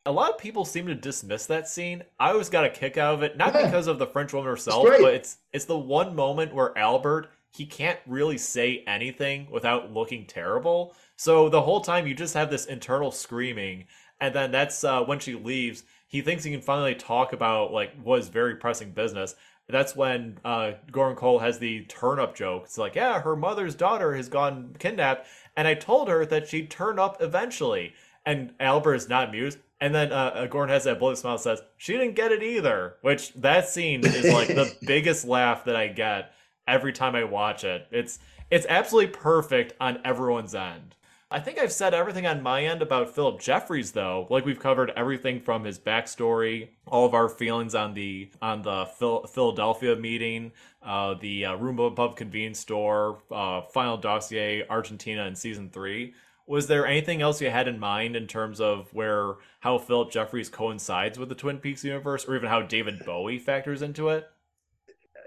A 0.06 0.11
lot 0.11 0.31
of 0.31 0.38
people 0.38 0.65
seem 0.65 0.88
to 0.88 0.95
dismiss 0.95 1.45
that 1.45 1.68
scene. 1.68 2.03
I 2.19 2.31
always 2.31 2.49
got 2.49 2.65
a 2.65 2.69
kick 2.69 2.98
out 2.98 3.14
of 3.14 3.23
it, 3.23 3.38
not 3.38 3.53
Yeah. 3.53 3.65
because 3.65 3.88
of 3.88 3.99
the 3.99 4.07
French 4.07 4.34
woman 4.34 4.49
herself, 4.49 4.86
great. 4.86 5.02
but 5.02 5.14
it's 5.14 5.38
it's 5.53 5.65
the 5.65 5.77
one 5.77 6.15
moment 6.15 6.53
where 6.53 6.76
Albert 6.77 7.30
he 7.52 7.65
can't 7.65 7.99
really 8.06 8.38
say 8.38 8.84
anything 8.88 9.48
without 9.52 9.91
looking 9.91 10.26
terrible. 10.26 10.94
So 11.20 11.50
the 11.50 11.64
whole 11.64 11.82
time 11.82 12.08
you 12.08 12.14
just 12.14 12.34
have 12.36 12.50
this 12.50 12.66
internal 12.66 13.12
screaming, 13.12 13.88
and 14.22 14.34
then 14.34 14.52
that's 14.52 14.86
uh, 14.86 15.04
when 15.04 15.20
she 15.20 15.36
leaves. 15.36 15.84
He 16.08 16.22
thinks 16.22 16.46
he 16.46 16.52
can 16.52 16.62
finally 16.62 16.96
talk 16.96 17.34
about 17.34 17.74
like 17.74 17.94
what 18.02 18.20
is 18.20 18.30
very 18.30 18.56
pressing 18.56 18.91
business. 18.91 19.36
That's 19.68 19.98
when 19.98 20.40
uh, 20.46 20.72
Gordon 20.94 21.18
Cole 21.18 21.40
has 21.40 21.60
the 21.60 21.82
turn 21.84 22.22
up 22.22 22.38
joke. 22.38 22.64
It's 22.64 22.78
like, 22.78 22.96
yeah, 22.96 23.20
her 23.20 23.36
mother's 23.36 23.76
daughter 23.76 24.16
has 24.16 24.30
gone 24.30 24.78
kidnapped, 24.80 25.28
and 25.58 25.68
I 25.68 25.74
told 25.74 26.08
her 26.08 26.26
that 26.26 26.48
she'd 26.48 26.72
turn 26.72 26.98
up 26.98 27.22
eventually. 27.22 27.96
And 28.26 28.54
Albert 28.62 28.96
is 28.96 29.10
not 29.10 29.28
amused. 29.28 29.58
And 29.82 29.94
then 29.94 30.14
uh, 30.14 30.32
uh, 30.34 30.46
Gordon 30.46 30.74
has 30.74 30.86
that 30.86 31.00
bullet 31.00 31.18
smile 31.18 31.34
and 31.34 31.41
says, 31.41 31.62
she 31.76 31.98
didn't 31.98 32.16
get 32.16 32.32
it 32.32 32.44
either. 32.44 32.96
Which 33.02 33.34
that 33.34 33.68
scene 33.68 34.06
is 34.06 34.32
like 34.34 34.48
the 34.48 34.74
biggest 34.88 35.26
laugh 35.26 35.66
that 35.66 35.76
I 35.76 35.90
get 35.90 36.32
every 36.66 36.94
time 36.94 37.14
I 37.14 37.26
watch 37.26 37.66
it. 37.66 37.88
It's 37.91 38.20
it's 38.50 38.66
absolutely 38.70 39.12
perfect 39.12 39.74
on 39.82 40.00
everyone's 40.06 40.56
end. 40.56 40.96
I 41.31 41.39
think 41.39 41.60
I've 41.60 41.72
said 41.72 41.93
everything 41.93 42.26
on 42.26 42.41
my 42.41 42.64
end 42.65 42.81
about 42.81 43.14
Phillip 43.14 43.39
Jeffries, 43.39 43.91
though. 43.91 44.26
Like 44.31 44.45
we've 44.45 44.60
covered 44.60 44.91
everything 44.95 45.39
from 45.39 45.64
his 45.64 45.77
backstory, 45.77 46.69
all 46.88 47.06
of 47.06 47.14
our 47.14 47.30
feelings 47.30 47.76
on 47.76 47.93
the 47.93 48.31
on 48.41 48.64
the 48.64 48.88
Phil- 48.97 49.27
Philadelphia 49.27 49.95
meeting, 49.95 50.51
uh, 50.81 51.14
the 51.22 51.45
uh, 51.45 51.56
room 51.56 51.77
above 51.77 52.15
convenience 52.15 52.60
store, 52.60 53.22
uh, 53.30 53.61
final 53.61 53.95
dossier, 53.95 54.65
Argentina 54.69 55.26
in 55.26 55.35
season 55.35 55.69
three. 55.69 56.15
Was 56.47 56.65
there 56.65 56.88
anything 56.88 57.22
else 57.22 57.39
you 57.39 57.51
had 57.51 57.68
in 57.68 57.77
mind 57.77 58.15
in 58.15 58.26
terms 58.26 58.60
of 58.60 58.91
where 58.91 59.35
how 59.60 59.77
Phillip 59.77 60.10
Jeffries 60.10 60.49
coincides 60.49 61.19
with 61.19 61.30
the 61.30 61.35
Twin 61.35 61.60
Peaks 61.60 61.84
universe, 61.84 62.26
or 62.27 62.35
even 62.35 62.49
how 62.49 62.64
David 62.64 63.06
Bowie 63.06 63.38
factors 63.38 63.84
into 63.84 64.10
it? 64.10 64.27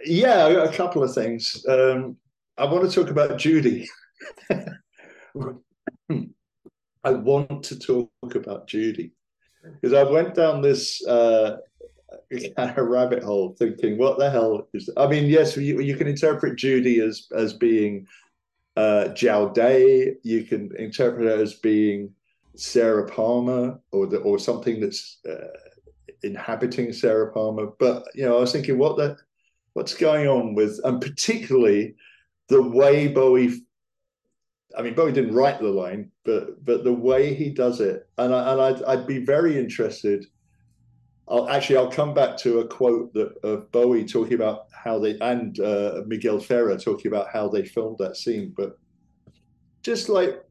Yeah, 0.04 0.48
a 0.48 0.72
couple 0.72 1.04
of 1.04 1.14
things. 1.14 1.64
Um, 1.68 2.16
I 2.58 2.64
want 2.64 2.90
to 2.90 2.92
talk 2.92 3.08
about 3.08 3.38
Judy. 3.38 3.88
I 7.04 7.10
want 7.10 7.64
to 7.64 7.78
talk 7.78 8.34
about 8.34 8.68
Judy 8.68 9.12
because 9.62 9.92
I 9.92 10.02
went 10.04 10.34
down 10.34 10.62
this 10.62 11.04
uh, 11.06 11.58
kind 12.56 12.70
of 12.78 12.86
rabbit 12.86 13.22
hole 13.22 13.54
thinking, 13.58 13.98
what 13.98 14.18
the 14.18 14.30
hell 14.30 14.68
is? 14.72 14.88
I 14.96 15.06
mean, 15.06 15.26
yes, 15.26 15.56
you, 15.56 15.80
you 15.80 15.96
can 15.96 16.06
interpret 16.06 16.58
Judy 16.58 17.00
as 17.00 17.28
as 17.34 17.52
being 17.52 18.06
uh, 18.76 19.08
Day. 19.08 20.14
You 20.22 20.44
can 20.44 20.70
interpret 20.78 21.26
her 21.26 21.42
as 21.42 21.54
being 21.54 22.12
Sarah 22.56 23.06
Palmer 23.08 23.78
or 23.92 24.06
the, 24.06 24.18
or 24.18 24.38
something 24.38 24.80
that's 24.80 25.18
uh, 25.28 25.48
inhabiting 26.22 26.92
Sarah 26.92 27.32
Palmer. 27.32 27.68
But 27.78 28.04
you 28.14 28.24
know, 28.24 28.36
I 28.36 28.40
was 28.40 28.52
thinking, 28.52 28.78
what 28.78 28.96
the 28.96 29.16
what's 29.74 29.94
going 29.94 30.28
on 30.28 30.54
with, 30.54 30.80
and 30.84 31.00
particularly 31.00 31.94
the 32.48 32.62
way 32.62 33.08
Bowie. 33.08 33.62
I 34.76 34.82
mean, 34.82 34.94
Bowie 34.94 35.12
didn't 35.12 35.34
write 35.34 35.60
the 35.60 35.68
line, 35.68 36.10
but 36.24 36.64
but 36.64 36.84
the 36.84 36.92
way 36.92 37.34
he 37.34 37.50
does 37.50 37.80
it, 37.80 38.08
and 38.18 38.34
I, 38.34 38.52
and 38.52 38.60
I'd, 38.60 38.82
I'd 38.84 39.06
be 39.06 39.24
very 39.24 39.58
interested. 39.58 40.26
I'll 41.28 41.48
actually 41.48 41.76
I'll 41.76 41.90
come 41.90 42.14
back 42.14 42.36
to 42.38 42.60
a 42.60 42.66
quote 42.66 43.12
that 43.14 43.36
of 43.42 43.70
Bowie 43.72 44.04
talking 44.04 44.34
about 44.34 44.66
how 44.72 44.98
they 44.98 45.18
and 45.20 45.58
uh, 45.60 46.02
Miguel 46.06 46.38
Ferrer 46.38 46.76
talking 46.76 47.10
about 47.10 47.28
how 47.32 47.48
they 47.48 47.64
filmed 47.64 47.98
that 47.98 48.16
scene, 48.16 48.52
but 48.56 48.78
just 49.82 50.08
like 50.08 50.42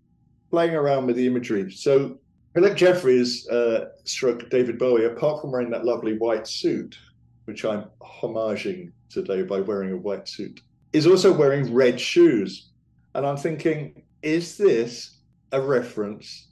playing 0.49 0.75
around 0.75 1.07
with 1.07 1.15
the 1.15 1.27
imagery. 1.27 1.71
So 1.71 2.19
Phillip 2.53 2.75
Jeffries 2.75 3.47
uh, 3.49 3.89
struck 4.03 4.49
David 4.49 4.77
Bowie, 4.77 5.05
apart 5.05 5.41
from 5.41 5.51
wearing 5.51 5.69
that 5.71 5.85
lovely 5.85 6.17
white 6.17 6.47
suit, 6.47 6.97
which 7.45 7.63
I'm 7.63 7.85
homaging 8.01 8.91
today 9.09 9.43
by 9.43 9.61
wearing 9.61 9.93
a 9.93 9.97
white 9.97 10.27
suit, 10.27 10.61
is 10.91 11.07
also 11.07 11.31
wearing 11.31 11.73
red 11.73 11.99
shoes. 11.99 12.71
And 13.15 13.25
I'm 13.25 13.37
thinking, 13.37 14.03
is 14.23 14.57
this 14.57 15.17
a 15.51 15.61
reference? 15.61 16.49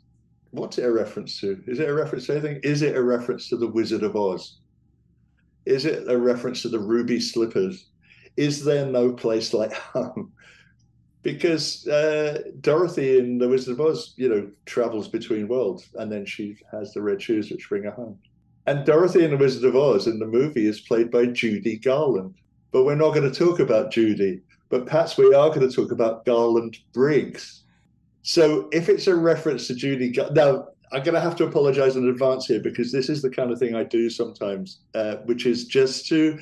What's 0.52 0.78
it 0.78 0.86
a 0.86 0.92
reference 0.92 1.40
to? 1.42 1.62
Is 1.68 1.80
it 1.80 1.90
a 1.90 1.94
reference 1.94 2.26
to 2.26 2.34
anything? 2.34 2.60
Is 2.64 2.82
it 2.82 2.96
a 2.96 3.02
reference 3.02 3.50
to 3.50 3.58
the 3.58 3.68
Wizard 3.68 4.04
of 4.04 4.16
Oz? 4.16 4.58
Is 5.66 5.86
it 5.86 6.10
a 6.10 6.18
reference 6.18 6.64
to 6.64 6.70
the 6.70 6.80
ruby 6.80 7.20
slippers? 7.20 7.90
Is 8.38 8.64
there 8.64 8.86
no 8.86 9.12
place 9.12 9.54
like 9.54 9.74
home? 9.94 10.32
Because 11.22 11.86
uh, 11.88 12.42
Dorothy 12.62 13.20
in 13.20 13.38
The 13.38 13.50
Wizard 13.50 13.74
of 13.74 13.82
Oz, 13.82 14.14
you 14.16 14.30
know, 14.30 14.50
travels 14.66 15.08
between 15.08 15.48
worlds 15.48 15.90
and 15.96 16.12
then 16.12 16.26
she 16.26 16.56
has 16.72 16.94
the 16.94 17.02
red 17.02 17.22
shoes 17.22 17.52
which 17.52 17.68
bring 17.68 17.84
her 17.84 17.92
home. 17.92 18.18
And 18.66 18.86
Dorothy 18.86 19.26
in 19.26 19.32
The 19.32 19.38
Wizard 19.38 19.66
of 19.66 19.76
Oz 19.76 20.08
in 20.08 20.18
the 20.18 20.26
movie 20.26 20.66
is 20.66 20.82
played 20.82 21.12
by 21.12 21.26
Judy 21.28 21.78
Garland. 21.78 22.36
But 22.72 22.86
we're 22.86 22.96
not 22.96 23.14
going 23.14 23.30
to 23.30 23.38
talk 23.38 23.60
about 23.60 23.92
Judy, 23.92 24.42
but 24.70 24.86
perhaps 24.86 25.18
we 25.18 25.34
are 25.34 25.50
going 25.50 25.68
to 25.68 25.72
talk 25.72 25.92
about 25.92 26.26
Garland 26.26 26.78
Briggs. 26.94 27.64
So 28.22 28.70
if 28.72 28.90
it's 28.90 29.08
a 29.08 29.16
reference 29.16 29.68
to 29.68 29.76
Judy, 29.76 30.12
Gar- 30.12 30.32
now 30.32 30.68
I'm 30.92 31.04
going 31.04 31.16
to 31.16 31.22
have 31.22 31.36
to 31.38 31.46
apologize 31.46 31.96
in 31.96 32.08
advance 32.08 32.46
here 32.46 32.60
because 32.60 32.92
this 32.92 33.10
is 33.10 33.22
the 33.22 33.30
kind 33.30 33.52
of 33.52 33.60
thing 33.60 33.76
I 33.76 33.84
do 33.84 34.10
sometimes, 34.10 34.80
uh, 34.96 35.18
which 35.26 35.46
is 35.46 35.66
just 35.66 36.08
to 36.08 36.40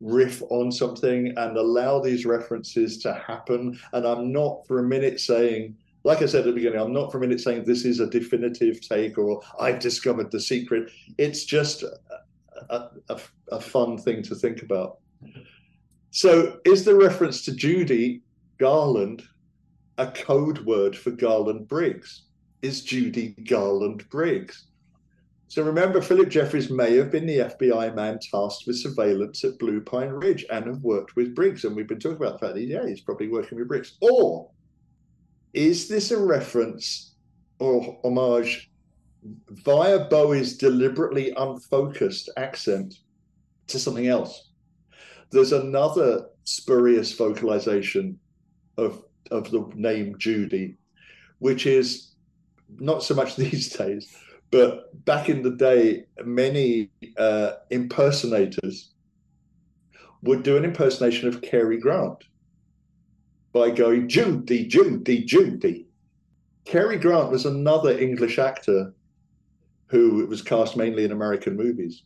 riff 0.00 0.42
on 0.50 0.70
something 0.70 1.32
and 1.36 1.56
allow 1.56 2.00
these 2.00 2.24
references 2.24 2.98
to 2.98 3.12
happen. 3.14 3.78
And 3.92 4.06
I'm 4.06 4.32
not 4.32 4.66
for 4.66 4.78
a 4.78 4.82
minute 4.84 5.20
saying, 5.20 5.76
like 6.04 6.22
I 6.22 6.26
said 6.26 6.40
at 6.40 6.46
the 6.46 6.52
beginning, 6.52 6.80
I'm 6.80 6.92
not 6.92 7.10
for 7.10 7.18
a 7.18 7.20
minute 7.20 7.40
saying 7.40 7.64
this 7.64 7.84
is 7.84 8.00
a 8.00 8.08
definitive 8.08 8.80
take 8.80 9.18
or 9.18 9.42
I've 9.60 9.80
discovered 9.80 10.30
the 10.30 10.40
secret. 10.40 10.90
It's 11.18 11.44
just 11.44 11.82
a, 11.82 11.98
a, 12.70 12.90
a, 13.08 13.20
a 13.52 13.60
fun 13.60 13.98
thing 13.98 14.22
to 14.22 14.34
think 14.34 14.62
about. 14.62 14.98
So, 16.10 16.58
is 16.64 16.84
the 16.84 16.94
reference 16.94 17.44
to 17.44 17.54
Judy 17.54 18.22
Garland 18.58 19.22
a 19.98 20.06
code 20.06 20.58
word 20.64 20.96
for 20.96 21.10
Garland 21.10 21.68
Briggs? 21.68 22.22
Is 22.62 22.82
Judy 22.82 23.34
Garland 23.48 24.08
Briggs? 24.10 24.68
So 25.48 25.62
remember, 25.62 26.02
Phillip 26.02 26.28
Jeffries 26.28 26.70
may 26.70 26.94
have 26.96 27.10
been 27.10 27.26
the 27.26 27.38
FBI 27.38 27.94
man 27.94 28.18
tasked 28.18 28.66
with 28.66 28.76
surveillance 28.76 29.44
at 29.44 29.58
Blue 29.58 29.80
Pine 29.80 30.10
Ridge 30.10 30.44
and 30.50 30.66
have 30.66 30.82
worked 30.82 31.16
with 31.16 31.34
Briggs. 31.34 31.64
And 31.64 31.74
we've 31.74 31.88
been 31.88 31.98
talking 31.98 32.18
about 32.18 32.34
the 32.34 32.46
fact 32.46 32.54
that, 32.54 32.64
yeah, 32.64 32.86
he's 32.86 33.00
probably 33.00 33.28
working 33.28 33.58
with 33.58 33.68
Briggs. 33.68 33.96
Or 34.02 34.50
is 35.54 35.88
this 35.88 36.10
a 36.10 36.18
reference 36.18 37.14
or 37.58 37.98
homage 38.04 38.70
via 39.48 40.06
Bowie's 40.10 40.58
deliberately 40.58 41.32
unfocused 41.36 42.28
accent 42.36 42.96
to 43.68 43.78
something 43.78 44.06
else? 44.06 44.47
There's 45.30 45.52
another 45.52 46.26
spurious 46.44 47.12
vocalization 47.12 48.18
of 48.76 49.04
of 49.30 49.50
the 49.50 49.70
name 49.74 50.16
Judy, 50.18 50.76
which 51.38 51.66
is 51.66 52.14
not 52.78 53.02
so 53.02 53.14
much 53.14 53.36
these 53.36 53.68
days, 53.70 54.16
but 54.50 55.04
back 55.04 55.28
in 55.28 55.42
the 55.42 55.50
day, 55.50 56.04
many 56.24 56.90
uh, 57.16 57.52
impersonators 57.70 58.92
would 60.22 60.42
do 60.42 60.56
an 60.56 60.64
impersonation 60.64 61.28
of 61.28 61.42
Cary 61.42 61.78
Grant 61.78 62.24
by 63.52 63.70
going 63.70 64.08
Judy, 64.08 64.66
Judy, 64.66 65.24
Judy. 65.24 65.86
Cary 66.64 66.98
Grant 66.98 67.30
was 67.30 67.46
another 67.46 67.98
English 67.98 68.38
actor 68.38 68.92
who 69.86 70.26
was 70.26 70.42
cast 70.42 70.76
mainly 70.76 71.04
in 71.04 71.12
American 71.12 71.56
movies. 71.56 72.02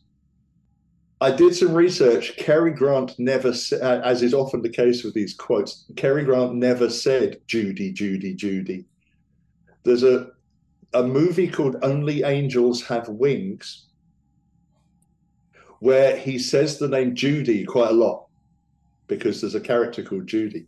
I 1.23 1.31
did 1.31 1.55
some 1.55 1.73
research. 1.73 2.35
Cary 2.35 2.71
Grant 2.71 3.17
never, 3.17 3.53
as 3.81 4.21
is 4.21 4.33
often 4.33 4.61
the 4.61 4.67
case 4.67 5.05
with 5.05 5.13
these 5.13 5.33
quotes, 5.33 5.85
Cary 5.95 6.25
Grant 6.25 6.55
never 6.55 6.89
said 6.89 7.39
Judy, 7.47 7.93
Judy, 7.93 8.33
Judy. 8.35 8.83
There's 9.83 10.03
a 10.03 10.31
a 10.93 11.01
movie 11.01 11.47
called 11.47 11.77
Only 11.81 12.23
Angels 12.23 12.83
Have 12.83 13.07
Wings, 13.07 13.85
where 15.79 16.17
he 16.17 16.37
says 16.37 16.77
the 16.77 16.89
name 16.89 17.15
Judy 17.15 17.63
quite 17.63 17.91
a 17.91 17.93
lot 17.93 18.27
because 19.07 19.39
there's 19.39 19.55
a 19.55 19.61
character 19.61 20.03
called 20.03 20.27
Judy, 20.27 20.67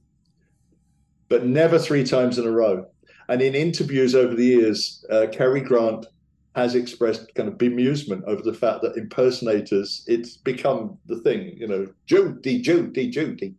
but 1.28 1.46
never 1.46 1.78
three 1.78 2.06
times 2.06 2.40
in 2.40 2.48
a 2.48 2.52
row. 2.52 2.86
And 3.28 3.42
in 3.42 3.56
interviews 3.56 4.16
over 4.16 4.34
the 4.34 4.46
years, 4.46 5.04
uh, 5.12 5.28
Cary 5.34 5.60
Grant 5.60 6.06
has 6.56 6.74
expressed 6.74 7.36
kind 7.36 7.50
of 7.50 7.58
bemusement 7.58 8.24
over 8.24 8.42
the 8.42 8.54
fact 8.54 8.82
that 8.82 8.96
impersonators, 8.96 10.06
it's 10.08 10.38
become 10.38 10.98
the 11.06 11.18
thing, 11.18 11.54
you 11.58 11.68
know, 11.68 11.86
Judy, 12.06 12.62
Judy, 12.62 13.10
Judy. 13.10 13.54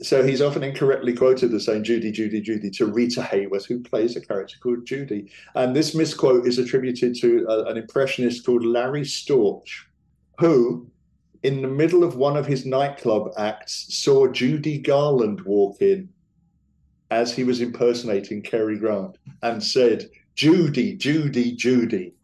So 0.00 0.24
he's 0.24 0.40
often 0.40 0.64
incorrectly 0.64 1.12
quoted 1.12 1.52
as 1.52 1.66
saying 1.66 1.84
Judy, 1.84 2.10
Judy, 2.10 2.40
Judy 2.40 2.70
to 2.70 2.86
Rita 2.86 3.20
Hayworth, 3.20 3.66
who 3.66 3.80
plays 3.80 4.16
a 4.16 4.22
character 4.22 4.56
called 4.60 4.86
Judy. 4.86 5.30
And 5.54 5.76
this 5.76 5.94
misquote 5.94 6.46
is 6.46 6.58
attributed 6.58 7.14
to 7.16 7.44
a, 7.46 7.64
an 7.70 7.76
impressionist 7.76 8.46
called 8.46 8.64
Larry 8.64 9.02
Storch, 9.02 9.84
who, 10.38 10.90
in 11.42 11.60
the 11.60 11.68
middle 11.68 12.04
of 12.04 12.16
one 12.16 12.38
of 12.38 12.46
his 12.46 12.64
nightclub 12.64 13.32
acts, 13.36 13.94
saw 13.94 14.28
Judy 14.28 14.78
Garland 14.78 15.42
walk 15.42 15.82
in 15.82 16.08
as 17.10 17.36
he 17.36 17.44
was 17.44 17.60
impersonating 17.60 18.40
Cary 18.40 18.78
Grant 18.78 19.18
and 19.42 19.62
said, 19.62 20.08
Judy, 20.34 20.96
Judy, 20.96 21.52
Judy. 21.52 22.14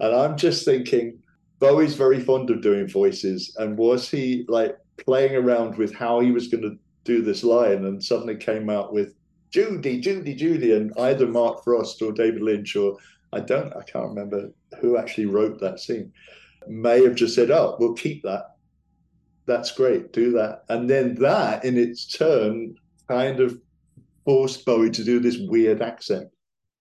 And 0.00 0.14
I'm 0.14 0.36
just 0.36 0.64
thinking, 0.64 1.18
Bowie's 1.58 1.94
very 1.94 2.20
fond 2.20 2.50
of 2.50 2.62
doing 2.62 2.88
voices. 2.88 3.54
And 3.58 3.76
was 3.76 4.10
he 4.10 4.44
like 4.48 4.76
playing 4.96 5.34
around 5.36 5.76
with 5.76 5.94
how 5.94 6.20
he 6.20 6.30
was 6.30 6.48
going 6.48 6.62
to 6.62 6.78
do 7.04 7.22
this 7.22 7.44
line 7.44 7.84
and 7.84 8.02
suddenly 8.02 8.36
came 8.36 8.70
out 8.70 8.92
with 8.92 9.14
Judy, 9.50 10.00
Judy, 10.00 10.34
Judy, 10.34 10.72
and 10.72 10.92
either 10.98 11.26
Mark 11.26 11.62
Frost 11.62 12.02
or 12.02 12.12
David 12.12 12.42
Lynch 12.42 12.74
or 12.76 12.96
I 13.32 13.40
don't, 13.40 13.74
I 13.76 13.82
can't 13.82 14.08
remember 14.08 14.50
who 14.80 14.96
actually 14.96 15.26
wrote 15.26 15.60
that 15.60 15.80
scene, 15.80 16.12
may 16.68 17.02
have 17.02 17.16
just 17.16 17.34
said, 17.34 17.50
"Oh, 17.50 17.76
we'll 17.78 17.94
keep 17.94 18.22
that. 18.22 18.56
That's 19.46 19.72
great. 19.72 20.12
Do 20.12 20.32
that." 20.32 20.64
And 20.68 20.88
then 20.88 21.16
that, 21.16 21.64
in 21.64 21.76
its 21.76 22.06
turn, 22.06 22.76
kind 23.08 23.40
of 23.40 23.60
forced 24.24 24.64
Bowie 24.64 24.90
to 24.90 25.04
do 25.04 25.20
this 25.20 25.38
weird 25.38 25.82
accent. 25.82 26.28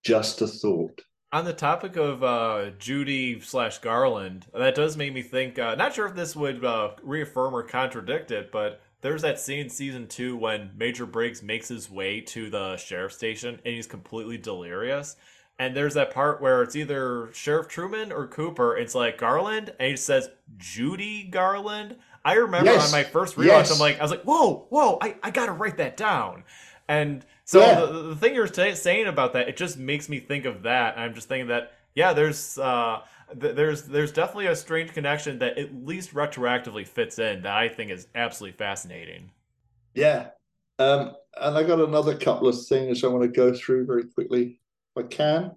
Just 0.03 0.41
a 0.41 0.47
thought. 0.47 1.01
On 1.31 1.45
the 1.45 1.53
topic 1.53 1.95
of 1.95 2.23
uh, 2.23 2.71
Judy 2.77 3.39
slash 3.39 3.79
Garland, 3.79 4.45
that 4.53 4.75
does 4.75 4.95
make 4.95 5.13
me 5.13 5.23
think. 5.23 5.57
Uh, 5.57 5.73
not 5.75 5.93
sure 5.95 6.05
if 6.05 6.15
this 6.15 6.35
would 6.35 6.63
uh, 6.63 6.91
reaffirm 7.01 7.55
or 7.55 7.63
contradict 7.63 8.29
it, 8.29 8.51
but 8.51 8.81
there's 9.01 9.23
that 9.23 9.39
scene 9.39 9.59
in 9.59 9.69
season 9.69 10.07
two 10.07 10.37
when 10.37 10.71
Major 10.77 11.05
Briggs 11.05 11.41
makes 11.41 11.67
his 11.67 11.89
way 11.89 12.21
to 12.21 12.49
the 12.49 12.77
sheriff's 12.77 13.15
station 13.15 13.59
and 13.65 13.73
he's 13.73 13.87
completely 13.87 14.37
delirious. 14.37 15.15
And 15.59 15.75
there's 15.75 15.93
that 15.95 16.13
part 16.13 16.41
where 16.41 16.63
it's 16.63 16.75
either 16.75 17.29
Sheriff 17.33 17.67
Truman 17.67 18.11
or 18.11 18.27
Cooper. 18.27 18.75
It's 18.77 18.95
like 18.95 19.17
Garland, 19.17 19.73
and 19.79 19.89
he 19.91 19.97
says 19.97 20.29
Judy 20.57 21.23
Garland. 21.23 21.95
I 22.25 22.33
remember 22.33 22.71
yes. 22.71 22.85
on 22.85 22.91
my 22.91 23.03
first 23.03 23.35
rewatch, 23.35 23.45
yes. 23.45 23.71
I'm 23.71 23.79
like, 23.79 23.99
I 23.99 24.01
was 24.01 24.11
like, 24.11 24.23
whoa, 24.23 24.65
whoa, 24.69 24.97
I, 25.01 25.15
I 25.21 25.31
gotta 25.31 25.51
write 25.51 25.77
that 25.77 25.97
down. 25.97 26.43
And 26.87 27.25
so 27.45 27.59
yeah. 27.59 27.79
the, 27.79 28.01
the 28.09 28.15
thing 28.15 28.35
you're 28.35 28.47
t- 28.47 28.75
saying 28.75 29.07
about 29.07 29.33
that, 29.33 29.49
it 29.49 29.57
just 29.57 29.77
makes 29.77 30.09
me 30.09 30.19
think 30.19 30.45
of 30.45 30.63
that. 30.63 30.97
I'm 30.97 31.13
just 31.13 31.27
thinking 31.27 31.47
that, 31.47 31.73
yeah, 31.95 32.13
there's 32.13 32.57
uh, 32.57 33.01
there's 33.33 33.83
there's 33.83 34.11
definitely 34.11 34.47
a 34.47 34.55
strange 34.55 34.93
connection 34.93 35.39
that 35.39 35.57
at 35.57 35.73
least 35.85 36.13
retroactively 36.13 36.87
fits 36.87 37.19
in 37.19 37.41
that 37.43 37.55
I 37.55 37.69
think 37.69 37.91
is 37.91 38.07
absolutely 38.15 38.57
fascinating. 38.57 39.31
Yeah, 39.93 40.29
um, 40.79 41.15
and 41.39 41.57
I 41.57 41.63
got 41.63 41.79
another 41.79 42.17
couple 42.17 42.47
of 42.47 42.65
things 42.65 43.03
I 43.03 43.07
want 43.07 43.23
to 43.23 43.27
go 43.27 43.53
through 43.53 43.85
very 43.85 44.05
quickly, 44.05 44.59
if 44.95 45.05
I 45.05 45.07
can. 45.07 45.51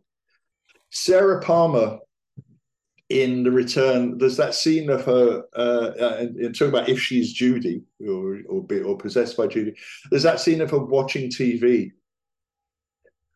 Sarah 0.90 1.40
Palmer 1.40 1.98
in 3.08 3.44
the 3.44 3.50
return, 3.50 4.18
there's 4.18 4.36
that 4.36 4.54
scene 4.54 4.90
of 4.90 5.04
her 5.04 5.44
uh, 5.54 5.92
and, 6.18 6.36
and 6.36 6.54
talking 6.54 6.74
about 6.74 6.88
if 6.88 7.00
she's 7.00 7.32
Judy 7.32 7.82
or 8.06 8.40
or, 8.48 8.64
be, 8.64 8.80
or 8.80 8.96
possessed 8.96 9.36
by 9.36 9.46
Judy. 9.46 9.74
There's 10.10 10.24
that 10.24 10.40
scene 10.40 10.60
of 10.60 10.70
her 10.70 10.78
watching 10.78 11.30
TV 11.30 11.92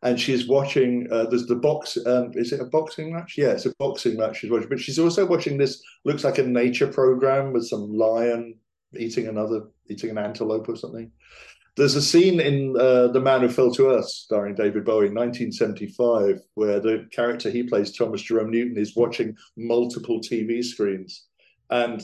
and 0.03 0.19
she's 0.19 0.47
watching. 0.49 1.07
Uh, 1.11 1.27
there's 1.27 1.47
the 1.47 1.57
box. 1.57 1.99
Um, 2.07 2.33
is 2.35 2.53
it 2.53 2.61
a 2.61 2.65
boxing 2.65 3.13
match? 3.13 3.35
Yeah, 3.37 3.49
it's 3.51 3.67
a 3.67 3.75
boxing 3.77 4.17
match 4.17 4.39
she's 4.39 4.51
watching. 4.51 4.69
But 4.69 4.81
she's 4.81 4.99
also 4.99 5.27
watching 5.27 5.59
this. 5.59 5.83
Looks 6.05 6.25
like 6.25 6.39
a 6.39 6.43
nature 6.43 6.87
program 6.87 7.53
with 7.53 7.67
some 7.67 7.93
lion 7.93 8.59
eating 8.97 9.29
another, 9.29 9.69
eating 9.89 10.11
an 10.11 10.19
antelope 10.19 10.69
or 10.69 10.77
something. 10.77 11.11
There's 11.77 11.95
a 11.95 12.03
scene 12.03 12.41
in 12.41 12.77
uh, 12.79 13.09
The 13.09 13.21
Man 13.21 13.43
Who 13.43 13.49
Fell 13.49 13.73
to 13.75 13.91
Earth, 13.91 14.09
starring 14.09 14.55
David 14.55 14.85
Bowie, 14.85 15.11
1975, 15.11 16.41
where 16.55 16.81
the 16.81 17.07
character 17.13 17.51
he 17.51 17.63
plays, 17.63 17.97
Thomas 17.97 18.23
Jerome 18.23 18.51
Newton, 18.51 18.77
is 18.77 18.97
watching 18.97 19.37
multiple 19.57 20.21
TV 20.21 20.65
screens, 20.65 21.27
and 21.71 22.03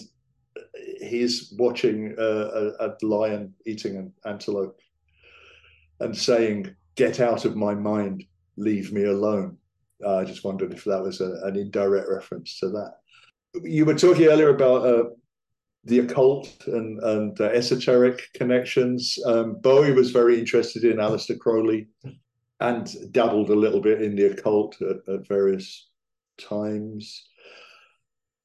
he's 1.00 1.52
watching 1.58 2.14
uh, 2.18 2.72
a, 2.80 2.86
a 2.86 3.06
lion 3.06 3.54
eating 3.66 3.96
an 3.96 4.12
antelope, 4.24 4.78
and 6.00 6.16
saying 6.16 6.74
get 6.94 7.20
out 7.20 7.44
of 7.44 7.56
my 7.56 7.74
mind, 7.74 8.24
leave 8.56 8.92
me 8.92 9.04
alone. 9.04 9.56
Uh, 10.04 10.18
I 10.18 10.24
just 10.24 10.44
wondered 10.44 10.72
if 10.72 10.84
that 10.84 11.02
was 11.02 11.20
a, 11.20 11.40
an 11.44 11.56
indirect 11.56 12.08
reference 12.08 12.58
to 12.60 12.68
that. 12.70 12.94
You 13.62 13.84
were 13.84 13.94
talking 13.94 14.26
earlier 14.26 14.50
about 14.50 14.86
uh, 14.86 15.04
the 15.86 16.00
occult 16.00 16.52
and, 16.66 17.00
and 17.02 17.40
uh, 17.40 17.44
esoteric 17.44 18.20
connections. 18.34 19.18
Um, 19.24 19.58
Bowie 19.60 19.92
was 19.92 20.10
very 20.10 20.38
interested 20.38 20.84
in 20.84 20.96
Aleister 20.96 21.38
Crowley 21.38 21.86
and 22.60 23.12
dabbled 23.12 23.50
a 23.50 23.54
little 23.54 23.80
bit 23.80 24.02
in 24.02 24.16
the 24.16 24.26
occult 24.26 24.76
at, 24.82 24.96
at 25.12 25.28
various 25.28 25.88
times. 26.38 27.28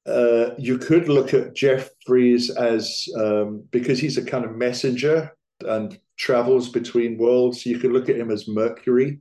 Uh, 0.06 0.52
you 0.58 0.78
could 0.78 1.10
look 1.10 1.34
at 1.34 1.56
Jeffries 1.56 2.50
as 2.50 3.08
um, 3.18 3.64
because 3.72 4.00
he's 4.00 4.18
a 4.18 4.26
kind 4.26 4.46
of 4.46 4.56
messenger 4.56 5.32
and 5.62 6.00
travels 6.18 6.70
between 6.70 7.18
worlds. 7.18 7.66
You 7.66 7.80
could 7.80 7.92
look 7.92 8.10
at 8.10 8.18
him 8.18 8.32
as 8.32 8.48
Mercury 8.48 9.20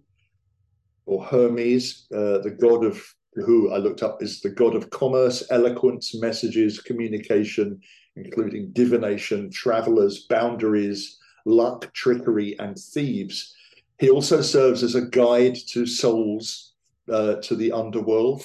or 1.07 1.25
Hermes, 1.25 2.07
uh, 2.15 2.39
the 2.39 2.57
god 2.61 2.85
of 2.85 3.03
who 3.35 3.73
I 3.73 3.79
looked 3.79 4.03
up 4.03 4.23
is 4.23 4.41
the 4.41 4.51
god 4.51 4.75
of 4.75 4.91
commerce, 4.91 5.47
eloquence, 5.51 6.15
messages, 6.15 6.81
communication, 6.81 7.81
including 8.16 8.73
divination, 8.73 9.51
travelers, 9.51 10.27
boundaries, 10.28 11.19
luck, 11.45 11.93
trickery, 11.93 12.59
and 12.59 12.78
thieves. 12.78 13.55
He 13.99 14.11
also 14.11 14.41
serves 14.41 14.82
as 14.82 14.95
a 14.95 15.07
guide 15.07 15.57
to 15.69 15.87
souls 15.87 16.74
uh, 17.11 17.37
to 17.37 17.55
the 17.55 17.73
underworld. 17.73 18.43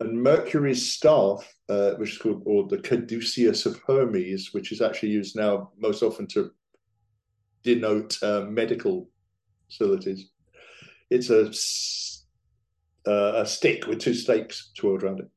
And 0.00 0.22
Mercury's 0.22 0.92
staff, 0.92 1.54
uh, 1.68 1.92
which 1.92 2.12
is 2.12 2.18
called, 2.18 2.42
or 2.44 2.66
the 2.66 2.78
caduceus 2.78 3.66
of 3.66 3.80
Hermes, 3.86 4.52
which 4.52 4.72
is 4.72 4.80
actually 4.80 5.10
used 5.10 5.36
now 5.36 5.70
most 5.78 6.02
often 6.02 6.26
to 6.28 6.50
denote 7.62 8.20
uh, 8.22 8.46
medical 8.48 9.08
facilities. 9.68 10.30
It's 11.10 11.30
a 11.30 11.52
uh, 13.04 13.42
a 13.42 13.46
stick 13.46 13.86
with 13.86 14.00
two 14.00 14.14
stakes 14.14 14.70
twirled 14.76 15.02
around 15.02 15.20
it. 15.20 15.28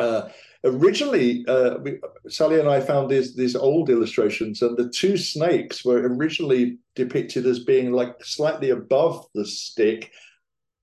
Uh, 0.00 0.28
originally, 0.64 1.44
uh, 1.46 1.76
we, 1.82 2.00
Sally 2.28 2.58
and 2.58 2.68
I 2.68 2.80
found 2.80 3.10
these 3.10 3.36
these 3.36 3.54
old 3.54 3.90
illustrations, 3.90 4.62
and 4.62 4.76
the 4.76 4.88
two 4.88 5.16
snakes 5.16 5.84
were 5.84 6.08
originally 6.08 6.78
depicted 6.96 7.46
as 7.46 7.64
being 7.64 7.92
like 7.92 8.14
slightly 8.24 8.70
above 8.70 9.26
the 9.34 9.44
stick 9.44 10.10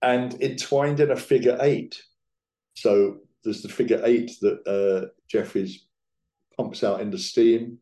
and 0.01 0.39
entwined 0.41 0.99
in 0.99 1.11
a 1.11 1.15
figure 1.15 1.57
eight. 1.61 1.99
So 2.75 3.17
there's 3.43 3.63
the 3.63 3.69
figure 3.69 4.01
eight 4.05 4.31
that 4.41 4.59
uh, 4.67 5.07
pumps 6.55 6.83
out 6.83 7.01
into 7.01 7.17
steam. 7.17 7.79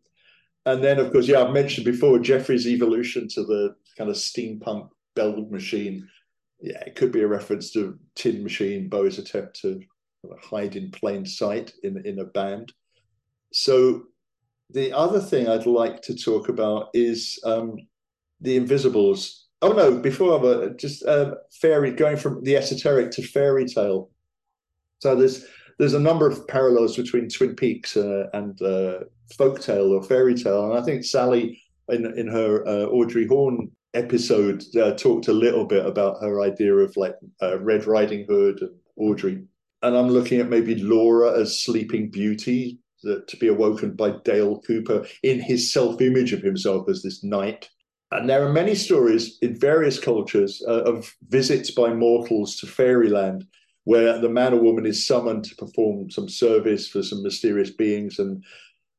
And 0.65 0.83
then, 0.83 0.99
of 0.99 1.11
course, 1.11 1.27
yeah, 1.27 1.41
I've 1.41 1.53
mentioned 1.53 1.85
before 1.85 2.17
Jeffries' 2.19 2.67
evolution 2.67 3.27
to 3.29 3.43
the 3.43 3.75
kind 3.97 4.09
of 4.09 4.15
steampunk 4.15 4.89
bell 5.15 5.45
machine. 5.51 6.07
Yeah, 6.61 6.79
it 6.85 6.95
could 6.95 7.11
be 7.11 7.21
a 7.21 7.27
reference 7.27 7.71
to 7.73 7.99
Tin 8.15 8.41
Machine, 8.41 8.89
Bowie's 8.89 9.19
attempt 9.19 9.59
to 9.61 9.81
hide 10.41 10.75
in 10.75 10.91
plain 10.91 11.25
sight 11.25 11.73
in 11.83 12.05
in 12.05 12.19
a 12.19 12.25
band. 12.25 12.73
So 13.53 14.03
the 14.69 14.91
other 14.91 15.19
thing 15.19 15.47
I'd 15.47 15.65
like 15.65 16.01
to 16.03 16.15
talk 16.15 16.49
about 16.49 16.89
is 16.93 17.39
um, 17.43 17.77
the 18.41 18.57
Invisibles. 18.57 19.47
Oh 19.61 19.71
no! 19.71 19.97
Before 19.97 20.39
I 20.39 20.69
just 20.77 21.05
uh, 21.05 21.35
fairy 21.61 21.91
going 21.91 22.17
from 22.17 22.43
the 22.43 22.57
esoteric 22.57 23.11
to 23.11 23.23
fairy 23.23 23.65
tale. 23.65 24.09
So 24.99 25.15
there's 25.15 25.45
there's 25.77 25.93
a 25.93 25.99
number 25.99 26.27
of 26.27 26.47
parallels 26.47 26.95
between 26.95 27.29
Twin 27.29 27.55
Peaks 27.55 27.97
uh, 27.97 28.27
and 28.33 28.61
uh, 28.61 28.99
folktale 29.37 29.91
or 29.91 30.03
fairy 30.03 30.35
tale, 30.35 30.69
and 30.69 30.79
I 30.79 30.83
think 30.83 31.03
Sally 31.03 31.61
in 31.89 32.05
in 32.17 32.27
her 32.27 32.67
uh, 32.67 32.85
Audrey 32.85 33.27
Horne 33.27 33.71
episode 33.93 34.63
uh, 34.75 34.91
talked 34.93 35.29
a 35.29 35.33
little 35.33 35.65
bit 35.65 35.85
about 35.85 36.21
her 36.21 36.41
idea 36.41 36.73
of 36.73 36.95
like 36.97 37.15
uh, 37.41 37.57
Red 37.59 37.87
Riding 37.87 38.25
Hood 38.27 38.61
and 38.61 38.71
Audrey. 38.97 39.43
And 39.85 39.95
I'm 39.95 40.09
looking 40.09 40.39
at 40.39 40.49
maybe 40.49 40.75
Laura 40.75 41.39
as 41.39 41.61
Sleeping 41.61 42.09
Beauty, 42.09 42.79
to 43.03 43.37
be 43.39 43.47
awoken 43.47 43.95
by 43.95 44.15
Dale 44.23 44.59
Cooper 44.61 45.05
in 45.21 45.39
his 45.39 45.71
self 45.71 46.01
image 46.01 46.33
of 46.33 46.41
himself 46.41 46.89
as 46.89 47.03
this 47.03 47.23
knight. 47.23 47.69
And 48.11 48.27
there 48.27 48.43
are 48.43 48.51
many 48.51 48.73
stories 48.73 49.37
in 49.43 49.59
various 49.59 49.99
cultures 49.99 50.63
uh, 50.67 50.83
of 50.83 51.13
visits 51.27 51.69
by 51.69 51.93
mortals 51.93 52.55
to 52.57 52.67
fairyland 52.67 53.45
where 53.83 54.17
the 54.17 54.29
man 54.29 54.55
or 54.55 54.59
woman 54.59 54.87
is 54.87 55.05
summoned 55.05 55.43
to 55.43 55.55
perform 55.55 56.09
some 56.09 56.27
service 56.27 56.87
for 56.87 57.03
some 57.03 57.21
mysterious 57.21 57.69
beings 57.69 58.17
and 58.17 58.43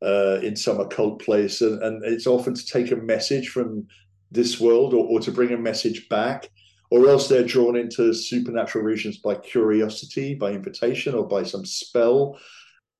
uh, 0.05 0.39
in 0.43 0.55
some 0.55 0.79
occult 0.79 1.21
place. 1.21 1.61
And, 1.61 1.83
and, 1.83 2.05
it's 2.05 2.29
often 2.29 2.55
to 2.55 2.67
take 2.67 2.93
a 2.93 2.97
message 2.97 3.49
from 3.49 3.89
this 4.31 4.61
world 4.61 4.95
or, 4.95 5.05
or 5.05 5.19
to 5.19 5.33
bring 5.33 5.53
a 5.53 5.59
message 5.59 6.09
back, 6.09 6.51
or 6.91 7.09
else 7.09 7.29
they're 7.29 7.45
drawn 7.45 7.77
into 7.77 8.13
supernatural 8.15 8.85
regions 8.85 9.19
by 9.19 9.35
curiosity, 9.35 10.35
by 10.35 10.53
invitation, 10.53 11.15
or 11.15 11.27
by 11.27 11.43
some 11.43 11.65
spell. 11.65 12.39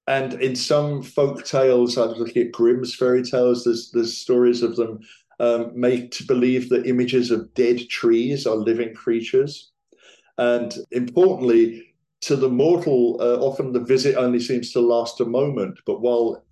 And 0.07 0.35
in 0.35 0.55
some 0.55 1.03
folk 1.03 1.45
tales, 1.45 1.99
I 1.99 2.07
was 2.07 2.19
looking 2.19 2.47
at 2.47 2.53
Grimm's 2.53 2.95
fairy 2.95 3.23
tales, 3.23 3.65
there's, 3.65 3.91
there's 3.91 4.19
stories 4.19 4.63
of 4.63 4.77
them 4.77 5.01
um, 5.41 5.73
made 5.79 6.13
to 6.13 6.25
believe 6.25 6.69
that 6.69 6.87
images 6.87 7.31
of 7.31 7.53
dead 7.55 7.89
trees 7.89 8.47
are 8.47 8.57
living 8.57 8.95
creatures. 8.95 9.73
And 10.39 10.75
importantly, 10.93 11.95
to 12.23 12.37
the 12.37 12.49
mortal, 12.49 13.19
uh, 13.21 13.39
often 13.39 13.73
the 13.73 13.81
visit 13.81 14.17
only 14.17 14.41
seems 14.41 14.73
to 14.73 14.81
last 14.81 15.21
a 15.21 15.25
moment, 15.25 15.79
but 15.87 16.01
while 16.01 16.45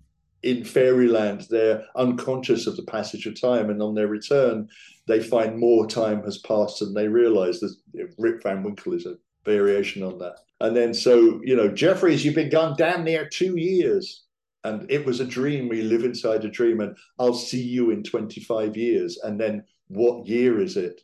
in 0.45 0.63
fairyland 0.63 1.47
they're 1.49 1.83
unconscious 1.95 2.67
of 2.67 2.77
the 2.77 2.83
passage 2.83 3.25
of 3.25 3.39
time, 3.39 3.69
and 3.69 3.81
on 3.81 3.95
their 3.95 4.07
return, 4.07 4.69
they 5.07 5.19
find 5.19 5.57
more 5.57 5.87
time 5.87 6.23
has 6.23 6.37
passed 6.37 6.81
and 6.81 6.95
they 6.95 7.07
realize 7.07 7.59
that 7.59 7.75
Rip 8.17 8.43
Van 8.43 8.63
Winkle 8.63 8.93
is 8.93 9.05
a 9.05 9.17
variation 9.43 10.03
on 10.03 10.19
that. 10.19 10.37
And 10.61 10.75
then, 10.75 10.93
so, 10.93 11.41
you 11.43 11.55
know, 11.55 11.67
Jeffries, 11.67 12.23
you've 12.23 12.35
been 12.35 12.49
gone 12.49 12.75
damn 12.77 13.03
near 13.03 13.27
two 13.27 13.57
years. 13.57 14.21
And 14.63 14.89
it 14.89 15.05
was 15.05 15.19
a 15.19 15.25
dream. 15.25 15.69
We 15.69 15.83
live 15.83 16.03
inside 16.03 16.43
a 16.43 16.49
dream, 16.49 16.79
and 16.79 16.97
I'll 17.19 17.35
see 17.35 17.61
you 17.61 17.91
in 17.91 18.01
25 18.01 18.75
years. 18.75 19.19
And 19.23 19.39
then, 19.39 19.63
what 19.89 20.25
year 20.25 20.59
is 20.59 20.75
it? 20.75 21.01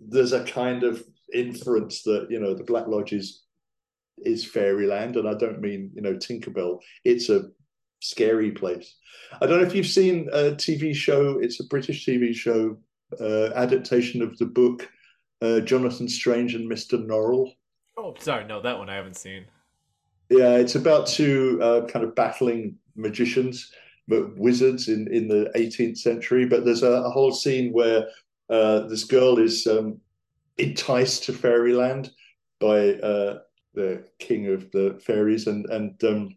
There's 0.00 0.32
a 0.32 0.42
kind 0.44 0.82
of 0.82 1.04
inference 1.32 2.02
that, 2.02 2.26
you 2.28 2.40
know, 2.40 2.54
the 2.54 2.64
Black 2.64 2.88
Lodge 2.88 3.12
is, 3.12 3.44
is 4.18 4.44
fairyland. 4.44 5.16
And 5.16 5.28
I 5.28 5.34
don't 5.34 5.60
mean, 5.60 5.92
you 5.94 6.02
know, 6.02 6.14
Tinkerbell. 6.14 6.80
It's 7.04 7.28
a 7.28 7.50
scary 8.00 8.50
place. 8.50 8.96
I 9.40 9.46
don't 9.46 9.60
know 9.60 9.66
if 9.66 9.74
you've 9.74 9.86
seen 9.86 10.28
a 10.32 10.52
TV 10.52 10.94
show, 10.94 11.38
it's 11.38 11.60
a 11.60 11.66
British 11.66 12.06
TV 12.06 12.34
show 12.34 12.76
uh, 13.20 13.50
adaptation 13.54 14.22
of 14.22 14.36
the 14.38 14.46
book 14.46 14.88
uh, 15.40 15.60
Jonathan 15.60 16.08
Strange 16.08 16.54
and 16.54 16.70
Mr. 16.70 17.04
Norrell. 17.04 17.52
Oh, 17.96 18.14
sorry, 18.18 18.44
no, 18.44 18.60
that 18.60 18.78
one 18.78 18.90
I 18.90 18.96
haven't 18.96 19.16
seen. 19.16 19.46
Yeah, 20.30 20.56
it's 20.56 20.74
about 20.74 21.06
two 21.06 21.58
uh, 21.62 21.86
kind 21.86 22.04
of 22.04 22.14
battling 22.14 22.76
magicians, 22.96 23.72
but 24.08 24.36
wizards 24.36 24.88
in, 24.88 25.12
in 25.12 25.28
the 25.28 25.50
18th 25.56 25.98
century. 25.98 26.46
But 26.46 26.64
there's 26.64 26.82
a, 26.82 26.90
a 26.90 27.10
whole 27.10 27.32
scene 27.32 27.72
where 27.72 28.08
uh, 28.50 28.80
this 28.80 29.04
girl 29.04 29.38
is 29.38 29.66
um, 29.66 30.00
enticed 30.58 31.24
to 31.24 31.32
fairyland 31.32 32.10
by 32.60 32.94
uh, 32.94 33.38
the 33.74 34.04
king 34.18 34.48
of 34.48 34.70
the 34.72 35.00
fairies, 35.04 35.46
and 35.46 35.66
and 35.70 36.02
um, 36.04 36.36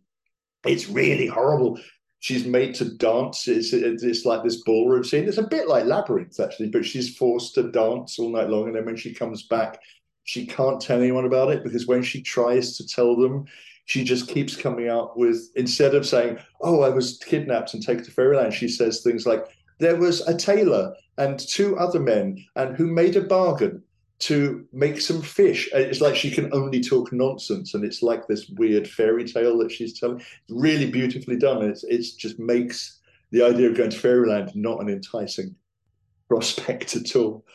it's 0.66 0.90
really 0.90 1.28
horrible 1.28 1.80
she's 2.22 2.46
made 2.46 2.76
to 2.76 2.86
dance. 2.86 3.48
It's, 3.48 3.74
it's 3.74 4.26
like 4.26 4.44
this 4.44 4.64
ballroom 4.64 5.04
scene. 5.04 5.28
It's 5.28 5.40
a 5.40 5.44
bit 5.44 5.68
like 5.68 5.86
Labyrinth, 5.86 6.40
actually, 6.40 6.70
but 6.70 6.86
she's 6.86 7.18
forced 7.18 7.56
to 7.56 7.72
dance 7.72 8.18
all 8.18 8.30
night 8.30 8.50
long. 8.50 8.68
And 8.68 8.76
then 8.76 8.86
when 8.86 8.96
she 8.96 9.14
comes 9.14 9.44
back, 9.44 9.80
she 10.24 10.46
can't 10.46 10.80
tell 10.80 11.00
anyone 11.00 11.26
about 11.26 11.52
it 11.52 11.64
because 11.64 11.88
when 11.88 12.04
she 12.04 12.22
tries 12.22 12.78
to 12.78 12.88
tell 12.88 13.16
them, 13.18 13.46
she 13.86 14.04
just 14.04 14.28
keeps 14.30 14.56
coming 14.56 14.88
out 14.88 15.18
with, 15.18 15.50
instead 15.56 15.96
of 15.96 16.06
saying, 16.06 16.38
Oh, 16.62 16.82
I 16.82 16.90
was 16.90 17.18
kidnapped 17.18 17.74
and 17.74 17.84
taken 17.84 18.06
to 18.06 18.12
fairyland, 18.12 18.54
she 18.54 18.68
says 18.68 19.02
things 19.02 19.26
like, 19.26 19.44
There 19.80 19.98
was 19.98 20.22
a 20.22 20.38
tailor 20.38 20.94
and 21.18 21.40
two 21.40 21.76
other 21.78 22.00
men 22.00 22.46
and 22.56 22.78
who 22.78 22.86
made 22.86 23.16
a 23.16 23.22
bargain 23.22 23.82
to 24.22 24.66
make 24.72 25.02
some 25.02 25.22
fish. 25.22 25.68
It's 25.74 26.00
like 26.00 26.16
she 26.16 26.30
can 26.30 26.54
only 26.54 26.82
talk 26.82 27.12
nonsense, 27.12 27.74
and 27.74 27.84
it's 27.84 28.04
like 28.04 28.28
this 28.28 28.50
weird 28.50 28.88
fairy 28.88 29.26
tale 29.26 29.58
that 29.60 29.72
she's 29.72 30.00
telling. 30.00 30.24
Really 30.50 30.90
beautifully 30.90 31.38
done. 31.38 31.64
It's 31.64 31.84
it's 31.84 32.14
just 32.14 32.40
makes 32.40 33.00
the 33.32 33.44
idea 33.44 33.70
of 33.70 33.76
going 33.76 33.90
to 33.90 33.98
fairyland 33.98 34.52
not 34.56 34.82
an 34.82 34.90
enticing 34.90 35.56
prospect 36.30 36.96
at 36.96 37.16
all. 37.16 37.46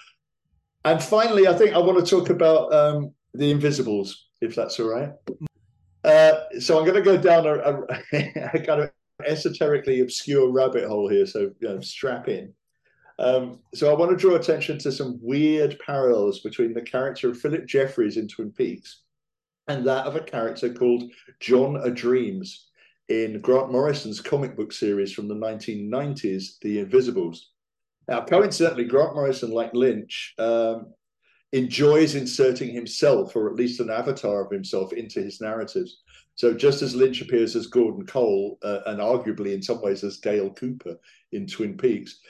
And 0.85 1.03
finally, 1.03 1.47
I 1.47 1.55
think 1.55 1.75
I 1.75 1.79
want 1.79 2.05
to 2.05 2.11
talk 2.11 2.31
about 2.31 2.73
um, 2.73 3.13
the 3.35 3.51
Invisibles, 3.51 4.27
if 4.41 4.55
that's 4.55 4.79
all 4.79 4.89
right. 4.89 5.11
Uh, 6.05 6.41
so 6.61 6.79
I'm 6.79 6.85
going 6.85 6.97
to 6.97 7.03
go 7.03 7.17
down 7.17 7.47
a, 7.47 7.55
a, 7.55 8.51
a, 8.55 8.61
kind 8.61 8.83
of 8.83 8.91
esoterically 9.27 10.01
obscure 10.01 10.53
rabbit 10.53 10.87
hole 10.87 11.09
here. 11.09 11.27
So 11.27 11.51
you 11.61 11.69
know, 11.69 11.81
strap 11.81 12.29
in. 12.29 12.53
Um, 13.19 13.61
so 13.75 13.91
I 13.91 13.97
want 13.97 14.11
to 14.11 14.17
draw 14.17 14.35
attention 14.35 14.79
to 14.79 14.93
some 14.93 15.19
weird 15.23 15.79
parallels 15.85 16.41
between 16.41 16.75
the 16.75 16.83
character 16.83 17.31
of 17.31 17.39
Phillip 17.39 17.67
Jeffries 17.67 18.19
in 18.19 18.29
Twin 18.29 18.53
Peaks 18.53 19.03
and 19.69 19.85
that 19.87 20.07
of 20.07 20.17
a 20.17 20.21
character 20.21 20.73
called 20.73 21.11
John 21.41 21.77
O'Dreams 21.77 22.69
in 23.09 23.41
Grant 23.41 23.71
Morrison's 23.71 24.21
comic 24.21 24.57
book 24.57 24.73
series 24.73 25.13
from 25.13 25.29
the 25.29 25.35
1990s, 25.35 26.59
The 26.61 26.81
Invisibles. 26.81 27.51
Now, 28.09 28.25
coincidentally, 28.25 28.85
Grant 28.85 29.15
Morrison, 29.15 29.51
like 29.51 29.75
Lynch, 29.75 30.35
um, 30.39 30.93
enjoys 31.53 32.15
inserting 32.15 32.73
himself, 32.73 33.35
or 33.35 33.49
at 33.49 33.57
least 33.57 33.81
an 33.81 33.91
avatar 33.91 34.45
of 34.45 34.53
himself, 34.53 34.93
into 34.93 35.21
his 35.21 35.41
narratives. 35.41 36.03
So, 36.37 36.55
just 36.55 36.83
as 36.83 36.95
Lynch 36.95 37.21
appears 37.21 37.57
as 37.57 37.67
Gordon 37.67 38.07
Cole, 38.07 38.59
uh, 38.63 38.81
and 38.87 39.01
arguably 39.01 39.55
in 39.55 39.63
some 39.63 39.81
ways 39.83 40.05
as 40.05 40.19
Dale 40.19 40.51
Cooper 40.51 40.97
in 41.33 41.47
Twin 41.47 41.77
Peaks, 41.77 42.21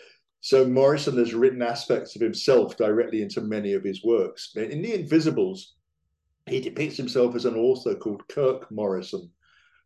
so 0.41 0.67
Morrison 0.67 1.19
has 1.19 1.35
written 1.35 1.63
aspects 1.63 2.15
of 2.15 2.23
himself 2.23 2.77
directly 2.77 3.23
into 3.23 3.41
many 3.41 3.73
of 3.73 3.83
his 3.83 4.05
works. 4.05 4.53
In 4.57 4.83
The 4.83 4.95
Invisibles, 4.95 5.75
he 6.49 6.61
depicts 6.61 6.97
himself 6.97 7.35
as 7.35 7.45
an 7.45 7.57
author 7.57 7.95
called 7.95 8.29
Kirk 8.29 8.71
Morrison, 8.71 9.31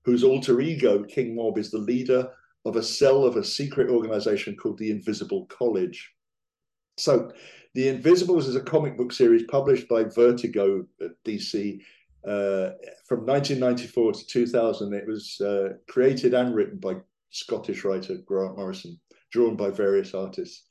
whose 0.04 0.24
alter 0.24 0.60
ego, 0.60 1.02
King 1.04 1.34
Mob, 1.34 1.58
is 1.58 1.70
the 1.70 1.78
leader 1.78 2.30
of 2.66 2.76
a 2.76 2.82
cell 2.82 3.24
of 3.24 3.36
a 3.36 3.44
secret 3.44 3.88
organization 3.88 4.56
called 4.56 4.78
the 4.78 4.90
Invisible 4.90 5.46
College. 5.46 6.12
So, 6.98 7.32
The 7.74 7.88
Invisibles 7.88 8.46
is 8.46 8.56
a 8.56 8.60
comic 8.60 8.98
book 8.98 9.12
series 9.12 9.44
published 9.44 9.88
by 9.88 10.04
Vertigo 10.04 10.84
at 11.00 11.12
DC 11.24 11.80
uh, 12.26 12.76
from 13.06 13.24
1994 13.24 14.12
to 14.12 14.26
2000. 14.26 14.92
It 14.92 15.06
was 15.06 15.40
uh, 15.40 15.74
created 15.88 16.34
and 16.34 16.54
written 16.54 16.78
by 16.78 16.96
Scottish 17.30 17.84
writer 17.84 18.16
Grant 18.26 18.56
Morrison 18.56 19.00
drawn 19.30 19.56
by 19.56 19.70
various 19.70 20.14
artists. 20.14 20.64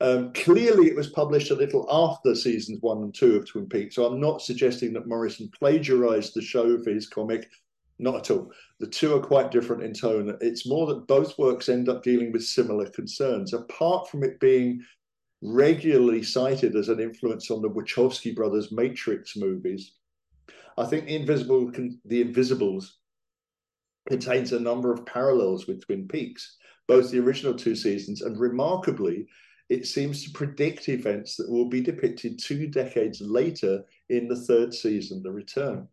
Um, 0.00 0.32
clearly, 0.34 0.88
it 0.88 0.96
was 0.96 1.08
published 1.08 1.50
a 1.50 1.54
little 1.56 1.86
after 1.90 2.34
seasons 2.34 2.78
one 2.82 2.98
and 2.98 3.14
two 3.14 3.36
of 3.36 3.46
Twin 3.46 3.66
Peaks, 3.66 3.94
so 3.94 4.04
I'm 4.04 4.20
not 4.20 4.42
suggesting 4.42 4.92
that 4.92 5.06
Morrison 5.06 5.50
plagiarized 5.58 6.34
the 6.34 6.42
show 6.42 6.78
for 6.82 6.90
his 6.90 7.08
comic. 7.08 7.48
Not 7.98 8.16
at 8.16 8.30
all. 8.30 8.52
The 8.78 8.88
two 8.88 9.14
are 9.14 9.20
quite 9.20 9.50
different 9.50 9.82
in 9.82 9.94
tone. 9.94 10.36
It's 10.42 10.68
more 10.68 10.86
that 10.88 11.06
both 11.06 11.38
works 11.38 11.70
end 11.70 11.88
up 11.88 12.02
dealing 12.02 12.30
with 12.30 12.44
similar 12.44 12.90
concerns, 12.90 13.54
apart 13.54 14.10
from 14.10 14.22
it 14.22 14.38
being 14.38 14.82
regularly 15.40 16.22
cited 16.22 16.76
as 16.76 16.90
an 16.90 17.00
influence 17.00 17.50
on 17.50 17.62
the 17.62 17.70
Wachowski 17.70 18.34
brothers' 18.34 18.70
Matrix 18.70 19.34
movies. 19.34 19.94
I 20.76 20.84
think 20.84 21.06
the 21.06 21.16
Invisible, 21.16 21.72
the 22.04 22.20
Invisibles, 22.20 22.98
contains 24.10 24.52
a 24.52 24.60
number 24.60 24.92
of 24.92 25.06
parallels 25.06 25.66
with 25.66 25.84
Twin 25.84 26.06
Peaks 26.06 26.58
both 26.88 27.10
the 27.10 27.18
original 27.18 27.54
two 27.54 27.74
seasons, 27.74 28.22
and 28.22 28.38
remarkably, 28.38 29.26
it 29.68 29.86
seems 29.86 30.24
to 30.24 30.30
predict 30.30 30.88
events 30.88 31.36
that 31.36 31.50
will 31.50 31.68
be 31.68 31.80
depicted 31.80 32.38
two 32.38 32.68
decades 32.68 33.20
later 33.20 33.84
in 34.08 34.28
the 34.28 34.36
third 34.36 34.72
season, 34.72 35.22
The 35.22 35.32
Return. 35.32 35.88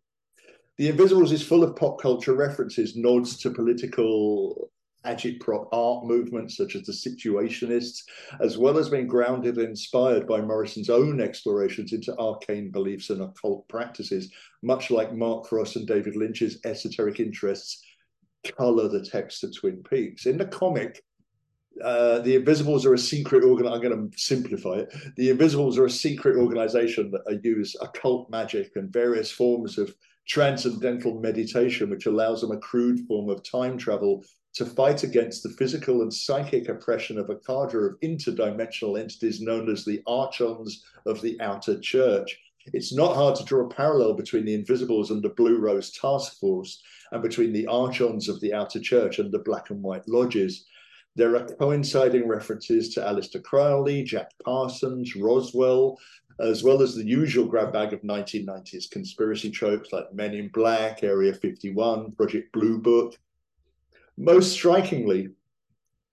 The 0.77 0.89
Invisibles 0.89 1.31
is 1.31 1.45
full 1.45 1.63
of 1.63 1.75
pop 1.75 2.01
culture 2.01 2.33
references, 2.33 2.95
nods 2.95 3.37
to 3.37 3.51
political 3.51 4.71
agitprop 5.05 5.67
art 5.73 6.05
movements 6.05 6.55
such 6.55 6.75
as 6.75 6.83
the 6.83 6.93
Situationists, 6.93 8.03
as 8.39 8.57
well 8.57 8.77
as 8.77 8.89
being 8.89 9.07
grounded 9.07 9.57
and 9.57 9.69
inspired 9.69 10.27
by 10.27 10.39
Morrison's 10.39 10.89
own 10.89 11.19
explorations 11.19 11.93
into 11.93 12.17
arcane 12.17 12.71
beliefs 12.71 13.09
and 13.09 13.21
occult 13.21 13.67
practices, 13.67 14.31
much 14.61 14.91
like 14.91 15.13
Mark 15.13 15.47
Frost 15.47 15.75
and 15.75 15.87
David 15.87 16.15
Lynch's 16.15 16.59
esoteric 16.63 17.19
interests 17.19 17.83
color 18.43 18.87
the 18.87 19.05
text 19.05 19.43
of 19.43 19.55
Twin 19.55 19.83
Peaks. 19.89 20.25
In 20.25 20.37
the 20.37 20.45
comic, 20.45 21.03
uh, 21.83 22.19
the 22.19 22.35
Invisibles 22.35 22.85
are 22.85 22.93
a 22.93 22.99
secret 22.99 23.43
organ. 23.43 23.67
I'm 23.67 23.81
going 23.81 24.11
to 24.11 24.17
simplify 24.17 24.75
it. 24.75 24.93
The 25.17 25.29
Invisibles 25.29 25.77
are 25.77 25.85
a 25.85 25.89
secret 25.89 26.37
organization 26.37 27.11
that 27.11 27.43
use 27.43 27.75
occult 27.81 28.29
magic 28.29 28.71
and 28.75 28.91
various 28.91 29.31
forms 29.31 29.77
of 29.77 29.95
transcendental 30.27 31.19
meditation, 31.19 31.89
which 31.89 32.05
allows 32.05 32.41
them 32.41 32.51
a 32.51 32.59
crude 32.59 33.05
form 33.07 33.29
of 33.29 33.43
time 33.43 33.77
travel 33.77 34.23
to 34.53 34.65
fight 34.65 35.03
against 35.03 35.41
the 35.41 35.49
physical 35.49 36.03
and 36.03 36.13
psychic 36.13 36.69
oppression 36.69 37.17
of 37.17 37.29
a 37.29 37.35
cadre 37.35 37.87
of 37.87 37.99
interdimensional 38.01 38.99
entities 38.99 39.41
known 39.41 39.69
as 39.69 39.83
the 39.83 40.01
Archons 40.05 40.83
of 41.07 41.21
the 41.21 41.39
Outer 41.41 41.79
Church. 41.79 42.39
It's 42.71 42.93
not 42.93 43.15
hard 43.15 43.35
to 43.35 43.43
draw 43.43 43.65
a 43.65 43.69
parallel 43.69 44.13
between 44.13 44.45
the 44.45 44.53
Invisibles 44.53 45.11
and 45.11 45.21
the 45.21 45.29
Blue 45.29 45.57
Rose 45.57 45.91
Task 45.91 46.39
Force, 46.39 46.81
and 47.11 47.21
between 47.21 47.51
the 47.51 47.67
Archons 47.67 48.29
of 48.29 48.39
the 48.39 48.53
Outer 48.53 48.79
Church 48.79 49.19
and 49.19 49.31
the 49.31 49.39
Black 49.39 49.69
and 49.69 49.81
White 49.83 50.07
Lodges. 50.07 50.65
There 51.15 51.35
are 51.35 51.45
coinciding 51.45 52.27
references 52.27 52.93
to 52.93 53.01
Aleister 53.01 53.43
Crowley, 53.43 54.03
Jack 54.03 54.31
Parsons, 54.43 55.15
Roswell, 55.15 55.99
as 56.39 56.63
well 56.63 56.81
as 56.81 56.95
the 56.95 57.05
usual 57.05 57.45
grab 57.45 57.73
bag 57.73 57.93
of 57.93 58.01
1990s 58.01 58.89
conspiracy 58.89 59.51
tropes 59.51 59.93
like 59.93 60.11
Men 60.13 60.33
in 60.33 60.47
Black, 60.47 61.03
Area 61.03 61.33
51, 61.33 62.13
Project 62.13 62.51
Blue 62.51 62.79
Book. 62.79 63.15
Most 64.17 64.53
strikingly, 64.53 65.29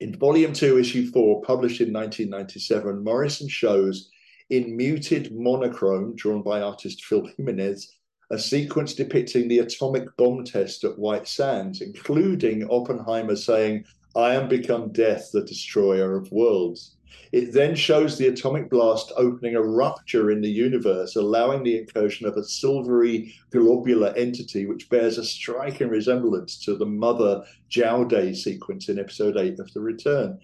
in 0.00 0.18
Volume 0.18 0.52
2, 0.52 0.78
Issue 0.78 1.10
4, 1.10 1.42
published 1.42 1.80
in 1.80 1.92
1997, 1.92 3.02
Morrison 3.02 3.48
shows 3.48 4.10
in 4.50 4.76
muted 4.76 5.32
monochrome, 5.32 6.14
drawn 6.16 6.42
by 6.42 6.60
artist 6.60 7.04
Phil 7.04 7.28
Jimenez, 7.36 7.96
a 8.30 8.38
sequence 8.38 8.94
depicting 8.94 9.48
the 9.48 9.60
atomic 9.60 10.04
bomb 10.16 10.44
test 10.44 10.84
at 10.84 10.98
White 10.98 11.26
Sands, 11.26 11.80
including 11.80 12.68
Oppenheimer 12.68 13.36
saying, 13.36 13.84
I 14.14 14.34
am 14.34 14.48
become 14.48 14.92
death, 14.92 15.30
the 15.32 15.42
destroyer 15.42 16.16
of 16.16 16.30
worlds. 16.32 16.96
It 17.32 17.52
then 17.52 17.74
shows 17.74 18.18
the 18.18 18.28
atomic 18.28 18.70
blast 18.70 19.12
opening 19.16 19.54
a 19.54 19.62
rupture 19.62 20.30
in 20.30 20.40
the 20.40 20.50
universe, 20.50 21.16
allowing 21.16 21.62
the 21.62 21.78
incursion 21.78 22.26
of 22.26 22.36
a 22.36 22.44
silvery 22.44 23.34
globular 23.50 24.12
entity, 24.16 24.66
which 24.66 24.88
bears 24.88 25.18
a 25.18 25.24
striking 25.24 25.88
resemblance 25.88 26.58
to 26.64 26.76
the 26.76 26.86
mother 26.86 27.44
Joudy 27.68 28.34
sequence 28.34 28.88
in 28.88 28.98
episode 28.98 29.36
8 29.36 29.58
of 29.60 29.72
The 29.72 29.80
Return. 29.80 30.38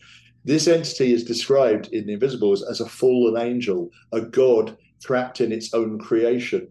This 0.46 0.66
entity 0.66 1.12
is 1.12 1.24
described 1.24 1.88
in 1.88 2.06
The 2.06 2.14
Invisibles 2.14 2.62
as 2.62 2.80
a 2.80 2.88
fallen 2.88 3.36
angel, 3.36 3.90
a 4.12 4.22
god 4.22 4.78
trapped 5.02 5.42
in 5.42 5.52
its 5.52 5.74
own 5.74 5.98
creation 5.98 6.68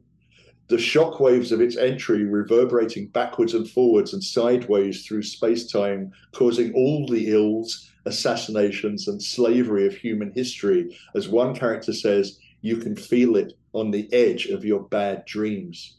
the 0.68 0.78
shock 0.80 1.20
waves 1.20 1.52
of 1.52 1.62
its 1.62 1.78
entry 1.78 2.24
reverberating 2.24 3.08
backwards 3.08 3.54
and 3.54 3.70
forwards 3.70 4.14
and 4.14 4.24
sideways 4.24 5.06
through 5.06 5.22
space 5.22 5.72
time, 5.72 6.12
causing 6.34 6.74
all 6.74 7.06
the 7.08 7.32
ills, 7.32 7.92
assassinations, 8.06 9.08
and 9.08 9.22
slavery 9.22 9.86
of 9.86 9.94
human 9.94 10.32
history. 10.34 10.98
As 11.16 11.30
one 11.30 11.54
character 11.54 11.94
says, 11.94 12.40
you 12.62 12.78
can 12.78 12.96
feel 12.96 13.36
it 13.36 13.54
on 13.74 13.92
the 13.92 14.12
edge 14.12 14.48
of 14.48 14.66
your 14.66 14.82
bad 14.84 15.24
dreams. 15.26 15.98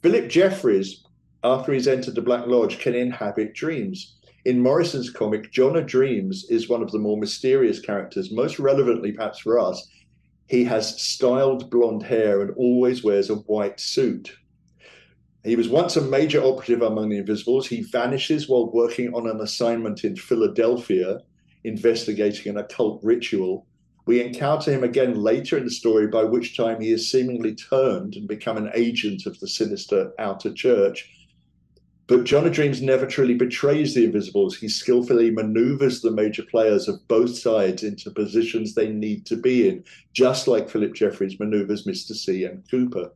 Phillip 0.00 0.28
Jeffries, 0.28 1.04
after 1.42 1.72
he's 1.72 1.88
entered 1.88 2.14
the 2.14 2.22
Black 2.22 2.46
Lodge, 2.46 2.78
can 2.78 2.94
inhabit 2.94 3.52
dreams. 3.52 4.16
In 4.44 4.60
Morrison's 4.60 5.08
comic, 5.08 5.52
John 5.52 5.74
Dreams 5.86 6.46
is 6.50 6.68
one 6.68 6.82
of 6.82 6.90
the 6.90 6.98
more 6.98 7.16
mysterious 7.16 7.78
characters, 7.78 8.32
most 8.32 8.58
relevantly, 8.58 9.12
perhaps 9.12 9.38
for 9.38 9.58
us, 9.58 9.88
he 10.48 10.64
has 10.64 11.00
styled 11.00 11.70
blonde 11.70 12.02
hair 12.02 12.42
and 12.42 12.50
always 12.56 13.04
wears 13.04 13.30
a 13.30 13.36
white 13.36 13.78
suit. 13.78 14.36
He 15.44 15.56
was 15.56 15.68
once 15.68 15.96
a 15.96 16.02
major 16.02 16.42
operative 16.42 16.82
among 16.82 17.08
the 17.08 17.18
Invisibles. 17.18 17.68
He 17.68 17.82
vanishes 17.82 18.48
while 18.48 18.70
working 18.72 19.14
on 19.14 19.28
an 19.28 19.40
assignment 19.40 20.04
in 20.04 20.16
Philadelphia, 20.16 21.20
investigating 21.64 22.50
an 22.50 22.58
occult 22.58 23.00
ritual. 23.02 23.66
We 24.06 24.20
encounter 24.20 24.72
him 24.72 24.82
again 24.82 25.14
later 25.14 25.56
in 25.56 25.64
the 25.64 25.70
story, 25.70 26.08
by 26.08 26.24
which 26.24 26.56
time 26.56 26.80
he 26.80 26.90
has 26.90 27.10
seemingly 27.10 27.54
turned 27.54 28.16
and 28.16 28.26
become 28.26 28.56
an 28.56 28.70
agent 28.74 29.26
of 29.26 29.38
the 29.38 29.48
sinister 29.48 30.12
outer 30.18 30.52
church. 30.52 31.08
But 32.12 32.24
John 32.24 32.46
of 32.46 32.52
Dreams 32.52 32.82
never 32.82 33.06
truly 33.06 33.32
betrays 33.32 33.94
the 33.94 34.04
Invisibles. 34.04 34.58
He 34.58 34.68
skillfully 34.68 35.30
maneuvers 35.30 36.02
the 36.02 36.10
major 36.10 36.42
players 36.42 36.86
of 36.86 37.08
both 37.08 37.38
sides 37.38 37.84
into 37.84 38.10
positions 38.10 38.74
they 38.74 38.90
need 38.90 39.24
to 39.24 39.36
be 39.36 39.66
in, 39.66 39.82
just 40.12 40.46
like 40.46 40.68
Phillip 40.68 40.92
Jeffries 40.92 41.40
maneuvers 41.40 41.86
Mr. 41.86 42.12
C 42.12 42.44
and 42.44 42.70
Cooper. 42.70 43.14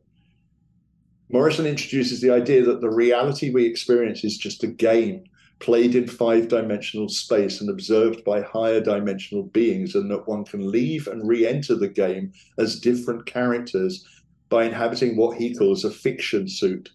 Morrison 1.29 1.67
introduces 1.67 2.21
the 2.21 2.31
idea 2.31 2.65
that 2.65 2.81
the 2.81 2.89
reality 2.89 3.51
we 3.51 3.67
experience 3.67 4.23
is 4.23 4.35
just 4.35 4.63
a 4.63 4.67
game 4.67 5.25
played 5.59 5.93
in 5.93 6.07
five 6.07 6.47
dimensional 6.47 7.07
space 7.07 7.61
and 7.61 7.69
observed 7.69 8.23
by 8.23 8.41
higher 8.41 8.81
dimensional 8.81 9.43
beings, 9.43 9.93
and 9.93 10.09
that 10.09 10.27
one 10.27 10.43
can 10.43 10.71
leave 10.71 11.05
and 11.05 11.27
re 11.27 11.45
enter 11.45 11.75
the 11.75 11.87
game 11.87 12.33
as 12.57 12.79
different 12.79 13.27
characters 13.27 14.03
by 14.49 14.63
inhabiting 14.63 15.15
what 15.15 15.37
he 15.37 15.53
calls 15.53 15.85
a 15.85 15.91
fiction 15.91 16.49
suit 16.49 16.89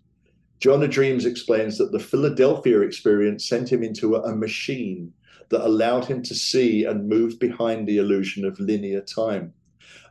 John 0.62 0.80
of 0.84 0.90
Dreams 0.90 1.26
explains 1.26 1.76
that 1.78 1.90
the 1.90 1.98
Philadelphia 1.98 2.82
experience 2.82 3.48
sent 3.48 3.72
him 3.72 3.82
into 3.82 4.14
a, 4.14 4.22
a 4.22 4.36
machine 4.36 5.12
that 5.48 5.66
allowed 5.66 6.04
him 6.04 6.22
to 6.22 6.36
see 6.36 6.84
and 6.84 7.08
move 7.08 7.40
behind 7.40 7.88
the 7.88 7.98
illusion 7.98 8.44
of 8.44 8.60
linear 8.60 9.00
time. 9.00 9.52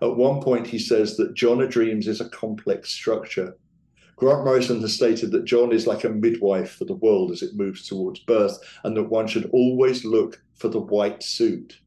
At 0.02 0.18
one 0.18 0.42
point, 0.42 0.68
he 0.68 0.78
says 0.78 1.16
that 1.16 1.36
John 1.36 1.62
of 1.62 1.70
Dreams 1.70 2.06
is 2.06 2.20
a 2.20 2.28
complex 2.28 2.92
structure. 2.92 3.56
Grant 4.18 4.44
Morrison 4.44 4.82
has 4.82 4.94
stated 4.94 5.32
that 5.32 5.46
John 5.46 5.72
is 5.72 5.88
like 5.88 6.04
a 6.04 6.10
midwife 6.10 6.72
for 6.72 6.84
the 6.84 6.96
world 6.96 7.32
as 7.32 7.42
it 7.42 7.56
moves 7.56 7.88
towards 7.88 8.20
birth, 8.20 8.60
and 8.84 8.98
that 8.98 9.04
one 9.04 9.28
should 9.28 9.50
always 9.54 10.04
look 10.04 10.44
for 10.56 10.68
the 10.68 10.82
white 10.82 11.24
suit. 11.24 11.80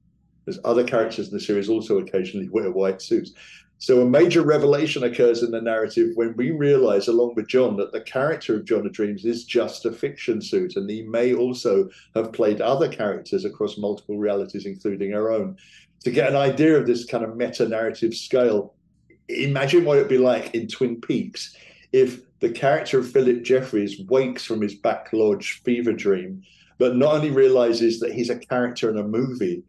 As 0.47 0.59
other 0.65 0.85
characters 0.85 1.29
in 1.29 1.35
the 1.35 1.41
series 1.41 1.69
also 1.69 1.99
occasionally 1.99 2.49
wear 2.49 2.71
white 2.71 3.03
suits. 3.03 3.33
So 3.79 4.01
a 4.01 4.07
major 4.07 4.43
revelation 4.43 5.05
occurs 5.05 5.43
in 5.43 5.51
the 5.51 5.61
narrative 5.61 6.13
when 6.15 6.35
we 6.37 6.53
realize, 6.53 7.09
along 7.09 7.35
with 7.35 7.49
John, 7.49 7.77
that 7.77 7.93
the 7.93 8.01
character 8.01 8.55
of 8.57 8.65
John 8.65 8.87
of 8.87 8.93
Dreams 8.93 9.25
is 9.25 9.45
just 9.45 9.85
a 9.85 9.93
fiction 9.93 10.41
suit, 10.41 10.77
and 10.77 10.89
he 10.89 11.03
may 11.03 11.35
also 11.35 11.91
have 12.15 12.33
played 12.33 12.61
other 12.61 12.89
characters 12.89 13.45
across 13.45 13.77
multiple 13.77 14.17
realities, 14.17 14.65
including 14.65 15.13
our 15.13 15.31
own. 15.31 15.57
To 16.05 16.11
get 16.11 16.31
an 16.31 16.37
idea 16.37 16.79
of 16.79 16.87
this 16.87 17.05
kind 17.05 17.25
of 17.25 17.37
meta 17.37 17.69
narrative 17.69 18.15
scale, 18.15 18.75
imagine 19.29 19.85
what 19.85 19.99
it'd 19.99 20.09
be 20.09 20.19
like 20.19 20.55
in 20.55 20.67
Twin 20.67 21.01
Peaks 21.01 21.55
if 21.93 22.21
the 22.41 22.51
character 22.51 22.99
of 22.99 23.11
Phillip 23.11 23.43
Jeffries 23.43 24.01
wakes 24.09 24.45
from 24.45 24.61
his 24.61 24.75
back 24.75 25.13
lodge 25.13 25.63
fever 25.65 25.93
dream, 25.93 26.43
but 26.79 26.97
not 26.97 27.15
only 27.15 27.31
realizes 27.31 28.01
that 28.01 28.13
he's 28.13 28.31
a 28.31 28.39
character 28.39 28.91
in 28.91 28.99
a 28.99 29.03
movie, 29.03 29.63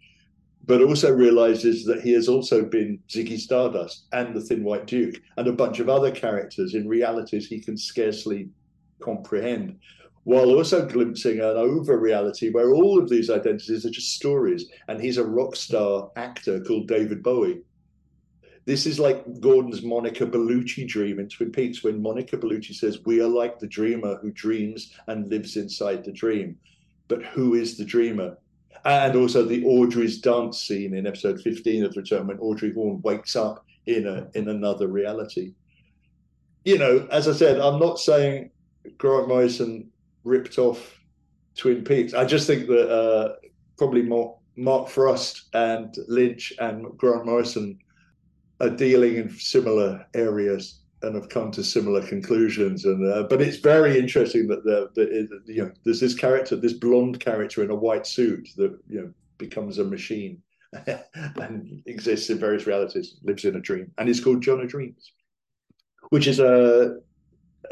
but 0.67 0.81
also 0.81 1.11
realizes 1.11 1.85
that 1.85 2.01
he 2.01 2.11
has 2.13 2.27
also 2.27 2.63
been 2.63 2.99
Ziggy 3.07 3.37
Stardust 3.37 4.05
and 4.13 4.35
the 4.35 4.41
Thin 4.41 4.63
White 4.63 4.87
Duke 4.87 5.21
and 5.37 5.47
a 5.47 5.53
bunch 5.53 5.79
of 5.79 5.89
other 5.89 6.11
characters 6.11 6.73
in 6.73 6.87
realities 6.87 7.47
he 7.47 7.59
can 7.59 7.77
scarcely 7.77 8.49
comprehend, 8.99 9.77
while 10.23 10.49
also 10.51 10.87
glimpsing 10.87 11.39
an 11.39 11.57
over 11.57 11.99
reality 11.99 12.49
where 12.49 12.73
all 12.73 12.97
of 12.97 13.09
these 13.09 13.29
identities 13.29 13.85
are 13.85 13.91
just 13.91 14.15
stories. 14.15 14.65
And 14.87 14.99
he's 14.99 15.17
a 15.17 15.25
rock 15.25 15.55
star 15.55 16.09
actor 16.15 16.59
called 16.61 16.87
David 16.87 17.21
Bowie. 17.21 17.61
This 18.65 18.87
is 18.87 18.99
like 18.99 19.23
Gordon's 19.41 19.83
Monica 19.83 20.25
Bellucci 20.25 20.87
dream 20.87 21.19
in 21.19 21.29
Twin 21.29 21.51
Peaks, 21.51 21.83
when 21.83 22.01
Monica 22.01 22.35
Bellucci 22.35 22.73
says, 22.73 23.05
We 23.05 23.21
are 23.21 23.27
like 23.27 23.59
the 23.59 23.67
dreamer 23.67 24.15
who 24.15 24.31
dreams 24.31 24.93
and 25.05 25.27
lives 25.27 25.57
inside 25.57 26.03
the 26.03 26.11
dream. 26.11 26.57
But 27.07 27.23
who 27.23 27.53
is 27.53 27.77
the 27.77 27.85
dreamer? 27.85 28.37
And 28.85 29.15
also 29.15 29.43
the 29.43 29.65
Audrey's 29.65 30.19
dance 30.19 30.61
scene 30.61 30.93
in 30.93 31.07
episode 31.07 31.41
15 31.41 31.85
of 31.85 31.93
the 31.93 32.01
return 32.01 32.27
when 32.27 32.39
Audrey 32.39 32.71
Horne 32.71 33.01
wakes 33.01 33.35
up 33.35 33.65
in 33.87 34.07
a 34.07 34.29
in 34.35 34.49
another 34.49 34.87
reality. 34.87 35.53
You 36.63 36.77
know, 36.77 37.07
as 37.11 37.27
I 37.27 37.33
said, 37.33 37.59
I'm 37.59 37.79
not 37.79 37.99
saying 37.99 38.51
Grant 38.97 39.27
Morrison 39.27 39.89
ripped 40.23 40.57
off 40.57 40.99
Twin 41.55 41.83
Peaks. 41.83 42.13
I 42.13 42.25
just 42.25 42.47
think 42.47 42.67
that 42.67 42.89
uh, 42.89 43.35
probably 43.77 44.03
more 44.03 44.37
Mark 44.55 44.87
Frost 44.87 45.49
and 45.53 45.93
Lynch 46.07 46.53
and 46.59 46.97
Grant 46.97 47.25
Morrison 47.25 47.79
are 48.61 48.69
dealing 48.69 49.15
in 49.15 49.29
similar 49.29 50.05
areas 50.13 50.84
and 51.01 51.15
have 51.15 51.29
come 51.29 51.51
to 51.51 51.63
similar 51.63 52.01
conclusions. 52.05 52.85
And 52.85 53.05
uh, 53.11 53.23
but 53.23 53.41
it's 53.41 53.57
very 53.57 53.97
interesting 53.97 54.47
that 54.47 54.63
the, 54.63 54.89
the, 54.95 55.53
you 55.53 55.63
know 55.63 55.71
there's 55.83 55.99
this 55.99 56.15
character, 56.15 56.55
this 56.55 56.73
blonde 56.73 57.19
character 57.19 57.63
in 57.63 57.71
a 57.71 57.75
white 57.75 58.07
suit 58.07 58.49
that 58.57 58.77
you 58.87 59.01
know 59.01 59.13
becomes 59.37 59.77
a 59.77 59.83
machine 59.83 60.41
and 60.87 61.83
exists 61.85 62.29
in 62.29 62.39
various 62.39 62.65
realities, 62.65 63.17
lives 63.23 63.45
in 63.45 63.55
a 63.55 63.61
dream, 63.61 63.91
and 63.97 64.09
is 64.09 64.23
called 64.23 64.41
John 64.41 64.61
of 64.61 64.69
Dreams, 64.69 65.11
which 66.09 66.27
is 66.27 66.39
a 66.39 66.97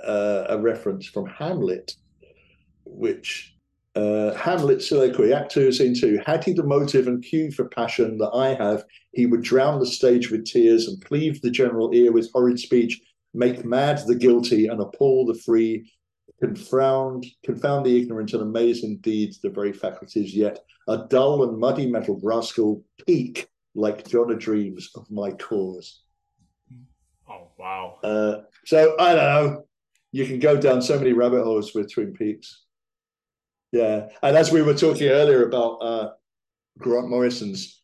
a, 0.04 0.45
a 0.50 0.60
reference 0.60 1.06
from 1.06 1.26
Hamlet, 1.26 1.95
which. 2.86 3.50
Uh, 3.95 4.34
Hamlet 4.34 4.82
soliloquy, 4.82 5.32
Act 5.34 5.52
Two, 5.52 5.72
Scene 5.72 5.94
Two. 5.94 6.20
Had 6.26 6.44
he 6.44 6.54
the 6.54 6.64
motive 6.64 7.08
and 7.08 7.24
cue 7.24 7.52
for 7.52 7.66
passion 7.66 8.18
that 8.18 8.32
I 8.34 8.56
have, 8.56 8.84
he 9.12 9.28
would 9.28 9.44
drown 9.44 9.80
the 9.80 9.86
stage 9.86 10.32
with 10.32 10.48
tears 10.48 10.88
and 10.88 11.06
cleave 11.06 11.40
the 11.44 11.52
general 11.52 11.94
ear 11.94 12.12
with 12.12 12.32
horrid 12.34 12.60
speech 12.60 13.00
make 13.34 13.65
mad 13.65 13.99
the 14.05 14.15
guilty 14.15 14.68
and 14.68 14.81
appall 14.81 15.26
the 15.26 15.39
free, 15.39 15.91
confound 16.39 17.26
confound 17.43 17.85
the 17.85 17.97
ignorant 17.97 18.34
and 18.34 18.41
amaze 18.41 18.84
indeed 18.84 19.34
the 19.41 19.49
very 19.49 19.72
faculties 19.72 20.35
yet 20.35 20.60
a 20.88 20.97
dull 21.10 21.43
and 21.43 21.57
muddy 21.57 21.89
metal 21.89 22.19
rascal 22.23 22.84
peak 23.05 23.47
like 23.76 24.07
John 24.07 24.38
dreams 24.38 24.89
of 24.95 25.10
my 25.10 25.31
cause. 25.31 26.01
Oh 27.30 27.47
wow. 27.57 27.97
Uh, 28.03 28.41
so 28.65 28.95
I 28.99 29.15
don't 29.15 29.23
know. 29.23 29.65
You 30.11 30.26
can 30.26 30.39
go 30.39 30.57
down 30.57 30.81
so 30.81 30.97
many 30.97 31.14
rabbit 31.14 31.43
holes 31.43 31.73
with 31.73 31.91
Twin 31.91 32.14
Peaks. 32.14 32.65
Yeah, 33.72 34.10
and 34.22 34.38
as 34.38 34.51
we 34.51 34.61
were 34.61 34.76
talking 34.76 35.07
earlier 35.07 35.47
about 35.47 35.77
uh, 35.81 36.10
Grant 36.77 37.10
Morrison's 37.10 37.81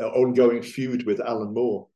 uh, 0.00 0.08
ongoing 0.08 0.62
feud 0.62 1.04
with 1.04 1.20
Alan 1.20 1.52
Moore, 1.52 1.88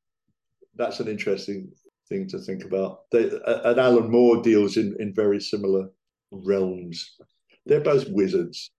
that's 0.75 1.01
an 1.01 1.09
interesting 1.09 1.73
thing 2.11 2.29
to 2.29 2.39
think 2.39 2.65
about. 2.65 3.11
They, 3.11 3.31
uh, 3.31 3.71
and 3.71 3.81
Alan 3.81 4.11
Moore 4.11 4.43
deals 4.43 4.77
in 4.77 4.97
in 5.01 5.15
very 5.15 5.41
similar 5.41 5.89
realms. 6.31 7.17
They're 7.65 7.81
both 7.81 8.09
wizards. 8.11 8.71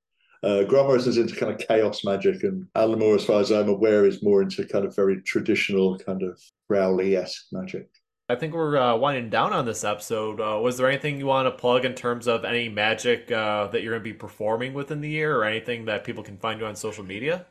Uh, 0.44 0.64
Grant 0.64 0.88
Morrison's 0.88 1.18
into 1.18 1.36
kind 1.36 1.52
of 1.52 1.68
chaos 1.68 2.04
magic, 2.04 2.44
and 2.44 2.68
Alan 2.76 3.00
Moore, 3.00 3.16
as 3.16 3.26
far 3.26 3.42
as 3.42 3.52
I'm 3.52 3.70
aware, 3.70 4.06
is 4.06 4.24
more 4.24 4.42
into 4.42 4.66
kind 4.66 4.86
of 4.86 4.96
very 4.96 5.22
traditional 5.22 5.98
kind 6.00 6.24
of 6.24 6.40
Crowley 6.68 7.16
esque 7.16 7.46
magic. 7.52 7.90
I 8.28 8.36
think 8.36 8.54
we're 8.54 8.78
uh, 8.78 8.96
winding 8.96 9.30
down 9.30 9.54
on 9.54 9.66
this 9.66 9.84
episode. 9.84 10.40
Uh, 10.40 10.60
was 10.60 10.78
there 10.78 10.88
anything 10.88 11.20
you 11.20 11.26
want 11.28 11.48
to 11.48 11.52
plug 11.52 11.86
in 11.86 11.94
terms 11.94 12.28
of 12.28 12.46
any 12.46 12.70
magic 12.70 13.32
uh, 13.32 13.68
that 13.68 13.84
you're 13.84 13.92
going 13.92 14.04
to 14.04 14.10
be 14.10 14.14
performing 14.14 14.74
within 14.74 15.02
the 15.02 15.10
year, 15.10 15.38
or 15.38 15.44
anything 15.44 15.86
that 15.86 16.04
people 16.04 16.24
can 16.24 16.38
find 16.38 16.60
you 16.60 16.66
on 16.66 16.76
social 16.76 17.04
media? 17.04 17.46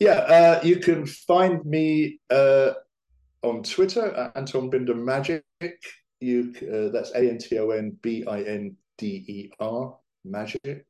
Yeah, 0.00 0.14
uh, 0.14 0.60
you 0.64 0.78
can 0.78 1.06
find 1.06 1.64
me 1.64 2.18
uh, 2.28 2.72
on 3.42 3.62
Twitter 3.62 4.14
at 4.14 4.36
Anton 4.36 4.70
Binder 4.70 4.94
Magic. 4.94 5.44
You 6.20 6.54
uh, 6.62 6.92
that's 6.92 7.10
A 7.12 7.18
N 7.18 7.38
T 7.38 7.58
O 7.58 7.70
N 7.70 7.96
B 8.02 8.24
I 8.26 8.42
N 8.42 8.76
D 8.98 9.24
E 9.26 9.50
R 9.60 9.96
Magic. 10.24 10.86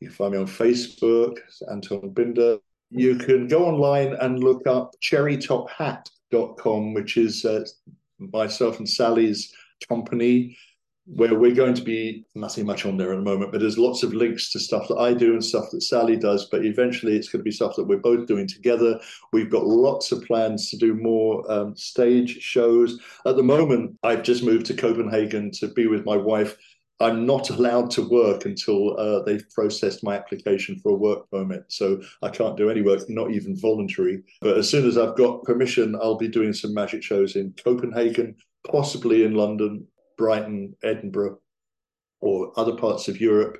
You 0.00 0.08
can 0.08 0.16
find 0.16 0.32
me 0.32 0.38
on 0.38 0.46
Facebook, 0.46 1.38
Anton 1.70 2.10
Binder. 2.10 2.58
You 2.90 3.16
can 3.16 3.48
go 3.48 3.64
online 3.66 4.14
and 4.14 4.42
look 4.42 4.66
up 4.66 4.94
cherrytophat.com, 5.02 6.94
which 6.94 7.16
is 7.16 7.44
uh, 7.44 7.64
myself 8.18 8.78
and 8.78 8.88
Sally's 8.88 9.52
company, 9.88 10.56
where 11.06 11.34
we're 11.38 11.54
going 11.54 11.74
to 11.74 11.82
be 11.82 12.24
nothing 12.34 12.64
much 12.64 12.86
on 12.86 12.96
there 12.96 13.12
at 13.12 13.16
the 13.16 13.22
moment, 13.22 13.52
but 13.52 13.60
there's 13.60 13.76
lots 13.76 14.02
of 14.02 14.14
links 14.14 14.50
to 14.50 14.58
stuff 14.58 14.88
that 14.88 14.96
I 14.96 15.12
do 15.12 15.32
and 15.32 15.44
stuff 15.44 15.66
that 15.70 15.82
Sally 15.82 16.16
does. 16.16 16.46
But 16.50 16.64
eventually, 16.64 17.14
it's 17.14 17.28
going 17.28 17.40
to 17.40 17.44
be 17.44 17.50
stuff 17.50 17.76
that 17.76 17.84
we're 17.84 17.98
both 17.98 18.26
doing 18.26 18.48
together. 18.48 18.98
We've 19.32 19.50
got 19.50 19.66
lots 19.66 20.12
of 20.12 20.24
plans 20.24 20.70
to 20.70 20.78
do 20.78 20.94
more 20.94 21.50
um, 21.50 21.76
stage 21.76 22.40
shows. 22.40 23.00
At 23.26 23.36
the 23.36 23.42
moment, 23.42 23.98
I've 24.02 24.22
just 24.22 24.42
moved 24.42 24.66
to 24.66 24.74
Copenhagen 24.74 25.50
to 25.52 25.68
be 25.68 25.86
with 25.86 26.06
my 26.06 26.16
wife. 26.16 26.56
I'm 27.00 27.26
not 27.26 27.50
allowed 27.50 27.90
to 27.92 28.08
work 28.08 28.46
until 28.46 28.98
uh, 28.98 29.22
they've 29.24 29.44
processed 29.50 30.04
my 30.04 30.14
application 30.14 30.78
for 30.78 30.92
a 30.92 30.96
work 30.96 31.28
permit. 31.30 31.64
So 31.68 32.00
I 32.22 32.30
can't 32.30 32.56
do 32.56 32.70
any 32.70 32.82
work, 32.82 33.02
not 33.10 33.32
even 33.32 33.60
voluntary. 33.60 34.22
But 34.40 34.56
as 34.56 34.70
soon 34.70 34.86
as 34.86 34.96
I've 34.96 35.16
got 35.16 35.42
permission, 35.42 35.96
I'll 35.96 36.16
be 36.16 36.28
doing 36.28 36.52
some 36.52 36.72
magic 36.72 37.02
shows 37.02 37.36
in 37.36 37.52
Copenhagen, 37.62 38.36
possibly 38.66 39.24
in 39.24 39.34
London, 39.34 39.86
Brighton, 40.16 40.76
Edinburgh, 40.82 41.38
or 42.20 42.52
other 42.56 42.76
parts 42.76 43.08
of 43.08 43.20
Europe. 43.20 43.58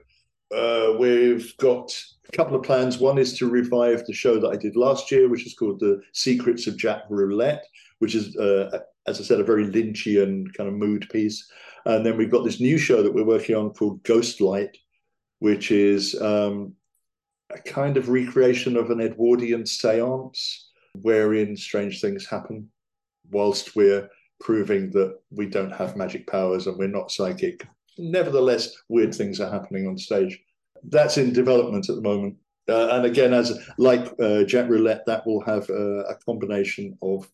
Uh, 0.55 0.95
we've 0.99 1.57
got 1.59 1.93
a 2.29 2.37
couple 2.37 2.57
of 2.57 2.63
plans. 2.63 2.99
One 2.99 3.19
is 3.19 3.37
to 3.39 3.49
revive 3.49 4.07
the 4.07 4.13
show 4.13 4.39
that 4.39 4.49
I 4.49 4.57
did 4.57 4.77
last 4.77 5.11
year, 5.11 5.29
which 5.29 5.47
is 5.47 5.55
called 5.55 5.81
The 5.81 6.01
Secrets 6.13 6.67
of 6.67 6.77
Jack 6.77 7.03
Roulette, 7.09 7.65
which 7.99 8.15
is, 8.15 8.37
uh, 8.37 8.79
as 9.07 9.21
I 9.21 9.25
said, 9.25 9.41
a 9.41 9.45
very 9.45 9.67
Lynchian 9.67 10.53
kind 10.55 10.69
of 10.69 10.75
mood 10.75 11.09
piece. 11.11 11.51
And 11.87 12.05
then 12.05 12.17
we've 12.17 12.31
got 12.31 12.45
this 12.45 12.61
new 12.61 12.79
show 12.79 13.03
that 13.03 13.13
we're 13.13 13.25
working 13.25 13.57
on 13.57 13.71
called 13.71 14.03
Ghostlight, 14.05 14.77
which 15.41 15.71
is 15.71 16.21
um, 16.21 16.75
a 17.51 17.59
kind 17.59 17.97
of 17.97 18.09
recreation 18.09 18.77
of 18.77 18.91
an 18.91 19.01
Edwardian 19.01 19.67
seance 19.67 20.71
wherein 21.03 21.57
strange 21.57 22.01
things 22.01 22.27
happen 22.27 22.71
whilst 23.31 23.75
we're 23.75 24.09
proving 24.45 24.91
that 24.91 25.19
we 25.31 25.47
don't 25.47 25.73
have 25.73 25.97
magic 25.97 26.27
powers 26.29 26.69
and 26.69 26.79
we're 26.79 26.87
not 26.87 27.11
psychic. 27.11 27.67
Nevertheless, 27.99 28.77
weird 28.89 29.15
things 29.15 29.41
are 29.41 29.51
happening 29.51 29.89
on 29.89 29.99
stage. 29.99 30.39
That's 30.85 31.17
in 31.17 31.33
development 31.33 31.89
at 31.89 31.97
the 31.97 32.03
moment. 32.03 32.37
Uh, 32.69 32.89
and 32.93 33.07
again, 33.07 33.33
as 33.33 33.59
like 33.79 34.13
uh, 34.21 34.45
Jack 34.45 34.69
Roulette, 34.69 35.05
that 35.07 35.27
will 35.27 35.43
have 35.45 35.69
uh, 35.71 36.05
a 36.05 36.15
combination 36.27 36.97
of 37.03 37.29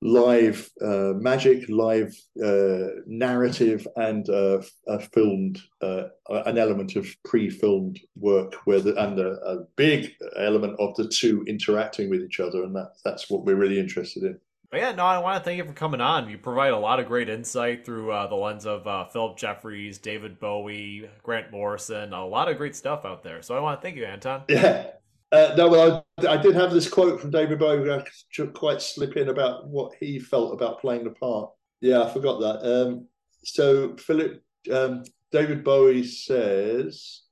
live 0.00 0.70
uh, 0.80 1.12
magic, 1.16 1.68
live 1.68 2.14
uh, 2.44 3.00
narrative, 3.06 3.86
and 3.96 4.28
uh, 4.28 4.60
a 4.86 5.00
filmed 5.00 5.60
uh, 5.82 6.04
an 6.46 6.58
element 6.58 6.94
of 6.96 7.08
pre-filmed 7.24 7.98
work, 8.16 8.54
where 8.64 8.80
the, 8.80 8.94
and 9.04 9.18
a, 9.18 9.32
a, 9.44 9.64
big 9.76 10.12
element 10.36 10.78
of 10.78 10.94
the 10.96 11.08
two 11.08 11.44
interacting 11.48 12.08
with 12.08 12.22
each 12.22 12.38
other, 12.38 12.62
and 12.62 12.74
that 12.74 12.92
that's 13.04 13.28
what 13.28 13.44
we're 13.44 13.56
really 13.56 13.80
interested 13.80 14.22
in. 14.22 14.38
But 14.70 14.80
yeah, 14.80 14.92
no, 14.92 15.04
I 15.04 15.18
want 15.18 15.38
to 15.38 15.44
thank 15.44 15.56
you 15.56 15.64
for 15.64 15.72
coming 15.72 16.02
on. 16.02 16.28
You 16.28 16.36
provide 16.36 16.72
a 16.72 16.78
lot 16.78 17.00
of 17.00 17.06
great 17.06 17.30
insight 17.30 17.86
through 17.86 18.12
uh, 18.12 18.26
the 18.26 18.34
lens 18.34 18.66
of 18.66 18.86
uh, 18.86 19.06
Phillip 19.06 19.38
Jeffries, 19.38 19.96
David 19.96 20.38
Bowie, 20.38 21.08
Grant 21.22 21.50
Morrison, 21.50 22.12
a 22.12 22.26
lot 22.26 22.50
of 22.50 22.58
great 22.58 22.76
stuff 22.76 23.06
out 23.06 23.22
there. 23.22 23.40
So 23.40 23.56
I 23.56 23.60
want 23.60 23.80
to 23.80 23.82
thank 23.82 23.96
you, 23.96 24.04
Anton. 24.04 24.42
Yeah. 24.48 24.88
Uh, 25.30 25.54
no, 25.56 25.68
well, 25.68 26.06
I, 26.20 26.26
I, 26.26 26.36
did 26.38 26.54
have 26.54 26.70
this 26.70 26.88
quote 26.88 27.20
from 27.20 27.30
David 27.30 27.58
Bowie. 27.58 27.90
I 27.90 28.46
quite 28.54 28.80
slip 28.80 29.16
in 29.16 29.28
about 29.28 29.68
what 29.68 29.92
he 30.00 30.18
felt 30.18 30.54
about 30.54 30.80
playing 30.80 31.04
the 31.04 31.10
part. 31.10 31.50
Yeah, 31.82 32.02
I 32.02 32.10
forgot 32.10 32.40
that. 32.40 32.66
Um, 32.66 33.06
so 33.44 33.94
Phillip, 33.96 34.42
um, 34.72 35.04
David 35.30 35.64
Bowie 35.64 36.04
says, 36.04 37.22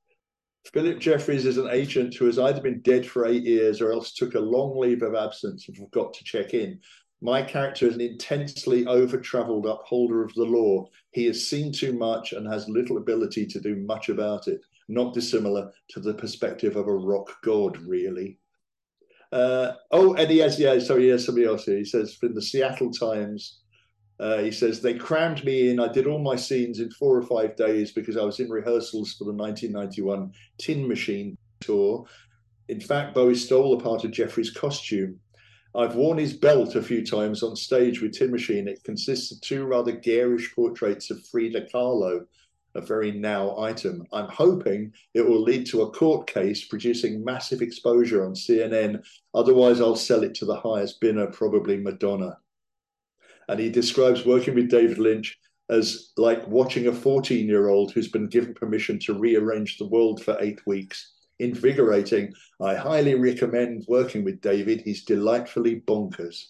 Phillip 0.73 0.99
Jeffries 0.99 1.47
is 1.47 1.57
an 1.57 1.71
agent 1.71 2.15
who 2.15 2.27
has 2.27 2.39
either 2.39 2.61
been 2.61 2.81
dead 2.81 3.07
for 3.07 3.25
eight 3.25 3.45
years 3.45 3.81
or 3.81 3.93
else 3.93 4.13
took 4.13 4.35
a 4.35 4.41
long 4.41 4.79
leave 4.79 5.03
of 5.03 5.15
absence 5.15 5.69
and 5.69 5.77
forgot 5.77 6.13
to 6.15 6.25
check 6.25 6.53
in. 6.55 6.79
My 7.27 7.43
character 7.43 7.89
is 7.89 7.97
an 7.97 8.01
intensely 8.01 8.87
over 8.87 9.19
traveled 9.19 9.67
upholder 9.67 10.23
of 10.23 10.33
the 10.35 10.45
law. 10.45 10.87
He 11.11 11.27
has 11.27 11.51
seen 11.51 11.73
too 11.73 11.93
much 11.93 12.33
and 12.33 12.47
has 12.47 12.69
little 12.69 12.99
ability 12.99 13.47
to 13.47 13.61
do 13.61 13.75
much 13.75 14.09
about 14.11 14.47
it 14.47 14.61
not 14.89 15.13
dissimilar 15.13 15.73
to 15.89 15.99
the 15.99 16.15
perspective 16.15 16.77
of 16.77 16.87
a 16.87 16.95
rock 16.95 17.37
god, 17.43 17.77
really. 17.79 18.39
Uh, 19.33 19.73
oh, 19.91 20.15
and 20.15 20.31
he 20.31 20.39
has, 20.39 20.61
yeah, 20.61 20.79
sorry, 20.79 21.09
has 21.09 21.27
somebody 21.27 21.49
else 21.49 21.65
here. 21.65 21.79
He 21.79 21.85
says, 21.85 22.15
from 22.15 22.33
the 22.33 22.41
Seattle 22.41 22.93
Times, 22.93 23.63
uh, 24.21 24.39
he 24.39 24.53
says, 24.53 24.81
they 24.81 24.95
crammed 24.95 25.45
me 25.45 25.71
in. 25.71 25.81
I 25.81 25.89
did 25.89 26.07
all 26.07 26.21
my 26.21 26.37
scenes 26.37 26.79
in 26.79 26.93
four 26.93 27.17
or 27.17 27.23
five 27.23 27.57
days 27.57 27.91
because 27.91 28.17
I 28.17 28.23
was 28.23 28.39
in 28.39 28.49
rehearsals 28.49 29.15
for 29.15 29.25
the 29.25 29.33
1991 29.33 30.31
Tin 30.59 30.87
Machine 30.87 31.37
tour. 31.59 32.07
In 32.69 32.81
fact, 32.81 33.17
Bowie 33.17 33.35
stole 33.35 33.75
a 33.75 33.83
part 33.83 34.05
of 34.05 34.13
Jeffries' 34.13 34.53
costume. 34.53 35.19
I've 35.77 35.95
worn 35.95 36.17
his 36.17 36.33
belt 36.33 36.75
a 36.75 36.83
few 36.83 37.05
times 37.05 37.43
on 37.43 37.55
stage 37.55 38.01
with 38.01 38.13
Tin 38.13 38.31
Machine. 38.31 38.67
It 38.67 38.83
consists 38.83 39.31
of 39.31 39.43
two 39.43 39.67
rather 39.67 39.93
garish 39.93 40.55
portraits 40.55 41.11
of 41.11 41.27
Frida 41.27 41.67
Kahlo, 41.73 42.27
a 42.75 42.81
very 42.81 43.13
now 43.13 43.59
item. 43.59 44.07
I'm 44.11 44.29
hoping 44.29 44.95
it 45.13 45.21
will 45.21 45.43
lead 45.43 45.67
to 45.67 45.83
a 45.83 45.91
court 45.91 46.27
case 46.27 46.65
producing 46.65 47.23
massive 47.23 47.61
exposure 47.61 48.25
on 48.25 48.33
CNN. 48.33 49.05
Otherwise, 49.35 49.83
I'll 49.83 49.97
sell 49.97 50.25
it 50.25 50.35
to 50.37 50.47
the 50.47 50.57
highest 50.57 50.99
bidder, 50.99 51.27
probably 51.27 51.77
Madonna. 51.77 52.39
And 53.49 53.61
he 53.61 53.69
describes 53.69 54.25
working 54.25 54.55
with 54.55 54.71
David 54.71 54.99
Lynch 54.99 55.39
as 55.69 56.13
like 56.17 56.47
watching 56.49 56.87
a 56.87 56.93
14 56.93 57.47
year 57.47 57.69
old 57.69 57.93
who's 57.93 58.09
been 58.09 58.29
given 58.29 58.55
permission 58.55 58.99
to 59.01 59.19
rearrange 59.19 59.77
the 59.77 59.89
world 59.89 60.25
for 60.25 60.39
eight 60.41 60.67
weeks. 60.67 61.16
Invigorating. 61.39 62.33
I 62.61 62.75
highly 62.75 63.15
recommend 63.15 63.85
working 63.89 64.25
with 64.25 64.41
David. 64.41 64.81
He's 64.81 65.05
delightfully 65.05 65.83
bonkers. 65.87 66.45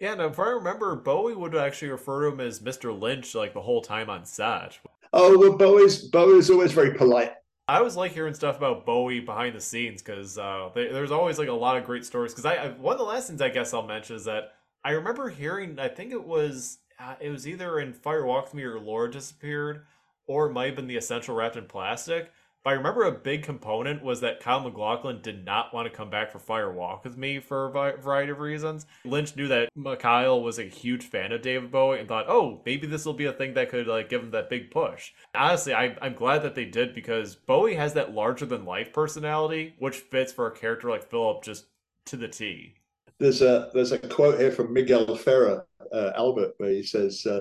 Yeah, 0.00 0.12
and 0.12 0.20
if 0.20 0.38
I 0.40 0.48
remember, 0.48 0.96
Bowie 0.96 1.34
would 1.34 1.54
actually 1.54 1.92
refer 1.92 2.22
to 2.22 2.34
him 2.34 2.40
as 2.40 2.58
Mr. 2.58 2.98
Lynch 2.98 3.36
like 3.36 3.54
the 3.54 3.60
whole 3.60 3.80
time 3.80 4.10
on 4.10 4.24
set. 4.24 4.78
Oh, 5.12 5.38
well, 5.38 5.56
Bowie's 5.56 6.08
Bowie's 6.08 6.50
always 6.50 6.72
very 6.72 6.94
polite. 6.94 7.34
I 7.68 7.78
always 7.78 7.94
like 7.94 8.12
hearing 8.12 8.34
stuff 8.34 8.56
about 8.56 8.84
Bowie 8.84 9.20
behind 9.20 9.54
the 9.54 9.60
scenes 9.60 10.02
because 10.02 10.36
uh, 10.38 10.70
there's 10.74 11.12
always 11.12 11.38
like 11.38 11.48
a 11.48 11.52
lot 11.52 11.76
of 11.76 11.84
great 11.84 12.04
stories. 12.04 12.32
Because 12.32 12.46
I, 12.46 12.54
I, 12.54 12.68
one 12.70 12.94
of 12.94 12.98
the 12.98 13.04
last 13.04 13.28
things 13.28 13.40
I 13.40 13.48
guess 13.48 13.72
I'll 13.72 13.86
mention 13.86 14.16
is 14.16 14.24
that 14.24 14.54
I 14.84 14.90
remember 14.90 15.28
hearing. 15.28 15.78
I 15.78 15.88
think 15.88 16.10
it 16.10 16.24
was 16.24 16.78
uh, 16.98 17.14
it 17.20 17.30
was 17.30 17.46
either 17.46 17.78
in 17.78 17.92
Fire 17.92 18.26
Walk 18.26 18.46
with 18.46 18.54
Me 18.54 18.64
or 18.64 18.80
Lord 18.80 19.12
disappeared, 19.12 19.86
or 20.26 20.48
it 20.48 20.52
might 20.52 20.66
have 20.66 20.76
been 20.76 20.88
the 20.88 20.96
Essential 20.96 21.34
wrapped 21.36 21.56
in 21.56 21.66
plastic. 21.66 22.32
But 22.64 22.70
I 22.70 22.74
remember 22.74 23.04
a 23.04 23.12
big 23.12 23.42
component 23.42 24.04
was 24.04 24.20
that 24.20 24.38
Kyle 24.38 24.60
MacLachlan 24.60 25.20
did 25.20 25.44
not 25.44 25.74
want 25.74 25.90
to 25.90 25.96
come 25.96 26.10
back 26.10 26.30
for 26.30 26.38
Fire 26.38 26.70
Walk 26.70 27.02
with 27.02 27.16
Me 27.16 27.40
for 27.40 27.66
a 27.66 27.96
variety 27.96 28.30
of 28.30 28.38
reasons. 28.38 28.86
Lynch 29.04 29.34
knew 29.34 29.48
that 29.48 29.68
Kyle 29.98 30.40
was 30.40 30.60
a 30.60 30.64
huge 30.64 31.04
fan 31.04 31.32
of 31.32 31.42
David 31.42 31.72
Bowie 31.72 31.98
and 31.98 32.08
thought, 32.08 32.26
oh, 32.28 32.62
maybe 32.64 32.86
this 32.86 33.04
will 33.04 33.14
be 33.14 33.24
a 33.24 33.32
thing 33.32 33.54
that 33.54 33.68
could 33.68 33.88
like 33.88 34.08
give 34.08 34.22
him 34.22 34.30
that 34.30 34.48
big 34.48 34.70
push. 34.70 35.10
Honestly, 35.34 35.74
I, 35.74 35.96
I'm 36.00 36.14
glad 36.14 36.44
that 36.44 36.54
they 36.54 36.64
did 36.64 36.94
because 36.94 37.34
Bowie 37.34 37.74
has 37.74 37.94
that 37.94 38.14
larger 38.14 38.46
than 38.46 38.64
life 38.64 38.92
personality, 38.92 39.74
which 39.80 39.96
fits 39.96 40.32
for 40.32 40.46
a 40.46 40.52
character 40.52 40.88
like 40.88 41.10
Phillip 41.10 41.42
just 41.42 41.66
to 42.06 42.16
the 42.16 42.28
T. 42.28 42.74
There's 43.18 43.42
a 43.42 43.70
there's 43.74 43.92
a 43.92 43.98
quote 43.98 44.38
here 44.38 44.52
from 44.52 44.72
Miguel 44.72 45.16
Ferrer 45.16 45.66
uh, 45.92 46.10
Albert 46.16 46.54
where 46.58 46.70
he 46.70 46.82
says. 46.82 47.26
Uh, 47.26 47.40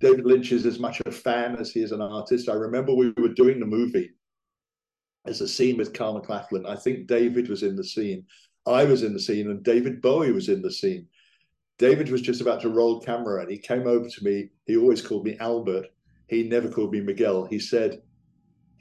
David 0.00 0.24
Lynch 0.24 0.50
is 0.50 0.64
as 0.64 0.78
much 0.78 1.02
a 1.04 1.12
fan 1.12 1.56
as 1.56 1.72
he 1.72 1.82
is 1.82 1.92
an 1.92 2.00
artist. 2.00 2.48
I 2.48 2.54
remember 2.54 2.94
we 2.94 3.12
were 3.18 3.34
doing 3.34 3.60
the 3.60 3.66
movie 3.66 4.12
as 5.26 5.40
a 5.40 5.48
scene 5.48 5.76
with 5.76 5.92
Carl 5.92 6.14
MacLachlan. 6.14 6.66
I 6.66 6.76
think 6.76 7.06
David 7.06 7.48
was 7.48 7.62
in 7.62 7.76
the 7.76 7.84
scene. 7.84 8.24
I 8.66 8.84
was 8.84 9.02
in 9.02 9.12
the 9.12 9.20
scene, 9.20 9.50
and 9.50 9.62
David 9.62 10.00
Bowie 10.00 10.32
was 10.32 10.48
in 10.48 10.62
the 10.62 10.70
scene. 10.70 11.06
David 11.78 12.10
was 12.10 12.20
just 12.20 12.40
about 12.40 12.60
to 12.62 12.68
roll 12.68 13.00
camera, 13.00 13.40
and 13.40 13.50
he 13.50 13.58
came 13.58 13.86
over 13.86 14.08
to 14.08 14.24
me. 14.24 14.50
He 14.66 14.76
always 14.76 15.00
called 15.00 15.24
me 15.24 15.36
Albert. 15.38 15.86
He 16.28 16.42
never 16.42 16.68
called 16.68 16.92
me 16.92 17.00
Miguel. 17.00 17.46
He 17.46 17.58
said, 17.58 18.02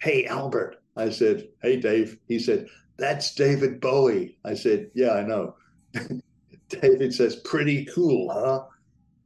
"Hey, 0.02 0.26
Albert." 0.26 0.78
I 0.96 1.10
said, 1.10 1.48
"Hey, 1.62 1.78
Dave." 1.78 2.18
He 2.28 2.40
said, 2.40 2.68
"That's 2.98 3.34
David 3.34 3.80
Bowie." 3.80 4.38
I 4.44 4.54
said, 4.54 4.92
"Yeah, 4.94 5.12
I 5.12 5.24
know." 5.24 5.56
David 6.70 7.14
says, 7.14 7.38
"Pretty 7.38 7.86
cool, 7.86 8.30
huh?" 8.32 8.66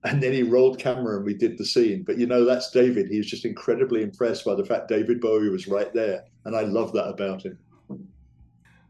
And 0.05 0.21
then 0.21 0.33
he 0.33 0.43
rolled 0.43 0.79
camera 0.79 1.15
and 1.15 1.25
we 1.25 1.33
did 1.33 1.57
the 1.57 1.65
scene. 1.65 2.03
But 2.03 2.17
you 2.17 2.25
know, 2.25 2.43
that's 2.43 2.71
David. 2.71 3.09
He 3.09 3.17
was 3.17 3.27
just 3.27 3.45
incredibly 3.45 4.01
impressed 4.01 4.43
by 4.43 4.55
the 4.55 4.65
fact 4.65 4.89
David 4.89 5.21
Bowie 5.21 5.49
was 5.49 5.67
right 5.67 5.93
there. 5.93 6.25
And 6.45 6.55
I 6.55 6.61
love 6.61 6.91
that 6.93 7.07
about 7.07 7.43
him. 7.43 7.57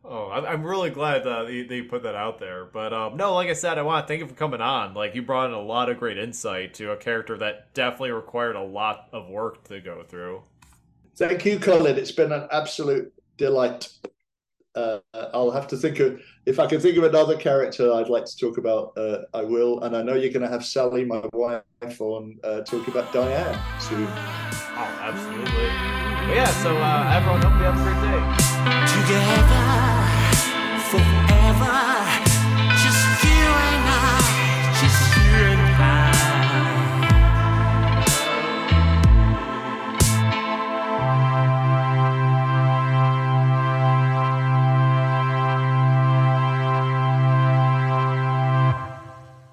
Oh, 0.06 0.30
I'm 0.30 0.64
really 0.64 0.90
glad 0.90 1.24
that 1.24 1.50
you 1.50 1.86
put 1.86 2.04
that 2.04 2.16
out 2.16 2.38
there. 2.38 2.66
But 2.66 2.92
um, 2.92 3.16
no, 3.16 3.34
like 3.36 3.48
I 3.48 3.54
said, 3.54 3.78
I 3.78 3.84
want 3.84 4.06
to 4.06 4.08
thank 4.08 4.20
you 4.20 4.28
for 4.28 4.34
coming 4.34 4.60
on. 4.60 4.94
Like 4.94 5.16
you 5.16 5.22
brought 5.22 5.48
in 5.48 5.54
a 5.54 5.62
lot 5.62 5.90
of 5.90 5.98
great 5.98 6.18
insight 6.18 6.74
to 6.76 6.92
a 6.92 6.98
character 6.98 7.38
that 7.38 7.74
definitely 7.74 8.12
required 8.12 8.58
a 8.58 8.64
lot 8.64 9.08
of 9.14 9.30
work 9.30 9.64
to 9.66 9.80
go 9.80 10.04
through. 10.04 10.44
Thank 11.16 11.46
you, 11.46 11.58
Colin. 11.58 11.98
It's 11.98 12.12
been 12.12 12.34
an 12.34 12.48
absolute 12.52 13.14
delight. 13.38 13.90
Uh, 14.76 15.00
I'll 15.34 15.52
have 15.52 15.68
to 15.68 15.78
think 15.78 16.00
of 16.00 16.20
if 16.46 16.60
I 16.60 16.66
can 16.66 16.80
think 16.80 16.98
of 16.98 17.04
another 17.04 17.38
character 17.38 17.94
I'd 17.94 18.10
like 18.10 18.26
to 18.26 18.38
talk 18.38 18.58
about. 18.58 18.94
Uh, 18.98 19.20
I 19.34 19.44
will, 19.44 19.82
and 19.84 19.96
I 19.96 20.02
know 20.02 20.16
you're 20.16 20.32
going 20.32 20.42
to 20.42 20.50
have 20.50 20.66
Sally, 20.66 21.06
my 21.06 21.22
wife, 21.34 22.02
on 22.02 22.40
uh, 22.44 22.62
talking 22.62 22.94
about 22.94 23.14
Diane 23.14 23.60
soon. 23.80 24.08
Oh, 24.08 25.00
absolutely. 25.02 25.70
But 26.28 26.36
yeah, 26.36 26.52
so 26.64 26.76
uh, 26.76 27.14
everyone, 27.14 27.42
hope 27.42 27.60
you 27.60 27.66
have 27.66 27.78
a 27.78 27.84
great 27.84 28.02
day. 28.02 28.22
together 28.90 29.94
forever. 30.90 32.03